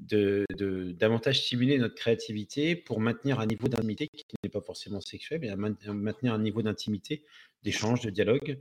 de, 0.00 0.92
davantage 0.92 1.42
stimuler 1.42 1.78
notre 1.78 1.94
créativité 1.94 2.76
pour 2.76 3.00
maintenir 3.00 3.40
un 3.40 3.46
niveau 3.46 3.68
d'intimité 3.68 4.08
qui 4.08 4.24
n'est 4.42 4.50
pas 4.50 4.60
forcément 4.60 5.00
sexuel, 5.00 5.40
mais 5.40 5.54
maintenir 5.56 6.34
un 6.34 6.38
niveau 6.38 6.62
d'intimité, 6.62 7.24
d'échange, 7.62 8.02
de 8.02 8.10
dialogue 8.10 8.58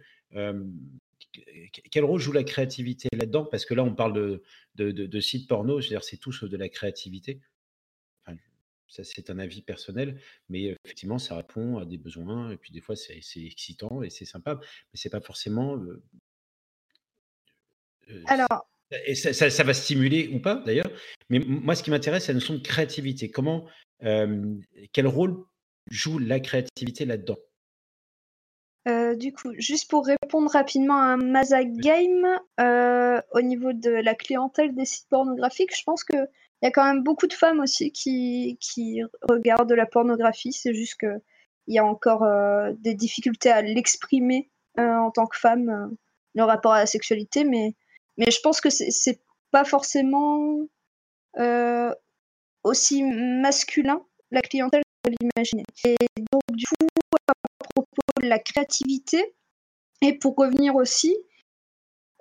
quel 1.92 2.04
rôle 2.04 2.20
joue 2.20 2.32
la 2.32 2.44
créativité 2.44 3.10
là-dedans? 3.14 3.46
Parce 3.46 3.66
que 3.66 3.74
là, 3.74 3.84
on 3.84 3.94
parle 3.94 4.42
de, 4.76 5.20
sites 5.20 5.48
porno, 5.48 5.82
c'est-à-dire 5.82 6.04
c'est 6.04 6.18
tout 6.18 6.32
de 6.32 6.58
la 6.58 6.70
créativité. 6.70 7.42
ça, 8.88 9.04
c'est 9.04 9.30
un 9.30 9.40
avis 9.40 9.62
personnel, 9.62 10.20
mais 10.50 10.76
effectivement, 10.86 11.20
ça 11.20 11.36
répond 11.36 11.78
à 11.78 11.86
des 11.86 11.98
besoins, 11.98 12.52
et 12.52 12.58
puis 12.58 12.72
des 12.72 12.82
fois, 12.82 12.96
c'est 12.96 13.22
excitant 13.36 14.02
et 14.02 14.10
c'est 14.10 14.26
sympa, 14.26 14.60
mais 14.62 14.96
c'est 14.96 15.10
pas 15.10 15.22
forcément. 15.22 15.78
Alors. 18.28 18.68
Et 19.06 19.16
ça, 19.16 19.64
va 19.64 19.74
stimuler 19.74 20.30
ou 20.34 20.40
pas 20.40 20.56
d'ailleurs, 20.56 20.90
mais 21.30 21.40
moi, 21.40 21.76
ce 21.76 21.84
qui 21.84 21.92
m'intéresse, 21.92 22.26
c'est 22.26 22.32
la 22.32 22.40
notion 22.40 22.54
de 22.54 22.62
créativité. 22.62 23.30
Comment, 23.30 23.66
quel 24.00 25.08
rôle 25.08 25.44
joue 25.90 26.20
la 26.20 26.40
créativité 26.40 27.04
là-dedans? 27.04 27.38
Euh, 28.88 29.16
du 29.16 29.34
coup, 29.34 29.52
juste 29.58 29.90
pour 29.90 30.06
répondre 30.06 30.50
rapidement 30.50 31.02
à 31.02 31.18
Maza 31.18 31.64
Game, 31.66 32.26
euh, 32.62 33.22
au 33.34 33.42
niveau 33.42 33.74
de 33.74 33.90
la 33.90 34.16
clientèle 34.16 34.74
des 34.74 34.86
sites 34.86 35.10
pornographiques, 35.10 35.76
je 35.76 35.84
pense 35.84 36.06
qu'il 36.06 36.26
y 36.62 36.66
a 36.66 36.72
quand 36.72 36.86
même 36.86 37.04
beaucoup 37.04 37.28
de 37.28 37.34
femmes 37.34 37.60
aussi 37.60 37.92
qui, 37.92 38.58
qui 38.62 39.02
regardent 39.24 39.74
la 39.74 39.86
pornographie. 39.86 40.54
C'est 40.54 40.74
juste 40.74 40.98
qu'il 41.00 41.20
y 41.68 41.80
a 41.80 41.86
encore 41.86 42.24
euh, 42.24 42.72
des 42.80 42.94
difficultés 42.94 43.50
à 43.50 43.62
l'exprimer 43.62 44.50
en 44.78 45.10
tant 45.10 45.26
que 45.26 45.38
femme, 45.38 45.98
le 46.36 46.44
rapport 46.44 46.74
à 46.74 46.80
la 46.80 46.86
sexualité. 46.86 47.44
Mais, 47.44 47.74
mais 48.18 48.32
je 48.32 48.40
pense 48.42 48.62
que 48.62 48.70
c'est 48.70 49.22
pas 49.52 49.66
forcément 49.66 50.60
aussi 52.64 53.04
masculin, 53.04 54.02
la 54.32 54.42
clientèle, 54.42 54.84
que 55.04 55.12
l'imaginer. 55.22 55.64
Et 55.86 55.96
donc, 56.32 56.42
du 56.52 56.66
coup, 56.66 56.88
propos 57.76 58.02
de 58.22 58.28
la 58.28 58.40
créativité. 58.40 59.36
Et 60.02 60.18
pour 60.18 60.36
revenir 60.36 60.76
aussi 60.76 61.16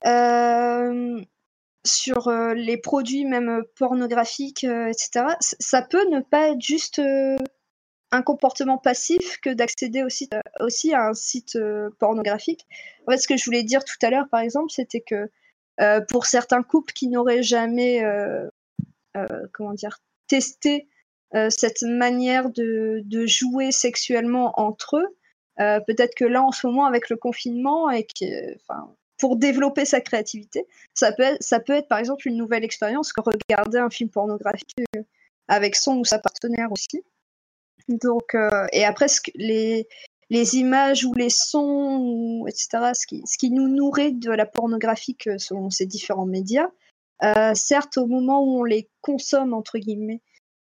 euh, 0.06 1.20
sur 1.84 2.28
euh, 2.28 2.54
les 2.54 2.78
produits 2.78 3.24
même 3.24 3.62
pornographiques, 3.76 4.64
euh, 4.64 4.88
etc., 4.88 5.26
ça 5.40 5.82
peut 5.82 6.08
ne 6.10 6.20
pas 6.20 6.50
être 6.50 6.60
juste 6.60 7.00
un 8.12 8.22
comportement 8.22 8.78
passif 8.78 9.38
que 9.42 9.50
d'accéder 9.50 10.02
aussi, 10.02 10.30
aussi 10.60 10.94
à 10.94 11.08
un 11.08 11.14
site 11.14 11.58
pornographique. 11.98 12.66
En 13.06 13.12
fait, 13.12 13.18
ce 13.18 13.28
que 13.28 13.36
je 13.36 13.44
voulais 13.44 13.62
dire 13.62 13.84
tout 13.84 13.98
à 14.02 14.10
l'heure, 14.10 14.28
par 14.30 14.40
exemple, 14.40 14.70
c'était 14.70 15.02
que 15.02 15.30
pour 16.08 16.26
certains 16.26 16.62
couples 16.62 16.92
qui 16.92 17.08
n'auraient 17.08 17.42
jamais, 17.42 18.02
comment 19.52 19.74
dire, 19.74 19.98
testé 20.28 20.88
cette 21.50 21.82
manière 21.82 22.50
de, 22.50 23.02
de, 23.04 23.26
jouer 23.26 23.72
sexuellement 23.72 24.58
entre 24.58 24.96
eux, 24.98 25.16
peut-être 25.86 26.14
que 26.14 26.24
là, 26.24 26.42
en 26.42 26.52
ce 26.52 26.66
moment, 26.66 26.86
avec 26.86 27.10
le 27.10 27.16
confinement, 27.16 27.90
et 27.90 28.04
que, 28.04 28.56
pour 29.18 29.36
développer 29.36 29.84
sa 29.84 30.00
créativité. 30.00 30.66
Ça 30.94 31.12
peut, 31.12 31.22
être, 31.22 31.42
ça 31.42 31.60
peut 31.60 31.74
être 31.74 31.88
par 31.88 31.98
exemple 31.98 32.28
une 32.28 32.36
nouvelle 32.36 32.64
expérience 32.64 33.12
que 33.12 33.20
regarder 33.20 33.78
un 33.78 33.90
film 33.90 34.10
pornographique 34.10 34.74
euh, 34.96 35.02
avec 35.48 35.76
son 35.76 35.98
ou 35.98 36.04
sa 36.04 36.18
partenaire 36.18 36.70
aussi. 36.72 37.02
Donc, 37.88 38.34
euh, 38.34 38.66
et 38.72 38.84
après, 38.84 39.06
les, 39.34 39.88
les 40.30 40.56
images 40.56 41.04
ou 41.04 41.14
les 41.14 41.30
sons, 41.30 42.44
etc., 42.46 42.92
ce 42.94 43.06
qui, 43.06 43.22
ce 43.26 43.38
qui 43.38 43.50
nous 43.50 43.68
nourrit 43.68 44.14
de 44.14 44.30
la 44.30 44.46
pornographie 44.46 45.16
selon 45.38 45.70
ces 45.70 45.86
différents 45.86 46.26
médias, 46.26 46.68
euh, 47.22 47.54
certes, 47.54 47.96
au 47.96 48.06
moment 48.06 48.42
où 48.42 48.60
on 48.60 48.64
les 48.64 48.90
consomme, 49.00 49.54
entre 49.54 49.78
guillemets, 49.78 50.20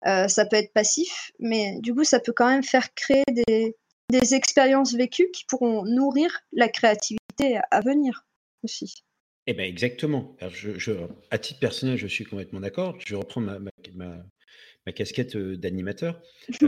ça 0.05 0.47
peut 0.47 0.57
être 0.57 0.73
passif, 0.73 1.31
mais 1.39 1.79
du 1.81 1.95
coup, 1.95 2.05
ça 2.05 2.21
peut 2.21 2.33
quand 2.33 2.49
même 2.49 2.63
faire 2.63 2.95
créer 2.95 3.25
des, 3.29 3.77
des 4.11 4.35
expériences 4.35 4.95
vécues 4.95 5.31
qui 5.31 5.45
pourront 5.45 5.85
nourrir 5.85 6.41
la 6.53 6.69
créativité 6.69 7.59
à 7.71 7.81
venir 7.81 8.27
aussi. 8.63 9.03
Eh 9.47 9.55
ben 9.55 9.65
exactement. 9.65 10.37
je, 10.51 10.93
à 11.31 11.39
titre 11.39 11.61
personnel, 11.61 11.97
je 11.97 12.07
suis 12.07 12.25
complètement 12.25 12.61
d'accord. 12.61 12.97
Je 13.05 13.17
reprends 13.17 13.41
ma, 13.41 13.59
ma, 13.95 14.93
casquette 14.93 15.37
d'animateur. 15.37 16.21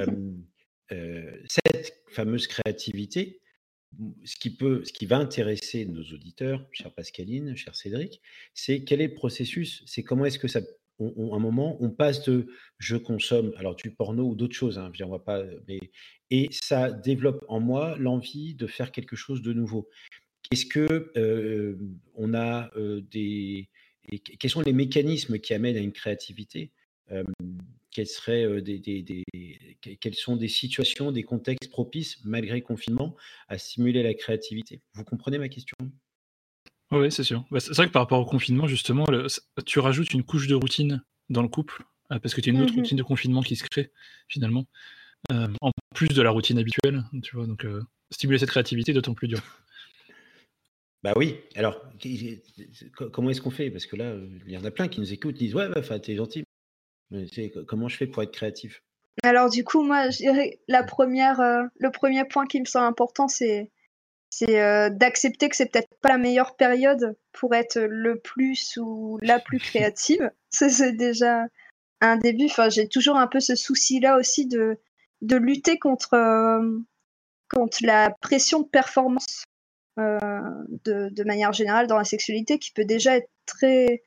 cette 0.90 2.02
fameuse 2.08 2.46
créativité, 2.46 3.40
ce 4.24 4.36
qui, 4.36 4.50
peut, 4.50 4.84
ce 4.84 4.92
qui 4.92 5.06
va 5.06 5.18
intéresser 5.18 5.84
nos 5.84 6.02
auditeurs, 6.02 6.66
chère 6.72 6.92
Pascaline, 6.92 7.56
cher 7.56 7.74
Cédric, 7.74 8.20
c'est 8.54 8.84
quel 8.84 9.00
est 9.00 9.08
le 9.08 9.14
processus 9.14 9.82
C'est 9.86 10.02
comment 10.02 10.24
est-ce 10.24 10.38
que 10.38 10.48
ça, 10.48 10.60
un 11.00 11.38
moment, 11.38 11.76
on 11.82 11.90
passe 11.90 12.24
de 12.24 12.48
je 12.78 12.96
consomme, 12.96 13.52
alors 13.56 13.74
du 13.74 13.90
porno 13.90 14.24
ou 14.24 14.34
d'autres 14.34 14.54
choses, 14.54 14.78
hein, 14.78 14.90
pas, 15.24 15.44
et 16.30 16.48
ça 16.50 16.90
développe 16.90 17.44
en 17.48 17.60
moi 17.60 17.96
l'envie 17.98 18.54
de 18.54 18.66
faire 18.66 18.92
quelque 18.92 19.16
chose 19.16 19.42
de 19.42 19.52
nouveau. 19.52 19.88
Est-ce 20.50 20.66
que 20.66 21.78
on 22.14 22.34
a 22.34 22.70
des 23.10 23.68
quels 24.38 24.50
sont 24.50 24.62
les 24.62 24.72
mécanismes 24.72 25.38
qui 25.38 25.54
amènent 25.54 25.76
à 25.76 25.80
une 25.80 25.92
créativité 25.92 26.72
quelles 27.92 28.06
seraient 28.06 28.60
des, 28.62 29.24
quelles 30.00 30.14
sont 30.14 30.36
des 30.36 30.48
situations, 30.48 31.12
des 31.12 31.22
contextes 31.22 31.70
propices 31.70 32.18
malgré 32.24 32.56
le 32.56 32.62
confinement 32.62 33.16
à 33.48 33.58
stimuler 33.58 34.02
la 34.02 34.14
créativité? 34.14 34.80
Vous 34.94 35.04
comprenez 35.04 35.38
ma 35.38 35.48
question? 35.48 35.76
Oui, 36.90 37.10
c'est 37.10 37.24
sûr. 37.24 37.44
Bah, 37.50 37.60
c'est 37.60 37.74
vrai 37.74 37.86
que 37.86 37.92
par 37.92 38.02
rapport 38.02 38.20
au 38.20 38.24
confinement, 38.24 38.66
justement, 38.66 39.06
tu 39.64 39.78
rajoutes 39.78 40.12
une 40.12 40.24
couche 40.24 40.46
de 40.46 40.54
routine 40.54 41.02
dans 41.30 41.42
le 41.42 41.48
couple 41.48 41.84
ah, 42.10 42.20
parce 42.20 42.34
que 42.34 42.40
tu 42.40 42.50
as 42.50 42.52
une 42.52 42.60
autre 42.60 42.72
mmh 42.74 42.76
routine 42.76 42.98
de 42.98 43.02
confinement 43.02 43.42
qui 43.42 43.56
se 43.56 43.64
crée 43.64 43.90
finalement, 44.28 44.66
en 45.30 45.70
plus 45.94 46.08
de 46.08 46.20
la 46.22 46.30
routine 46.30 46.58
habituelle, 46.58 47.04
tu 47.22 47.36
vois. 47.36 47.46
Donc 47.46 47.66
stimuler 48.10 48.38
cette 48.38 48.50
créativité 48.50 48.92
d'autant 48.92 49.14
plus 49.14 49.28
dur. 49.28 49.40
Bah 51.02 51.14
oui, 51.16 51.36
alors 51.56 51.82
comment 53.12 53.30
est-ce 53.30 53.40
qu'on 53.40 53.50
fait? 53.50 53.70
Parce 53.70 53.86
que 53.86 53.96
là, 53.96 54.14
il 54.46 54.52
y 54.52 54.56
en 54.56 54.64
a 54.64 54.70
plein 54.70 54.88
qui 54.88 55.00
nous 55.00 55.12
écoutent, 55.12 55.34
disent 55.34 55.54
ouais, 55.54 55.68
enfin, 55.76 55.98
t'es 55.98 56.14
gentil. 56.14 56.44
Mais 57.12 57.26
comment 57.68 57.88
je 57.88 57.96
fais 57.96 58.06
pour 58.06 58.22
être 58.22 58.32
créatif? 58.32 58.82
Alors 59.22 59.50
du 59.50 59.64
coup, 59.64 59.82
moi, 59.82 60.08
je 60.10 60.18
dirais 60.18 60.58
la 60.66 60.82
première, 60.82 61.40
euh, 61.40 61.62
le 61.76 61.90
premier 61.90 62.24
point 62.24 62.46
qui 62.46 62.58
me 62.60 62.64
semble 62.64 62.86
important, 62.86 63.28
c'est 63.28 63.70
c'est 64.30 64.62
euh, 64.62 64.88
d'accepter 64.88 65.50
que 65.50 65.56
c'est 65.56 65.70
peut-être 65.70 65.94
pas 66.00 66.08
la 66.08 66.16
meilleure 66.16 66.56
période 66.56 67.18
pour 67.32 67.54
être 67.54 67.78
le 67.78 68.18
plus 68.18 68.78
ou 68.78 69.18
la 69.20 69.38
plus 69.38 69.58
créative. 69.58 70.30
c'est 70.50 70.96
déjà 70.96 71.44
un 72.00 72.16
début. 72.16 72.46
Enfin, 72.46 72.70
j'ai 72.70 72.88
toujours 72.88 73.16
un 73.16 73.26
peu 73.26 73.40
ce 73.40 73.54
souci-là 73.54 74.16
aussi 74.16 74.46
de 74.46 74.78
de 75.20 75.36
lutter 75.36 75.78
contre 75.78 76.14
euh, 76.14 76.78
contre 77.50 77.78
la 77.82 78.10
pression 78.22 78.60
de 78.60 78.68
performance 78.68 79.44
de, 79.98 81.24
manière 81.24 81.52
générale 81.52 81.86
dans 81.86 81.98
la 81.98 82.04
sexualité 82.04 82.58
qui 82.58 82.72
peut 82.72 82.86
déjà 82.86 83.18
être 83.18 83.28
très, 83.44 84.02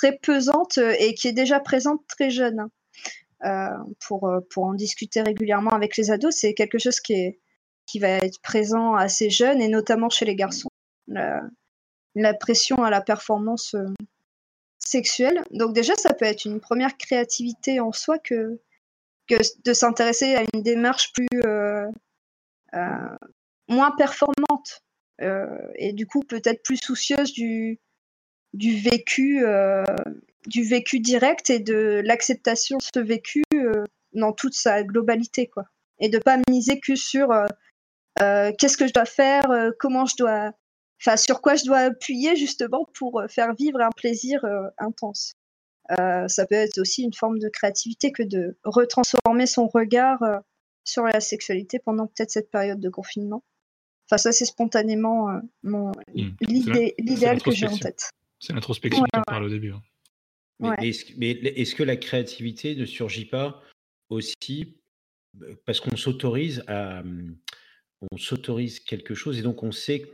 très 0.00 0.16
pesante 0.16 0.78
et 0.78 1.14
qui 1.14 1.28
est 1.28 1.32
déjà 1.32 1.60
présente 1.60 2.00
très 2.08 2.30
jeune. 2.30 2.60
Hein. 2.60 2.70
Euh, 3.44 3.76
pour, 4.06 4.30
pour 4.50 4.64
en 4.64 4.74
discuter 4.74 5.22
régulièrement 5.22 5.70
avec 5.70 5.96
les 5.96 6.10
ados, 6.10 6.34
c'est 6.34 6.54
quelque 6.54 6.78
chose 6.78 7.00
qui, 7.00 7.14
est, 7.14 7.40
qui 7.86 7.98
va 7.98 8.08
être 8.08 8.40
présent 8.42 8.94
assez 8.94 9.30
jeune 9.30 9.60
et 9.60 9.68
notamment 9.68 10.08
chez 10.08 10.24
les 10.24 10.36
garçons. 10.36 10.70
La, 11.06 12.34
pression 12.34 12.82
à 12.82 12.90
la 12.90 13.00
performance 13.00 13.74
euh, 13.74 13.86
sexuelle. 14.78 15.42
Donc 15.50 15.74
déjà, 15.74 15.94
ça 15.96 16.14
peut 16.14 16.24
être 16.24 16.44
une 16.44 16.60
première 16.60 16.96
créativité 16.96 17.80
en 17.80 17.92
soi 17.92 18.18
que, 18.18 18.60
que 19.28 19.36
de 19.64 19.72
s'intéresser 19.72 20.34
à 20.34 20.42
une 20.54 20.62
démarche 20.62 21.12
plus 21.12 21.28
moins 23.68 23.92
performante 23.92 24.82
euh, 25.22 25.46
et 25.76 25.92
du 25.92 26.06
coup 26.06 26.22
peut-être 26.22 26.62
plus 26.62 26.78
soucieuse 26.78 27.32
du, 27.32 27.78
du 28.52 28.78
vécu 28.78 29.44
euh, 29.44 29.84
du 30.46 30.62
vécu 30.64 31.00
direct 31.00 31.50
et 31.50 31.58
de 31.58 32.02
l'acceptation 32.04 32.78
de 32.78 32.82
ce 32.82 33.00
vécu 33.00 33.42
euh, 33.54 33.84
dans 34.12 34.32
toute 34.32 34.54
sa 34.54 34.82
globalité 34.82 35.46
quoi 35.46 35.64
et 35.98 36.08
de 36.08 36.18
pas 36.18 36.38
miser 36.48 36.80
que 36.80 36.96
sur 36.96 37.28
qu'est-ce 38.18 38.76
que 38.76 38.86
je 38.86 38.92
dois 38.92 39.04
faire 39.04 39.46
comment 39.78 40.06
je 40.06 40.16
dois 40.16 40.52
enfin 41.00 41.16
sur 41.16 41.40
quoi 41.40 41.54
je 41.54 41.64
dois 41.64 41.78
appuyer 41.78 42.36
justement 42.36 42.86
pour 42.94 43.22
faire 43.28 43.54
vivre 43.54 43.80
un 43.80 43.90
plaisir 43.90 44.44
intense 44.78 45.34
ça 45.88 46.46
peut 46.48 46.54
être 46.54 46.78
aussi 46.78 47.02
une 47.02 47.14
forme 47.14 47.38
de 47.38 47.48
créativité 47.48 48.12
que 48.12 48.22
de 48.22 48.56
retransformer 48.64 49.46
son 49.46 49.68
regard 49.68 50.20
sur 50.84 51.04
la 51.04 51.20
sexualité 51.20 51.78
pendant 51.78 52.06
peut-être 52.06 52.30
cette 52.30 52.50
période 52.50 52.80
de 52.80 52.88
confinement 52.88 53.44
Enfin, 54.10 54.18
ça, 54.18 54.32
c'est 54.32 54.44
spontanément 54.44 55.30
euh, 55.30 55.38
mon... 55.62 55.92
Mmh. 56.14 56.30
l'idéal 56.40 57.40
que 57.40 57.52
j'ai 57.52 57.68
en 57.68 57.76
tête. 57.76 58.10
C'est 58.40 58.54
l'introspection 58.54 59.04
qu'on 59.12 59.22
parle 59.22 59.44
au 59.44 59.48
début. 59.48 59.72
Hein. 59.72 59.82
Mais 60.58 61.30
est-ce 61.30 61.74
que 61.74 61.82
la 61.82 61.96
créativité 61.96 62.74
ne 62.74 62.84
surgit 62.84 63.24
pas 63.24 63.62
aussi 64.08 64.76
euh, 65.42 65.54
parce 65.64 65.80
qu'on 65.80 65.96
s'autorise 65.96 66.64
à 66.66 67.02
mmh, 67.02 67.36
on 68.10 68.16
s'autorise 68.16 68.80
quelque 68.80 69.14
chose 69.14 69.38
et 69.38 69.42
donc 69.42 69.62
on 69.62 69.72
sait 69.72 70.10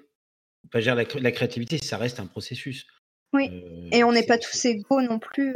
pas 0.71 0.81
la, 0.81 0.95
la, 0.95 1.33
créativité 1.33 1.79
ça 1.79 1.97
reste 1.97 2.21
un 2.21 2.27
processus. 2.27 2.87
Oui. 3.33 3.49
Euh, 3.51 3.89
et 3.93 4.05
on 4.05 4.13
n'est 4.13 4.27
pas 4.27 4.39
tous 4.39 4.65
égaux 4.65 5.01
non 5.01 5.19
plus. 5.19 5.55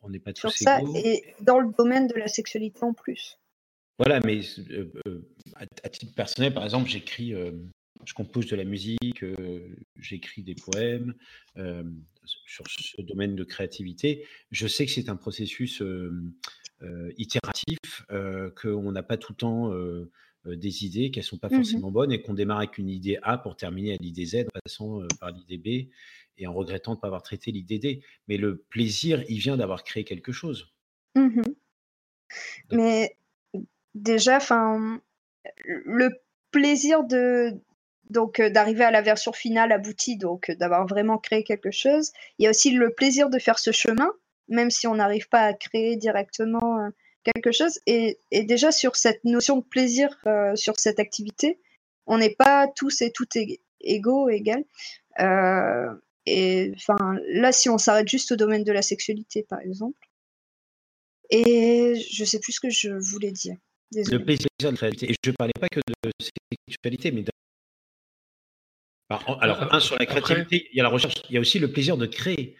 on 0.00 0.08
n'est 0.08 0.18
pas 0.18 0.32
tous 0.32 0.40
sur 0.40 0.52
ça 0.52 0.80
et 0.94 1.34
dans 1.40 1.58
le 1.58 1.72
domaine 1.76 2.06
de 2.06 2.14
la 2.14 2.28
sexualité 2.28 2.82
en 2.82 2.94
plus. 2.94 3.38
Voilà, 3.98 4.20
mais 4.24 4.40
à, 5.84 5.88
titre 5.88 6.14
personnel, 6.14 6.54
par 6.54 6.64
exemple, 6.64 6.88
j'écris, 6.88 7.34
je 8.04 8.14
compose 8.14 8.46
de 8.46 8.56
la 8.56 8.64
musique, 8.64 9.24
j'écris 10.00 10.42
des 10.42 10.54
poèmes 10.54 11.14
sur 12.24 12.64
ce 12.68 13.00
domaine 13.02 13.34
de 13.34 13.44
créativité. 13.44 14.26
Je 14.50 14.66
sais 14.66 14.86
que 14.86 14.92
c'est 14.92 15.08
un 15.08 15.16
processus 15.16 15.82
itératif, 17.16 18.06
qu'on 18.60 18.92
n'a 18.92 19.02
pas 19.02 19.16
tout 19.16 19.32
le 19.32 19.36
temps 19.36 19.72
des 20.44 20.84
idées, 20.84 21.10
qu'elles 21.10 21.22
ne 21.22 21.26
sont 21.26 21.38
pas 21.38 21.48
mmh 21.48 21.56
forcément 21.56 21.90
bonnes 21.90 22.12
et 22.12 22.20
qu'on 22.20 22.34
démarre 22.34 22.58
avec 22.58 22.78
une 22.78 22.88
idée 22.88 23.18
A 23.22 23.38
pour 23.38 23.56
terminer 23.56 23.94
à 23.94 23.96
l'idée 24.00 24.26
Z 24.26 24.46
en 24.46 24.60
passant 24.64 25.00
par 25.20 25.30
l'idée 25.30 25.58
B 25.58 25.90
et 26.38 26.46
en 26.46 26.52
regrettant 26.52 26.92
de 26.92 26.96
ne 26.96 27.00
pas 27.00 27.06
avoir 27.08 27.22
traité 27.22 27.52
l'idée 27.52 27.78
D. 27.78 28.02
Mais 28.28 28.36
le 28.36 28.56
plaisir, 28.56 29.22
il 29.28 29.38
vient 29.38 29.56
d'avoir 29.56 29.84
créé 29.84 30.04
quelque 30.04 30.32
chose. 30.32 30.72
Mmh 31.14 31.42
Mais 32.70 33.16
déjà, 33.94 34.38
enfin, 34.38 35.00
le 35.64 36.08
plaisir 36.50 37.04
de 37.04 37.54
donc 38.12 38.38
euh, 38.38 38.50
d'arriver 38.50 38.84
à 38.84 38.90
la 38.90 39.02
version 39.02 39.32
finale 39.32 39.72
aboutie, 39.72 40.16
donc 40.16 40.50
euh, 40.50 40.54
d'avoir 40.54 40.86
vraiment 40.86 41.18
créé 41.18 41.42
quelque 41.42 41.70
chose. 41.70 42.12
Il 42.38 42.44
y 42.44 42.46
a 42.46 42.50
aussi 42.50 42.70
le 42.70 42.90
plaisir 42.90 43.30
de 43.30 43.38
faire 43.38 43.58
ce 43.58 43.72
chemin, 43.72 44.10
même 44.48 44.70
si 44.70 44.86
on 44.86 44.94
n'arrive 44.94 45.28
pas 45.28 45.40
à 45.40 45.54
créer 45.54 45.96
directement 45.96 46.78
euh, 46.78 46.90
quelque 47.24 47.50
chose. 47.50 47.80
Et, 47.86 48.18
déjà 48.30 48.70
sur 48.70 48.94
cette 48.96 49.24
notion 49.24 49.56
de 49.56 49.64
plaisir 49.64 50.08
sur 50.54 50.78
cette 50.78 51.00
activité, 51.00 51.58
on 52.06 52.18
n'est 52.18 52.34
pas 52.34 52.68
tous 52.68 53.02
et 53.02 53.10
toutes 53.12 53.36
égaux, 53.80 54.28
égales. 54.28 54.64
et 56.26 56.72
enfin 56.74 57.16
là, 57.28 57.52
si 57.52 57.68
on 57.68 57.78
s'arrête 57.78 58.08
juste 58.08 58.32
au 58.32 58.36
domaine 58.36 58.64
de 58.64 58.72
la 58.72 58.82
sexualité, 58.82 59.44
par 59.48 59.60
exemple. 59.60 60.08
Et 61.30 61.94
je 62.10 62.24
sais 62.24 62.40
plus 62.40 62.52
ce 62.52 62.60
que 62.60 62.70
je 62.70 62.90
voulais 62.90 63.30
dire. 63.30 63.56
Le 63.94 64.18
plaisir 64.18 64.48
de 64.58 64.66
la 64.66 64.72
créativité. 64.72 65.12
Et 65.12 65.14
je 65.24 65.30
ne 65.30 65.36
parlais 65.36 65.52
pas 65.58 65.68
que 65.68 65.80
de 65.80 66.10
sexualité, 66.66 67.12
mais 67.12 67.24
alors, 69.40 69.74
un, 69.74 69.80
sur 69.80 69.96
la 69.98 70.06
créativité, 70.06 70.68
il 70.72 70.76
y 70.76 70.80
a 70.80 70.82
la 70.82 70.88
recherche, 70.88 71.14
il 71.28 71.34
y 71.34 71.38
a 71.38 71.40
aussi 71.40 71.58
le 71.58 71.70
plaisir 71.70 71.96
de 71.96 72.06
créer, 72.06 72.56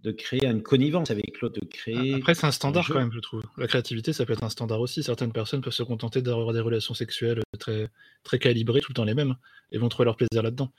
de 0.00 0.12
créer 0.12 0.46
une 0.46 0.62
connivence 0.62 1.10
avec 1.10 1.40
l'autre, 1.40 1.60
de 1.60 1.66
créer. 1.66 2.14
Après, 2.14 2.34
c'est 2.34 2.46
un 2.46 2.52
standard 2.52 2.86
quand 2.88 2.98
même, 2.98 3.12
je 3.12 3.20
trouve. 3.20 3.42
La 3.56 3.66
créativité, 3.66 4.12
ça 4.12 4.26
peut 4.26 4.32
être 4.32 4.44
un 4.44 4.50
standard 4.50 4.80
aussi. 4.80 5.02
Certaines 5.02 5.32
personnes 5.32 5.60
peuvent 5.60 5.72
se 5.72 5.82
contenter 5.82 6.22
d'avoir 6.22 6.52
des 6.52 6.60
relations 6.60 6.94
sexuelles 6.94 7.42
très, 7.58 7.88
très 8.24 8.38
calibrées, 8.38 8.80
tout 8.80 8.90
le 8.90 8.94
temps 8.94 9.04
les 9.04 9.14
mêmes, 9.14 9.36
et 9.70 9.78
vont 9.78 9.88
trouver 9.88 10.06
leur 10.06 10.16
plaisir 10.16 10.42
là-dedans. 10.42 10.72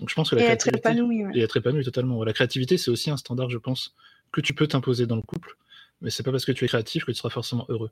Donc 0.00 0.10
je 0.10 0.14
pense 0.14 0.30
que 0.30 0.36
la 0.36 0.42
et 0.42 0.44
créativité... 0.46 0.78
être 0.78 0.86
épanoui. 0.90 1.24
Et 1.34 1.42
être 1.42 1.56
épanoui 1.56 1.84
totalement. 1.84 2.22
La 2.24 2.32
créativité, 2.32 2.78
c'est 2.78 2.90
aussi 2.90 3.10
un 3.10 3.16
standard, 3.16 3.50
je 3.50 3.58
pense, 3.58 3.94
que 4.32 4.40
tu 4.40 4.54
peux 4.54 4.66
t'imposer 4.66 5.06
dans 5.06 5.16
le 5.16 5.22
couple, 5.22 5.56
mais 6.00 6.10
c'est 6.10 6.24
pas 6.24 6.32
parce 6.32 6.44
que 6.44 6.52
tu 6.52 6.64
es 6.64 6.68
créatif 6.68 7.04
que 7.04 7.12
tu 7.12 7.18
seras 7.18 7.30
forcément 7.30 7.66
heureux. 7.68 7.90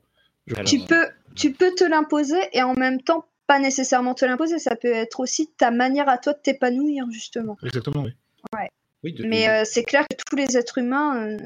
tu, 0.65 0.79
peux, 0.79 1.07
tu 1.35 1.53
peux 1.53 1.73
te 1.73 1.85
l'imposer 1.85 2.49
et 2.51 2.61
en 2.61 2.73
même 2.73 3.01
temps 3.01 3.25
pas 3.53 3.59
nécessairement 3.59 4.15
te 4.15 4.25
l'imposer, 4.25 4.57
ça 4.57 4.75
peut 4.75 4.91
être 4.91 5.19
aussi 5.19 5.47
ta 5.57 5.69
manière 5.69 6.09
à 6.09 6.17
toi 6.17 6.33
de 6.33 6.39
t'épanouir, 6.39 7.05
justement. 7.11 7.55
Exactement, 7.63 8.01
oui. 8.01 8.13
Ouais. 8.51 9.13
Mais 9.19 9.47
euh, 9.47 9.63
c'est 9.63 9.83
clair 9.83 10.07
que 10.09 10.15
tous 10.27 10.35
les 10.35 10.57
êtres 10.57 10.79
humains 10.79 11.27
euh. 11.27 11.37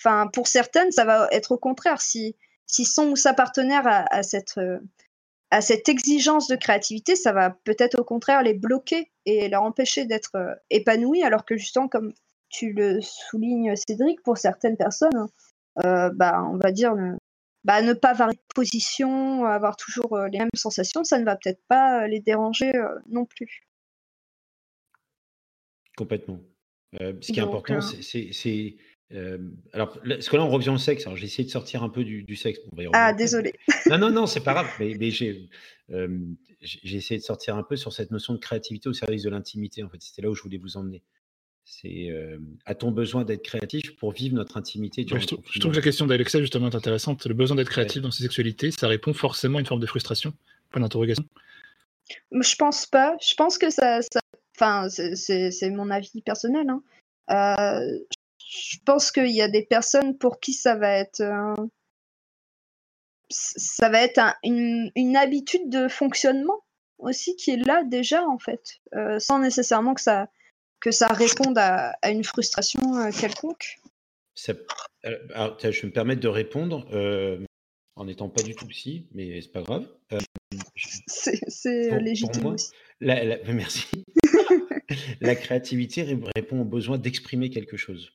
Enfin, 0.00 0.26
pour 0.32 0.48
certaines, 0.48 0.90
ça 0.90 1.04
va 1.04 1.28
être 1.30 1.52
au 1.52 1.56
contraire. 1.56 2.00
Si, 2.00 2.34
si 2.66 2.84
son 2.84 3.10
ou 3.10 3.16
sa 3.16 3.32
partenaire 3.32 3.84
a, 3.86 4.22
cette, 4.24 4.58
euh, 4.58 4.80
a 5.52 5.60
cette 5.60 5.88
exigence 5.88 6.48
de 6.48 6.56
créativité, 6.56 7.14
ça 7.14 7.32
va 7.32 7.50
peut-être 7.50 8.00
au 8.00 8.04
contraire 8.04 8.42
les 8.42 8.54
bloquer 8.54 9.12
et 9.24 9.48
leur 9.48 9.62
empêcher 9.62 10.06
d'être 10.06 10.58
épanouis, 10.70 11.22
alors 11.22 11.44
que 11.44 11.56
justement, 11.56 11.86
comme 11.86 12.12
tu 12.48 12.72
le 12.72 13.00
soulignes, 13.00 13.74
Cédric, 13.76 14.20
pour 14.22 14.36
certaines 14.36 14.76
personnes, 14.76 15.28
bah, 15.76 16.44
on 16.50 16.56
va 16.56 16.72
dire, 16.72 16.94
bah, 17.64 17.82
ne 17.82 17.92
pas 17.92 18.12
varier 18.12 18.36
de 18.36 18.54
position, 18.54 19.44
avoir 19.44 19.76
toujours 19.76 20.18
les 20.30 20.38
mêmes 20.38 20.48
sensations, 20.54 21.04
ça 21.04 21.18
ne 21.18 21.24
va 21.24 21.36
peut-être 21.36 21.62
pas 21.68 22.06
les 22.06 22.20
déranger 22.20 22.72
non 23.08 23.24
plus. 23.24 23.62
Complètement. 25.96 26.40
ce 26.98 27.32
qui 27.32 27.38
est 27.38 27.42
important, 27.42 27.80
c'est. 27.80 28.76
alors, 29.72 29.98
parce 30.02 30.28
que 30.28 30.36
là, 30.36 30.44
on 30.44 30.50
revient 30.50 30.70
au 30.70 30.78
sexe. 30.78 31.06
Alors, 31.06 31.16
j'ai 31.16 31.26
essayé 31.26 31.44
de 31.44 31.50
sortir 31.50 31.82
un 31.82 31.88
peu 31.88 32.04
du, 32.04 32.36
sexe. 32.36 32.60
ah, 32.92 33.12
désolé. 33.12 33.54
Non, 33.86 33.98
non, 33.98 34.10
non, 34.10 34.26
c'est 34.26 34.42
pas 34.42 34.54
grave. 34.54 34.70
Mais, 34.78 35.10
j'ai 35.10 36.96
essayé 36.96 37.18
de 37.18 37.24
sortir 37.24 37.56
un 37.56 37.62
peu 37.62 37.76
sur 37.76 37.92
cette 37.92 38.10
notion 38.10 38.34
de 38.34 38.38
créativité 38.38 38.88
au 38.88 38.94
service 38.94 39.22
de 39.22 39.30
l'intimité. 39.30 39.82
En 39.82 39.88
fait, 39.88 40.00
c'était 40.00 40.22
là 40.22 40.30
où 40.30 40.34
je 40.34 40.42
voulais 40.42 40.58
vous 40.58 40.76
emmener. 40.76 41.02
C'est 41.64 42.10
a-t-on 42.66 42.90
besoin 42.90 43.24
d'être 43.24 43.42
créatif 43.42 43.96
pour 43.96 44.12
vivre 44.12 44.34
notre 44.34 44.58
intimité 44.58 45.06
je, 45.08 45.26
trouve, 45.26 45.42
que 45.42 45.76
la 45.76 45.82
question 45.82 46.06
d'Alexa 46.06 46.40
justement 46.40 46.68
est 46.68 46.74
intéressante. 46.74 47.24
Le 47.26 47.34
besoin 47.34 47.56
d'être 47.56 47.70
créatif 47.70 48.02
dans 48.02 48.10
ses 48.10 48.22
sexualités, 48.22 48.70
ça 48.70 48.86
répond 48.86 49.14
forcément 49.14 49.58
à 49.58 49.60
une 49.60 49.66
forme 49.66 49.80
de 49.80 49.86
frustration? 49.86 50.34
Point 50.70 50.82
d'interrogation. 50.82 51.24
Je 52.32 52.56
pense 52.56 52.86
pas. 52.86 53.16
Je 53.20 53.34
pense 53.34 53.58
que 53.58 53.70
ça. 53.70 54.00
Enfin, 54.56 54.88
c'est 54.88 55.70
mon 55.70 55.90
avis 55.90 56.20
personnel. 56.22 56.68
Hein. 56.68 56.82
Euh, 57.30 57.98
je 58.38 58.76
pense 58.84 59.10
qu'il 59.10 59.30
y 59.30 59.42
a 59.42 59.48
des 59.48 59.64
personnes 59.64 60.16
pour 60.18 60.40
qui 60.40 60.52
ça 60.52 60.76
va 60.76 60.90
être. 60.90 61.22
ça 63.30 63.88
va 63.88 64.02
être 64.02 64.20
une, 64.44 64.90
une, 64.94 65.16
habitude 65.16 65.70
de 65.70 65.88
fonctionnement 65.88 66.60
aussi 66.98 67.36
qui 67.36 67.50
est 67.50 67.66
là 67.66 67.82
déjà 67.84 68.24
en 68.26 68.38
fait, 68.38 68.80
euh, 68.94 69.18
sans 69.18 69.38
nécessairement 69.38 69.94
que 69.94 70.00
ça 70.00 70.28
que 70.84 70.90
ça 70.90 71.08
réponde 71.08 71.56
à, 71.56 71.96
une 72.10 72.24
frustration 72.24 72.98
euh, 72.98 73.10
quelconque? 73.10 73.78
Euh, 74.50 75.18
alors, 75.32 75.56
Je 75.58 75.68
vais 75.68 75.86
me 75.86 75.92
permettre 75.92 76.20
de 76.20 76.28
répondre 76.28 76.86
euh, 76.92 77.42
en 77.96 78.04
n'étant 78.04 78.28
pas 78.28 78.42
du 78.42 78.54
tout 78.54 78.66
psy, 78.66 79.08
mais 79.14 79.40
c'est 79.40 79.50
pas 79.50 79.62
grave. 79.62 79.88
c'est 81.06 81.98
légitime. 82.00 82.56
merci. 83.00 84.04
la 85.22 85.34
créativité 85.34 86.02
répond 86.36 86.60
au 86.60 86.64
besoin 86.66 86.98
d'exprimer 86.98 87.48
quelque 87.48 87.78
chose. 87.78 88.12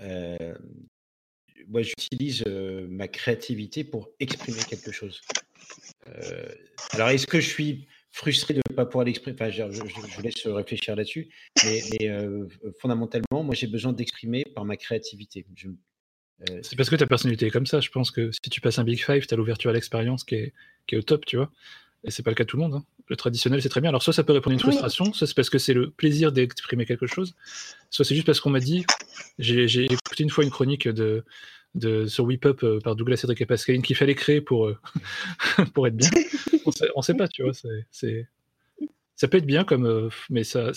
moi, 0.00 1.80
j'utilise 1.80 2.44
ma 2.44 3.08
créativité 3.08 3.84
pour 3.84 4.10
exprimer 4.20 4.60
quelque 4.68 4.92
chose. 4.92 5.22
alors, 6.90 7.08
est-ce 7.08 7.26
que 7.26 7.40
je 7.40 7.48
suis 7.48 7.88
frustré 8.14 8.54
de 8.54 8.60
ne 8.70 8.74
pas 8.74 8.86
pouvoir 8.86 9.04
l'exprimer. 9.04 9.36
Enfin, 9.38 9.50
je, 9.50 9.64
vous 9.64 10.22
laisse 10.22 10.46
réfléchir 10.46 10.94
là-dessus. 10.94 11.28
Mais, 11.64 12.08
euh, 12.08 12.46
fondamentalement, 12.80 13.42
moi, 13.42 13.54
j'ai 13.54 13.66
besoin 13.66 13.92
d'exprimer 13.92 14.44
par 14.54 14.64
ma 14.64 14.76
créativité. 14.76 15.44
Euh, 16.48 16.60
c'est 16.62 16.76
parce 16.76 16.88
que 16.90 16.96
ta 16.96 17.06
personnalité 17.06 17.46
est 17.46 17.50
comme 17.50 17.66
ça. 17.66 17.80
Je 17.80 17.90
pense 17.90 18.12
que 18.12 18.30
si 18.30 18.50
tu 18.50 18.60
passes 18.60 18.78
un 18.78 18.84
Big 18.84 19.04
Five, 19.04 19.26
tu 19.26 19.34
as 19.34 19.36
l'ouverture 19.36 19.70
à 19.70 19.72
l'expérience 19.72 20.22
qui 20.22 20.36
est, 20.36 20.52
qui 20.86 20.94
est, 20.94 20.98
au 20.98 21.02
top, 21.02 21.26
tu 21.26 21.36
vois. 21.36 21.50
Et 22.04 22.12
c'est 22.12 22.22
pas 22.22 22.30
le 22.30 22.36
cas 22.36 22.44
de 22.44 22.48
tout 22.48 22.56
le 22.56 22.62
monde. 22.62 22.74
Hein. 22.74 22.84
Le 23.08 23.16
traditionnel, 23.16 23.60
c'est 23.60 23.68
très 23.68 23.80
bien. 23.80 23.90
Alors, 23.90 24.02
soit 24.02 24.12
ça 24.12 24.22
peut 24.22 24.32
répondre 24.32 24.52
à 24.52 24.54
une 24.54 24.60
frustration, 24.60 25.12
soit 25.12 25.26
c'est 25.26 25.34
parce 25.34 25.50
que 25.50 25.58
c'est 25.58 25.74
le 25.74 25.90
plaisir 25.90 26.30
d'exprimer 26.30 26.86
quelque 26.86 27.06
chose, 27.06 27.34
soit 27.90 28.04
c'est 28.04 28.14
juste 28.14 28.26
parce 28.26 28.40
qu'on 28.40 28.50
m'a 28.50 28.60
dit. 28.60 28.84
J'ai 29.38 29.84
écouté 29.84 30.22
une 30.22 30.30
fois 30.30 30.44
une 30.44 30.50
chronique 30.50 30.86
de, 30.86 31.24
de, 31.74 32.06
sur 32.06 32.24
Whip 32.24 32.46
Up 32.46 32.62
euh, 32.62 32.78
par 32.80 32.96
Douglas 32.96 33.16
Cédric 33.16 33.40
et 33.40 33.46
Pascaline 33.46 33.82
qu'il 33.82 33.96
fallait 33.96 34.14
créer 34.14 34.40
pour, 34.40 34.70
pour 35.74 35.86
être 35.86 35.96
bien 35.96 36.10
on 36.64 36.72
sait, 36.72 36.88
sait 37.02 37.14
pas, 37.14 37.28
tu 37.28 37.42
vois. 37.42 37.52
C'est, 37.90 38.26
ça 39.16 39.28
peut 39.28 39.38
être 39.38 39.46
bien 39.46 39.64
comme, 39.64 39.86
euh, 39.86 40.08
mais 40.30 40.44
ça. 40.44 40.70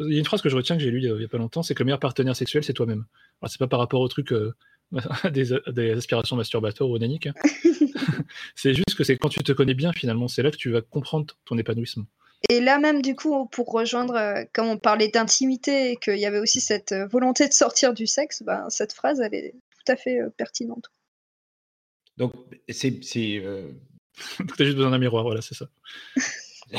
Il 0.00 0.12
y 0.12 0.16
a 0.16 0.18
une 0.18 0.24
phrase 0.24 0.42
que 0.42 0.48
je 0.48 0.56
retiens 0.56 0.76
que 0.76 0.82
j'ai 0.82 0.90
lue 0.90 1.00
il 1.00 1.20
y 1.20 1.24
a 1.24 1.28
pas 1.28 1.38
longtemps, 1.38 1.62
c'est 1.62 1.74
que 1.74 1.80
le 1.80 1.86
meilleur 1.86 2.00
partenaire 2.00 2.34
sexuel, 2.34 2.64
c'est 2.64 2.72
toi-même. 2.72 3.04
Alors 3.40 3.50
c'est 3.50 3.58
pas 3.58 3.68
par 3.68 3.78
rapport 3.78 4.00
au 4.00 4.08
truc 4.08 4.32
euh, 4.32 4.54
des, 5.30 5.52
aspirations 5.92 6.36
masturbatoires 6.36 6.90
ou 6.90 6.94
onaniques. 6.94 7.28
Hein. 7.28 7.34
c'est 8.56 8.74
juste 8.74 8.94
que 8.96 9.04
c'est 9.04 9.16
quand 9.16 9.28
tu 9.28 9.42
te 9.42 9.52
connais 9.52 9.74
bien 9.74 9.92
finalement, 9.92 10.26
c'est 10.28 10.42
là 10.42 10.50
que 10.50 10.56
tu 10.56 10.70
vas 10.70 10.80
comprendre 10.80 11.36
ton 11.44 11.56
épanouissement. 11.58 12.06
Et 12.48 12.60
là 12.60 12.78
même 12.78 13.02
du 13.02 13.14
coup, 13.14 13.46
pour 13.46 13.70
rejoindre, 13.70 14.14
euh, 14.14 14.44
comme 14.52 14.66
on 14.66 14.78
parlait 14.78 15.08
d'intimité 15.08 15.92
et 15.92 15.96
qu'il 15.96 16.18
y 16.18 16.26
avait 16.26 16.40
aussi 16.40 16.60
cette 16.60 16.94
volonté 17.10 17.46
de 17.46 17.52
sortir 17.52 17.94
du 17.94 18.06
sexe, 18.06 18.42
ben, 18.42 18.66
cette 18.68 18.92
phrase, 18.92 19.20
elle 19.20 19.34
est 19.34 19.54
à 19.90 19.96
fait 19.96 20.18
pertinente. 20.36 20.90
Donc 22.16 22.32
c'est 22.68 22.90
Donc 22.90 23.04
t'as 24.56 24.64
juste 24.64 24.76
besoin 24.76 24.90
d'un 24.90 24.98
miroir, 24.98 25.24
voilà, 25.24 25.40
c'est 25.40 25.54
ça. 25.54 25.68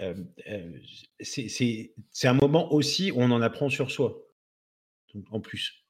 Euh, 0.00 0.14
euh, 0.46 0.78
c'est 1.20 1.90
un 2.24 2.34
moment 2.34 2.72
aussi 2.72 3.10
où 3.10 3.20
on 3.20 3.32
en 3.32 3.42
apprend 3.42 3.68
sur 3.68 3.90
soi, 3.90 4.24
en 5.30 5.40
plus. 5.40 5.84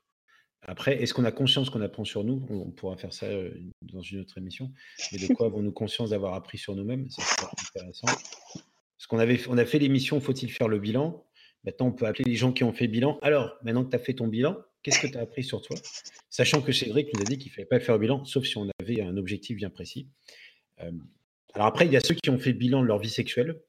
Après, 0.62 1.02
est-ce 1.02 1.14
qu'on 1.14 1.24
a 1.24 1.32
conscience 1.32 1.70
qu'on 1.70 1.82
apprend 1.82 2.04
sur 2.04 2.24
nous? 2.24 2.44
On, 2.50 2.70
pourra 2.70 2.96
faire 2.96 3.12
ça 3.12 3.26
euh, 3.26 3.50
dans 3.82 4.00
une 4.00 4.20
autre 4.20 4.38
émission. 4.38 4.72
Mais 5.12 5.18
de 5.18 5.32
quoi 5.34 5.46
avons-nous 5.46 5.72
conscience 5.72 6.10
d'avoir 6.10 6.34
appris 6.34 6.58
sur 6.58 6.74
nous-mêmes? 6.74 7.08
C'est 7.10 7.22
intéressant. 7.76 8.06
Parce 8.06 9.06
qu'on 9.08 9.18
avait, 9.18 9.40
on 9.48 9.58
a 9.58 9.64
fait 9.64 9.78
l'émission 9.78 10.20
Faut-il 10.20 10.50
faire 10.50 10.68
le 10.68 10.78
bilan? 10.78 11.24
Maintenant, 11.68 11.88
on 11.88 11.92
peut 11.92 12.06
appeler 12.06 12.24
les 12.24 12.34
gens 12.34 12.50
qui 12.50 12.64
ont 12.64 12.72
fait 12.72 12.86
bilan. 12.86 13.18
Alors, 13.20 13.58
maintenant 13.62 13.84
que 13.84 13.90
tu 13.90 13.96
as 13.96 13.98
fait 13.98 14.14
ton 14.14 14.26
bilan, 14.26 14.56
Qu'est-ce 14.82 15.00
que 15.00 15.06
tu 15.06 15.18
as 15.18 15.20
appris 15.20 15.44
sur 15.44 15.60
toi? 15.60 15.76
Sachant 16.30 16.62
que 16.62 16.72
Cédric 16.72 17.12
nous 17.12 17.20
a 17.20 17.24
dit 17.24 17.36
qu'il 17.36 17.50
ne 17.50 17.54
fallait 17.54 17.66
pas 17.66 17.78
faire 17.78 17.96
le 17.96 18.00
bilan, 18.00 18.24
sauf 18.24 18.46
si 18.46 18.56
on 18.56 18.66
avait 18.80 19.02
un 19.02 19.18
objectif 19.18 19.56
bien 19.56 19.68
précis. 19.68 20.08
Euh, 20.80 20.92
alors 21.52 21.66
après, 21.66 21.84
il 21.84 21.92
y 21.92 21.96
a 21.96 22.00
ceux 22.00 22.14
qui 22.14 22.30
ont 22.30 22.38
fait 22.38 22.52
le 22.52 22.58
bilan 22.58 22.80
de 22.80 22.86
leur 22.86 22.98
vie 22.98 23.10
sexuelle. 23.10 23.60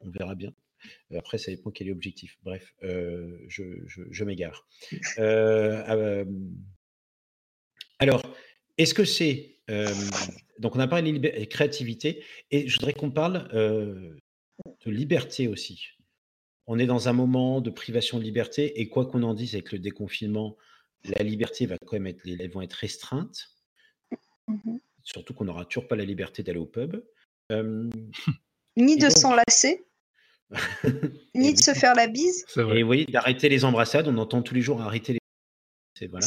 On 0.00 0.10
verra 0.10 0.36
bien. 0.36 0.52
Euh, 1.10 1.18
après, 1.18 1.38
ça 1.38 1.50
dépend 1.50 1.70
quel 1.70 1.88
est 1.88 1.90
l'objectif. 1.90 2.38
Bref, 2.42 2.74
euh, 2.84 3.36
je, 3.48 4.24
m'égare. 4.24 4.68
alors, 7.98 8.22
est-ce 8.78 8.94
que 8.94 9.04
c'est... 9.04 9.56
donc, 10.60 10.76
on 10.76 10.80
a 10.80 10.86
parlé 10.86 11.18
de 11.18 11.44
créativité, 11.46 12.22
et 12.50 12.68
je 12.68 12.76
voudrais 12.76 12.92
qu'on 12.92 13.10
parle 13.10 13.48
de 13.52 14.90
liberté 14.90 15.48
aussi 15.48 15.88
on 16.72 16.78
est 16.78 16.86
dans 16.86 17.08
un 17.08 17.12
moment 17.12 17.60
de 17.60 17.68
privation 17.68 18.20
de 18.20 18.22
liberté 18.22 18.80
et 18.80 18.88
quoi 18.88 19.04
qu'on 19.04 19.24
en 19.24 19.34
dise 19.34 19.54
avec 19.56 19.72
le 19.72 19.80
déconfinement, 19.80 20.56
la 21.02 21.24
liberté 21.24 21.66
va 21.66 21.76
quand 21.84 21.94
même 21.94 22.06
être, 22.06 22.22
les 22.24 22.46
vont 22.46 22.62
être 22.62 22.74
restreintes. 22.74 23.50
Mmh 24.46 24.76
Surtout 25.02 25.34
qu'on 25.34 25.46
n'aura 25.46 25.64
toujours 25.64 25.88
pas 25.88 25.96
la 25.96 26.04
liberté 26.04 26.44
d'aller 26.44 26.60
au 26.60 26.66
pub. 26.66 27.02
ni 28.76 28.96
de 28.96 29.08
s'enlacer, 29.08 29.84
ni 31.34 31.54
de 31.54 31.58
se 31.58 31.72
faire 31.72 31.94
la 31.94 32.06
bise. 32.06 32.44
Et 32.56 32.84
oui, 32.84 33.06
d'arrêter 33.06 33.48
les 33.48 33.64
embrassades. 33.64 34.06
On 34.06 34.18
entend 34.18 34.42
tous 34.42 34.54
les 34.54 34.60
jours 34.60 34.80
arrêter 34.80 35.14
les. 35.14 36.06
Voilà. 36.06 36.26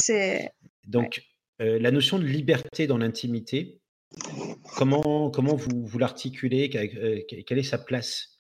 Donc, 0.88 1.24
euh, 1.62 1.80
la 1.80 1.91
notion 1.91 2.20
de 2.20 2.26
liberté 2.26 2.88
dans 2.88 2.98
l'intimité, 2.98 3.80
comment, 4.76 5.30
comment 5.30 5.56
vous, 5.56 5.86
vous 5.86 6.00
l'articulez 6.00 6.70
euh, 6.76 7.22
Quelle 7.46 7.60
est 7.60 7.64
sa 7.64 7.78
place 7.78 8.32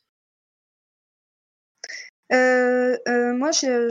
euh, 2.31 2.97
euh, 3.07 3.33
moi, 3.33 3.51
je, 3.51 3.89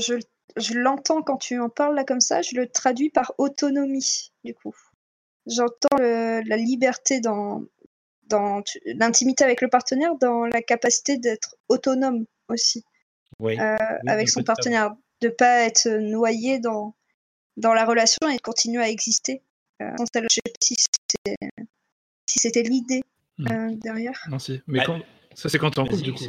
je, 0.57 0.75
l'entends 0.75 1.23
quand 1.23 1.37
tu 1.37 1.59
en 1.59 1.69
parles 1.69 1.95
là 1.95 2.05
comme 2.05 2.21
ça, 2.21 2.43
je 2.43 2.57
le 2.57 2.67
traduis 2.67 3.11
par 3.11 3.33
autonomie, 3.39 4.33
du 4.45 4.55
coup. 4.55 4.75
J'entends 5.47 5.99
la 5.99 6.57
liberté 6.57 7.21
dans, 7.21 7.65
dans 8.29 8.63
l'intimité 8.85 9.45
avec 9.45 9.61
le 9.61 9.69
partenaire, 9.69 10.17
dans 10.17 10.45
la 10.47 10.63
capacité 10.63 11.19
d'être 11.19 11.57
autonome 11.69 12.27
aussi. 12.49 12.85
Oui, 13.39 13.59
euh, 13.59 13.77
avec 14.07 14.29
son 14.29 14.45
partenaire, 14.45 14.95
de 15.21 15.29
pas 15.29 15.61
être 15.63 15.89
noyé 15.89 16.59
dans, 16.59 16.95
dans 17.57 17.75
la 17.75 17.85
relation 17.85 18.29
et 18.29 18.37
de 18.37 18.41
continuer 18.41 18.83
à 18.83 18.89
exister. 18.89 19.43
je 19.81 19.87
ne 19.87 20.07
sais 20.07 20.21
pas 20.21 20.55
si 22.27 22.39
c'était 22.39 22.63
l'idée 22.63 23.03
hmm. 23.39 23.75
derrière. 23.77 24.27
Non, 24.31 24.39
si. 24.39 24.63
Mais 24.67 24.85
quand, 24.85 25.01
ça, 25.35 25.49
c'est 25.49 25.59
quand 25.59 25.71
tu 25.71 25.79
es 25.79 25.83
en 25.83 25.87
couple, 25.87 26.03
du 26.03 26.13
coup. 26.13 26.25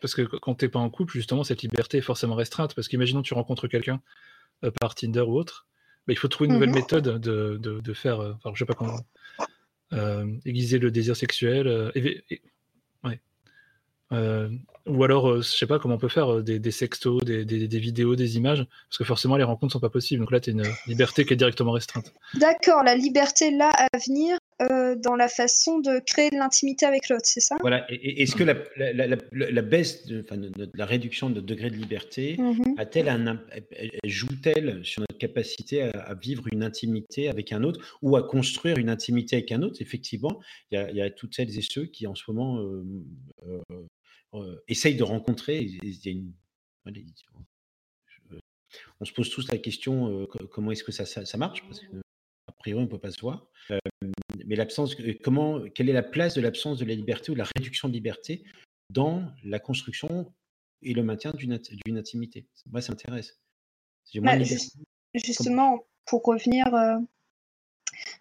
Parce, 0.00 0.14
que 0.14 0.22
quand 0.22 0.54
tu 0.54 0.64
n'es 0.64 0.68
pas 0.68 0.78
en 0.78 0.90
couple, 0.90 1.12
justement, 1.12 1.44
cette 1.44 1.62
liberté 1.62 1.98
est 1.98 2.02
forcément 2.02 2.34
restreinte. 2.34 2.74
Parce 2.74 2.88
qu'imaginons 2.88 3.22
tu 3.22 3.34
rencontres 3.34 3.68
quelqu'un 3.68 4.00
euh, 4.64 4.70
par 4.80 4.94
Tinder 4.94 5.20
ou 5.20 5.36
autre, 5.38 5.66
bah, 6.06 6.14
il 6.14 6.16
faut 6.16 6.28
trouver 6.28 6.48
une 6.48 6.54
nouvelle 6.54 6.70
mhm. 6.70 6.74
méthode 6.74 7.20
de, 7.20 7.58
de, 7.58 7.92
faire, 7.92 8.20
euh, 8.20 8.32
enfin, 8.36 8.50
je 8.54 8.58
sais 8.58 8.64
pas 8.64 8.74
comment, 8.74 8.98
euh, 9.92 10.26
aiguiser 10.44 10.78
le 10.78 10.90
désir 10.90 11.16
sexuel, 11.16 11.92
Euh, 14.10 14.48
ou 14.86 15.04
alors, 15.04 15.36
je 15.36 15.42
sais 15.42 15.66
pas 15.66 15.78
comment 15.78 15.96
on 15.96 15.98
peut 15.98 16.08
faire 16.08 16.42
des, 16.42 16.70
sextos, 16.70 17.22
des, 17.22 17.44
vidéos, 17.78 18.16
des 18.16 18.38
images, 18.38 18.66
parce 18.88 18.96
que 18.96 19.04
forcément 19.04 19.36
les 19.36 19.44
rencontres 19.44 19.74
sont 19.74 19.80
pas 19.80 19.90
possibles. 19.90 20.20
Donc 20.20 20.30
là, 20.30 20.40
tu 20.40 20.48
as 20.48 20.52
une 20.54 20.62
liberté 20.86 21.26
qui 21.26 21.34
est 21.34 21.36
directement 21.36 21.72
restreinte. 21.72 22.14
D'accord, 22.32 22.82
la 22.84 22.94
liberté 22.94 23.50
là 23.50 23.68
à 23.68 23.86
venir 23.98 24.37
dans 24.60 25.14
la 25.16 25.28
façon 25.28 25.78
de 25.78 26.00
créer 26.00 26.30
de 26.30 26.36
l'intimité 26.36 26.84
avec 26.86 27.08
l'autre, 27.08 27.24
c'est 27.24 27.40
ça? 27.40 27.56
Voilà. 27.60 27.86
Est-ce 27.90 28.34
que 28.34 28.44
la, 28.44 28.54
la, 28.76 29.62
baisse, 29.62 30.06
de, 30.06 30.24
la 30.74 30.86
réduction 30.86 31.30
de 31.30 31.36
notre 31.36 31.46
degré 31.46 31.70
de 31.70 31.76
liberté, 31.76 32.36
mmh 32.38 32.74
a-t-elle 32.76 33.08
un, 33.08 33.40
joue-t-elle 34.04 34.84
sur 34.84 35.00
notre 35.00 35.18
capacité 35.18 35.82
à, 35.82 36.14
vivre 36.14 36.44
une 36.52 36.62
intimité 36.62 37.28
avec 37.28 37.52
un 37.52 37.62
autre 37.62 37.98
ou 38.02 38.16
à 38.16 38.22
construire 38.22 38.78
une 38.78 38.88
intimité 38.90 39.36
avec 39.36 39.52
un 39.52 39.62
autre? 39.62 39.80
Effectivement, 39.80 40.40
il 40.70 40.78
y, 40.92 41.00
a 41.00 41.10
toutes 41.10 41.34
celles 41.34 41.56
et 41.56 41.62
ceux 41.62 41.86
qui 41.86 42.06
en 42.06 42.14
ce 42.14 42.24
moment 42.30 42.60
essaye 44.66 44.96
de 44.96 45.04
rencontrer. 45.04 45.68
on 49.00 49.04
se 49.04 49.12
pose 49.12 49.30
tous 49.30 49.50
la 49.50 49.58
question 49.58 50.26
comment 50.50 50.72
est-ce 50.72 50.84
que 50.84 50.92
ça, 50.92 51.04
ça, 51.06 51.38
marche? 51.38 51.62
Parce 51.62 51.80
que 51.80 51.86
a 52.46 52.52
priori 52.52 52.82
on 52.82 52.86
ne 52.86 52.90
peut 52.90 52.98
pas 52.98 53.10
se 53.10 53.20
voir. 53.20 53.50
Mais 54.46 54.56
l'absence, 54.56 54.96
comment, 55.22 55.60
quelle 55.74 55.88
est 55.88 55.94
la 55.94 56.02
place 56.02 56.34
de 56.34 56.40
l'absence 56.40 56.78
de 56.78 56.84
la 56.84 56.94
liberté 56.94 57.30
ou 57.30 57.34
de 57.34 57.38
la 57.38 57.48
réduction 57.56 57.88
de 57.88 57.94
liberté 57.94 58.44
dans 58.90 59.30
la 59.44 59.58
construction 59.58 60.32
et 60.82 60.94
le 60.94 61.02
maintien 61.02 61.32
d'une 61.32 61.98
intimité? 61.98 62.46
Moi, 62.70 62.80
ça 62.80 62.92
m'intéresse. 62.92 63.38
Bah, 64.14 64.38
justement, 65.14 65.84
pour 66.06 66.22
revenir, 66.24 66.66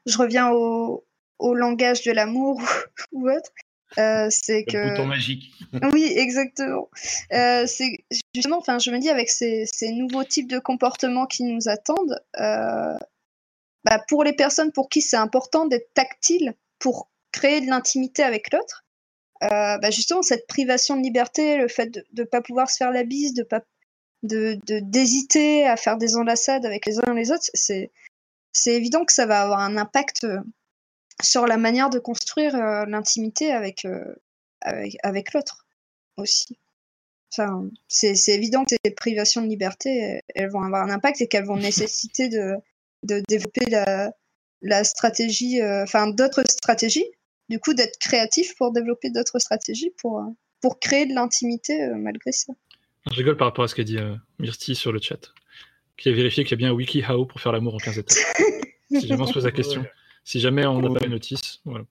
je 0.06 0.18
reviens 0.18 0.50
au, 0.52 1.06
au 1.40 1.54
langage 1.54 2.04
de 2.04 2.12
l'amour 2.12 2.62
ou 3.12 3.30
autre. 3.30 3.52
Euh, 3.98 4.28
c'est 4.30 4.66
que. 4.66 4.78
Le 4.78 4.90
bouton 4.90 5.06
magique. 5.06 5.54
oui, 5.94 6.12
exactement. 6.16 6.90
Euh, 7.32 7.66
c'est 7.68 8.00
justement, 8.36 8.58
enfin, 8.58 8.80
je 8.80 8.92
me 8.92 9.00
dis 9.00 9.10
avec 9.10 9.30
ces, 9.30 9.66
ces, 9.66 9.92
nouveaux 9.94 10.26
types 10.26 10.50
de 10.50 10.60
comportements 10.60 11.26
qui 11.26 11.44
nous 11.44 11.70
attendent, 11.70 12.20
euh, 12.40 12.98
bah, 13.84 14.04
pour 14.08 14.24
les 14.24 14.34
personnes 14.34 14.72
pour 14.72 14.90
qui 14.90 15.02
c'est 15.02 15.18
important 15.18 15.66
d'être 15.66 15.94
tactile 15.94 16.56
pour 16.80 17.10
créer 17.32 17.62
de 17.62 17.68
l'intimité 17.68 18.24
avec 18.24 18.52
l'autre, 18.52 18.86
bah, 19.42 19.92
justement 19.92 20.24
cette 20.24 20.48
privation 20.48 20.96
de 20.96 21.02
liberté, 21.02 21.58
le 21.58 21.68
fait 21.68 21.88
de 21.88 22.04
ne 22.14 22.24
pas 22.24 22.42
pouvoir 22.42 22.70
se 22.70 22.78
faire 22.78 22.92
la 22.92 23.04
bise, 23.04 23.34
de 23.34 23.44
pas 23.44 23.62
d'hésiter 24.24 25.68
à 25.68 25.78
faire 25.78 25.98
des 25.98 26.16
enlaçades 26.16 26.66
avec 26.66 26.86
les 26.86 27.00
uns 27.00 27.14
et 27.14 27.16
les 27.16 27.32
autres, 27.32 27.50
c'est 27.54 27.92
évident 28.66 29.06
que 29.06 29.14
ça 29.14 29.26
va 29.26 29.42
avoir 29.42 29.60
un 29.60 29.78
impact 29.78 30.26
sur 31.22 31.48
la 31.48 31.58
manière 31.58 31.90
de 31.90 32.00
construire 32.00 32.56
euh, 32.56 32.86
l'intimité 32.86 33.52
avec, 33.52 33.86
euh, 33.86 34.16
avec, 34.62 34.98
avec 35.04 35.34
l'autre 35.34 35.66
aussi. 36.18 36.58
Enfin, 37.32 37.70
c'est 37.88 38.16
évident 38.30 38.64
que 38.64 38.76
ces 38.84 38.92
privations 38.92 39.42
de 39.42 39.48
liberté, 39.48 40.22
elles 40.34 40.50
vont 40.50 40.62
avoir 40.62 40.84
un 40.84 40.90
impact 40.90 41.22
et 41.22 41.28
qu'elles 41.28 41.46
vont 41.46 41.58
nécessiter 41.58 42.30
de, 42.30 42.56
de 43.04 43.22
développer 43.28 43.66
la, 43.70 44.12
la 44.62 44.84
stratégie, 44.84 45.62
euh, 45.62 45.84
enfin 45.84 46.08
d'autres 46.08 46.44
stratégies, 46.50 47.06
du 47.50 47.60
coup 47.60 47.74
d'être 47.74 47.98
créatif 48.00 48.56
pour 48.56 48.72
développer 48.72 49.10
d'autres 49.10 49.40
stratégies 49.40 49.92
pour, 49.98 50.22
pour 50.62 50.80
créer 50.80 51.06
de 51.06 51.14
l'intimité 51.14 51.88
malgré 51.96 52.32
ça. 52.32 52.54
Je 53.12 53.16
rigole 53.16 53.38
par 53.38 53.48
rapport 53.48 53.64
à 53.64 53.68
ce 53.68 53.76
qu'a 53.76 53.84
dit 53.84 53.98
Myrti 54.40 54.76
sur 54.76 54.92
le 54.92 55.00
chat, 55.00 55.34
qui 55.96 56.10
a 56.10 56.12
vérifié 56.12 56.44
qu'il 56.44 56.52
y 56.52 56.54
a 56.56 56.58
bien 56.58 56.70
un 56.72 56.74
WikiHow 56.74 57.26
pour 57.26 57.40
faire 57.40 57.54
l'amour 57.54 57.76
en 57.76 57.78
15 57.78 58.00
étapes. 58.00 58.18
si 58.92 59.08
jamais 59.08 59.22
on 59.22 59.28
se 59.28 59.34
pose 59.34 59.46
la 59.46 59.52
question 59.52 59.86
si 60.28 60.42
jamais 60.42 60.66
on 60.66 60.82
n'a 60.82 61.00
pas 61.00 61.06
une 61.06 61.14
notice. 61.14 61.62
Voilà. 61.64 61.86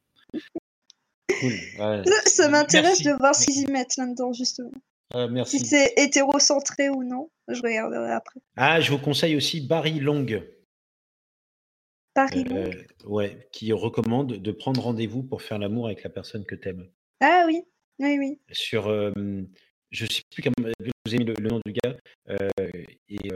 Ça 2.26 2.48
m'intéresse 2.50 3.02
de 3.02 3.12
voir 3.12 3.34
ce 3.34 3.46
qu'ils 3.46 3.62
y 3.62 3.66
mettent 3.72 3.96
là-dedans, 3.96 4.34
justement. 4.34 4.72
Merci. 5.14 5.58
Si 5.58 5.64
c'est 5.64 5.94
hétérocentré 5.96 6.90
ou 6.90 7.02
non, 7.02 7.30
je 7.48 7.62
regarderai 7.62 8.12
après. 8.12 8.40
Ah, 8.56 8.82
je 8.82 8.90
vous 8.90 8.98
conseille 8.98 9.36
aussi 9.36 9.62
Barry 9.62 10.00
Long. 10.00 10.26
Long 12.16 12.56
euh, 12.56 12.70
Ouais, 13.04 13.48
qui 13.52 13.72
recommande 13.72 14.34
de 14.34 14.52
prendre 14.52 14.80
rendez-vous 14.82 15.22
pour 15.22 15.42
faire 15.42 15.58
l'amour 15.58 15.86
avec 15.86 16.02
la 16.02 16.10
personne 16.10 16.44
que 16.44 16.54
tu 16.54 16.68
aimes. 16.68 16.88
Ah 17.20 17.44
oui, 17.46 17.62
oui, 17.98 18.18
oui. 18.18 18.40
Sur, 18.52 18.88
euh, 18.88 19.12
je 19.90 20.04
ne 20.04 20.10
sais 20.10 20.22
plus 20.30 20.42
comment 20.42 20.70
vous 20.80 20.90
avez 21.06 21.18
mis 21.18 21.24
le, 21.24 21.34
nom 21.48 21.60
du 21.64 21.72
gars, 21.72 21.96
euh, 22.30 22.48
et 23.08 23.30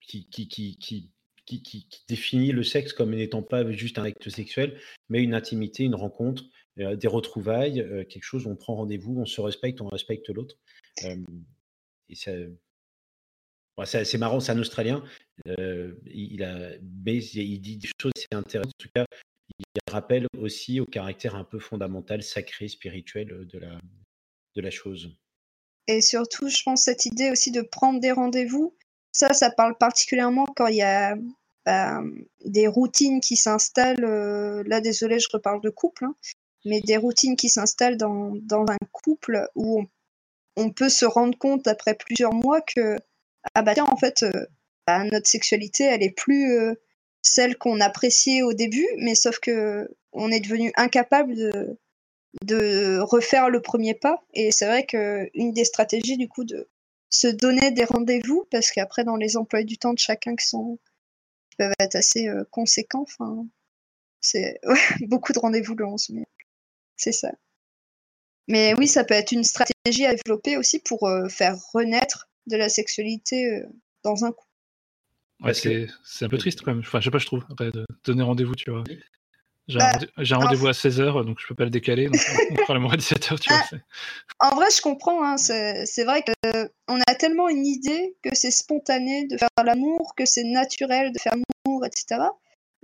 qui, 0.00 0.28
qui, 0.28 0.48
qui, 0.48 0.78
qui 0.78 1.10
qui, 1.58 1.88
définit 2.08 2.52
le 2.52 2.62
sexe 2.62 2.92
comme 2.92 3.14
n'étant 3.14 3.42
pas 3.42 3.70
juste 3.72 3.98
un 3.98 4.04
acte 4.04 4.28
sexuel, 4.28 4.78
mais 5.08 5.22
une 5.22 5.34
intimité, 5.34 5.84
une 5.84 5.94
rencontre, 5.94 6.44
euh, 6.78 6.96
des 6.96 7.08
retrouvailles, 7.08 7.80
euh, 7.80 8.04
quelque 8.04 8.24
chose 8.24 8.46
où 8.46 8.50
on 8.50 8.56
prend 8.56 8.76
rendez-vous, 8.76 9.18
on 9.18 9.26
se 9.26 9.40
respecte, 9.40 9.80
on 9.80 9.88
respecte 9.88 10.28
l'autre. 10.30 10.56
et 11.02 12.14
ça, 12.14 12.32
c'est 14.04 14.18
marrant, 14.18 14.40
c'est 14.40 14.52
un 14.52 14.58
Australien. 14.58 15.02
Il, 15.46 16.42
a, 16.44 16.70
mais 17.04 17.18
il 17.18 17.60
dit 17.60 17.76
des 17.76 17.88
choses, 18.00 18.12
c'est 18.16 18.34
intéressant. 18.34 18.68
En 18.68 18.82
tout 18.82 18.90
cas, 18.94 19.06
il 19.58 19.92
rappelle 19.92 20.26
aussi 20.38 20.80
au 20.80 20.86
caractère 20.86 21.34
un 21.34 21.44
peu 21.44 21.58
fondamental, 21.58 22.22
sacré, 22.22 22.68
spirituel 22.68 23.46
de 23.46 23.58
la, 23.58 23.80
de 24.56 24.60
la 24.60 24.70
chose. 24.70 25.10
Et 25.86 26.00
surtout, 26.00 26.48
je 26.48 26.62
pense 26.62 26.84
cette 26.84 27.06
idée 27.06 27.30
aussi 27.30 27.50
de 27.50 27.62
prendre 27.62 28.00
des 28.00 28.12
rendez-vous, 28.12 28.74
ça, 29.12 29.32
ça 29.32 29.50
parle 29.50 29.76
particulièrement 29.76 30.46
quand 30.56 30.68
il 30.68 30.76
y 30.76 30.82
a 30.82 31.16
bah, 31.66 32.00
des 32.44 32.68
routines 32.68 33.20
qui 33.20 33.36
s'installent. 33.36 34.04
Euh, 34.04 34.62
là, 34.66 34.80
désolé, 34.80 35.18
je 35.18 35.28
reparle 35.32 35.60
de 35.60 35.70
couple, 35.70 36.04
hein, 36.04 36.14
mais 36.64 36.80
des 36.80 36.96
routines 36.96 37.36
qui 37.36 37.48
s'installent 37.48 37.96
dans, 37.96 38.32
dans, 38.42 38.64
un 38.68 38.78
couple 38.92 39.48
où 39.54 39.84
on, 40.56 40.70
peut 40.70 40.88
se 40.88 41.06
rendre 41.06 41.36
compte 41.38 41.66
après 41.66 41.94
plusieurs 41.94 42.34
mois 42.34 42.60
que 42.60 42.96
ah 43.54 43.62
bah 43.62 43.74
tiens, 43.74 43.86
en 43.86 43.96
fait, 43.96 44.22
euh, 44.22 44.46
bah, 44.86 45.04
notre 45.04 45.28
sexualité, 45.28 45.84
elle 45.84 46.02
est 46.02 46.10
plus 46.10 46.52
euh, 46.52 46.74
celle 47.22 47.56
qu'on 47.56 47.80
appréciait 47.80 48.42
au 48.42 48.52
début, 48.52 48.86
mais 48.98 49.14
sauf 49.14 49.38
que 49.38 49.88
on 50.12 50.30
est 50.32 50.40
devenu 50.40 50.72
incapable 50.76 51.34
de, 52.42 52.98
refaire 53.00 53.50
le 53.50 53.62
premier 53.62 53.94
pas. 53.94 54.24
Et 54.34 54.50
c'est 54.52 54.66
vrai 54.66 54.86
qu'une 54.86 55.52
des 55.52 55.64
stratégies, 55.64 56.16
du 56.16 56.28
coup, 56.28 56.44
de 56.44 56.68
se 57.10 57.28
donner 57.28 57.70
des 57.70 57.84
rendez-vous, 57.84 58.46
parce 58.50 58.70
qu'après, 58.70 59.04
dans 59.04 59.16
les 59.16 59.36
emplois 59.36 59.62
du 59.62 59.78
temps 59.78 59.92
de 59.92 59.98
chacun 59.98 60.34
qui 60.36 60.56
peuvent 61.58 61.72
être 61.80 61.96
assez 61.96 62.28
euh, 62.28 62.44
conséquents. 62.50 63.02
Enfin, 63.02 63.46
c'est 64.20 64.60
beaucoup 65.08 65.32
de 65.32 65.38
rendez-vous 65.38 65.74
le 65.74 65.86
11 65.86 66.10
mai. 66.10 66.26
C'est 66.96 67.12
ça. 67.12 67.32
Mais 68.48 68.74
oui, 68.74 68.88
ça 68.88 69.04
peut 69.04 69.14
être 69.14 69.32
une 69.32 69.44
stratégie 69.44 70.06
à 70.06 70.14
développer 70.14 70.56
aussi 70.56 70.80
pour 70.80 71.06
euh, 71.06 71.28
faire 71.28 71.56
renaître 71.72 72.28
de 72.46 72.56
la 72.56 72.68
sexualité 72.68 73.62
dans 74.02 74.24
un 74.24 74.32
coup. 74.32 74.49
Ouais, 75.42 75.54
c'est 75.54 76.24
un 76.24 76.28
peu 76.28 76.38
triste 76.38 76.62
quand 76.62 76.72
même. 76.72 76.80
Enfin, 76.80 77.00
je 77.00 77.04
sais 77.04 77.10
pas, 77.10 77.18
je 77.18 77.26
trouve, 77.26 77.44
après, 77.50 77.70
de 77.70 77.86
donner 78.04 78.22
rendez-vous, 78.22 78.54
tu 78.54 78.70
vois. 78.70 78.84
J'ai 79.68 79.78
un, 79.78 79.92
bah, 80.16 80.36
rendez-vous 80.36 80.66
à 80.66 80.72
16h, 80.72 81.24
donc 81.24 81.38
je 81.40 81.46
peux 81.46 81.54
pas 81.54 81.64
le 81.64 81.70
décaler. 81.70 82.06
Donc 82.06 82.20
on 82.50 82.54
prend 82.56 82.74
le 82.74 82.80
mois 82.80 82.92
à 82.92 82.96
17h, 82.96 83.38
tu 83.38 83.52
vois. 83.52 83.62
Ah, 84.40 84.50
en 84.50 84.56
vrai, 84.56 84.66
je 84.74 84.82
comprends. 84.82 85.24
Hein, 85.24 85.36
c'est 85.36 86.04
vrai 86.04 86.24
qu'on 86.24 87.00
a 87.06 87.14
tellement 87.14 87.48
une 87.48 87.66
idée 87.66 88.16
que 88.22 88.34
c'est 88.34 88.50
spontané 88.50 89.26
de 89.28 89.36
faire 89.36 89.48
l'amour, 89.64 90.14
que 90.16 90.24
c'est 90.26 90.44
naturel 90.44 91.12
de 91.12 91.18
faire 91.18 91.34
l'amour, 91.34 91.86
etc. 91.86 92.22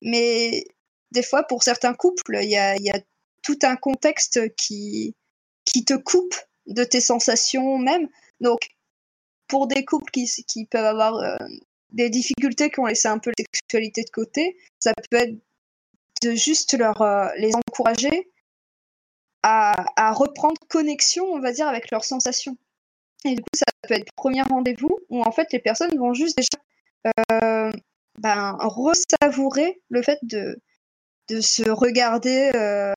Mais 0.02 0.64
des 1.10 1.22
fois, 1.22 1.42
pour 1.42 1.62
certains 1.62 1.94
couples, 1.94 2.38
il 2.42 2.50
y 2.50 2.56
a, 2.56 2.76
y 2.76 2.90
a, 2.90 3.00
tout 3.42 3.58
un 3.62 3.76
contexte 3.76 4.40
qui, 4.56 5.14
qui 5.64 5.84
te 5.84 5.94
coupe 5.94 6.34
de 6.66 6.82
tes 6.82 7.00
sensations 7.00 7.78
même. 7.78 8.08
Donc, 8.40 8.58
pour 9.46 9.68
des 9.68 9.84
couples 9.84 10.10
qui, 10.10 10.26
qui 10.48 10.66
peuvent 10.66 10.84
avoir 10.84 11.14
euh, 11.14 11.36
des 11.90 12.10
difficultés, 12.10 12.70
qui 12.70 12.80
ont 12.80 12.86
laissé 12.86 13.08
un 13.08 13.18
peu 13.18 13.30
la 13.30 13.44
sexualité 13.54 14.02
de 14.02 14.10
côté, 14.10 14.56
ça 14.78 14.92
peut 15.10 15.16
être 15.16 15.36
de 16.22 16.32
juste 16.32 16.76
leur, 16.78 17.00
euh, 17.02 17.28
les 17.38 17.52
encourager 17.54 18.30
à, 19.42 20.12
reprendre 20.12 20.56
connexion, 20.68 21.24
on 21.26 21.38
va 21.38 21.52
dire, 21.52 21.68
avec 21.68 21.92
leurs 21.92 22.04
sensations. 22.04 22.56
Et 23.24 23.36
du 23.36 23.42
coup, 23.42 23.48
ça 23.54 23.66
peut 23.82 23.94
être 23.94 24.12
premier 24.16 24.42
rendez-vous 24.42 24.98
où 25.08 25.22
en 25.22 25.30
fait 25.30 25.52
les 25.52 25.60
personnes 25.60 25.96
vont 25.96 26.14
juste 26.14 26.36
déjà 26.36 27.12
euh, 27.30 27.70
ben, 28.18 28.56
ressavourer 28.60 29.80
le 29.88 30.02
fait 30.02 30.18
de, 30.22 30.60
de 31.28 31.40
se 31.40 31.68
regarder, 31.70 32.50
euh, 32.54 32.92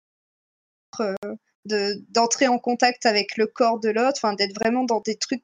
d'entrer 2.09 2.47
en 2.47 2.57
contact 2.57 3.05
avec 3.05 3.37
le 3.37 3.45
corps 3.45 3.79
de 3.79 3.89
l'autre, 3.89 4.35
d'être 4.35 4.55
vraiment 4.55 4.85
dans 4.85 5.01
des 5.01 5.17
trucs 5.17 5.43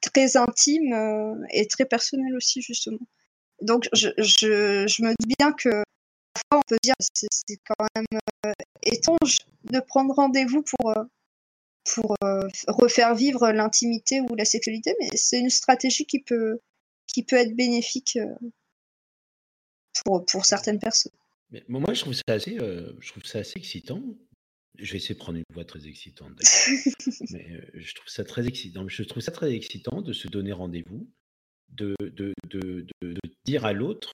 très 0.00 0.36
intimes 0.36 1.44
et 1.50 1.66
très 1.66 1.84
personnels 1.84 2.34
aussi, 2.36 2.62
justement. 2.62 2.98
Donc, 3.62 3.88
je, 3.92 4.08
je, 4.18 5.02
me 5.02 5.10
dis 5.20 5.34
bien 5.38 5.52
que 5.52 5.82
on 6.52 6.60
peut 6.66 6.78
dire 6.82 6.94
c'est 7.14 7.28
c'est 7.30 7.58
quand 7.58 7.86
même 7.94 8.20
euh, 8.46 8.52
étrange 8.82 9.38
de 9.64 9.80
prendre 9.80 10.14
rendez-vous 10.14 10.62
pour, 10.62 10.90
euh, 10.90 11.04
pour 11.94 12.16
euh, 12.24 12.48
refaire 12.68 13.14
vivre 13.14 13.50
l'intimité 13.50 14.20
ou 14.20 14.34
la 14.34 14.44
sexualité, 14.44 14.94
mais 15.00 15.08
c'est 15.14 15.38
une 15.38 15.50
stratégie 15.50 16.06
qui 16.06 16.20
peut, 16.20 16.60
qui 17.06 17.22
peut 17.22 17.36
être 17.36 17.54
bénéfique 17.54 18.18
pour, 20.04 20.24
pour 20.24 20.46
certaines 20.46 20.78
personnes. 20.78 21.12
Moi, 21.68 21.92
je 21.92 22.00
trouve 22.00 22.14
ça 22.14 22.22
assez, 22.28 22.56
je 22.56 23.10
trouve 23.10 23.24
ça 23.24 23.40
assez 23.40 23.58
excitant 23.58 24.00
Je 24.80 24.92
vais 24.92 24.98
essayer 24.98 25.14
de 25.14 25.20
prendre 25.20 25.38
une 25.38 25.44
voix 25.52 25.64
très 25.64 25.86
excitante. 25.86 26.32
Mais 27.30 27.60
je 27.74 27.94
trouve 27.94 28.08
ça 28.08 28.24
très 28.24 28.46
excitant. 28.46 28.88
Je 28.88 29.02
trouve 29.02 29.22
ça 29.22 29.32
très 29.32 29.52
excitant 29.52 30.02
de 30.02 30.12
se 30.12 30.28
donner 30.28 30.52
rendez-vous, 30.52 31.08
de, 31.70 31.94
de, 32.00 32.32
de, 32.48 32.86
de, 33.02 33.16
dire 33.44 33.64
à 33.64 33.72
l'autre, 33.72 34.12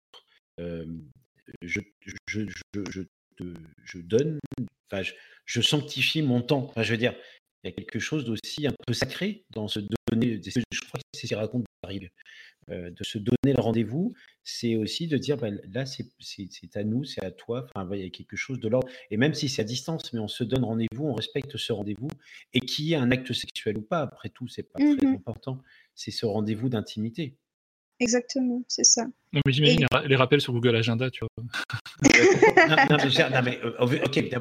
je, 0.58 1.80
je, 2.00 2.10
je, 2.28 3.02
je, 3.84 3.98
donne, 3.98 4.38
enfin, 4.90 5.02
je, 5.44 5.60
sanctifie 5.60 6.22
mon 6.22 6.42
temps. 6.42 6.66
Enfin, 6.68 6.82
je 6.82 6.92
veux 6.92 6.98
dire, 6.98 7.14
il 7.62 7.68
y 7.68 7.72
a 7.72 7.72
quelque 7.72 7.98
chose 7.98 8.24
d'aussi 8.24 8.66
un 8.66 8.74
peu 8.86 8.92
sacré 8.92 9.44
dans 9.50 9.68
se 9.68 9.80
donner. 9.80 10.40
Je 10.42 10.80
crois 10.80 10.98
que 11.00 11.06
c'est 11.14 11.22
ce 11.22 11.26
qu'il 11.28 11.36
raconte 11.36 11.64
euh, 12.70 12.90
de 12.90 13.04
se 13.04 13.18
donner 13.18 13.54
le 13.54 13.60
rendez-vous, 13.60 14.12
c'est 14.42 14.76
aussi 14.76 15.06
de 15.06 15.16
dire 15.16 15.36
bah, 15.36 15.50
là, 15.72 15.86
c'est 15.86 16.06
à 16.74 16.84
nous, 16.84 17.04
c'est 17.04 17.24
à 17.24 17.30
toi. 17.30 17.66
Enfin, 17.74 17.88
il 17.94 18.02
y 18.02 18.06
a 18.06 18.10
quelque 18.10 18.36
chose 18.36 18.58
de 18.58 18.68
l'ordre. 18.68 18.88
Et 19.10 19.16
même 19.16 19.34
si 19.34 19.48
c'est 19.48 19.62
à 19.62 19.64
distance, 19.64 20.12
mais 20.12 20.18
on 20.18 20.28
se 20.28 20.44
donne 20.44 20.64
rendez-vous, 20.64 21.06
on 21.06 21.14
respecte 21.14 21.56
ce 21.56 21.72
rendez-vous. 21.72 22.08
Et 22.54 22.60
qu'il 22.60 22.86
y 22.86 22.94
ait 22.94 22.96
un 22.96 23.10
acte 23.10 23.32
sexuel 23.32 23.78
ou 23.78 23.82
pas, 23.82 24.00
après 24.00 24.30
tout, 24.30 24.48
c'est 24.48 24.64
pas 24.64 24.78
très 24.78 24.94
mmh 24.94 25.14
important. 25.14 25.62
C'est 25.94 26.10
ce 26.10 26.26
rendez-vous 26.26 26.68
d'intimité. 26.68 27.36
Exactement, 28.00 28.62
c'est 28.68 28.84
ça. 28.84 29.04
Non, 29.32 29.40
mais 29.46 29.52
j'imagine 29.52 29.86
les, 30.06 30.16
rappels 30.16 30.40
sur 30.40 30.52
Google 30.52 30.76
Agenda, 30.76 31.10
tu 31.10 31.24
vois. 31.24 31.44
non, 32.90 33.42
mais, 33.42 33.58
euh, 33.64 34.04
ok, 34.04 34.40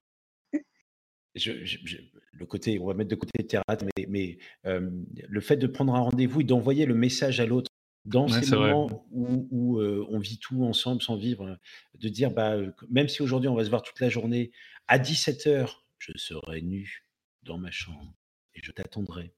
le 2.33 2.45
côté, 2.45 2.79
on 2.79 2.87
va 2.87 2.93
mettre 2.93 3.09
de 3.09 3.15
côté 3.15 3.31
le 3.39 3.47
théâtre, 3.47 3.85
mais, 3.97 4.05
mais 4.07 4.37
euh, 4.65 4.89
le 5.27 5.41
fait 5.41 5.57
de 5.57 5.67
prendre 5.67 5.95
un 5.95 5.99
rendez-vous 5.99 6.41
et 6.41 6.43
d'envoyer 6.43 6.85
le 6.85 6.95
message 6.95 7.39
à 7.39 7.45
l'autre 7.45 7.71
dans 8.05 8.27
ces 8.27 8.55
moments 8.55 9.05
où, 9.11 9.79
euh, 9.79 10.05
on 10.09 10.19
vit 10.19 10.37
tout 10.37 10.63
ensemble 10.63 11.01
sans 11.01 11.15
vivre, 11.15 11.57
de 11.95 12.09
dire, 12.09 12.31
bah, 12.31 12.55
même 12.89 13.07
si 13.07 13.21
aujourd'hui 13.21 13.49
on 13.49 13.55
va 13.55 13.65
se 13.65 13.69
voir 13.69 13.81
toute 13.81 13.99
la 13.99 14.09
journée, 14.09 14.51
à 14.87 14.99
17h, 14.99 15.69
je 15.97 16.11
serai 16.15 16.61
nu 16.61 17.03
dans 17.43 17.57
ma 17.57 17.71
chambre 17.71 18.13
et 18.53 18.61
je 18.63 18.71
t'attendrai. 18.71 19.33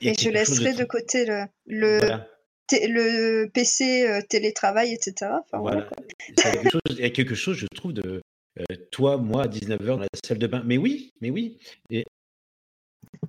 Et 0.00 0.14
je 0.14 0.28
laisserai 0.28 0.74
de, 0.74 0.84
côté 0.84 1.24
le, 1.24 1.46
le, 1.66 2.00
le 2.70 3.50
PC 3.52 4.06
euh, 4.06 4.20
télétravail, 4.28 4.92
etc. 4.92 5.32
voilà. 5.52 5.88
il 6.90 6.98
y 6.98 7.04
a 7.04 7.10
quelque 7.10 7.34
chose, 7.34 7.56
je 7.56 7.66
trouve, 7.66 7.94
de 7.94 8.20
euh, 8.58 8.76
toi, 8.90 9.16
moi, 9.16 9.44
à 9.44 9.48
19h 9.48 9.84
dans 9.84 9.98
la 9.98 10.08
salle 10.24 10.38
de 10.38 10.46
bain. 10.46 10.62
Mais 10.66 10.76
oui, 10.76 11.12
mais 11.20 11.30
oui. 11.30 11.58
Et, 11.90 12.04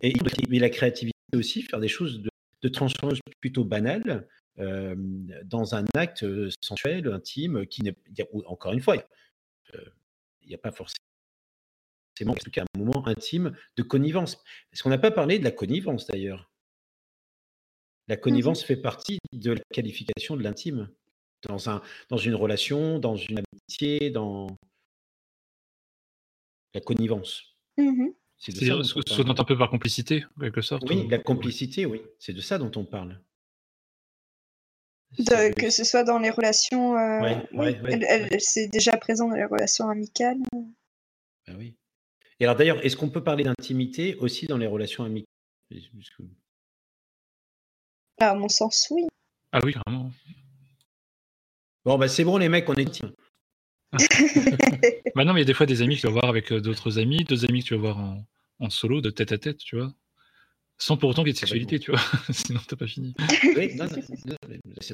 et, 0.02 0.14
la 0.52 0.70
créativité 0.70 1.16
aussi, 1.36 1.62
faire 1.62 1.80
des 1.80 1.88
choses 1.88 2.22
de, 2.22 2.30
de 2.68 2.74
transformation 2.74 3.24
plutôt 3.40 3.64
banales 3.64 4.28
euh, 4.60 4.96
dans 5.46 5.76
un 5.76 5.86
acte 5.96 6.26
sensuel, 6.62 7.08
intime, 7.08 7.66
qui 7.68 7.84
n'est. 7.84 7.96
Encore 8.46 8.74
une 8.74 8.82
fois, 8.82 8.96
il 10.42 10.48
n'y 10.48 10.56
a 10.56 10.60
pas 10.60 10.72
forcément 10.72 10.98
en 12.26 12.34
tout 12.34 12.50
cas 12.50 12.64
un 12.64 12.80
moment 12.80 13.06
intime 13.08 13.56
de 13.76 13.84
connivence. 13.84 14.44
Est-ce 14.74 14.84
qu'on 14.84 14.90
n'a 14.90 14.98
pas 14.98 15.12
parlé 15.12 15.40
de 15.40 15.44
la 15.44 15.52
connivence 15.52 16.08
d'ailleurs 16.08 16.52
la 18.08 18.16
mmh 18.16 18.20
connivence 18.20 18.64
fait 18.64 18.78
partie 18.78 19.20
de 19.34 19.52
la 19.52 19.62
qualification 19.74 20.38
de 20.38 20.44
l'intime 20.44 20.90
dans, 21.44 21.70
un, 21.70 21.82
dans 22.10 22.18
une 22.18 22.36
relation, 22.36 23.00
dans 23.00 23.16
une 23.16 23.40
amitié, 23.40 24.10
dans 24.10 24.48
la 26.74 26.82
connivence. 26.82 27.58
Mmh 27.78 28.08
c'est 28.38 28.52
ce 28.52 29.22
qu'on 29.24 29.30
entend 29.30 29.44
un 29.44 29.46
peu 29.46 29.58
par 29.58 29.70
complicité, 29.70 30.26
en 30.38 30.42
quelque 30.42 30.62
sorte. 30.62 30.84
Oui, 30.90 31.08
la 31.10 31.18
complicité, 31.18 31.86
oui. 31.86 32.02
C'est 32.20 32.34
de 32.34 32.42
ça 32.42 32.58
dont 32.58 32.72
on 32.76 32.86
parle. 32.86 33.20
que 35.56 35.70
ce 35.70 35.84
soit 35.84 36.04
dans 36.04 36.20
les 36.20 36.30
relations. 36.30 36.98
Euh, 36.98 37.42
c'est 38.40 38.68
déjà 38.68 38.96
présent 38.98 39.28
dans 39.28 39.36
les 39.36 39.46
relations 39.46 39.90
amicales. 39.90 40.38
Ben 40.52 41.56
oui. 41.58 41.76
Et 42.40 42.46
alors 42.46 42.56
d'ailleurs, 42.56 42.86
est-ce 42.86 42.96
qu'on 42.96 43.10
peut 43.10 43.24
parler 43.24 43.44
d'intimité 43.44 44.16
aussi 44.16 44.46
dans 44.46 44.58
les 44.58 44.68
relations 44.68 45.04
amicales? 45.04 45.28
À 48.20 48.36
mon 48.36 48.50
sens, 48.50 48.88
oui. 48.92 49.08
Ah 49.52 49.60
oui, 49.64 49.74
vraiment. 49.86 50.12
Bon, 51.86 51.98
bah 51.98 52.08
c'est 52.08 52.24
bon, 52.24 52.38
les 52.38 52.50
mecs, 52.50 52.70
on 52.70 52.76
est. 52.76 53.02
bah 55.16 55.26
non, 55.26 55.34
mais 55.34 55.40
il 55.40 55.44
y 55.44 55.46
a 55.46 55.46
des 55.46 55.54
fois 55.54 55.66
des 55.66 55.82
amis 55.82 55.96
que 55.96 56.02
tu 56.02 56.08
vas 56.08 56.14
voir 56.14 56.26
avec 56.26 56.52
euh, 56.52 56.62
d'autres 56.62 57.00
amis, 57.00 57.24
deux 57.24 57.46
amis 57.46 57.62
que 57.64 57.68
tu 57.68 57.76
vas 57.76 57.82
voir 57.82 58.18
en, 58.60 58.70
solo, 58.70 59.02
de 59.02 59.10
tête 59.10 59.32
à 59.32 59.38
tête, 59.38 59.58
tu 59.58 59.78
vois. 59.78 59.94
Sans 60.80 60.96
pour 60.96 61.10
autant 61.10 61.24
qu'il 61.24 61.30
y 61.30 61.32
ait 61.32 61.34
de 61.34 61.40
sexualité, 61.40 61.80
tu 61.80 61.92
vois. 61.92 62.02
sinon, 62.30 62.60
t'as 62.68 62.76
pas 62.76 62.88
fini. 62.88 63.14
oui, 63.56 63.76
non, 63.76 63.86
non, 63.86 64.02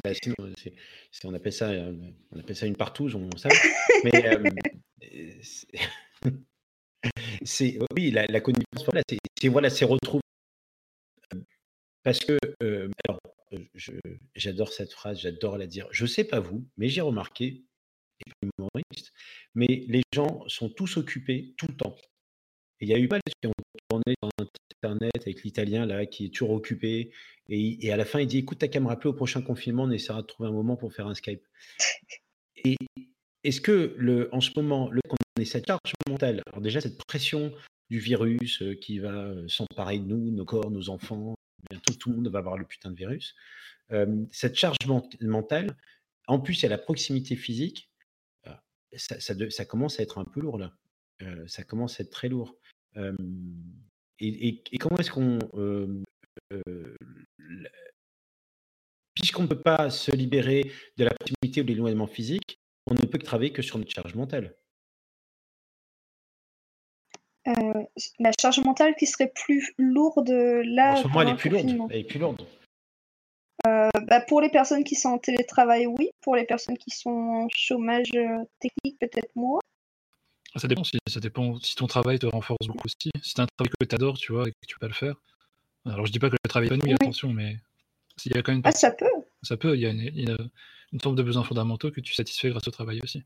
pas, 0.03 0.13
sinon, 0.13 0.35
on, 1.25 1.33
appelle 1.33 1.53
ça, 1.53 1.69
euh, 1.69 1.93
on 2.31 2.39
appelle 2.39 2.55
ça 2.55 2.65
une 2.65 2.77
partouze, 2.77 3.15
on 3.15 3.29
sait. 3.37 3.49
Mais 4.03 4.25
euh, 4.25 5.39
c'est, 7.43 7.77
oui, 7.95 8.11
la, 8.11 8.25
la 8.27 8.39
connivence, 8.39 8.85
voilà, 8.85 9.01
c'est, 9.09 9.47
voilà, 9.49 9.69
c'est 9.69 9.85
retrouver 9.85 10.23
parce 12.03 12.19
que, 12.19 12.37
alors, 13.07 13.19
j'adore 14.35 14.71
cette 14.73 14.91
phrase, 14.91 15.19
j'adore 15.19 15.57
la 15.57 15.67
dire. 15.67 15.87
Je 15.91 16.05
sais 16.05 16.25
pas 16.25 16.39
vous, 16.39 16.67
mais 16.77 16.89
j'ai 16.89 17.01
remarqué, 17.01 17.63
humoriste, 18.41 19.11
mais 19.55 19.83
les 19.87 20.01
gens 20.13 20.43
sont 20.47 20.69
tous 20.69 20.97
occupés 20.97 21.53
tout 21.57 21.67
le 21.67 21.75
temps. 21.75 21.95
il 22.79 22.89
y 22.89 22.93
a 22.93 22.99
eu 22.99 23.07
pas 23.07 23.19
qui 23.19 23.47
ont 23.47 23.53
tourné 23.89 24.15
sur 24.21 24.29
internet 24.83 25.11
avec 25.15 25.43
l'italien 25.43 25.85
là 25.85 26.05
qui 26.05 26.25
est 26.25 26.29
toujours 26.29 26.51
occupé 26.51 27.11
et, 27.47 27.91
à 27.91 27.97
la 27.97 28.05
fin 28.05 28.19
il 28.19 28.27
dit 28.27 28.39
écoute 28.39 28.57
t'as 28.59 28.67
qu'à 28.67 28.79
me 28.79 28.87
rappeler 28.87 29.09
au 29.09 29.13
prochain 29.13 29.41
confinement 29.41 29.83
on 29.83 29.91
essaiera 29.91 30.21
de 30.21 30.27
trouver 30.27 30.49
un 30.49 30.51
moment 30.51 30.75
pour 30.75 30.93
faire 30.93 31.07
un 31.07 31.15
Skype. 31.15 31.43
Et 32.65 32.77
est-ce 33.43 33.59
que 33.59 33.93
le, 33.97 34.33
en 34.33 34.39
ce 34.39 34.51
moment 34.55 34.89
le 34.89 35.01
qu'on 35.07 35.17
ait 35.41 35.45
cette 35.45 35.67
charge 35.67 35.93
mentale, 36.07 36.41
alors 36.47 36.61
déjà 36.61 36.79
cette 36.79 36.97
pression 37.05 37.51
du 37.89 37.99
virus 37.99 38.63
qui 38.81 38.99
va 38.99 39.33
s'emparer 39.47 39.99
de 39.99 40.05
nous, 40.05 40.31
nos 40.31 40.45
corps, 40.45 40.71
nos 40.71 40.89
enfants, 40.89 41.35
bientôt 41.69 41.93
tout 41.93 42.09
le 42.09 42.17
monde 42.17 42.29
va 42.29 42.39
avoir 42.39 42.57
le 42.57 42.65
putain 42.65 42.91
de 42.91 42.95
virus. 42.95 43.35
cette 44.31 44.55
charge 44.55 44.77
mentale, 45.19 45.75
en 46.27 46.39
plus, 46.39 46.59
il 46.59 46.63
y 46.63 46.65
a 46.67 46.69
la 46.69 46.77
proximité 46.77 47.35
physique, 47.35 47.89
ça, 48.95 49.19
ça, 49.19 49.65
commence 49.65 49.99
à 49.99 50.03
être 50.03 50.17
un 50.17 50.25
peu 50.25 50.39
lourd 50.41 50.57
là. 50.57 50.73
ça 51.47 51.63
commence 51.63 51.99
à 51.99 52.03
être 52.03 52.11
très 52.11 52.29
lourd. 52.29 52.57
Et, 54.19 54.63
comment 54.79 54.97
est-ce 54.97 55.11
qu'on. 55.11 55.39
Puisqu'on 59.15 59.43
ne 59.43 59.47
peut 59.47 59.61
pas 59.61 59.89
se 59.89 60.11
libérer 60.11 60.71
de 60.97 61.03
la 61.03 61.11
proximité 61.11 61.61
ou 61.61 61.63
de 61.63 61.69
l'éloignement 61.69 62.07
physique, 62.07 62.59
on 62.87 62.95
ne 62.95 62.99
peut 62.99 63.17
que 63.17 63.25
travailler 63.25 63.53
que 63.53 63.61
sur 63.61 63.77
notre 63.77 63.91
charge 63.91 64.15
mentale? 64.15 64.55
La 67.45 68.31
charge 68.39 68.59
mentale 68.61 68.95
qui 68.95 69.05
serait 69.05 69.31
plus 69.33 69.73
lourde 69.77 70.29
là. 70.29 70.93
En 70.93 70.95
ce 70.97 71.07
moment, 71.07 71.21
elle 71.21 71.29
est 71.29 71.35
plus 71.35 71.49
lourde. 71.49 71.91
Elle 71.91 71.99
est 71.99 72.03
plus 72.03 72.19
lourde. 72.19 72.45
Euh, 73.67 73.89
bah, 74.07 74.21
pour 74.21 74.41
les 74.41 74.49
personnes 74.49 74.83
qui 74.83 74.95
sont 74.95 75.09
en 75.09 75.17
télétravail, 75.17 75.87
oui. 75.87 76.09
Pour 76.21 76.35
les 76.35 76.45
personnes 76.45 76.77
qui 76.77 76.91
sont 76.91 77.09
en 77.09 77.47
chômage 77.49 78.11
euh, 78.15 78.43
technique, 78.59 78.99
peut-être 78.99 79.31
moins. 79.35 79.59
Ça 80.55 80.67
dépend, 80.67 80.83
si, 80.83 80.97
ça 81.07 81.19
dépend 81.19 81.59
si 81.59 81.75
ton 81.75 81.87
travail 81.87 82.19
te 82.19 82.25
renforce 82.25 82.67
beaucoup 82.67 82.85
aussi. 82.85 83.11
Si 83.21 83.33
tu 83.33 83.41
as 83.41 83.45
un 83.45 83.47
travail 83.47 83.71
que 83.79 83.85
tu 83.85 83.95
adores, 83.95 84.17
tu 84.17 84.33
vois, 84.33 84.47
et 84.47 84.51
que 84.51 84.67
tu 84.67 84.77
peux 84.77 84.87
le 84.87 84.93
faire. 84.93 85.15
Alors 85.85 86.05
je 86.05 86.11
dis 86.11 86.19
pas 86.19 86.29
que 86.29 86.35
le 86.41 86.49
travail 86.49 86.69
est 86.71 86.77
pas 86.77 87.05
attention, 87.05 87.33
mais 87.33 87.57
s'il 88.17 88.35
y 88.35 88.37
a 88.37 88.41
quand 88.41 88.51
même. 88.51 88.61
Ah, 88.63 88.71
ça 88.71 88.91
peut. 88.91 89.05
Ça 89.41 89.57
peut, 89.57 89.75
il 89.75 89.81
y 89.81 89.85
a 89.85 89.89
une, 89.89 90.49
une, 90.91 91.01
forme 91.01 91.15
de 91.15 91.23
besoins 91.23 91.43
fondamentaux 91.43 91.91
que 91.91 92.01
tu 92.01 92.13
satisfais 92.13 92.49
grâce 92.49 92.67
au 92.67 92.71
travail 92.71 92.99
aussi. 93.03 93.23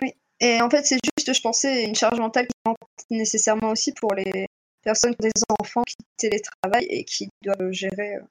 Oui. 0.00 0.12
Et 0.40 0.60
en 0.62 0.70
fait, 0.70 0.84
c'est 0.84 0.98
juste, 1.18 1.34
je 1.34 1.40
pensais, 1.42 1.84
une 1.84 1.94
charge 1.94 2.18
mentale 2.18 2.46
qui 2.46 2.54
manque 2.64 2.78
nécessairement 3.10 3.70
aussi 3.70 3.92
pour 3.92 4.14
les 4.14 4.46
personnes 4.82 5.14
des 5.20 5.30
enfants 5.60 5.82
qui 5.82 5.96
télétravaillent 6.16 6.86
et 6.88 7.04
qui 7.04 7.28
doivent 7.42 7.72
gérer 7.72 8.16
euh, 8.16 8.22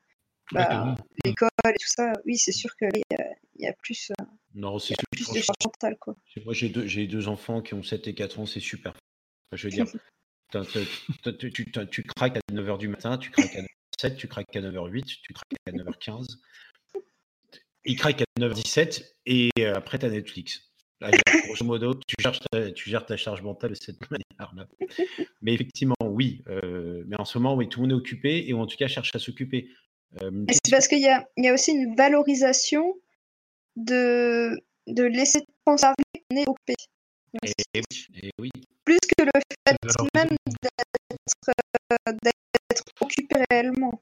bah, 0.51 0.95
l'école 1.23 1.49
et 1.65 1.73
tout 1.73 1.87
ça. 1.87 2.13
Oui, 2.25 2.37
c'est 2.37 2.51
sûr 2.51 2.75
qu'il 2.75 2.89
y, 3.59 3.67
a 3.67 3.73
plus, 3.73 4.11
euh, 4.11 4.23
non, 4.55 4.79
c'est 4.79 4.95
plus 5.11 5.31
de 5.31 5.39
charge 5.39 5.57
mentale. 5.63 5.97
Quoi. 5.99 6.15
Moi, 6.45 6.53
j'ai 6.53 6.69
deux, 6.69 6.85
deux 7.07 7.27
enfants 7.27 7.61
qui 7.61 7.73
ont 7.73 7.83
7 7.83 8.07
et 8.07 8.15
4 8.15 8.39
ans, 8.39 8.45
c'est 8.45 8.59
super. 8.59 8.93
Je 9.53 9.67
veux 9.67 9.71
dire, 9.71 9.85
tu, 11.91 12.03
craques 12.03 12.37
à 12.37 12.41
9h 12.51 12.77
du 12.77 12.87
matin, 12.87 13.17
tu 13.17 13.31
craques 13.31 13.55
à 13.55 13.61
9h07, 13.61 14.15
tu 14.15 14.27
craques 14.27 14.55
à 14.55 14.61
9h08, 14.61 15.05
tu 15.21 15.33
craques 15.33 15.53
à 15.67 15.71
9h15. 15.71 16.37
Ils 17.83 17.95
craquent 17.95 18.21
à 18.21 18.39
9h17 18.39 19.03
et 19.25 19.49
euh, 19.59 19.75
après, 19.75 19.99
tu 19.99 20.05
as 20.05 20.09
Netflix 20.09 20.71
grosso 21.45 21.65
modo, 21.65 21.95
tu 22.07 22.15
gères, 22.19 22.39
ta, 22.39 22.71
tu 22.71 22.89
gères 22.89 23.05
ta 23.05 23.17
charge 23.17 23.41
mentale 23.41 23.71
de 23.71 23.75
cette 23.75 23.99
manière-là. 24.11 24.67
Mais 25.41 25.53
effectivement, 25.53 25.95
oui. 26.01 26.43
Euh, 26.47 27.03
mais 27.07 27.19
en 27.19 27.25
ce 27.25 27.37
moment, 27.37 27.55
oui, 27.55 27.69
tout 27.69 27.79
le 27.79 27.87
monde 27.87 27.91
est 27.91 27.99
occupé 27.99 28.47
et 28.47 28.53
en 28.53 28.65
tout 28.65 28.77
cas 28.77 28.87
cherche 28.87 29.15
à 29.15 29.19
s'occuper. 29.19 29.69
Euh, 30.21 30.45
c'est 30.49 30.71
parce 30.71 30.87
qu'il 30.87 30.99
y 30.99 31.07
a, 31.07 31.25
y 31.37 31.47
a, 31.47 31.53
aussi 31.53 31.71
une 31.71 31.95
valorisation 31.95 32.95
de, 33.75 34.61
de 34.87 35.03
laisser 35.03 35.45
conserver 35.65 35.95
qu'on 36.29 36.37
est 36.37 36.47
occupé. 36.47 36.75
Et, 37.43 38.31
oui, 38.39 38.49
Plus 38.83 38.99
que 38.99 39.23
le 39.23 39.31
fait 39.67 39.77
même 40.15 40.35
euh, 41.47 42.13
d'être 42.23 42.83
occupé 42.99 43.35
réellement. 43.49 44.01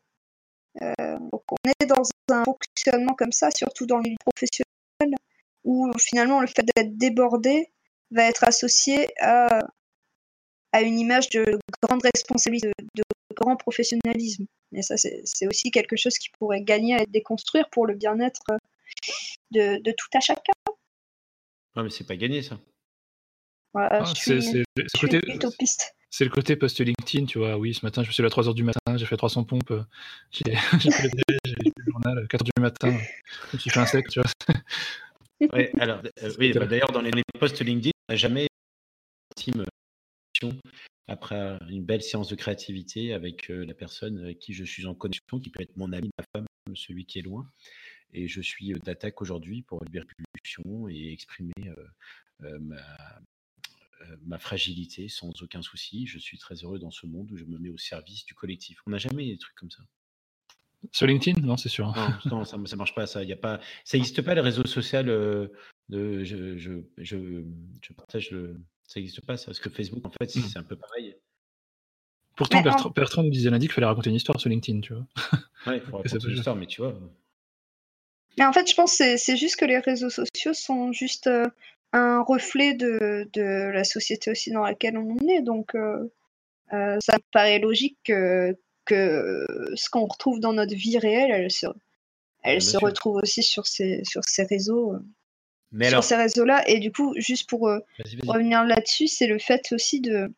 donc 0.80 1.44
on 1.52 1.70
est 1.80 1.86
dans 1.86 2.04
un 2.32 2.44
fonctionnement 2.44 3.14
comme 3.14 3.32
ça, 3.32 3.52
surtout 3.52 3.86
dans 3.86 3.98
le 3.98 4.04
milieu 4.04 4.18
professionnel 4.26 5.16
où 5.64 5.92
finalement 6.00 6.42
le 6.42 6.48
fait 6.48 6.66
d'être 6.76 6.98
débordé 6.98 7.72
va 8.12 8.24
être 8.24 8.44
associé 8.44 9.08
à 9.22 9.60
à 10.72 10.82
une 10.82 11.00
image 11.00 11.30
de 11.30 11.60
grande 11.82 12.02
responsabilité, 12.04 12.72
de, 12.96 13.04
grand 13.36 13.56
professionnalisme. 13.56 14.46
Et 14.74 14.82
ça, 14.82 14.96
c'est 14.98 15.48
aussi 15.48 15.72
quelque 15.72 15.96
chose 15.96 16.18
qui 16.18 16.30
pourrait 16.38 16.62
gagner 16.62 16.96
à 16.96 17.02
être 17.02 17.12
déconstruire 17.12 17.70
pour 17.70 17.88
le 17.88 17.96
bien-être 17.96 18.42
de, 19.52 19.82
de, 19.82 19.92
tout 19.92 20.08
à 20.14 20.20
chacun. 20.20 20.54
Non, 21.76 21.84
mais 21.84 21.90
c'est 21.90 22.06
pas 22.06 22.18
gagné, 22.18 22.42
ça. 22.42 22.60
Voilà, 23.74 24.04
ah, 24.04 24.14
c'est 26.12 26.24
le 26.24 26.30
côté 26.32 26.56
post-LinkedIn, 26.56 27.26
tu 27.28 27.38
vois. 27.38 27.56
Oui, 27.58 27.74
ce 27.74 27.86
matin, 27.86 28.02
je 28.04 28.08
me 28.08 28.14
suis 28.14 28.24
levé 28.24 28.34
à 28.34 28.42
3h 28.42 28.54
du 28.56 28.64
matin, 28.64 28.98
j'ai 28.98 29.06
fait 29.06 29.16
300 29.16 29.44
pompes, 29.44 29.74
j'ai 30.32 30.44
fait 30.92 31.10
le 31.26 31.84
journal, 31.88 32.26
4h 32.26 32.44
du 32.44 32.62
matin, 32.62 32.98
je 33.52 33.58
me 33.58 33.60
suis 33.60 33.70
fait 33.70 33.80
un 33.80 33.86
sec, 33.86 34.08
tu 34.10 34.20
vois. 34.20 34.30
Ouais, 35.54 35.72
alors, 35.80 36.02
euh, 36.24 36.34
oui, 36.40 36.52
bah, 36.54 36.66
d'ailleurs, 36.66 36.92
dans 36.92 37.02
les, 37.02 37.12
posts 37.40 37.62
LinkedIn, 37.62 37.92
on 38.10 38.14
n'a 38.14 38.18
jamais 38.18 38.48
après 41.08 41.58
une 41.70 41.84
belle 41.84 42.02
séance 42.02 42.30
de 42.30 42.36
créativité 42.36 43.14
avec 43.14 43.50
euh, 43.50 43.66
la 43.66 43.74
personne 43.74 44.20
avec 44.20 44.40
qui 44.40 44.54
je 44.54 44.64
suis 44.64 44.86
en 44.86 44.94
connexion, 44.94 45.40
qui 45.40 45.50
peut 45.50 45.62
être 45.62 45.76
mon 45.76 45.92
ami, 45.92 46.10
ma 46.18 46.26
femme, 46.34 46.48
celui 46.76 47.06
qui 47.06 47.20
est 47.20 47.24
loin. 47.24 47.50
Et 48.14 48.28
je 48.28 48.42
suis 48.42 48.74
euh, 48.74 48.78
d'attaque 48.80 49.22
aujourd'hui 49.22 49.62
pour 49.64 49.84
libérer 49.84 50.06
et 50.90 51.14
exprimer 51.14 51.54
ma, 52.40 52.78
ma 54.26 54.40
fragilité 54.40 55.10
sans 55.10 55.30
aucun 55.42 55.62
souci. 55.62 56.08
Je 56.08 56.20
suis 56.20 56.38
très 56.38 56.56
heureux 56.56 56.80
dans 56.80 56.92
ce 56.92 57.06
monde 57.06 57.32
où 57.32 57.38
je 57.38 57.46
me 57.46 57.58
mets 57.58 57.70
au 57.70 57.78
service 57.78 58.26
du 58.26 58.34
collectif. 58.34 58.82
On 58.88 58.92
n'a 58.92 58.98
jamais 58.98 59.28
des 59.28 59.38
trucs 59.38 59.56
comme 59.56 59.72
ça. 59.72 59.84
Sur 60.92 61.08
LinkedIn? 61.08 61.42
Non, 61.42 61.58
c'est 61.58 61.70
sûr. 61.70 61.94
Non, 62.26 62.46
ça 62.46 62.58
ne 62.58 62.76
marche 62.76 62.96
pas. 62.96 63.06
Ça 63.06 63.22
n'existe 63.26 64.22
pas, 64.22 64.34
les 64.34 64.42
réseaux 64.42 64.66
sociaux. 64.66 65.04
de, 65.04 65.52
je, 66.24 66.58
je, 66.58 66.82
je, 66.98 67.44
je, 67.82 67.94
partage 67.94 68.32
le. 68.32 68.62
Ça 68.90 69.00
n'existe 69.00 69.22
pas, 69.22 69.38
ça. 69.38 69.46
Parce 69.46 69.60
que 69.60 69.70
Facebook, 69.70 70.04
en 70.04 70.10
fait, 70.10 70.28
c'est 70.28 70.40
mmh. 70.40 70.58
un 70.58 70.64
peu 70.64 70.76
pareil. 70.76 71.16
Pourtant, 72.36 72.64
Bertrand, 72.96 73.22
nous 73.22 73.30
disait 73.30 73.52
lundi 73.52 73.68
qu'il 73.68 73.74
fallait 73.74 73.86
raconter 73.86 74.10
une 74.10 74.16
histoire 74.16 74.40
sur 74.40 74.50
LinkedIn, 74.50 74.82
tu 74.82 74.94
vois. 74.94 75.06
Ouais, 75.68 75.78
il 75.78 75.82
faut 75.86 75.98
raconter 75.98 76.28
une 76.28 76.38
histoire, 76.38 76.56
mais 76.56 76.66
tu 76.66 76.82
vois. 76.82 77.00
Mais 78.40 78.46
en 78.46 78.52
fait, 78.52 78.68
je 78.68 78.74
pense 78.74 78.98
que 78.98 79.18
c'est 79.18 79.38
juste 79.38 79.58
que 79.58 79.66
les 79.66 79.78
réseaux 79.78 80.10
sociaux 80.10 80.56
sont 80.56 80.92
juste 80.92 81.28
euh, 81.28 81.46
un 81.94 82.24
reflet 82.24 82.74
de, 82.74 83.30
de, 83.34 83.70
la 83.72 83.84
société 83.84 84.32
aussi 84.32 84.50
dans 84.50 84.64
laquelle 84.64 84.98
on 84.98 85.18
est. 85.28 85.42
Donc, 85.42 85.76
euh, 85.76 86.12
euh, 86.74 86.98
ça 87.00 87.18
me 87.18 87.32
paraît 87.32 87.60
logique 87.60 88.00
que, 88.04 88.58
que 88.86 89.46
ce 89.76 89.88
qu'on 89.92 90.08
retrouve 90.08 90.40
dans 90.40 90.54
notre 90.54 90.74
vie 90.74 90.98
réelle, 90.98 91.30
elle 91.30 91.52
se, 91.52 91.68
elle 92.42 92.64
se 92.64 92.78
retrouve 92.78 93.18
aussi 93.18 93.44
sur 93.44 93.68
ces, 93.68 94.04
sur 94.04 94.24
ces 94.24 94.46
réseaux. 94.46 94.96
Mais 95.72 95.90
sur 95.90 96.04
ces 96.04 96.16
réseaux-là. 96.16 96.68
Et 96.68 96.80
du 96.80 96.92
coup, 96.92 97.14
juste 97.18 97.50
pour 97.50 97.62
revenir 97.62 98.64
là-dessus, 98.64 99.08
c'est 99.08 99.28
le 99.28 99.40
fait 99.40 99.72
aussi 99.72 100.02
de. 100.02 100.34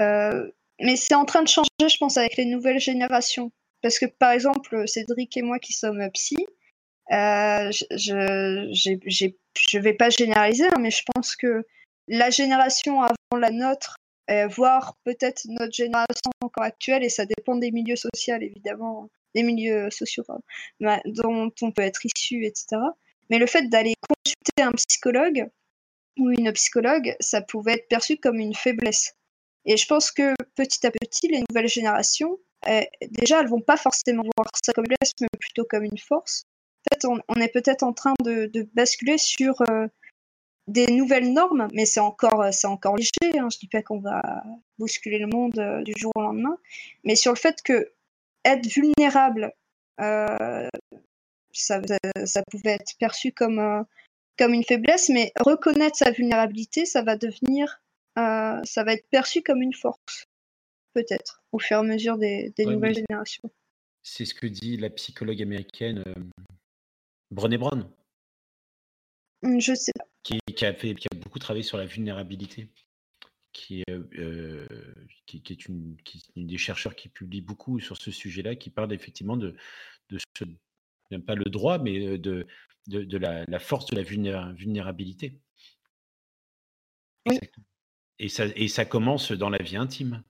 mais 0.00 0.96
c'est 0.96 1.14
en 1.14 1.24
train 1.24 1.42
de 1.42 1.48
changer, 1.48 1.68
je 1.80 1.96
pense, 1.98 2.16
avec 2.16 2.36
les 2.36 2.44
nouvelles 2.44 2.80
générations. 2.80 3.50
Parce 3.82 3.98
que, 3.98 4.06
par 4.06 4.32
exemple, 4.32 4.86
Cédric 4.88 5.36
et 5.36 5.42
moi 5.42 5.58
qui 5.58 5.72
sommes 5.72 6.10
psy, 6.12 6.36
euh, 7.12 7.70
je 7.70 8.14
ne 9.76 9.80
vais 9.80 9.94
pas 9.94 10.10
généraliser, 10.10 10.66
hein, 10.66 10.78
mais 10.80 10.90
je 10.90 11.02
pense 11.14 11.36
que 11.36 11.64
la 12.08 12.30
génération 12.30 13.02
avant 13.02 13.40
la 13.40 13.50
nôtre, 13.50 13.96
euh, 14.30 14.48
voire 14.48 14.96
peut-être 15.04 15.42
notre 15.46 15.72
génération 15.72 16.30
encore 16.40 16.64
actuelle, 16.64 17.04
et 17.04 17.08
ça 17.08 17.26
dépend 17.26 17.56
des 17.56 17.70
milieux 17.70 17.96
sociaux 17.96 18.34
évidemment, 18.40 19.08
des 19.34 19.44
milieux 19.44 19.88
sociaux 19.90 20.24
dont 20.80 21.52
on 21.62 21.70
peut 21.70 21.82
être 21.82 22.04
issu, 22.04 22.44
etc. 22.44 22.78
Mais 23.30 23.38
le 23.38 23.46
fait 23.46 23.68
d'aller 23.68 23.94
consulter 24.08 24.62
un 24.62 24.72
psychologue 24.72 25.48
ou 26.18 26.30
une 26.30 26.52
psychologue, 26.52 27.14
ça 27.20 27.42
pouvait 27.42 27.74
être 27.74 27.88
perçu 27.88 28.16
comme 28.16 28.38
une 28.38 28.54
faiblesse. 28.54 29.14
Et 29.64 29.76
je 29.76 29.86
pense 29.86 30.10
que 30.10 30.34
petit 30.54 30.86
à 30.86 30.90
petit, 30.90 31.28
les 31.28 31.42
nouvelles 31.48 31.68
générations, 31.68 32.38
euh, 32.68 32.82
déjà, 33.10 33.40
elles 33.40 33.48
vont 33.48 33.60
pas 33.60 33.76
forcément 33.76 34.22
voir 34.36 34.48
ça 34.64 34.72
comme 34.72 34.84
une 34.84 34.96
faiblesse, 34.96 35.12
mais 35.20 35.28
plutôt 35.38 35.64
comme 35.68 35.84
une 35.84 35.98
force 35.98 36.46
fait, 36.92 37.04
on, 37.04 37.40
est 37.40 37.52
peut-être 37.52 37.82
en 37.82 37.92
train 37.92 38.14
de, 38.22 38.50
basculer 38.74 39.18
sur 39.18 39.60
euh, 39.62 39.86
des 40.66 40.86
nouvelles 40.88 41.32
normes, 41.32 41.68
mais 41.72 41.86
c'est 41.86 42.00
encore, 42.00 42.42
euh, 42.42 42.50
c'est 42.52 42.66
encore 42.66 42.96
léger. 42.96 43.38
Hein. 43.38 43.48
Je 43.52 43.58
dis 43.58 43.68
pas 43.68 43.82
qu'on 43.82 44.00
va 44.00 44.22
bousculer 44.78 45.18
le 45.18 45.26
monde 45.26 45.58
euh, 45.58 45.82
du 45.82 45.92
jour 45.96 46.12
au 46.14 46.22
lendemain, 46.22 46.56
mais 47.04 47.16
sur 47.16 47.32
le 47.32 47.38
fait 47.38 47.62
que 47.62 47.92
être 48.44 48.66
vulnérable, 48.66 49.52
ça, 51.60 51.80
pouvait 52.50 52.72
être 52.72 52.92
perçu 52.98 53.32
comme, 53.32 53.84
comme 54.38 54.54
une 54.54 54.64
faiblesse, 54.64 55.08
mais 55.08 55.32
reconnaître 55.38 55.96
sa 55.96 56.10
vulnérabilité, 56.10 56.86
ça 56.86 57.02
va 57.02 57.16
devenir, 57.16 57.80
ça 58.16 58.84
va 58.84 58.92
être 58.92 59.08
perçu 59.10 59.42
comme 59.42 59.62
une 59.62 59.74
force, 59.74 60.26
peut-être, 60.94 61.42
au 61.52 61.58
fur 61.58 61.76
et 61.76 61.80
à 61.80 61.82
mesure 61.82 62.18
des, 62.18 62.52
nouvelles 62.58 62.94
générations. 62.94 63.50
C'est 64.02 64.24
ce 64.24 64.34
que 64.34 64.46
dit 64.46 64.76
la 64.76 64.90
psychologue 64.90 65.42
américaine 65.42 66.04
Brené 67.30 67.58
Brown. 67.58 67.88
Je 69.42 69.74
sais 69.74 69.92
pas. 69.98 70.06
Qui, 70.22 70.64
a 70.64 70.74
fait, 70.74 70.94
qui 70.94 71.06
a 71.12 71.16
beaucoup 71.16 71.38
travaillé 71.38 71.62
sur 71.62 71.78
la 71.78 71.86
vulnérabilité, 71.86 72.68
qui, 73.52 73.82
est, 73.82 73.90
euh, 73.90 74.66
qui, 75.26 75.42
est 75.48 75.66
une, 75.66 75.96
des 76.34 76.58
chercheurs 76.58 76.96
qui 76.96 77.08
publie 77.08 77.40
beaucoup 77.40 77.78
sur 77.78 77.96
ce 77.96 78.10
sujet-là, 78.10 78.56
qui 78.56 78.70
parle 78.70 78.92
effectivement 78.92 79.36
de, 79.36 79.54
de 80.10 80.18
ce, 80.18 80.44
même 81.10 81.22
pas 81.22 81.34
le 81.34 81.44
droit, 81.44 81.78
mais 81.78 82.18
de, 82.18 82.46
de, 82.88 83.18
la, 83.18 83.58
force 83.58 83.86
de 83.86 83.96
la 83.96 84.02
vulnérabilité. 84.02 85.40
Et, 88.18 88.28
ça, 88.28 88.46
et 88.54 88.68
ça 88.68 88.84
commence 88.84 89.32
dans 89.32 89.50
la 89.50 89.58
vie 89.58 89.76
intime. 89.76 90.22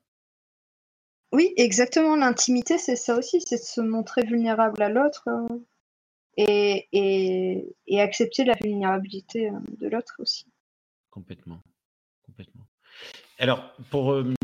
Oui, 1.33 1.53
exactement. 1.57 2.17
L'intimité, 2.17 2.79
c'est 2.79 2.97
ça 2.97 3.17
aussi, 3.17 3.41
c'est 3.41 3.57
de 3.57 3.61
se 3.61 3.81
montrer 3.81 4.25
vulnérable 4.25 4.83
à 4.83 4.89
l'autre. 4.89 5.25
Euh 5.29 5.59
et, 6.37 7.75
et, 7.87 8.01
accepter 8.01 8.45
la 8.45 8.55
vulnérabilité 8.63 9.49
euh, 9.49 9.59
de 9.79 9.89
l'autre 9.89 10.15
aussi. 10.19 10.47
Complètement. 11.11 11.63
Complètement. 12.23 12.67
Alors, 13.39 13.75
pour 13.91 14.13
euh, 14.13 14.35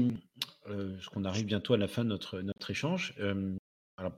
euh, 0.68 0.98
ce 1.00 1.08
qu'on 1.10 1.24
arrive 1.24 1.46
bientôt 1.46 1.74
à 1.74 1.78
la 1.78 1.88
fin 1.88 2.04
de 2.04 2.08
notre, 2.08 2.40
notre 2.40 2.70
échange, 2.70 3.14
alors, 3.96 4.12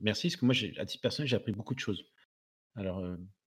merci, 0.00 0.28
parce 0.28 0.36
que 0.36 0.44
moi, 0.44 0.54
à 0.78 0.86
titre 0.86 1.02
personnel, 1.02 1.28
j'ai 1.28 1.36
appris 1.36 1.52
beaucoup 1.52 1.74
de 1.74 1.80
choses. 1.80 2.04
Alors, 2.76 3.02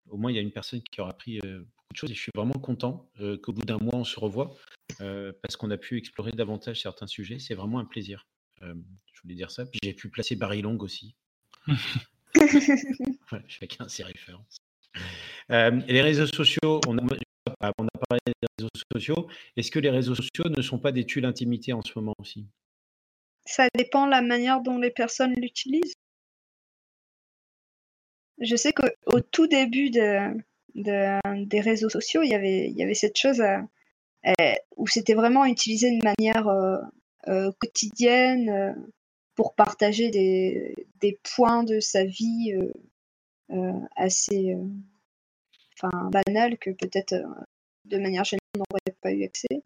au 0.09 0.17
moins, 0.17 0.31
il 0.31 0.35
y 0.35 0.39
a 0.39 0.41
une 0.41 0.51
personne 0.51 0.81
qui 0.81 1.01
aura 1.01 1.11
appris 1.11 1.39
beaucoup 1.39 1.93
de 1.93 1.97
choses 1.97 2.11
et 2.11 2.15
je 2.15 2.21
suis 2.21 2.31
vraiment 2.35 2.53
content 2.53 3.09
qu'au 3.43 3.53
bout 3.53 3.65
d'un 3.65 3.77
mois, 3.77 3.95
on 3.95 4.03
se 4.03 4.19
revoit 4.19 4.55
parce 4.97 5.55
qu'on 5.57 5.71
a 5.71 5.77
pu 5.77 5.97
explorer 5.97 6.31
davantage 6.31 6.81
certains 6.81 7.07
sujets. 7.07 7.39
C'est 7.39 7.55
vraiment 7.55 7.79
un 7.79 7.85
plaisir. 7.85 8.27
je 8.61 9.21
voulais 9.23 9.35
dire 9.35 9.51
ça. 9.51 9.65
Puis 9.65 9.79
j'ai 9.83 9.93
pu 9.93 10.09
placer 10.09 10.35
Barry 10.35 10.61
Long 10.61 10.77
aussi. 10.79 11.15
chacun 13.47 13.87
ses 13.87 14.03
références. 14.03 14.57
Euh, 15.51 15.71
les 15.87 16.01
réseaux 16.01 16.27
sociaux, 16.27 16.81
on 16.87 16.97
a, 16.97 17.01
on 17.77 17.85
a 17.85 18.05
parlé 18.09 18.21
des 18.25 18.47
réseaux 18.57 18.69
sociaux. 18.93 19.27
Est-ce 19.57 19.71
que 19.71 19.79
les 19.79 19.89
réseaux 19.89 20.15
sociaux 20.15 20.49
ne 20.49 20.61
sont 20.61 20.79
pas 20.79 20.91
des 20.91 21.05
tuiles 21.05 21.23
d'intimité 21.23 21.73
en 21.73 21.81
ce 21.81 21.91
moment 21.95 22.13
aussi? 22.19 22.47
Ça 23.45 23.67
dépend 23.75 24.05
de 24.05 24.11
la 24.11 24.21
manière 24.21 24.61
dont 24.61 24.77
les 24.77 24.91
personnes 24.91 25.33
l'utilisent. 25.35 25.95
Je 28.41 28.55
sais 28.55 28.73
qu'au 28.73 29.19
tout 29.31 29.47
début 29.47 29.89
de, 29.89 30.33
des 30.75 31.61
réseaux 31.61 31.89
sociaux, 31.89 32.23
il 32.23 32.29
y 32.29 32.35
avait, 32.35 32.67
il 32.69 32.75
y 32.75 32.83
avait 32.83 32.93
cette 32.93 33.17
chose 33.17 33.41
euh, 33.41 33.57
euh, 34.27 34.53
où 34.77 34.87
c'était 34.87 35.13
vraiment 35.13 35.45
utilisé 35.45 35.97
de 35.97 36.03
manière 36.03 36.47
quotidienne 37.59 38.75
pour 39.35 39.55
partager 39.55 40.09
des, 40.09 40.75
des, 40.99 41.19
points 41.35 41.63
de 41.63 41.79
sa 41.79 42.03
vie 42.03 42.53
euh, 42.53 42.71
euh, 43.51 43.79
assez 43.95 44.53
euh, 44.53 44.63
enfin, 45.75 46.09
banal 46.11 46.57
que 46.57 46.69
peut-être 46.71 47.15
de 47.85 47.97
manière 47.97 48.23
générale 48.23 48.41
on 48.55 48.59
n'aurait 48.59 48.97
pas 49.01 49.11
eu 49.11 49.23
accès. 49.23 49.63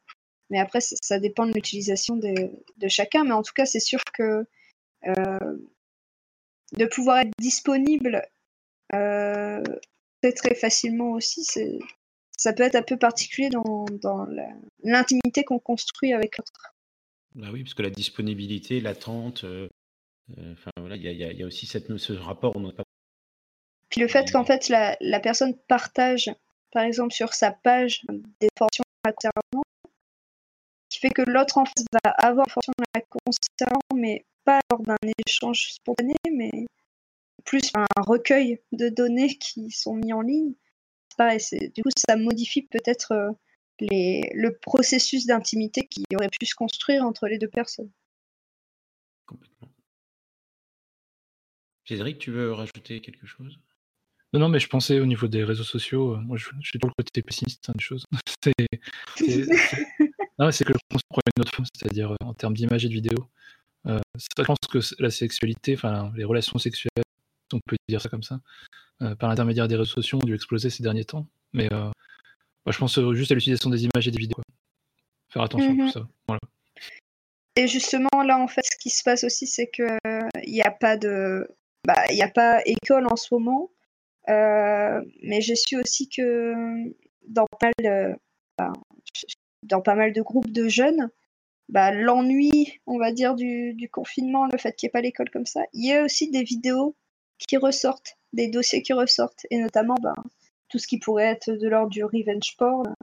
Mais 0.49 0.59
après, 0.59 0.79
ça, 0.79 1.19
dépend 1.19 1.47
de 1.47 1.53
l'utilisation 1.53 2.17
de, 2.17 2.87
chacun. 2.87 3.23
Mais 3.23 3.31
en 3.33 3.41
tout 3.41 3.53
cas, 3.53 3.65
c'est 3.65 3.79
sûr 3.79 3.99
que 4.13 4.45
de 5.03 6.85
pouvoir 6.85 7.17
être 7.17 7.31
disponible 7.39 8.21
très 10.21 10.31
très 10.33 10.55
facilement 10.55 11.11
aussi, 11.11 11.43
ça 12.37 12.53
peut 12.53 12.63
être 12.63 12.75
un 12.75 12.83
peu 12.83 12.97
particulier 12.97 13.49
dans, 13.49 13.85
dans 14.01 14.27
l'intimité 14.83 15.43
qu'on 15.43 15.59
construit 15.59 16.13
avec 16.13 16.37
l'autre. 16.37 16.73
Bah 17.35 17.47
oui, 17.51 17.63
parce 17.63 17.73
que 17.73 17.83
la 17.83 17.89
disponibilité, 17.89 18.79
l'attente, 18.79 19.43
euh, 19.43 19.67
euh, 20.37 20.53
enfin 20.53 20.71
voilà, 20.77 20.95
il 20.95 21.03
y 21.03 21.43
a, 21.43 21.45
aussi 21.45 21.65
cette, 21.65 21.95
ce 21.97 22.13
rapport. 22.13 22.55
On 22.55 22.71
pas... 22.71 22.83
Puis 23.89 24.01
le 24.01 24.07
fait 24.07 24.31
qu'en 24.31 24.45
fait 24.45 24.69
la, 24.69 24.97
la, 25.01 25.19
personne 25.19 25.55
partage, 25.67 26.31
par 26.71 26.83
exemple 26.83 27.13
sur 27.13 27.33
sa 27.33 27.51
page, 27.51 28.03
des 28.39 28.47
formations 28.57 28.83
concernant, 29.03 29.63
qui 30.89 30.99
fait 30.99 31.09
que 31.09 31.23
l'autre 31.23 31.57
en 31.57 31.65
face 31.65 31.85
va 31.91 32.11
avoir 32.11 32.45
une 32.47 32.51
formation 32.51 32.73
la 32.95 33.01
concernant, 33.01 33.81
mais 33.93 34.25
pas 34.45 34.61
lors 34.71 34.81
d'un 34.81 34.95
échange 35.27 35.73
spontané, 35.73 36.15
mais 36.31 36.65
plus 37.45 37.71
un 37.75 37.85
recueil 37.97 38.59
de 38.71 38.89
données 38.89 39.37
qui 39.37 39.71
sont 39.71 39.95
mis 39.95 40.13
en 40.13 40.21
ligne. 40.21 40.53
Pareil, 41.17 41.39
du 41.73 41.83
coup, 41.83 41.89
ça 41.95 42.17
modifie 42.17 42.63
peut-être 42.63 43.13
euh, 43.13 43.31
les, 43.79 44.29
le 44.33 44.57
processus 44.57 45.25
d'intimité 45.25 45.87
qui 45.87 46.03
aurait 46.15 46.29
pu 46.29 46.45
se 46.45 46.55
construire 46.55 47.05
entre 47.05 47.27
les 47.27 47.37
deux 47.37 47.47
personnes. 47.47 47.91
Complètement. 49.25 49.69
Cédric, 51.87 52.19
tu 52.19 52.31
veux 52.31 52.51
rajouter 52.51 52.99
quelque 53.01 53.27
chose? 53.27 53.59
Non, 54.33 54.39
non, 54.41 54.49
mais 54.49 54.59
je 54.59 54.67
pensais 54.67 54.99
au 54.99 55.05
niveau 55.05 55.27
des 55.27 55.45
réseaux 55.45 55.63
sociaux, 55.63 56.17
moi 56.17 56.35
je, 56.35 56.49
suis 56.61 56.79
toujours 56.79 56.93
le 56.97 57.03
côté 57.03 57.21
pessimiste 57.21 57.69
hein, 57.69 57.73
des 57.77 57.83
choses. 57.83 58.05
c'est 60.51 60.65
que 60.65 60.73
le 60.73 60.79
prend 61.09 61.21
une 61.37 61.41
autre 61.41 61.55
forme, 61.55 61.67
c'est-à-dire 61.73 62.13
en 62.19 62.33
termes 62.33 62.53
d'image 62.53 62.83
et 62.83 62.89
de 62.89 62.93
vidéo. 62.93 63.29
Euh, 63.85 63.99
je 64.17 64.43
pense 64.43 64.57
que 64.69 64.79
la 65.01 65.09
sexualité, 65.09 65.75
enfin 65.75 66.11
les 66.15 66.25
relations 66.25 66.57
sexuelles, 66.57 67.05
on 67.53 67.59
peut 67.65 67.75
dire 67.87 68.01
ça 68.01 68.09
comme 68.09 68.23
ça, 68.23 68.39
euh, 69.01 69.15
par 69.15 69.29
l'intermédiaire 69.29 69.67
des 69.67 69.75
réseaux 69.75 69.85
sociaux 69.85 70.19
ont 70.21 70.25
dû 70.25 70.35
exploser 70.35 70.69
ces 70.69 70.83
derniers 70.83 71.05
temps. 71.05 71.27
Mais 71.53 71.71
euh, 71.71 71.89
je 72.67 72.77
pense 72.77 72.99
juste 73.13 73.31
à 73.31 73.35
l'utilisation 73.35 73.69
des 73.69 73.85
images 73.85 74.07
et 74.07 74.11
des 74.11 74.19
vidéos. 74.19 74.41
Faire 75.29 75.43
attention 75.43 75.71
à 75.71 75.75
tout 75.75 75.83
mmh 75.83 75.89
ça. 75.89 76.07
Et 77.57 77.67
justement, 77.67 78.23
là, 78.25 78.37
en 78.37 78.47
fait, 78.47 78.63
ce 78.65 78.77
qui 78.77 78.89
se 78.89 79.03
passe 79.03 79.23
aussi, 79.23 79.47
c'est 79.47 79.69
qu'il 79.69 79.97
n'y 80.47 80.61
a 80.61 80.71
pas 80.71 80.97
de. 80.97 81.47
Bah, 81.85 82.03
il 82.09 82.15
n'y 82.15 82.23
a 82.23 82.29
pas 82.29 82.61
école 82.65 83.07
en 83.07 83.15
ce 83.15 83.33
moment. 83.33 83.71
mais 84.27 85.41
je 85.41 85.53
suis 85.53 85.77
aussi 85.77 86.09
que 86.09 86.53
dans 87.27 87.45
pas 87.59 87.71
mal, 87.81 88.17
dans 89.63 89.81
pas 89.81 89.95
mal 89.95 90.13
de 90.13 90.21
groupes 90.21 90.51
de 90.51 90.67
jeunes, 90.67 91.09
bah, 91.69 91.91
l'ennui, 91.91 92.79
on 92.85 92.97
va 92.97 93.11
dire, 93.11 93.35
du, 93.35 93.89
confinement, 93.91 94.47
le 94.51 94.57
fait 94.57 94.73
qu'il 94.75 94.87
n'y 94.87 94.89
ait 94.89 94.91
pas 94.91 95.01
l'école 95.01 95.29
comme 95.31 95.45
ça, 95.45 95.61
il 95.73 95.85
y 95.85 95.93
a 95.93 96.03
aussi 96.03 96.29
des 96.29 96.43
vidéos 96.43 96.95
qui 97.37 97.57
ressortent, 97.57 98.17
des 98.33 98.49
dossiers 98.49 98.81
qui 98.81 98.93
ressortent, 98.93 99.45
et 99.49 99.57
notamment 99.57 99.95
bah, 100.01 100.13
tout 100.69 100.79
ce 100.79 100.87
qui 100.87 100.99
pourrait 100.99 101.25
être 101.25 101.51
de 101.51 101.67
l'ordre 101.67 101.89
du 101.89 102.03
revenge 102.03 102.55
porn, 102.57 102.93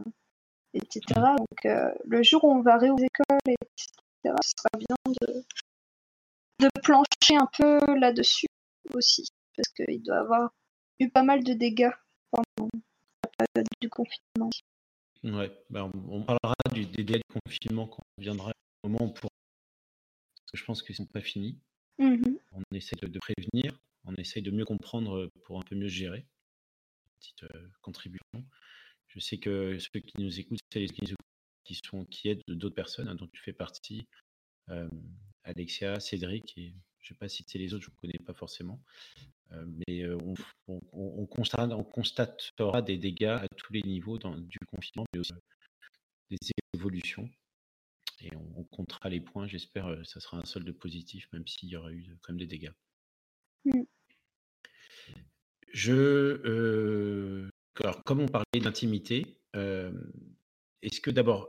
etc. 0.75 1.01
Donc 1.39 1.67
euh, 1.67 1.93
le 2.07 2.23
jour 2.23 2.45
où 2.45 2.51
on 2.51 2.63
va 2.63 2.77
réouvrir 2.77 3.09
l'école, 3.09 3.55
etc., 3.55 4.35
ce 4.43 4.53
sera 4.57 4.79
bien 4.79 5.15
de, 5.21 5.45
de 6.61 6.69
plancher 6.83 7.37
un 7.37 7.49
peu 7.57 7.79
là-dessus 7.99 8.47
aussi, 8.95 9.29
parce 9.57 9.69
qu'il 9.69 10.03
doit 10.03 10.17
y 10.17 10.19
avoir 10.19 10.51
eu 10.99 11.11
pas 11.11 11.23
mal 11.23 11.43
de 11.45 11.53
dégâts 11.53 11.93
pendant 12.31 12.71
la 13.39 13.47
période 13.47 13.69
du 13.81 13.89
confinement. 13.89 14.51
Ouais, 15.25 15.51
bah, 15.71 15.89
on, 16.09 16.23
parlera 16.23 16.55
du, 16.73 16.85
des 16.87 17.05
délais 17.05 17.21
de 17.21 17.41
confinement 17.41 17.87
quand 17.87 18.03
on 18.19 18.23
viendra 18.23 18.53
au 18.83 18.89
moment 18.89 19.05
où 19.05 19.13
Parce 19.13 19.31
que 20.51 20.57
je 20.57 20.65
pense 20.65 20.83
qu'ils 20.83 20.95
ne 20.95 20.97
sont 20.97 21.07
pas 21.07 21.21
finis. 21.21 21.59
Mmh 21.99 22.39
on 22.55 22.77
essaie 22.77 22.97
de, 22.97 23.19
prévenir, 23.19 23.79
on 24.05 24.15
essaie 24.15 24.41
de 24.41 24.51
mieux 24.51 24.65
comprendre 24.65 25.31
pour 25.45 25.59
un 25.59 25.63
peu 25.63 25.77
mieux 25.77 25.89
gérer. 25.89 26.27
Petite 27.21 27.45
contribution. 27.81 28.45
Je 29.09 29.21
sais 29.21 29.39
que 29.39 29.79
ceux 29.79 30.01
qui 30.01 30.21
nous 30.21 30.41
écoutent, 30.41 30.61
c'est 30.73 30.81
les 30.81 30.89
qui, 31.65 31.79
sont, 31.85 32.05
qui 32.07 32.29
aident 32.29 32.43
d'autres 32.49 32.75
personnes 32.75 33.09
hein, 33.09 33.15
dont 33.15 33.29
tu 33.29 33.43
fais 33.43 33.53
partie. 33.53 34.07
Alexia, 35.45 36.01
Cédric, 36.01 36.57
et 36.57 36.75
je 37.01 37.07
ne 37.07 37.09
sais 37.09 37.15
pas 37.15 37.29
c'est 37.29 37.59
les 37.59 37.75
autres, 37.75 37.85
je 37.85 37.91
ne 37.91 37.97
connais 37.97 38.25
pas 38.25 38.35
forcément. 38.35 38.81
Euh, 39.53 39.67
mais 39.87 40.03
euh, 40.03 40.17
on, 40.69 40.81
on, 40.93 41.27
constatera 41.27 42.81
des 42.81 42.97
dégâts 42.97 43.25
à 43.25 43.49
tous 43.57 43.73
les 43.73 43.83
niveaux 43.83 44.19
du 44.19 44.59
confinement, 44.67 45.05
mais 45.13 45.21
aussi 45.21 45.33
des 46.31 46.39
évolutions. 46.75 47.29
Et 48.21 48.31
on, 48.37 48.65
comptera 48.65 49.09
les 49.09 49.21
points. 49.21 49.49
J'espère 49.49 49.87
que 49.87 49.91
euh, 49.91 50.05
ça 50.05 50.21
sera 50.21 50.39
un 50.39 50.45
solde 50.45 50.71
positif, 50.73 51.27
même 51.33 51.47
s'il 51.47 51.69
y 51.69 51.77
aura 51.77 51.93
eu 51.93 52.17
quand 52.23 52.33
même 52.33 52.39
des 52.39 52.47
dégâts. 52.47 52.73
Mmh. 53.65 53.83
Je, 55.73 57.49
alors, 57.81 58.05
comme 58.05 58.21
on 58.21 58.29
parlait 58.29 58.61
d'intimité, 58.61 59.39
est-ce 59.55 61.01
que 61.01 61.11
d'abord, 61.11 61.49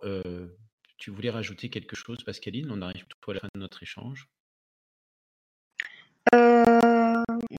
tu 0.97 1.11
voulais 1.11 1.29
rajouter 1.29 1.69
quelque 1.69 1.95
chose, 1.95 2.23
Pascaline? 2.23 2.71
On 2.71 2.81
arrive 2.81 3.05
tout 3.07 3.31
à 3.31 3.33
la 3.35 3.39
fin 3.41 3.49
de 3.53 3.59
notre 3.59 3.83
échange. 3.83 4.27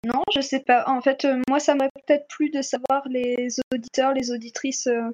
non, 0.05 0.23
je 0.35 0.41
sais 0.41 0.61
pas. 0.61 0.85
En 0.87 1.01
fait, 1.01 1.25
euh, 1.25 1.41
moi, 1.49 1.59
ça 1.59 1.75
m'aurait 1.75 1.91
peut-être 2.07 2.27
plu 2.29 2.51
de 2.51 2.63
savoir 2.63 3.09
les 3.09 3.57
auditeurs, 3.73 4.13
les 4.13 4.31
auditrices, 4.31 4.87
euh, 4.87 5.11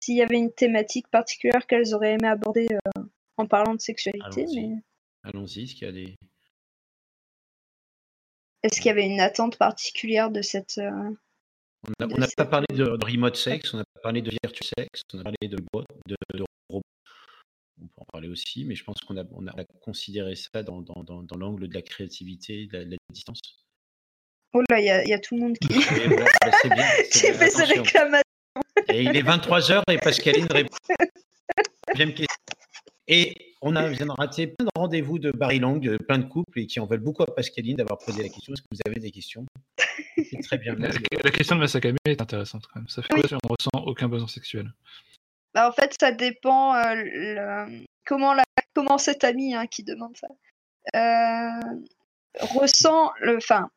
s'il 0.00 0.16
y 0.16 0.22
avait 0.22 0.38
une 0.38 0.52
thématique 0.52 1.08
particulière 1.08 1.66
qu'elles 1.66 1.94
auraient 1.94 2.14
aimé 2.14 2.28
aborder 2.28 2.68
euh, 2.70 3.02
en 3.36 3.46
parlant 3.46 3.74
de 3.74 3.80
sexualité. 3.80 4.46
Allons-y, 5.22 5.64
est-ce 5.64 5.74
qu'il 5.74 5.86
y 5.86 5.90
a 5.90 5.92
des. 5.92 6.16
Est-ce 8.64 8.80
qu'il 8.80 8.86
y 8.86 8.90
avait 8.90 9.04
une 9.04 9.20
attente 9.20 9.58
particulière 9.58 10.30
de 10.30 10.40
cette. 10.40 10.80
on 12.00 12.06
n'a 12.06 12.26
pas 12.34 12.46
parlé 12.46 12.66
de, 12.72 12.84
remote 13.04 13.36
sex, 13.36 13.74
on 13.74 13.76
n'a 13.76 13.84
pas 13.94 14.00
parlé 14.00 14.22
de 14.22 14.30
virtual 14.30 14.70
sex, 14.78 15.02
on 15.12 15.18
a 15.20 15.22
parlé 15.24 15.36
de, 15.42 15.58
de, 16.06 16.16
de 16.32 16.44
robots. 16.70 16.82
On 17.78 17.86
peut 17.86 17.92
en 17.98 18.04
parler 18.10 18.28
aussi, 18.28 18.64
mais 18.64 18.74
je 18.74 18.82
pense 18.82 19.02
qu'on 19.02 19.18
a, 19.18 19.24
on 19.32 19.46
a, 19.48 19.52
considéré 19.82 20.34
ça 20.34 20.62
dans, 20.62 20.80
dans, 20.80 21.02
dans, 21.02 21.36
l'angle 21.36 21.68
de 21.68 21.74
la 21.74 21.82
créativité, 21.82 22.66
de 22.66 22.78
la 22.78 22.96
distance. 23.12 23.40
Oh 24.54 24.62
là, 24.70 24.80
il 24.80 24.86
y, 24.86 25.12
a 25.12 25.18
tout 25.18 25.34
le 25.34 25.42
monde 25.42 25.58
qui, 25.58 25.68
bah, 25.68 25.74
fait 27.12 27.50
ses 27.50 27.64
réclamations. 27.64 28.22
Et 28.88 29.02
il 29.02 29.14
est 29.14 29.22
23h 29.22 29.82
et 29.90 29.98
Pascaline 29.98 30.46
répond. 30.50 30.74
Et 33.06 33.54
on 33.60 33.76
a, 33.76 33.88
vient 33.88 34.06
de 34.06 34.12
rater 34.12 34.46
plein 34.46 34.64
de 34.66 34.70
rendez-vous 34.74 35.18
de 35.18 35.30
Barry 35.30 35.58
Lang, 35.58 35.98
plein 36.06 36.18
de 36.18 36.24
couples, 36.24 36.60
et 36.60 36.66
qui 36.66 36.80
en 36.80 36.86
veulent 36.86 37.00
beaucoup 37.00 37.22
à 37.22 37.26
Pascaline 37.26 37.76
d'avoir 37.76 37.98
posé 37.98 38.22
la 38.22 38.28
question. 38.28 38.52
Est-ce 38.52 38.62
que 38.62 38.68
vous 38.70 38.80
avez 38.86 39.00
des 39.00 39.10
questions 39.10 39.44
C'est 40.16 40.42
très 40.42 40.58
bien. 40.58 40.74
La, 40.74 40.90
question 41.30 41.56
de 41.56 41.60
Masakame 41.60 41.96
est 42.06 42.20
intéressante 42.20 42.66
quand 42.66 42.80
même. 42.80 42.88
Ça 42.88 43.02
fait 43.02 43.08
quoi 43.08 43.28
si 43.28 43.34
on 43.34 43.38
ne 43.44 43.50
ressent 43.50 43.86
aucun 43.86 44.08
besoin 44.08 44.28
sexuel? 44.28 44.72
Bah, 45.52 45.68
En 45.68 45.72
fait, 45.72 45.94
ça 45.98 46.12
dépend 46.12 46.74
euh, 46.76 47.66
comment, 48.06 48.34
la... 48.34 48.44
comment 48.74 48.98
cet 48.98 49.24
ami 49.24 49.54
hein, 49.54 49.66
qui 49.66 49.82
demande 49.82 50.16
ça 50.16 50.28
euh, 50.94 51.78
ressent 52.40 53.12
le. 53.20 53.36
Enfin, 53.36 53.70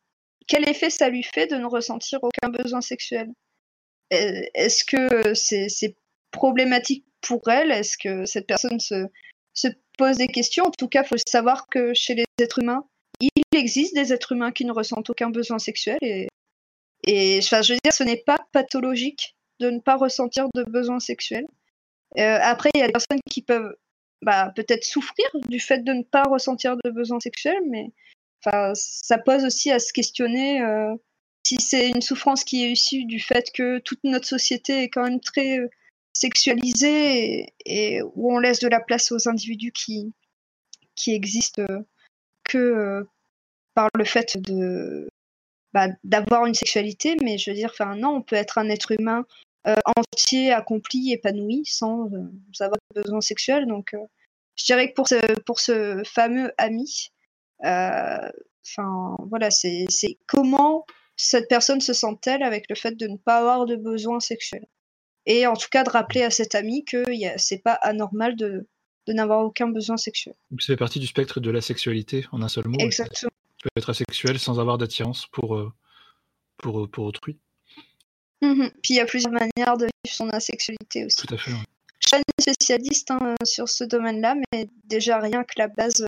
quel 0.47 0.67
effet 0.69 0.89
ça 0.89 1.09
lui 1.09 1.23
fait 1.23 1.47
de 1.47 1.55
ne 1.55 1.65
ressentir 1.65 2.19
aucun 2.23 2.49
besoin 2.49 2.81
sexuel? 2.81 3.29
Est-ce 4.09 4.85
que 4.85 5.33
c'est 5.33 5.97
problématique 6.31 7.06
pour 7.21 7.47
elle 7.49 7.71
Est-ce 7.71 7.97
que 7.97 8.25
cette 8.25 8.47
personne 8.47 8.79
se, 8.79 9.07
pose 9.97 10.17
des 10.17 10.27
questions? 10.27 10.65
En 10.65 10.71
tout 10.71 10.87
cas, 10.87 11.03
il 11.03 11.07
faut 11.07 11.17
savoir 11.27 11.67
que 11.67 11.93
chez 11.93 12.15
les 12.15 12.25
êtres 12.39 12.59
humains, 12.59 12.85
il 13.19 13.29
existe 13.53 13.95
des 13.95 14.13
êtres 14.13 14.33
humains 14.33 14.51
qui 14.51 14.65
ne 14.65 14.71
ressentent 14.71 15.09
aucun 15.09 15.29
besoin 15.29 15.59
sexuel 15.59 15.97
et, 16.01 16.27
et 17.05 17.41
je 17.41 17.73
veux 17.73 17.79
dire, 17.83 17.93
ce 17.93 18.03
n'est 18.03 18.23
pas 18.25 18.37
pathologique 18.51 19.35
de 19.59 19.69
ne 19.69 19.79
pas 19.79 19.95
ressentir 19.95 20.47
de 20.53 20.63
besoin 20.63 20.99
sexuel. 20.99 21.45
Euh, 22.17 22.39
après, 22.41 22.69
il 22.73 22.79
y 22.79 22.83
a 22.83 22.87
des 22.87 22.93
personnes 22.93 23.19
qui 23.29 23.41
peuvent 23.41 23.75
bah, 24.21 24.51
peut-être 24.55 24.83
souffrir 24.83 25.27
du 25.47 25.59
fait 25.59 25.79
de 25.79 25.93
ne 25.93 26.03
pas 26.03 26.23
ressentir 26.23 26.75
de 26.83 26.89
besoin 26.89 27.19
sexuel, 27.19 27.57
mais 27.67 27.91
ça 28.73 29.17
pose 29.17 29.43
aussi 29.43 29.71
à 29.71 29.79
se 29.79 29.91
questionner 29.91 30.61
euh, 30.61 30.95
si 31.45 31.57
c'est 31.59 31.89
une 31.89 32.01
souffrance 32.01 32.43
qui 32.43 32.63
est 32.63 32.71
issue 32.71 33.05
du 33.05 33.19
fait 33.19 33.51
que 33.53 33.79
toute 33.79 33.99
notre 34.03 34.27
société 34.27 34.83
est 34.83 34.89
quand 34.89 35.03
même 35.03 35.19
très 35.19 35.59
euh, 35.59 35.69
sexualisée 36.19 37.53
et, 37.65 38.01
où 38.15 38.33
on 38.33 38.39
laisse 38.39 38.59
de 38.59 38.67
la 38.67 38.79
place 38.79 39.11
aux 39.11 39.29
individus 39.29 39.71
qui, 39.71 40.13
qui 40.95 41.13
existent 41.13 41.61
euh, 41.61 41.79
que 42.43 43.05
par 43.73 43.89
le 43.95 44.05
fait 44.05 44.37
de 44.37 45.07
bah, 45.73 45.89
d'avoir 46.03 46.45
une 46.45 46.53
sexualité, 46.53 47.17
mais 47.21 47.37
je 47.37 47.51
veux 47.51 47.55
dire, 47.55 47.69
enfin 47.71 47.95
non, 47.95 48.15
on 48.15 48.21
peut 48.21 48.35
être 48.35 48.57
un 48.57 48.69
être 48.69 48.91
humain 48.97 49.25
entier, 49.97 50.53
accompli, 50.53 51.11
épanoui, 51.11 51.65
sans, 51.65 52.05
avoir 52.61 52.77
de 52.95 53.01
besoin 53.01 53.19
sexuel. 53.19 53.67
Donc, 53.67 53.93
je 54.55 54.65
dirais 54.65 54.89
que 54.89 54.93
pour 54.93 55.07
ce, 55.09 55.39
pour 55.41 55.59
ce 55.59 56.01
fameux 56.05 56.51
ami, 56.57 57.11
euh, 57.65 58.29
enfin, 58.65 59.15
voilà, 59.29 59.49
c'est 59.51 59.87
comment 60.27 60.85
cette 61.15 61.47
personne 61.47 61.81
se 61.81 61.93
sent-elle 61.93 62.43
avec 62.43 62.65
le 62.69 62.75
fait 62.75 62.95
de 62.95 63.07
ne 63.07 63.17
pas 63.17 63.39
avoir 63.39 63.65
de 63.65 63.75
besoin 63.75 64.19
sexuel. 64.19 64.65
Et 65.27 65.45
en 65.45 65.55
tout 65.55 65.67
cas, 65.69 65.83
de 65.83 65.89
rappeler 65.89 66.23
à 66.23 66.31
cet 66.31 66.55
ami 66.55 66.85
que 66.85 67.03
c'est 67.37 67.61
pas 67.61 67.73
anormal 67.73 68.35
de, 68.35 68.65
de 69.07 69.13
n'avoir 69.13 69.43
aucun 69.43 69.67
besoin 69.67 69.97
sexuel. 69.97 70.33
Donc, 70.49 70.61
ça 70.61 70.67
fait 70.67 70.77
partie 70.77 70.99
du 70.99 71.07
spectre 71.07 71.39
de 71.39 71.51
la 71.51 71.61
sexualité, 71.61 72.25
en 72.31 72.41
un 72.41 72.47
seul 72.47 72.67
mot. 72.67 72.77
Exactement. 72.79 73.31
peut 73.61 73.69
être 73.75 73.89
asexuel 73.89 74.39
sans 74.39 74.59
avoir 74.59 74.77
d'attirance 74.77 75.27
pour, 75.27 75.55
euh, 75.55 75.71
pour, 76.57 76.79
euh, 76.79 76.87
pour 76.87 77.05
autrui. 77.05 77.37
Mmh 78.41 78.67
Puis 78.81 78.93
il 78.93 78.95
y 78.95 78.99
a 78.99 79.05
plusieurs 79.05 79.33
manières 79.33 79.77
de 79.77 79.85
vivre 79.85 80.15
son 80.15 80.29
asexualité 80.29 81.05
aussi. 81.05 81.17
Tout 81.17 81.33
à 81.33 81.37
fait. 81.37 81.51
Je 81.51 82.07
suis 82.07 82.23
pas 82.23 82.53
spécialiste 82.53 83.11
hein, 83.11 83.35
sur 83.43 83.67
ce 83.67 83.83
domaine-là, 83.83 84.35
mais 84.53 84.69
déjà 84.85 85.19
rien 85.19 85.43
que 85.43 85.55
la 85.57 85.67
base 85.67 86.07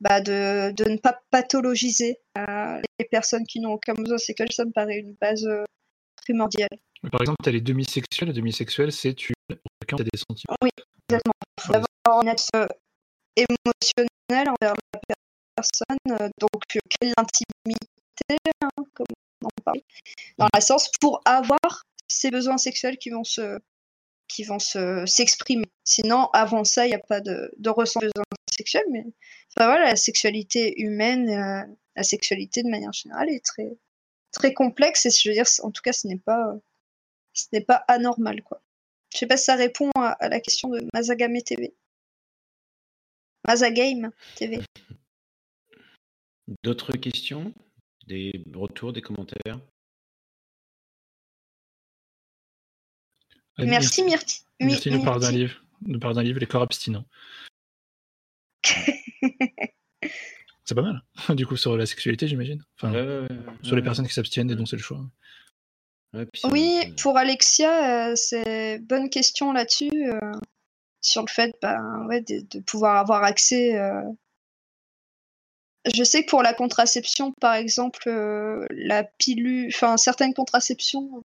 bah, 0.00 0.20
de, 0.20 0.72
de, 0.72 0.88
ne 0.88 0.96
pas 0.96 1.20
pathologiser 1.30 2.18
euh, 2.38 2.80
les 2.98 3.06
personnes 3.06 3.44
qui 3.44 3.60
n'ont 3.60 3.72
aucun 3.72 3.94
besoin 3.94 4.18
sexuel, 4.18 4.52
ça 4.52 4.64
me 4.64 4.70
paraît 4.70 4.98
une 4.98 5.14
base 5.20 5.44
euh, 5.44 5.64
par 7.10 7.20
exemple, 7.20 7.38
tu 7.42 7.48
as 7.48 7.52
les 7.52 7.60
demi-sexuels. 7.60 8.28
Les 8.28 8.34
demi-sexuels, 8.34 8.92
c'est 8.92 9.14
tu 9.14 9.32
quelqu'un 9.48 9.96
qui 9.96 10.02
a 10.02 10.04
des 10.12 10.18
sentiments. 10.18 10.56
Oui, 10.62 10.70
exactement. 11.08 11.34
D'avoir 11.68 12.22
une 12.22 12.28
axe 12.28 12.50
émotionnelle 13.36 14.48
envers 14.48 14.74
la 14.92 15.14
personne. 15.56 16.30
donc, 16.40 16.62
quelle 17.00 17.12
intimité, 17.16 18.36
hein, 18.62 18.68
comme 18.94 19.06
on 19.42 19.46
en 19.46 19.62
parle, 19.64 19.80
dans 20.38 20.48
la 20.52 20.60
sens 20.60 20.90
pour 21.00 21.20
avoir 21.24 21.84
ces 22.08 22.30
besoins 22.30 22.58
sexuels 22.58 22.98
qui 22.98 23.10
vont 23.10 23.24
se 23.24 23.58
qui 24.28 24.44
vont 24.44 24.58
s'exprimer. 24.58 25.64
Sinon, 25.84 26.28
avant 26.34 26.62
ça, 26.64 26.84
il 26.86 26.90
n'y 26.90 26.94
a 26.94 26.98
pas 26.98 27.20
de, 27.20 27.50
de 27.56 27.70
ressenti 27.70 28.08
sexuel, 28.54 28.84
mais 28.90 29.04
enfin, 29.56 29.66
voilà, 29.66 29.86
la 29.86 29.96
sexualité 29.96 30.80
humaine, 30.82 31.30
euh, 31.30 31.74
la 31.96 32.02
sexualité 32.02 32.62
de 32.62 32.68
manière 32.68 32.92
générale 32.92 33.30
est 33.30 33.44
très, 33.44 33.78
très 34.32 34.52
complexe 34.52 35.06
et 35.06 35.10
je 35.10 35.28
veux 35.28 35.34
dire, 35.34 35.46
en 35.62 35.70
tout 35.70 35.82
cas, 35.82 35.92
ce 35.94 36.06
n'est 36.06 36.18
pas, 36.18 36.54
ce 37.38 37.46
n'est 37.52 37.64
pas 37.64 37.84
anormal, 37.88 38.42
quoi. 38.42 38.62
Je 39.12 39.18
sais 39.18 39.26
pas 39.26 39.36
si 39.36 39.44
ça 39.44 39.54
répond 39.54 39.90
à, 39.96 40.28
la 40.28 40.40
question 40.40 40.68
de 40.68 40.80
Mazagame 40.92 41.40
TV. 41.42 41.74
Mazagame 43.46 44.10
TV. 44.36 44.60
D'autres 46.62 46.92
questions? 46.92 47.54
Des 48.06 48.42
retours, 48.54 48.92
des 48.92 49.02
commentaires? 49.02 49.60
Merci, 53.58 54.02
Myrti. 54.02 54.42
Merci, 54.60 54.90
nous 54.90 55.02
parle 55.02 55.20
d'un 55.20 55.32
livre, 55.32 55.62
nous 55.82 55.98
parle 55.98 56.14
d'un 56.14 56.22
livre, 56.22 56.38
Les 56.38 56.46
corps 56.46 56.62
abstinents. 56.62 57.04
c'est 60.64 60.74
pas 60.74 60.82
mal, 60.82 61.02
du 61.36 61.46
coup, 61.46 61.56
sur 61.56 61.76
la 61.76 61.86
sexualité, 61.86 62.28
j'imagine. 62.28 62.64
Enfin, 62.76 62.92
sur 63.62 63.76
les 63.76 63.82
personnes 63.82 64.06
qui 64.06 64.14
s'abstiennent 64.14 64.50
et 64.50 64.56
dont 64.56 64.66
c'est 64.66 64.76
le 64.76 64.82
choix. 64.82 65.04
Oui, 66.50 66.94
pour 67.00 67.16
Alexia, 67.16 68.10
euh, 68.10 68.16
c'est 68.16 68.78
bonne 68.78 69.10
question 69.10 69.52
là-dessus, 69.52 69.90
euh, 70.10 70.32
sur 71.00 71.22
le 71.22 71.28
fait 71.28 71.54
ben, 71.60 72.06
ouais, 72.08 72.22
de, 72.22 72.60
pouvoir 72.60 72.96
avoir 72.96 73.24
accès. 73.24 73.76
Euh. 73.76 74.02
Je 75.92 76.02
sais 76.04 76.24
que 76.24 76.30
pour 76.30 76.42
la 76.42 76.54
contraception, 76.54 77.32
par 77.40 77.54
exemple, 77.54 78.10
la 78.70 79.04
pilule, 79.04 79.70
enfin 79.72 79.96
certaines 79.96 80.34
contraceptions 80.34 81.22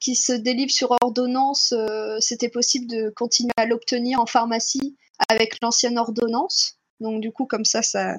qui 0.00 0.14
se 0.16 0.32
délivrent 0.32 0.72
sur 0.72 0.96
ordonnance, 1.02 1.74
c'était 2.18 2.48
possible 2.48 2.86
de 2.86 3.10
continuer 3.10 3.52
à 3.56 3.66
l'obtenir 3.66 4.18
en 4.18 4.26
pharmacie 4.26 4.96
avec 5.28 5.58
l'ancienne 5.62 5.98
ordonnance. 5.98 6.78
Donc 6.98 7.20
du 7.20 7.30
coup, 7.30 7.44
comme 7.44 7.64
ça, 7.64 7.82
ça, 7.82 8.14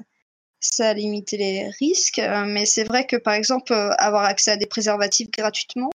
ça 0.62 0.90
a 0.90 0.94
limité 0.94 1.36
les 1.36 1.68
risques. 1.80 2.20
Euh, 2.20 2.44
mais 2.46 2.64
c'est 2.64 2.84
vrai 2.84 3.06
que 3.06 3.16
par 3.16 3.34
exemple, 3.34 3.72
euh, 3.72 3.90
avoir 3.98 4.24
accès 4.24 4.52
à 4.52 4.56
des 4.56 4.66
préservatifs 4.66 5.30
gratuitement. 5.30 5.90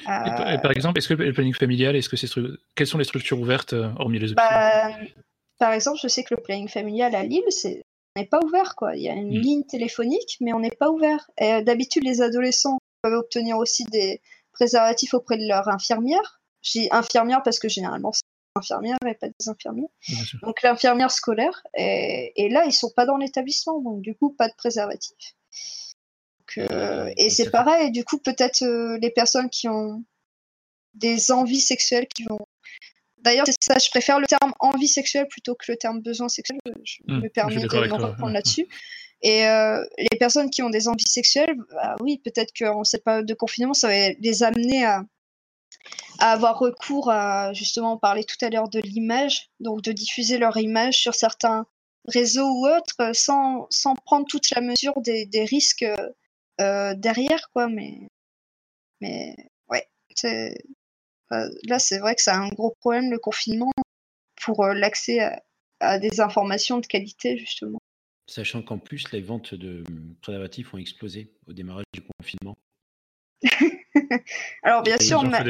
Et 0.00 0.58
par, 0.62 0.70
exemple, 0.70 0.98
est-ce 0.98 1.08
que 1.08 1.14
le 1.14 1.32
planning 1.32 1.54
familial, 1.54 1.96
est-ce 1.96 2.08
que 2.08 2.16
c'est 2.16 2.28
quelles 2.74 2.86
sont 2.86 2.98
les 2.98 3.04
structures 3.04 3.40
ouvertes 3.40 3.72
euh, 3.72 3.90
hormis 3.98 4.18
les 4.18 4.32
hôpitaux 4.32 4.42
bah, 4.42 4.90
Par 5.58 5.72
exemple, 5.72 5.98
je 6.02 6.08
sais 6.08 6.22
que 6.22 6.34
le 6.34 6.42
planning 6.42 6.68
familial 6.68 7.14
à 7.14 7.22
Lille, 7.22 7.44
c'est 7.50 7.82
n'est 8.16 8.26
pas 8.26 8.40
ouvert 8.42 8.76
quoi. 8.76 8.96
Il 8.96 9.02
y 9.02 9.08
a 9.08 9.14
une 9.14 9.28
hmm. 9.28 9.42
ligne 9.42 9.62
téléphonique, 9.64 10.38
mais 10.40 10.52
on 10.52 10.60
n'est 10.60 10.70
pas 10.70 10.90
ouvert. 10.90 11.30
Et 11.38 11.62
d'habitude, 11.62 12.04
les 12.04 12.22
adolescents 12.22 12.78
peuvent 13.02 13.14
obtenir 13.14 13.58
aussi 13.58 13.84
des 13.84 14.20
préservatifs 14.52 15.14
auprès 15.14 15.36
de 15.36 15.46
leur 15.46 15.68
infirmière. 15.68 16.40
J'ai 16.62 16.88
infirmière 16.92 17.42
parce 17.42 17.58
que 17.58 17.68
généralement 17.68 18.12
infirmières 18.56 18.96
et 19.06 19.14
pas 19.14 19.28
des 19.28 19.48
infirmiers. 19.48 19.88
Donc 20.42 20.62
l'infirmière 20.62 21.10
scolaire. 21.10 21.62
Et, 21.74 22.48
là, 22.50 22.64
ils 22.66 22.72
sont 22.72 22.90
pas 22.90 23.06
dans 23.06 23.16
l'établissement, 23.16 23.80
donc 23.80 24.00
du 24.00 24.14
coup, 24.14 24.30
pas 24.30 24.48
de 24.48 24.54
préservatif. 24.56 25.16
Euh, 26.58 27.10
et 27.16 27.30
c'est 27.30 27.50
pareil, 27.50 27.90
du 27.90 28.04
coup, 28.04 28.18
peut-être 28.18 28.62
euh, 28.62 28.98
les 29.00 29.10
personnes 29.10 29.50
qui 29.50 29.68
ont 29.68 30.04
des 30.94 31.30
envies 31.30 31.60
sexuelles 31.60 32.06
qui 32.14 32.24
vont. 32.24 32.46
D'ailleurs, 33.18 33.46
c'est 33.46 33.72
ça, 33.72 33.78
je 33.78 33.90
préfère 33.90 34.20
le 34.20 34.26
terme 34.26 34.52
envie 34.60 34.88
sexuelle 34.88 35.26
plutôt 35.28 35.54
que 35.54 35.70
le 35.70 35.76
terme 35.76 36.00
besoin 36.00 36.28
sexuel. 36.28 36.58
Je 36.84 36.98
mmh, 37.06 37.20
me 37.20 37.28
permets 37.28 37.56
de 37.56 37.62
me 37.66 37.94
reprendre 37.94 38.32
là-dessus. 38.32 38.66
Et 39.22 39.46
euh, 39.46 39.82
les 39.98 40.18
personnes 40.18 40.50
qui 40.50 40.62
ont 40.62 40.70
des 40.70 40.88
envies 40.88 41.08
sexuelles, 41.08 41.56
bah 41.72 41.96
oui, 42.00 42.18
peut-être 42.18 42.52
qu'en 42.56 42.84
cette 42.84 43.02
période 43.02 43.26
de 43.26 43.34
confinement, 43.34 43.74
ça 43.74 43.88
va 43.88 44.10
les 44.10 44.42
amener 44.42 44.84
à, 44.84 45.02
à 46.18 46.32
avoir 46.32 46.58
recours 46.58 47.10
à, 47.10 47.52
justement, 47.52 47.94
on 47.94 47.98
parlait 47.98 48.24
tout 48.24 48.42
à 48.44 48.50
l'heure 48.50 48.68
de 48.68 48.80
l'image, 48.80 49.48
donc 49.58 49.82
de 49.82 49.92
diffuser 49.92 50.38
leur 50.38 50.56
image 50.56 50.98
sur 50.98 51.14
certains 51.14 51.66
réseaux 52.06 52.48
ou 52.48 52.68
autres 52.68 53.10
sans, 53.14 53.66
sans 53.70 53.94
prendre 53.96 54.26
toute 54.28 54.50
la 54.50 54.60
mesure 54.60 55.00
des, 55.00 55.26
des 55.26 55.44
risques 55.44 55.82
euh, 55.82 56.10
derrière, 56.58 57.50
quoi. 57.52 57.68
Mais, 57.68 58.08
mais 59.00 59.36
ouais, 59.68 59.86
euh, 61.32 61.48
là, 61.64 61.78
c'est 61.78 61.98
vrai 61.98 62.14
que 62.14 62.22
c'est 62.22 62.30
un 62.30 62.48
gros 62.48 62.74
problème, 62.80 63.10
le 63.10 63.18
confinement, 63.18 63.72
pour 64.42 64.64
euh, 64.64 64.74
l'accès 64.74 65.20
à, 65.20 65.42
à, 65.80 65.98
des 65.98 66.20
informations 66.20 66.78
de 66.78 66.86
qualité, 66.86 67.36
justement. 67.36 67.78
Sachant 68.28 68.62
qu'en 68.62 68.78
plus, 68.78 69.10
les 69.12 69.20
ventes 69.20 69.54
de 69.54 69.84
préservatifs 70.20 70.74
ont 70.74 70.78
explosé 70.78 71.32
au 71.46 71.52
démarrage 71.52 71.84
du 71.92 72.02
confinement. 72.02 72.56
Alors, 74.62 74.82
bien 74.82 74.98
sûr, 74.98 75.22
ma... 75.22 75.42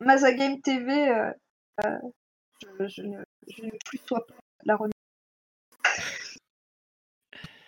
Mazagame, 0.00 0.60
TV, 0.62 1.08
euh, 1.08 1.30
euh, 1.84 1.98
je, 2.80 3.02
ne, 3.02 3.22
je, 3.48 3.62
ne, 3.62 3.70
plus 3.84 4.00
sois 4.06 4.26
pas 4.26 4.34
la 4.64 4.76
remise. 4.76 4.92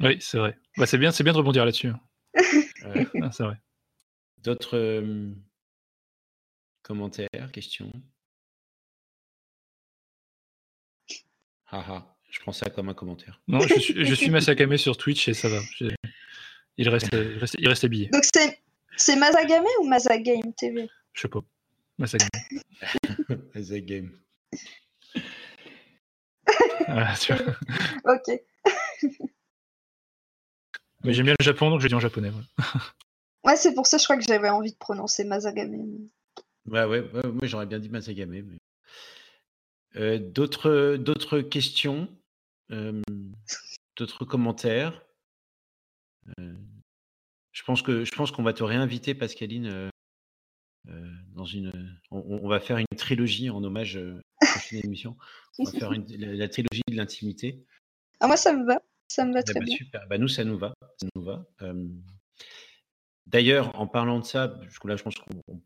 Oui, 0.00 0.16
c'est 0.20 0.38
vrai. 0.38 0.56
Bah, 0.76 0.86
c'est 0.86 0.98
bien, 0.98 1.10
c'est 1.10 1.24
bien 1.24 1.32
de 1.32 1.38
rebondir 1.38 1.64
là-dessus. 1.64 1.88
Hein. 1.88 2.00
Ah, 3.20 3.30
c'est 3.32 3.42
vrai. 3.42 3.56
D'autres 4.38 4.78
euh, 4.78 5.30
commentaires, 6.82 7.50
questions? 7.52 7.92
Haha, 11.66 12.16
je 12.30 12.40
prends 12.40 12.52
ça 12.52 12.70
comme 12.70 12.88
un 12.88 12.94
commentaire. 12.94 13.42
Non, 13.46 13.60
je 13.60 13.78
suis, 13.78 14.04
je 14.06 14.14
suis 14.14 14.30
Masakame 14.30 14.78
sur 14.78 14.96
Twitch 14.96 15.28
et 15.28 15.34
ça 15.34 15.48
va. 15.48 15.58
Il 16.78 16.88
reste, 16.88 17.08
il 17.12 17.38
reste, 17.38 17.56
il 17.58 17.68
reste 17.68 17.84
habillé. 17.84 18.08
Donc 18.10 18.24
c'est, 18.32 18.58
c'est 18.96 19.16
Mazagame 19.16 19.64
ou 19.80 19.86
Mazagame 19.86 20.54
TV 20.56 20.88
Je 21.12 21.20
sais 21.20 21.28
pas. 21.28 21.40
Mazagame. 21.98 22.28
Mazagame. 23.54 24.12
ah, 26.86 27.14
tu 27.20 27.34
vois. 27.34 27.54
ok. 28.14 28.40
Mais 31.04 31.12
j'aime 31.12 31.26
bien 31.26 31.34
le 31.38 31.44
Japon, 31.44 31.70
donc 31.70 31.80
je 31.80 31.88
dis 31.88 31.94
en 31.94 32.00
japonais. 32.00 32.32
Ouais, 33.44 33.54
c'est 33.56 33.72
pour 33.72 33.86
ça 33.86 33.98
je 33.98 34.04
crois 34.04 34.16
que 34.16 34.24
j'avais 34.24 34.48
envie 34.48 34.72
de 34.72 34.76
prononcer 34.76 35.22
Mazagame. 35.22 36.08
Ouais, 36.66 36.84
ouais, 36.84 37.02
moi 37.02 37.44
j'aurais 37.44 37.66
bien 37.66 37.78
dit 37.78 37.88
Mazagame. 37.88 38.30
Mais... 38.30 38.44
Euh, 39.96 40.18
d'autres, 40.18 40.96
d'autres 40.96 41.40
questions? 41.40 42.08
Euh, 42.72 43.00
D'autres 43.98 44.24
commentaires? 44.24 45.04
Euh, 46.38 46.54
je 47.50 47.64
pense 47.64 47.82
que 47.82 48.04
je 48.04 48.14
pense 48.14 48.30
qu'on 48.30 48.44
va 48.44 48.52
te 48.52 48.62
réinviter, 48.62 49.12
Pascaline, 49.12 49.66
euh, 49.66 49.90
euh, 50.88 51.12
dans 51.34 51.44
une. 51.44 51.72
On, 52.12 52.48
va 52.48 52.60
faire 52.60 52.78
une 52.78 52.86
trilogie 52.96 53.50
en 53.50 53.62
hommage 53.64 53.96
à 53.96 54.44
la 54.72 54.78
émission. 54.84 55.16
On 55.58 55.64
va 55.64 55.72
faire 55.72 55.90
la, 55.90 56.48
trilogie 56.48 56.82
de 56.88 56.94
l'intimité. 56.96 57.66
Ah 58.20 58.28
moi 58.28 58.36
ça 58.36 58.52
me 58.52 58.64
va, 58.64 58.80
ça 59.08 59.24
me 59.24 59.32
va 59.32 59.40
eh 59.40 59.44
très 59.44 59.60
ben, 59.60 59.64
bien. 59.64 59.76
Super. 59.76 60.06
Bah, 60.08 60.18
nous 60.18 60.28
ça 60.28 60.44
nous 60.44 60.58
va, 60.58 60.74
ça 60.96 61.06
nous 61.14 61.22
va. 61.22 61.46
D'ailleurs, 63.26 63.78
en 63.78 63.86
parlant 63.86 64.20
de 64.20 64.24
ça, 64.24 64.58
là 64.84 64.96
je 64.96 65.02
pense 65.02 65.16
qu'on 65.16 65.60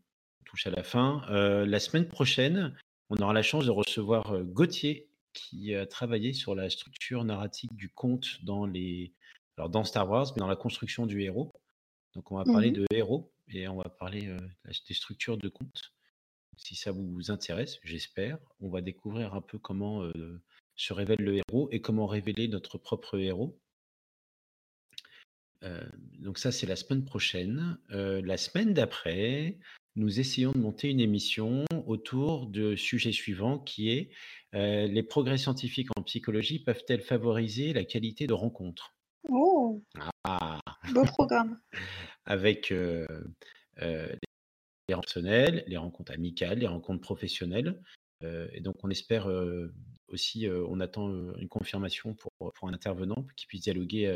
touche 0.45 0.67
à 0.67 0.71
la 0.71 0.83
fin. 0.83 1.25
la 1.29 1.79
semaine 1.79 2.07
prochaine, 2.07 2.75
on 3.09 3.17
aura 3.17 3.33
la 3.33 3.43
chance 3.43 3.65
de 3.65 3.71
recevoir 3.71 4.43
Gauthier 4.43 5.09
qui 5.33 5.73
a 5.75 5.85
travaillé 5.85 6.33
sur 6.33 6.55
la 6.55 6.69
structure 6.69 7.23
narrative 7.23 7.69
du 7.73 7.89
conte 7.89 8.43
dans 8.43 8.65
les 8.65 9.13
alors 9.57 9.69
dans 9.69 9.83
Star 9.83 10.09
Wars, 10.09 10.31
mais 10.35 10.39
dans 10.39 10.47
la 10.47 10.55
construction 10.55 11.05
du 11.05 11.21
héros. 11.21 11.51
Donc 12.15 12.31
on 12.31 12.37
va 12.37 12.43
parler 12.43 12.71
mmh 12.71 12.73
de 12.73 12.85
héros 12.91 13.31
et 13.47 13.67
on 13.67 13.77
va 13.77 13.89
parler 13.89 14.35
des 14.65 14.93
structures 14.93 15.37
de 15.37 15.49
contes. 15.49 15.93
Si 16.57 16.75
ça 16.75 16.91
vous 16.91 17.31
intéresse, 17.31 17.79
j'espère, 17.83 18.37
on 18.59 18.69
va 18.69 18.81
découvrir 18.81 19.33
un 19.33 19.41
peu 19.41 19.57
comment 19.57 20.07
se 20.75 20.93
révèle 20.93 21.19
le 21.19 21.35
héros 21.37 21.69
et 21.71 21.81
comment 21.81 22.07
révéler 22.07 22.47
notre 22.47 22.77
propre 22.77 23.17
héros. 23.17 23.59
donc 26.19 26.39
ça, 26.39 26.51
c'est 26.51 26.67
la 26.67 26.75
semaine 26.75 27.05
prochaine. 27.05 27.77
la 27.89 28.37
semaine 28.37 28.73
d'après, 28.73 29.57
nous 29.95 30.19
essayons 30.19 30.51
de 30.51 30.57
monter 30.57 30.89
une 30.89 30.99
émission 30.99 31.65
autour 31.85 32.47
du 32.47 32.77
sujet 32.77 33.11
suivant 33.11 33.59
qui 33.59 33.91
est 33.91 34.09
les 34.53 35.03
progrès 35.03 35.37
scientifiques 35.37 35.89
en 35.95 36.03
psychologie 36.03 36.59
peuvent-elles 36.59 37.01
favoriser 37.01 37.73
la 37.73 37.85
qualité 37.85 38.27
de 38.27 38.33
rencontre 38.33 38.95
Oh, 39.29 39.81
Ah 40.25 40.59
beau 40.93 41.03
programme. 41.05 41.59
Avec 42.25 42.69
les 42.69 43.05
rencontres 44.95 45.13
personnelles, 45.13 45.63
les 45.67 45.77
rencontres 45.77 46.11
amicales, 46.11 46.59
les 46.59 46.67
rencontres 46.67 47.01
professionnelles. 47.01 47.81
Et 48.51 48.61
donc, 48.61 48.75
on 48.83 48.89
espère 48.89 49.27
aussi, 50.07 50.47
on 50.49 50.79
attend 50.79 51.09
une 51.37 51.49
confirmation 51.49 52.13
pour, 52.13 52.31
pour 52.53 52.67
un 52.67 52.73
intervenant 52.73 53.25
qui 53.35 53.47
puisse 53.47 53.61
dialoguer 53.61 54.07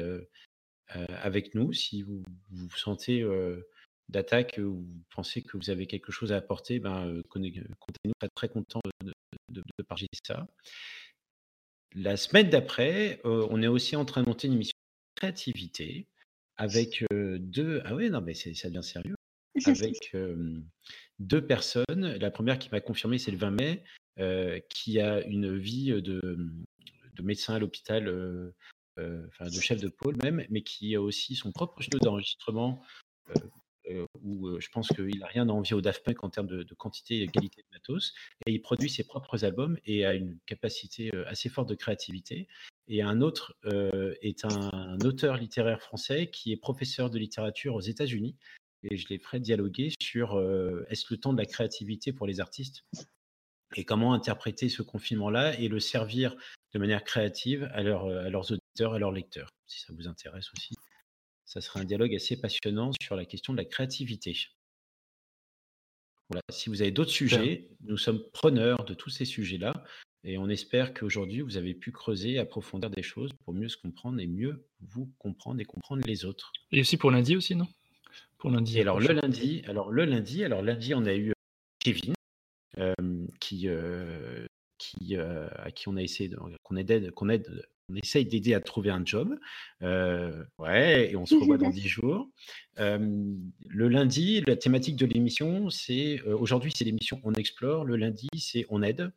avec 0.90 1.56
nous. 1.56 1.74
Si 1.74 2.02
vous 2.02 2.24
vous 2.50 2.70
sentez 2.78 3.26
d'attaque 4.10 4.60
ou 4.60 4.76
vous 4.76 5.04
pensez 5.14 5.42
que 5.42 5.58
vous 5.58 5.70
avez 5.70 5.86
quelque 5.88 6.12
chose 6.12 6.32
à 6.32 6.38
apporter, 6.38 6.80
ben, 6.80 7.22
contactez-nous. 7.30 8.14
On 8.22 8.26
sera 8.26 8.30
très 8.36 8.50
content 8.50 8.82
de, 9.04 9.12
de, 9.50 9.62
de 9.78 9.84
partager 9.84 10.08
ça. 10.24 10.48
La 11.96 12.18
semaine 12.18 12.50
d'après, 12.50 13.20
on 13.24 13.62
est 13.62 13.68
aussi 13.68 13.96
en 13.96 14.06
train 14.06 14.22
de 14.24 14.28
monter 14.28 14.48
une 14.48 14.54
émission 14.54 14.78
créativité 15.16 16.08
avec 16.58 17.04
deux. 17.12 17.82
Ah 17.86 17.96
oui, 17.96 18.10
non, 18.10 18.22
mais 18.22 18.34
ça 18.34 18.70
devient 18.70 18.84
sérieux. 18.84 19.16
Avec 19.66 20.16
deux 21.20 21.46
personnes. 21.46 22.16
La 22.20 22.32
première 22.32 22.60
qui 22.60 22.70
m'a 22.72 22.82
confirmé, 22.82 23.18
c'est 23.18 23.32
le 23.32 23.38
20 23.38 23.52
mai, 23.52 23.84
qui 24.70 25.00
a 25.00 25.22
une 25.22 25.58
vie 25.58 25.92
de, 26.02 26.38
de 27.14 27.24
médecin 27.24 27.56
à 27.56 27.60
l'hôpital, 27.60 28.08
enfin 28.98 29.46
de 29.46 29.60
chef 29.60 29.80
de 29.82 29.90
pôle 29.90 30.18
même, 30.24 30.46
mais 30.50 30.62
qui 30.62 30.96
a 30.96 31.02
aussi 31.02 31.36
son 31.36 31.52
propre 31.52 31.82
studio 31.82 32.00
d'enregistrement 32.00 32.84
où 34.24 34.60
je 34.60 34.68
pense 34.70 34.90
qu'il 34.90 35.20
n'a 35.20 35.28
rien 35.28 35.48
à 35.50 35.52
envier 35.52 35.76
au 35.76 35.82
Daft 35.82 36.04
Punk 36.04 36.24
en 36.24 36.30
termes 36.30 36.48
de, 36.48 36.74
quantité 36.76 37.22
et 37.22 37.26
de 37.26 37.32
qualité 37.32 37.62
de 37.62 37.68
matos. 37.72 38.14
Et 38.46 38.52
il 38.52 38.62
produit 38.62 38.90
ses 38.90 39.04
propres 39.04 39.46
albums 39.46 39.78
et 39.86 40.06
a 40.06 40.14
une 40.14 40.38
capacité 40.46 41.12
assez 41.26 41.50
forte 41.50 41.70
de 41.70 41.76
créativité. 41.76 42.48
Et 42.88 43.02
un 43.02 43.22
autre 43.22 43.56
est 44.22 44.46
un, 44.46 44.98
auteur 45.04 45.38
littéraire 45.38 45.82
français 45.82 46.30
qui 46.30 46.52
est 46.52 46.58
professeur 46.58 47.10
de 47.10 47.18
littérature 47.18 47.76
aux 47.76 47.82
États-Unis. 47.82 48.36
Et 48.90 48.98
je 48.98 49.08
les 49.10 49.20
ferai 49.20 49.40
dialoguer 49.40 49.92
sur 50.02 50.40
est-ce 50.90 51.06
le 51.10 51.18
temps 51.18 51.34
de 51.34 51.38
la 51.38 51.46
créativité 51.46 52.14
pour 52.14 52.28
les 52.28 52.40
artistes 52.40 52.84
et 53.76 53.84
comment 53.84 54.14
interpréter 54.14 54.70
ce 54.70 54.82
confinement-là 54.82 55.60
et 55.60 55.68
le 55.68 55.80
servir 55.80 56.36
de 56.74 56.80
manière 56.80 57.04
créative 57.04 57.66
à, 57.74 57.80
à 57.80 57.82
leurs 58.30 58.52
auditeurs, 58.52 58.94
à 58.94 59.00
leurs 59.00 59.12
lecteurs, 59.12 59.50
si 59.66 59.82
ça 59.82 59.94
vous 59.94 60.08
intéresse 60.08 60.50
aussi 60.56 60.74
ça 61.48 61.62
sera 61.62 61.80
un 61.80 61.86
dialogue 61.86 62.14
assez 62.14 62.40
passionnant 62.40 62.92
sur 63.02 63.16
la 63.16 63.26
question 63.26 63.54
de 63.54 63.58
la 63.58 63.66
créativité. 63.66 64.38
Voilà. 66.30 66.42
Si 66.52 66.70
vous 66.70 66.82
avez 66.82 66.92
d'autres 66.92 67.12
sujets, 67.12 67.70
nous 67.82 67.98
sommes 67.98 68.22
preneurs 68.34 68.84
de 68.84 68.94
tous 68.94 69.10
ces 69.10 69.24
sujets-là 69.24 69.86
et 70.26 70.38
on 70.38 70.50
espère 70.50 70.94
qu'aujourd'hui 70.94 71.40
vous 71.40 71.56
avez 71.56 71.74
pu 71.74 71.94
creuser 71.94 72.34
et 72.34 72.40
approfondir 72.40 72.90
des 72.90 73.02
choses 73.02 73.32
pour 73.46 73.54
mieux 73.54 73.70
se 73.70 73.78
comprendre 73.78 74.20
et 74.20 74.28
mieux 74.28 74.68
vous 74.82 75.10
comprendre 75.20 75.62
et 75.62 75.66
comprendre 75.66 76.06
les 76.06 76.26
autres. 76.26 76.52
Et 76.74 76.82
aussi 76.82 76.98
pour 76.98 77.12
lundi 77.12 77.38
aussi, 77.38 77.56
non? 77.56 77.68
Pour 78.38 78.52
lundi. 78.52 78.80
alors 78.80 79.00
le 79.00 79.14
lundi, 79.14 79.64
alors 79.68 79.92
le 79.92 80.06
lundi, 80.06 80.44
alors 80.44 80.62
lundi 80.62 80.94
on 80.94 81.06
a 81.06 81.16
eu 81.16 81.34
Kevin 81.80 82.14
euh, 82.78 82.94
qui 83.40 83.68
euh, 83.68 84.46
qui 84.78 85.18
euh, 85.18 85.48
à 85.58 85.72
qui 85.72 85.88
on 85.88 85.98
a 85.98 86.02
essayé 86.02 86.32
qu'on 86.64 86.76
aide 86.76 87.12
qu'on 87.12 87.30
aide 87.30 87.68
on 87.90 87.96
essaye 87.96 88.26
d'aider 88.26 88.54
à 88.54 88.60
trouver 88.60 88.90
un 88.90 89.06
job. 89.06 89.40
Euh, 89.82 90.44
ouais, 90.60 91.12
et 91.12 91.16
on 91.16 91.26
se 91.26 91.36
revoit 91.36 91.58
dans 91.58 91.70
dix 91.70 91.88
jours. 91.88 92.30
le 92.78 93.88
lundi, 93.88 94.42
la 94.46 94.58
thématique 94.58 94.98
de 94.98 95.06
l'émission, 95.06 95.70
c'est 95.70 96.22
euh, 96.28 96.38
aujourd'hui, 96.38 96.74
c'est 96.76 96.84
l'émission 96.84 97.22
On 97.24 97.34
explore. 97.34 97.86
Le 97.86 97.96
lundi, 97.96 98.28
c'est 98.38 98.66
On 98.70 98.84
aide. 98.84 99.12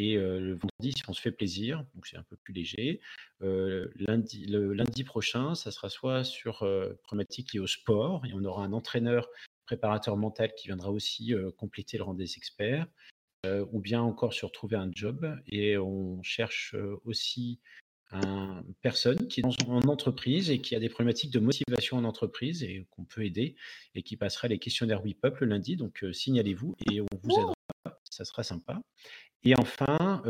Et 0.00 0.14
le 0.14 0.52
vendredi, 0.52 0.92
si 0.96 1.02
on 1.08 1.12
se 1.12 1.20
fait 1.20 1.32
plaisir, 1.32 1.84
donc 1.94 2.06
c'est 2.06 2.16
un 2.16 2.22
peu 2.22 2.36
plus 2.36 2.52
léger. 2.52 3.00
lundi, 3.40 4.46
le 4.46 4.72
lundi 4.72 5.02
prochain, 5.04 5.54
ça 5.54 5.70
sera 5.70 5.88
soit 5.88 6.24
sur 6.24 6.58
problématique 7.02 7.52
liée 7.52 7.60
au 7.60 7.66
sport, 7.66 8.24
et 8.26 8.30
on 8.34 8.44
aura 8.44 8.64
un 8.64 8.72
entraîneur 8.72 9.28
préparateur 9.66 10.16
mental 10.16 10.52
qui 10.56 10.68
viendra 10.68 10.90
aussi 10.90 11.34
compléter 11.56 11.98
le 11.98 12.04
rang 12.04 12.14
des 12.14 12.36
experts. 12.36 12.86
Euh, 13.46 13.64
ou 13.70 13.80
bien 13.80 14.02
encore 14.02 14.32
sur 14.32 14.50
trouver 14.50 14.76
un 14.76 14.90
job. 14.92 15.32
Et 15.46 15.78
on 15.78 16.22
cherche 16.22 16.74
aussi 17.04 17.60
une 18.10 18.74
personne 18.80 19.28
qui 19.28 19.40
est 19.40 19.44
en 19.44 19.80
entreprise 19.82 20.50
et 20.50 20.60
qui 20.60 20.74
a 20.74 20.80
des 20.80 20.88
problématiques 20.88 21.30
de 21.30 21.40
motivation 21.40 21.98
en 21.98 22.04
entreprise 22.04 22.62
et 22.62 22.86
qu'on 22.90 23.04
peut 23.04 23.24
aider 23.24 23.54
et 23.94 24.02
qui 24.02 24.16
passera 24.16 24.48
les 24.48 24.58
questionnaires 24.58 25.02
WePup 25.02 25.40
le 25.40 25.46
lundi. 25.46 25.76
Donc 25.76 26.04
signalez-vous 26.10 26.74
et 26.90 27.00
on 27.00 27.06
vous 27.22 27.38
aidera. 27.38 27.57
Ça 28.18 28.24
sera 28.24 28.42
sympa. 28.42 28.80
Et 29.44 29.54
enfin, 29.56 30.20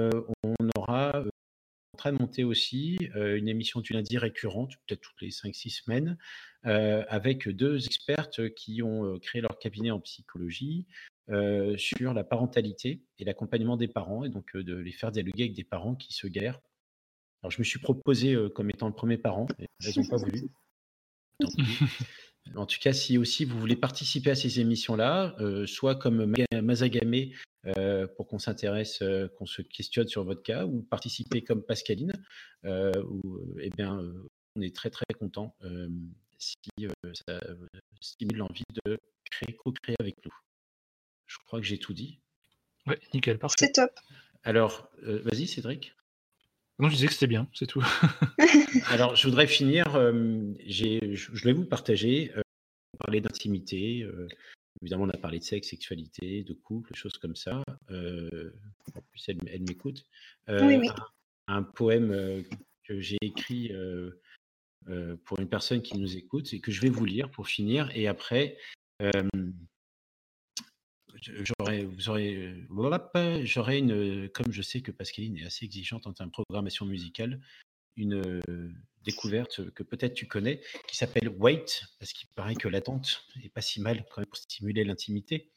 on 0.44 0.54
aura 0.76 1.22
en 1.94 1.96
train 1.96 2.12
de 2.12 2.18
monter 2.20 2.44
aussi 2.44 2.98
une 3.14 3.48
émission 3.48 3.80
du 3.80 3.94
lundi 3.94 4.18
récurrente, 4.18 4.72
peut-être 4.86 5.00
toutes 5.00 5.22
les 5.22 5.30
5-6 5.30 5.70
semaines, 5.70 6.18
avec 6.64 7.48
deux 7.48 7.86
expertes 7.86 8.52
qui 8.54 8.82
ont 8.82 9.18
créé 9.20 9.40
leur 9.40 9.58
cabinet 9.58 9.90
en 9.90 10.00
psychologie, 10.00 10.86
euh, 11.30 11.78
sur 11.78 12.12
la 12.12 12.24
parentalité 12.24 13.00
et 13.18 13.24
l'accompagnement 13.24 13.78
des 13.78 13.88
parents, 13.88 14.22
et 14.22 14.28
donc 14.28 14.54
de 14.54 14.74
les 14.76 14.92
faire 14.92 15.10
dialoguer 15.10 15.44
avec 15.44 15.54
des 15.54 15.64
parents 15.64 15.94
qui 15.94 16.12
se 16.12 16.26
guerrent. 16.26 16.60
Alors, 17.42 17.50
je 17.50 17.58
me 17.58 17.64
suis 17.64 17.78
proposé 17.78 18.36
comme 18.54 18.68
étant 18.68 18.88
le 18.88 18.94
premier 18.94 19.16
parent, 19.16 19.46
et 19.58 19.66
elles 19.82 19.94
n'ont 19.96 20.08
pas 20.08 20.18
voulu. 20.18 20.50
En 22.56 22.66
tout 22.66 22.78
cas, 22.80 22.92
si 22.92 23.18
aussi 23.18 23.44
vous 23.44 23.58
voulez 23.58 23.76
participer 23.76 24.30
à 24.30 24.34
ces 24.34 24.60
émissions-là, 24.60 25.36
soit 25.66 25.94
comme 25.94 26.34
Mazagame 26.62 27.30
pour 28.16 28.26
qu'on 28.26 28.38
s'intéresse, 28.38 29.02
qu'on 29.36 29.46
se 29.46 29.62
questionne 29.62 30.08
sur 30.08 30.24
votre 30.24 30.42
cas, 30.42 30.64
ou 30.64 30.82
participer 30.82 31.42
comme 31.42 31.62
Pascaline, 31.62 32.12
où, 32.64 33.20
eh 33.60 33.70
bien, 33.70 34.00
on 34.56 34.60
est 34.60 34.74
très 34.74 34.90
très 34.90 35.06
content 35.18 35.56
si 36.38 36.56
ça 37.26 37.40
stimule 38.00 38.38
l'envie 38.38 38.64
de 38.84 38.98
créer, 39.30 39.56
co-créer 39.56 39.96
avec 39.98 40.16
nous. 40.24 40.32
Je 41.26 41.36
crois 41.44 41.60
que 41.60 41.66
j'ai 41.66 41.78
tout 41.78 41.92
dit. 41.92 42.20
Oui, 42.86 42.94
nickel, 43.12 43.38
parfait. 43.38 43.56
C'est 43.58 43.72
top. 43.72 43.90
Alors, 44.44 44.88
euh, 45.02 45.20
vas-y, 45.24 45.46
Cédric. 45.46 45.94
Non, 46.78 46.88
je 46.88 46.94
disais 46.94 47.06
que 47.08 47.12
c'était 47.12 47.26
bien, 47.26 47.48
c'est 47.54 47.66
tout. 47.66 47.84
Alors, 48.88 49.16
je 49.16 49.26
voudrais 49.26 49.48
finir. 49.48 49.96
Euh, 49.96 50.54
je 50.64 51.44
vais 51.44 51.52
vous 51.52 51.64
partager. 51.64 52.32
Euh, 52.36 52.42
parler 52.98 53.20
d'intimité. 53.20 54.06
évidemment, 54.82 55.04
on 55.04 55.10
a 55.10 55.16
parlé 55.16 55.38
de 55.38 55.44
sexe, 55.44 55.68
sexualité, 55.68 56.42
de 56.42 56.52
couple, 56.52 56.94
choses 56.94 57.16
comme 57.18 57.36
ça. 57.36 57.62
en 57.90 59.00
plus, 59.10 59.28
elle, 59.28 59.62
m'écoute. 59.62 60.04
oui, 60.48 60.76
oui. 60.76 60.88
Un, 61.46 61.62
poème 61.62 62.44
que 62.84 63.00
j'ai 63.00 63.18
écrit 63.22 63.72
pour 65.24 65.38
une 65.38 65.48
personne 65.48 65.80
qui 65.80 65.96
nous 65.96 66.16
écoute 66.16 66.52
et 66.52 66.60
que 66.60 66.72
je 66.72 66.80
vais 66.80 66.90
vous 66.90 67.04
lire 67.04 67.30
pour 67.30 67.46
finir. 67.46 67.88
Et 67.94 68.08
après, 68.08 68.56
j'aurais, 71.22 71.84
vous 71.84 72.08
aurez, 72.08 72.64
j'aurais 73.44 73.78
une, 73.78 74.28
comme 74.30 74.52
je 74.52 74.62
sais 74.62 74.80
que 74.80 74.90
Pascaline 74.90 75.36
est 75.38 75.46
assez 75.46 75.64
exigeante 75.64 76.06
en 76.06 76.12
termes 76.12 76.28
de 76.28 76.32
programmation 76.32 76.86
musicale, 76.86 77.40
une 77.96 78.42
découverte 79.04 79.70
que 79.70 79.82
peut-être 79.82 80.14
tu 80.14 80.26
connais, 80.26 80.60
qui 80.86 80.96
s'appelle 80.96 81.28
Wait, 81.28 81.82
parce 81.98 82.12
qu'il 82.12 82.28
paraît 82.30 82.54
que 82.54 82.68
l'attente 82.68 83.26
est 83.42 83.48
pas 83.48 83.60
si 83.60 83.80
mal 83.80 84.04
quand 84.10 84.20
même 84.20 84.26
pour 84.26 84.36
stimuler 84.36 84.84
l'intimité, 84.84 85.50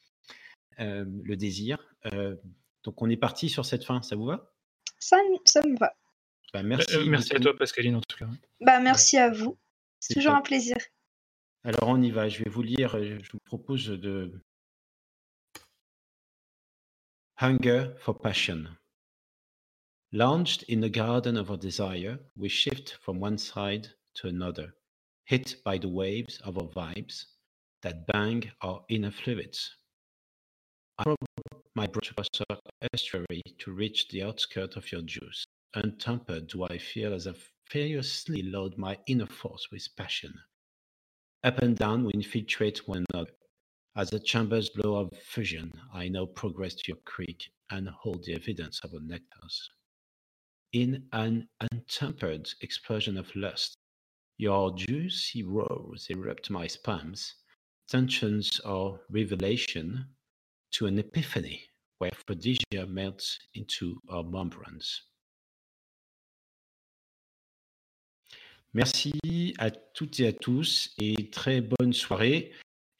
le 0.78 1.34
désir. 1.34 1.78
donc 2.82 3.00
on 3.02 3.08
est 3.10 3.16
parti 3.16 3.48
sur 3.48 3.64
cette 3.64 3.84
fin, 3.84 4.02
ça 4.02 4.16
vous 4.16 4.26
va? 4.26 4.52
Ça, 4.98 5.16
ça 5.44 5.62
me 5.62 5.78
va. 5.78 5.94
Bah, 6.52 6.62
merci. 6.62 6.96
merci 7.08 7.34
à 7.34 7.40
toi 7.40 7.56
Pascaline 7.56 7.96
en 7.96 8.00
tout 8.00 8.18
cas. 8.18 8.28
Bah, 8.60 8.80
merci 8.80 9.16
à 9.16 9.30
vous. 9.30 9.58
C'est 10.00 10.14
toujours 10.14 10.34
un 10.34 10.42
plaisir. 10.42 10.76
Alors 11.64 11.88
on 11.88 12.02
y 12.02 12.10
va, 12.10 12.28
je 12.28 12.42
vais 12.42 12.50
vous 12.50 12.62
lire, 12.62 12.98
je 13.02 13.30
vous 13.30 13.38
propose 13.44 13.86
de, 13.86 14.32
Hunger 17.42 17.96
for 17.98 18.14
passion. 18.14 18.68
Launched 20.12 20.62
in 20.68 20.78
the 20.78 20.88
garden 20.88 21.36
of 21.36 21.50
our 21.50 21.56
desire, 21.56 22.20
we 22.36 22.48
shift 22.48 22.98
from 23.02 23.18
one 23.18 23.36
side 23.36 23.88
to 24.14 24.28
another, 24.28 24.72
hit 25.24 25.56
by 25.64 25.76
the 25.76 25.88
waves 25.88 26.38
of 26.44 26.56
our 26.56 26.68
vibes 26.68 27.24
that 27.82 28.06
bang 28.06 28.48
our 28.60 28.84
inner 28.88 29.10
fluids. 29.10 29.74
I 30.98 31.02
probe 31.02 31.16
my 31.74 31.88
brush 31.88 32.12
estuary 32.94 33.42
to 33.58 33.72
reach 33.72 34.06
the 34.10 34.22
outskirt 34.22 34.76
of 34.76 34.92
your 34.92 35.02
juice. 35.02 35.44
Untempered 35.74 36.46
do 36.46 36.62
I 36.62 36.78
feel 36.78 37.12
as 37.12 37.26
I 37.26 37.34
furiously 37.66 38.42
load 38.42 38.78
my 38.78 38.96
inner 39.08 39.26
force 39.26 39.66
with 39.72 39.88
passion. 39.96 40.32
Up 41.42 41.58
and 41.58 41.76
down 41.76 42.04
we 42.04 42.12
infiltrate 42.12 42.86
one 42.86 43.04
another, 43.12 43.32
as 43.96 44.10
the 44.10 44.20
chambers 44.20 44.70
blow 44.70 44.96
of 44.96 45.10
fusion, 45.22 45.72
I 45.92 46.08
now 46.08 46.26
progress 46.26 46.74
to 46.74 46.84
your 46.88 46.98
creek 47.04 47.50
and 47.70 47.88
hold 47.88 48.24
the 48.24 48.34
evidence 48.34 48.80
of 48.82 48.94
our 48.94 49.00
nectars. 49.00 49.68
In 50.72 51.04
an 51.12 51.48
untempered 51.60 52.48
explosion 52.62 53.18
of 53.18 53.34
lust, 53.36 53.76
your 54.38 54.74
juicy 54.74 55.42
roars 55.42 56.06
erupt 56.08 56.48
my 56.48 56.66
spams, 56.66 57.32
tensions 57.88 58.60
or 58.60 59.00
revelation 59.10 60.06
to 60.72 60.86
an 60.86 60.98
epiphany 60.98 61.62
where 61.98 62.10
Phrodisia 62.10 62.88
melts 62.88 63.38
into 63.54 64.00
our 64.08 64.24
membranes. 64.24 65.02
Merci 68.74 69.54
à 69.58 69.70
toutes 69.70 70.20
et 70.20 70.28
à 70.28 70.32
tous 70.32 70.94
et 70.98 71.28
très 71.30 71.60
bonne 71.60 71.92
soirée. 71.92 72.52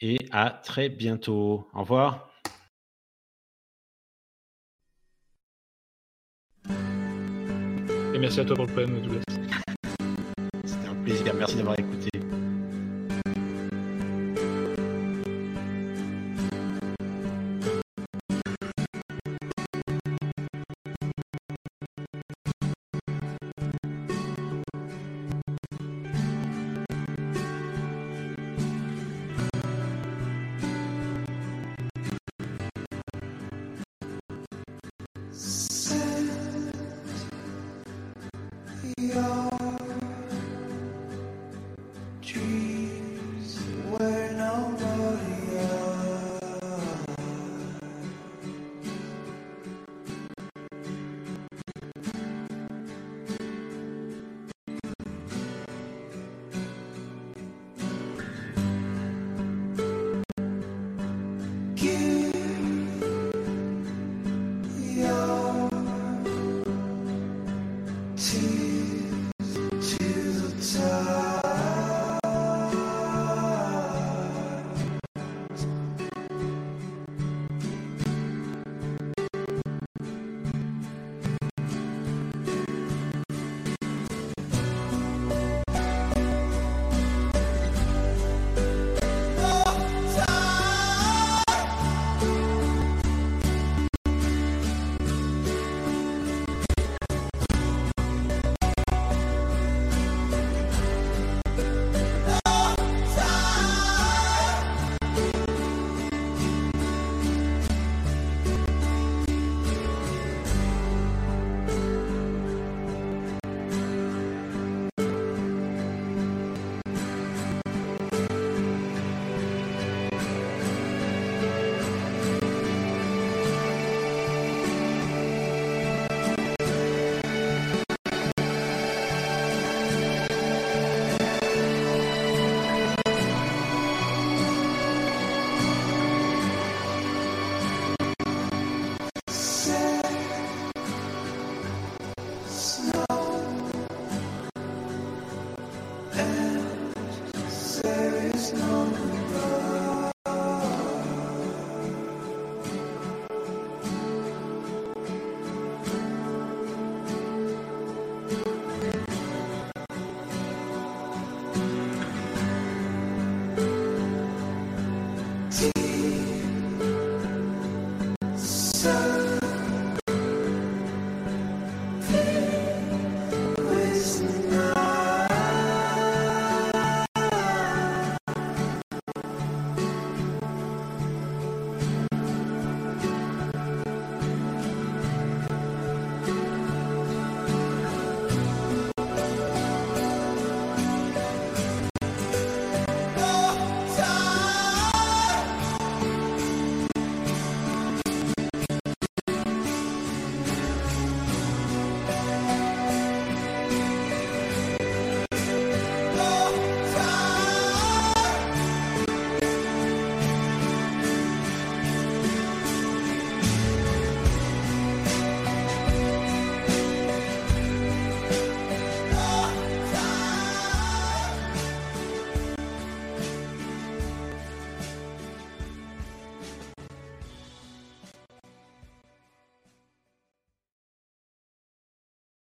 Et 0.03 0.19
à 0.33 0.51
très 0.51 0.89
bientôt. 0.89 1.69
Au 1.73 1.81
revoir. 1.81 2.29
Et 8.15 8.19
merci 8.19 8.41
à 8.41 8.45
toi 8.45 8.57
pour 8.57 8.66
le 8.66 8.73
poème, 8.73 9.01
Douglas. 9.01 9.23
C'était 10.65 10.89
un 10.89 11.03
plaisir. 11.03 11.35
Merci 11.35 11.57
d'avoir 11.57 11.79
écouté. 11.79 12.11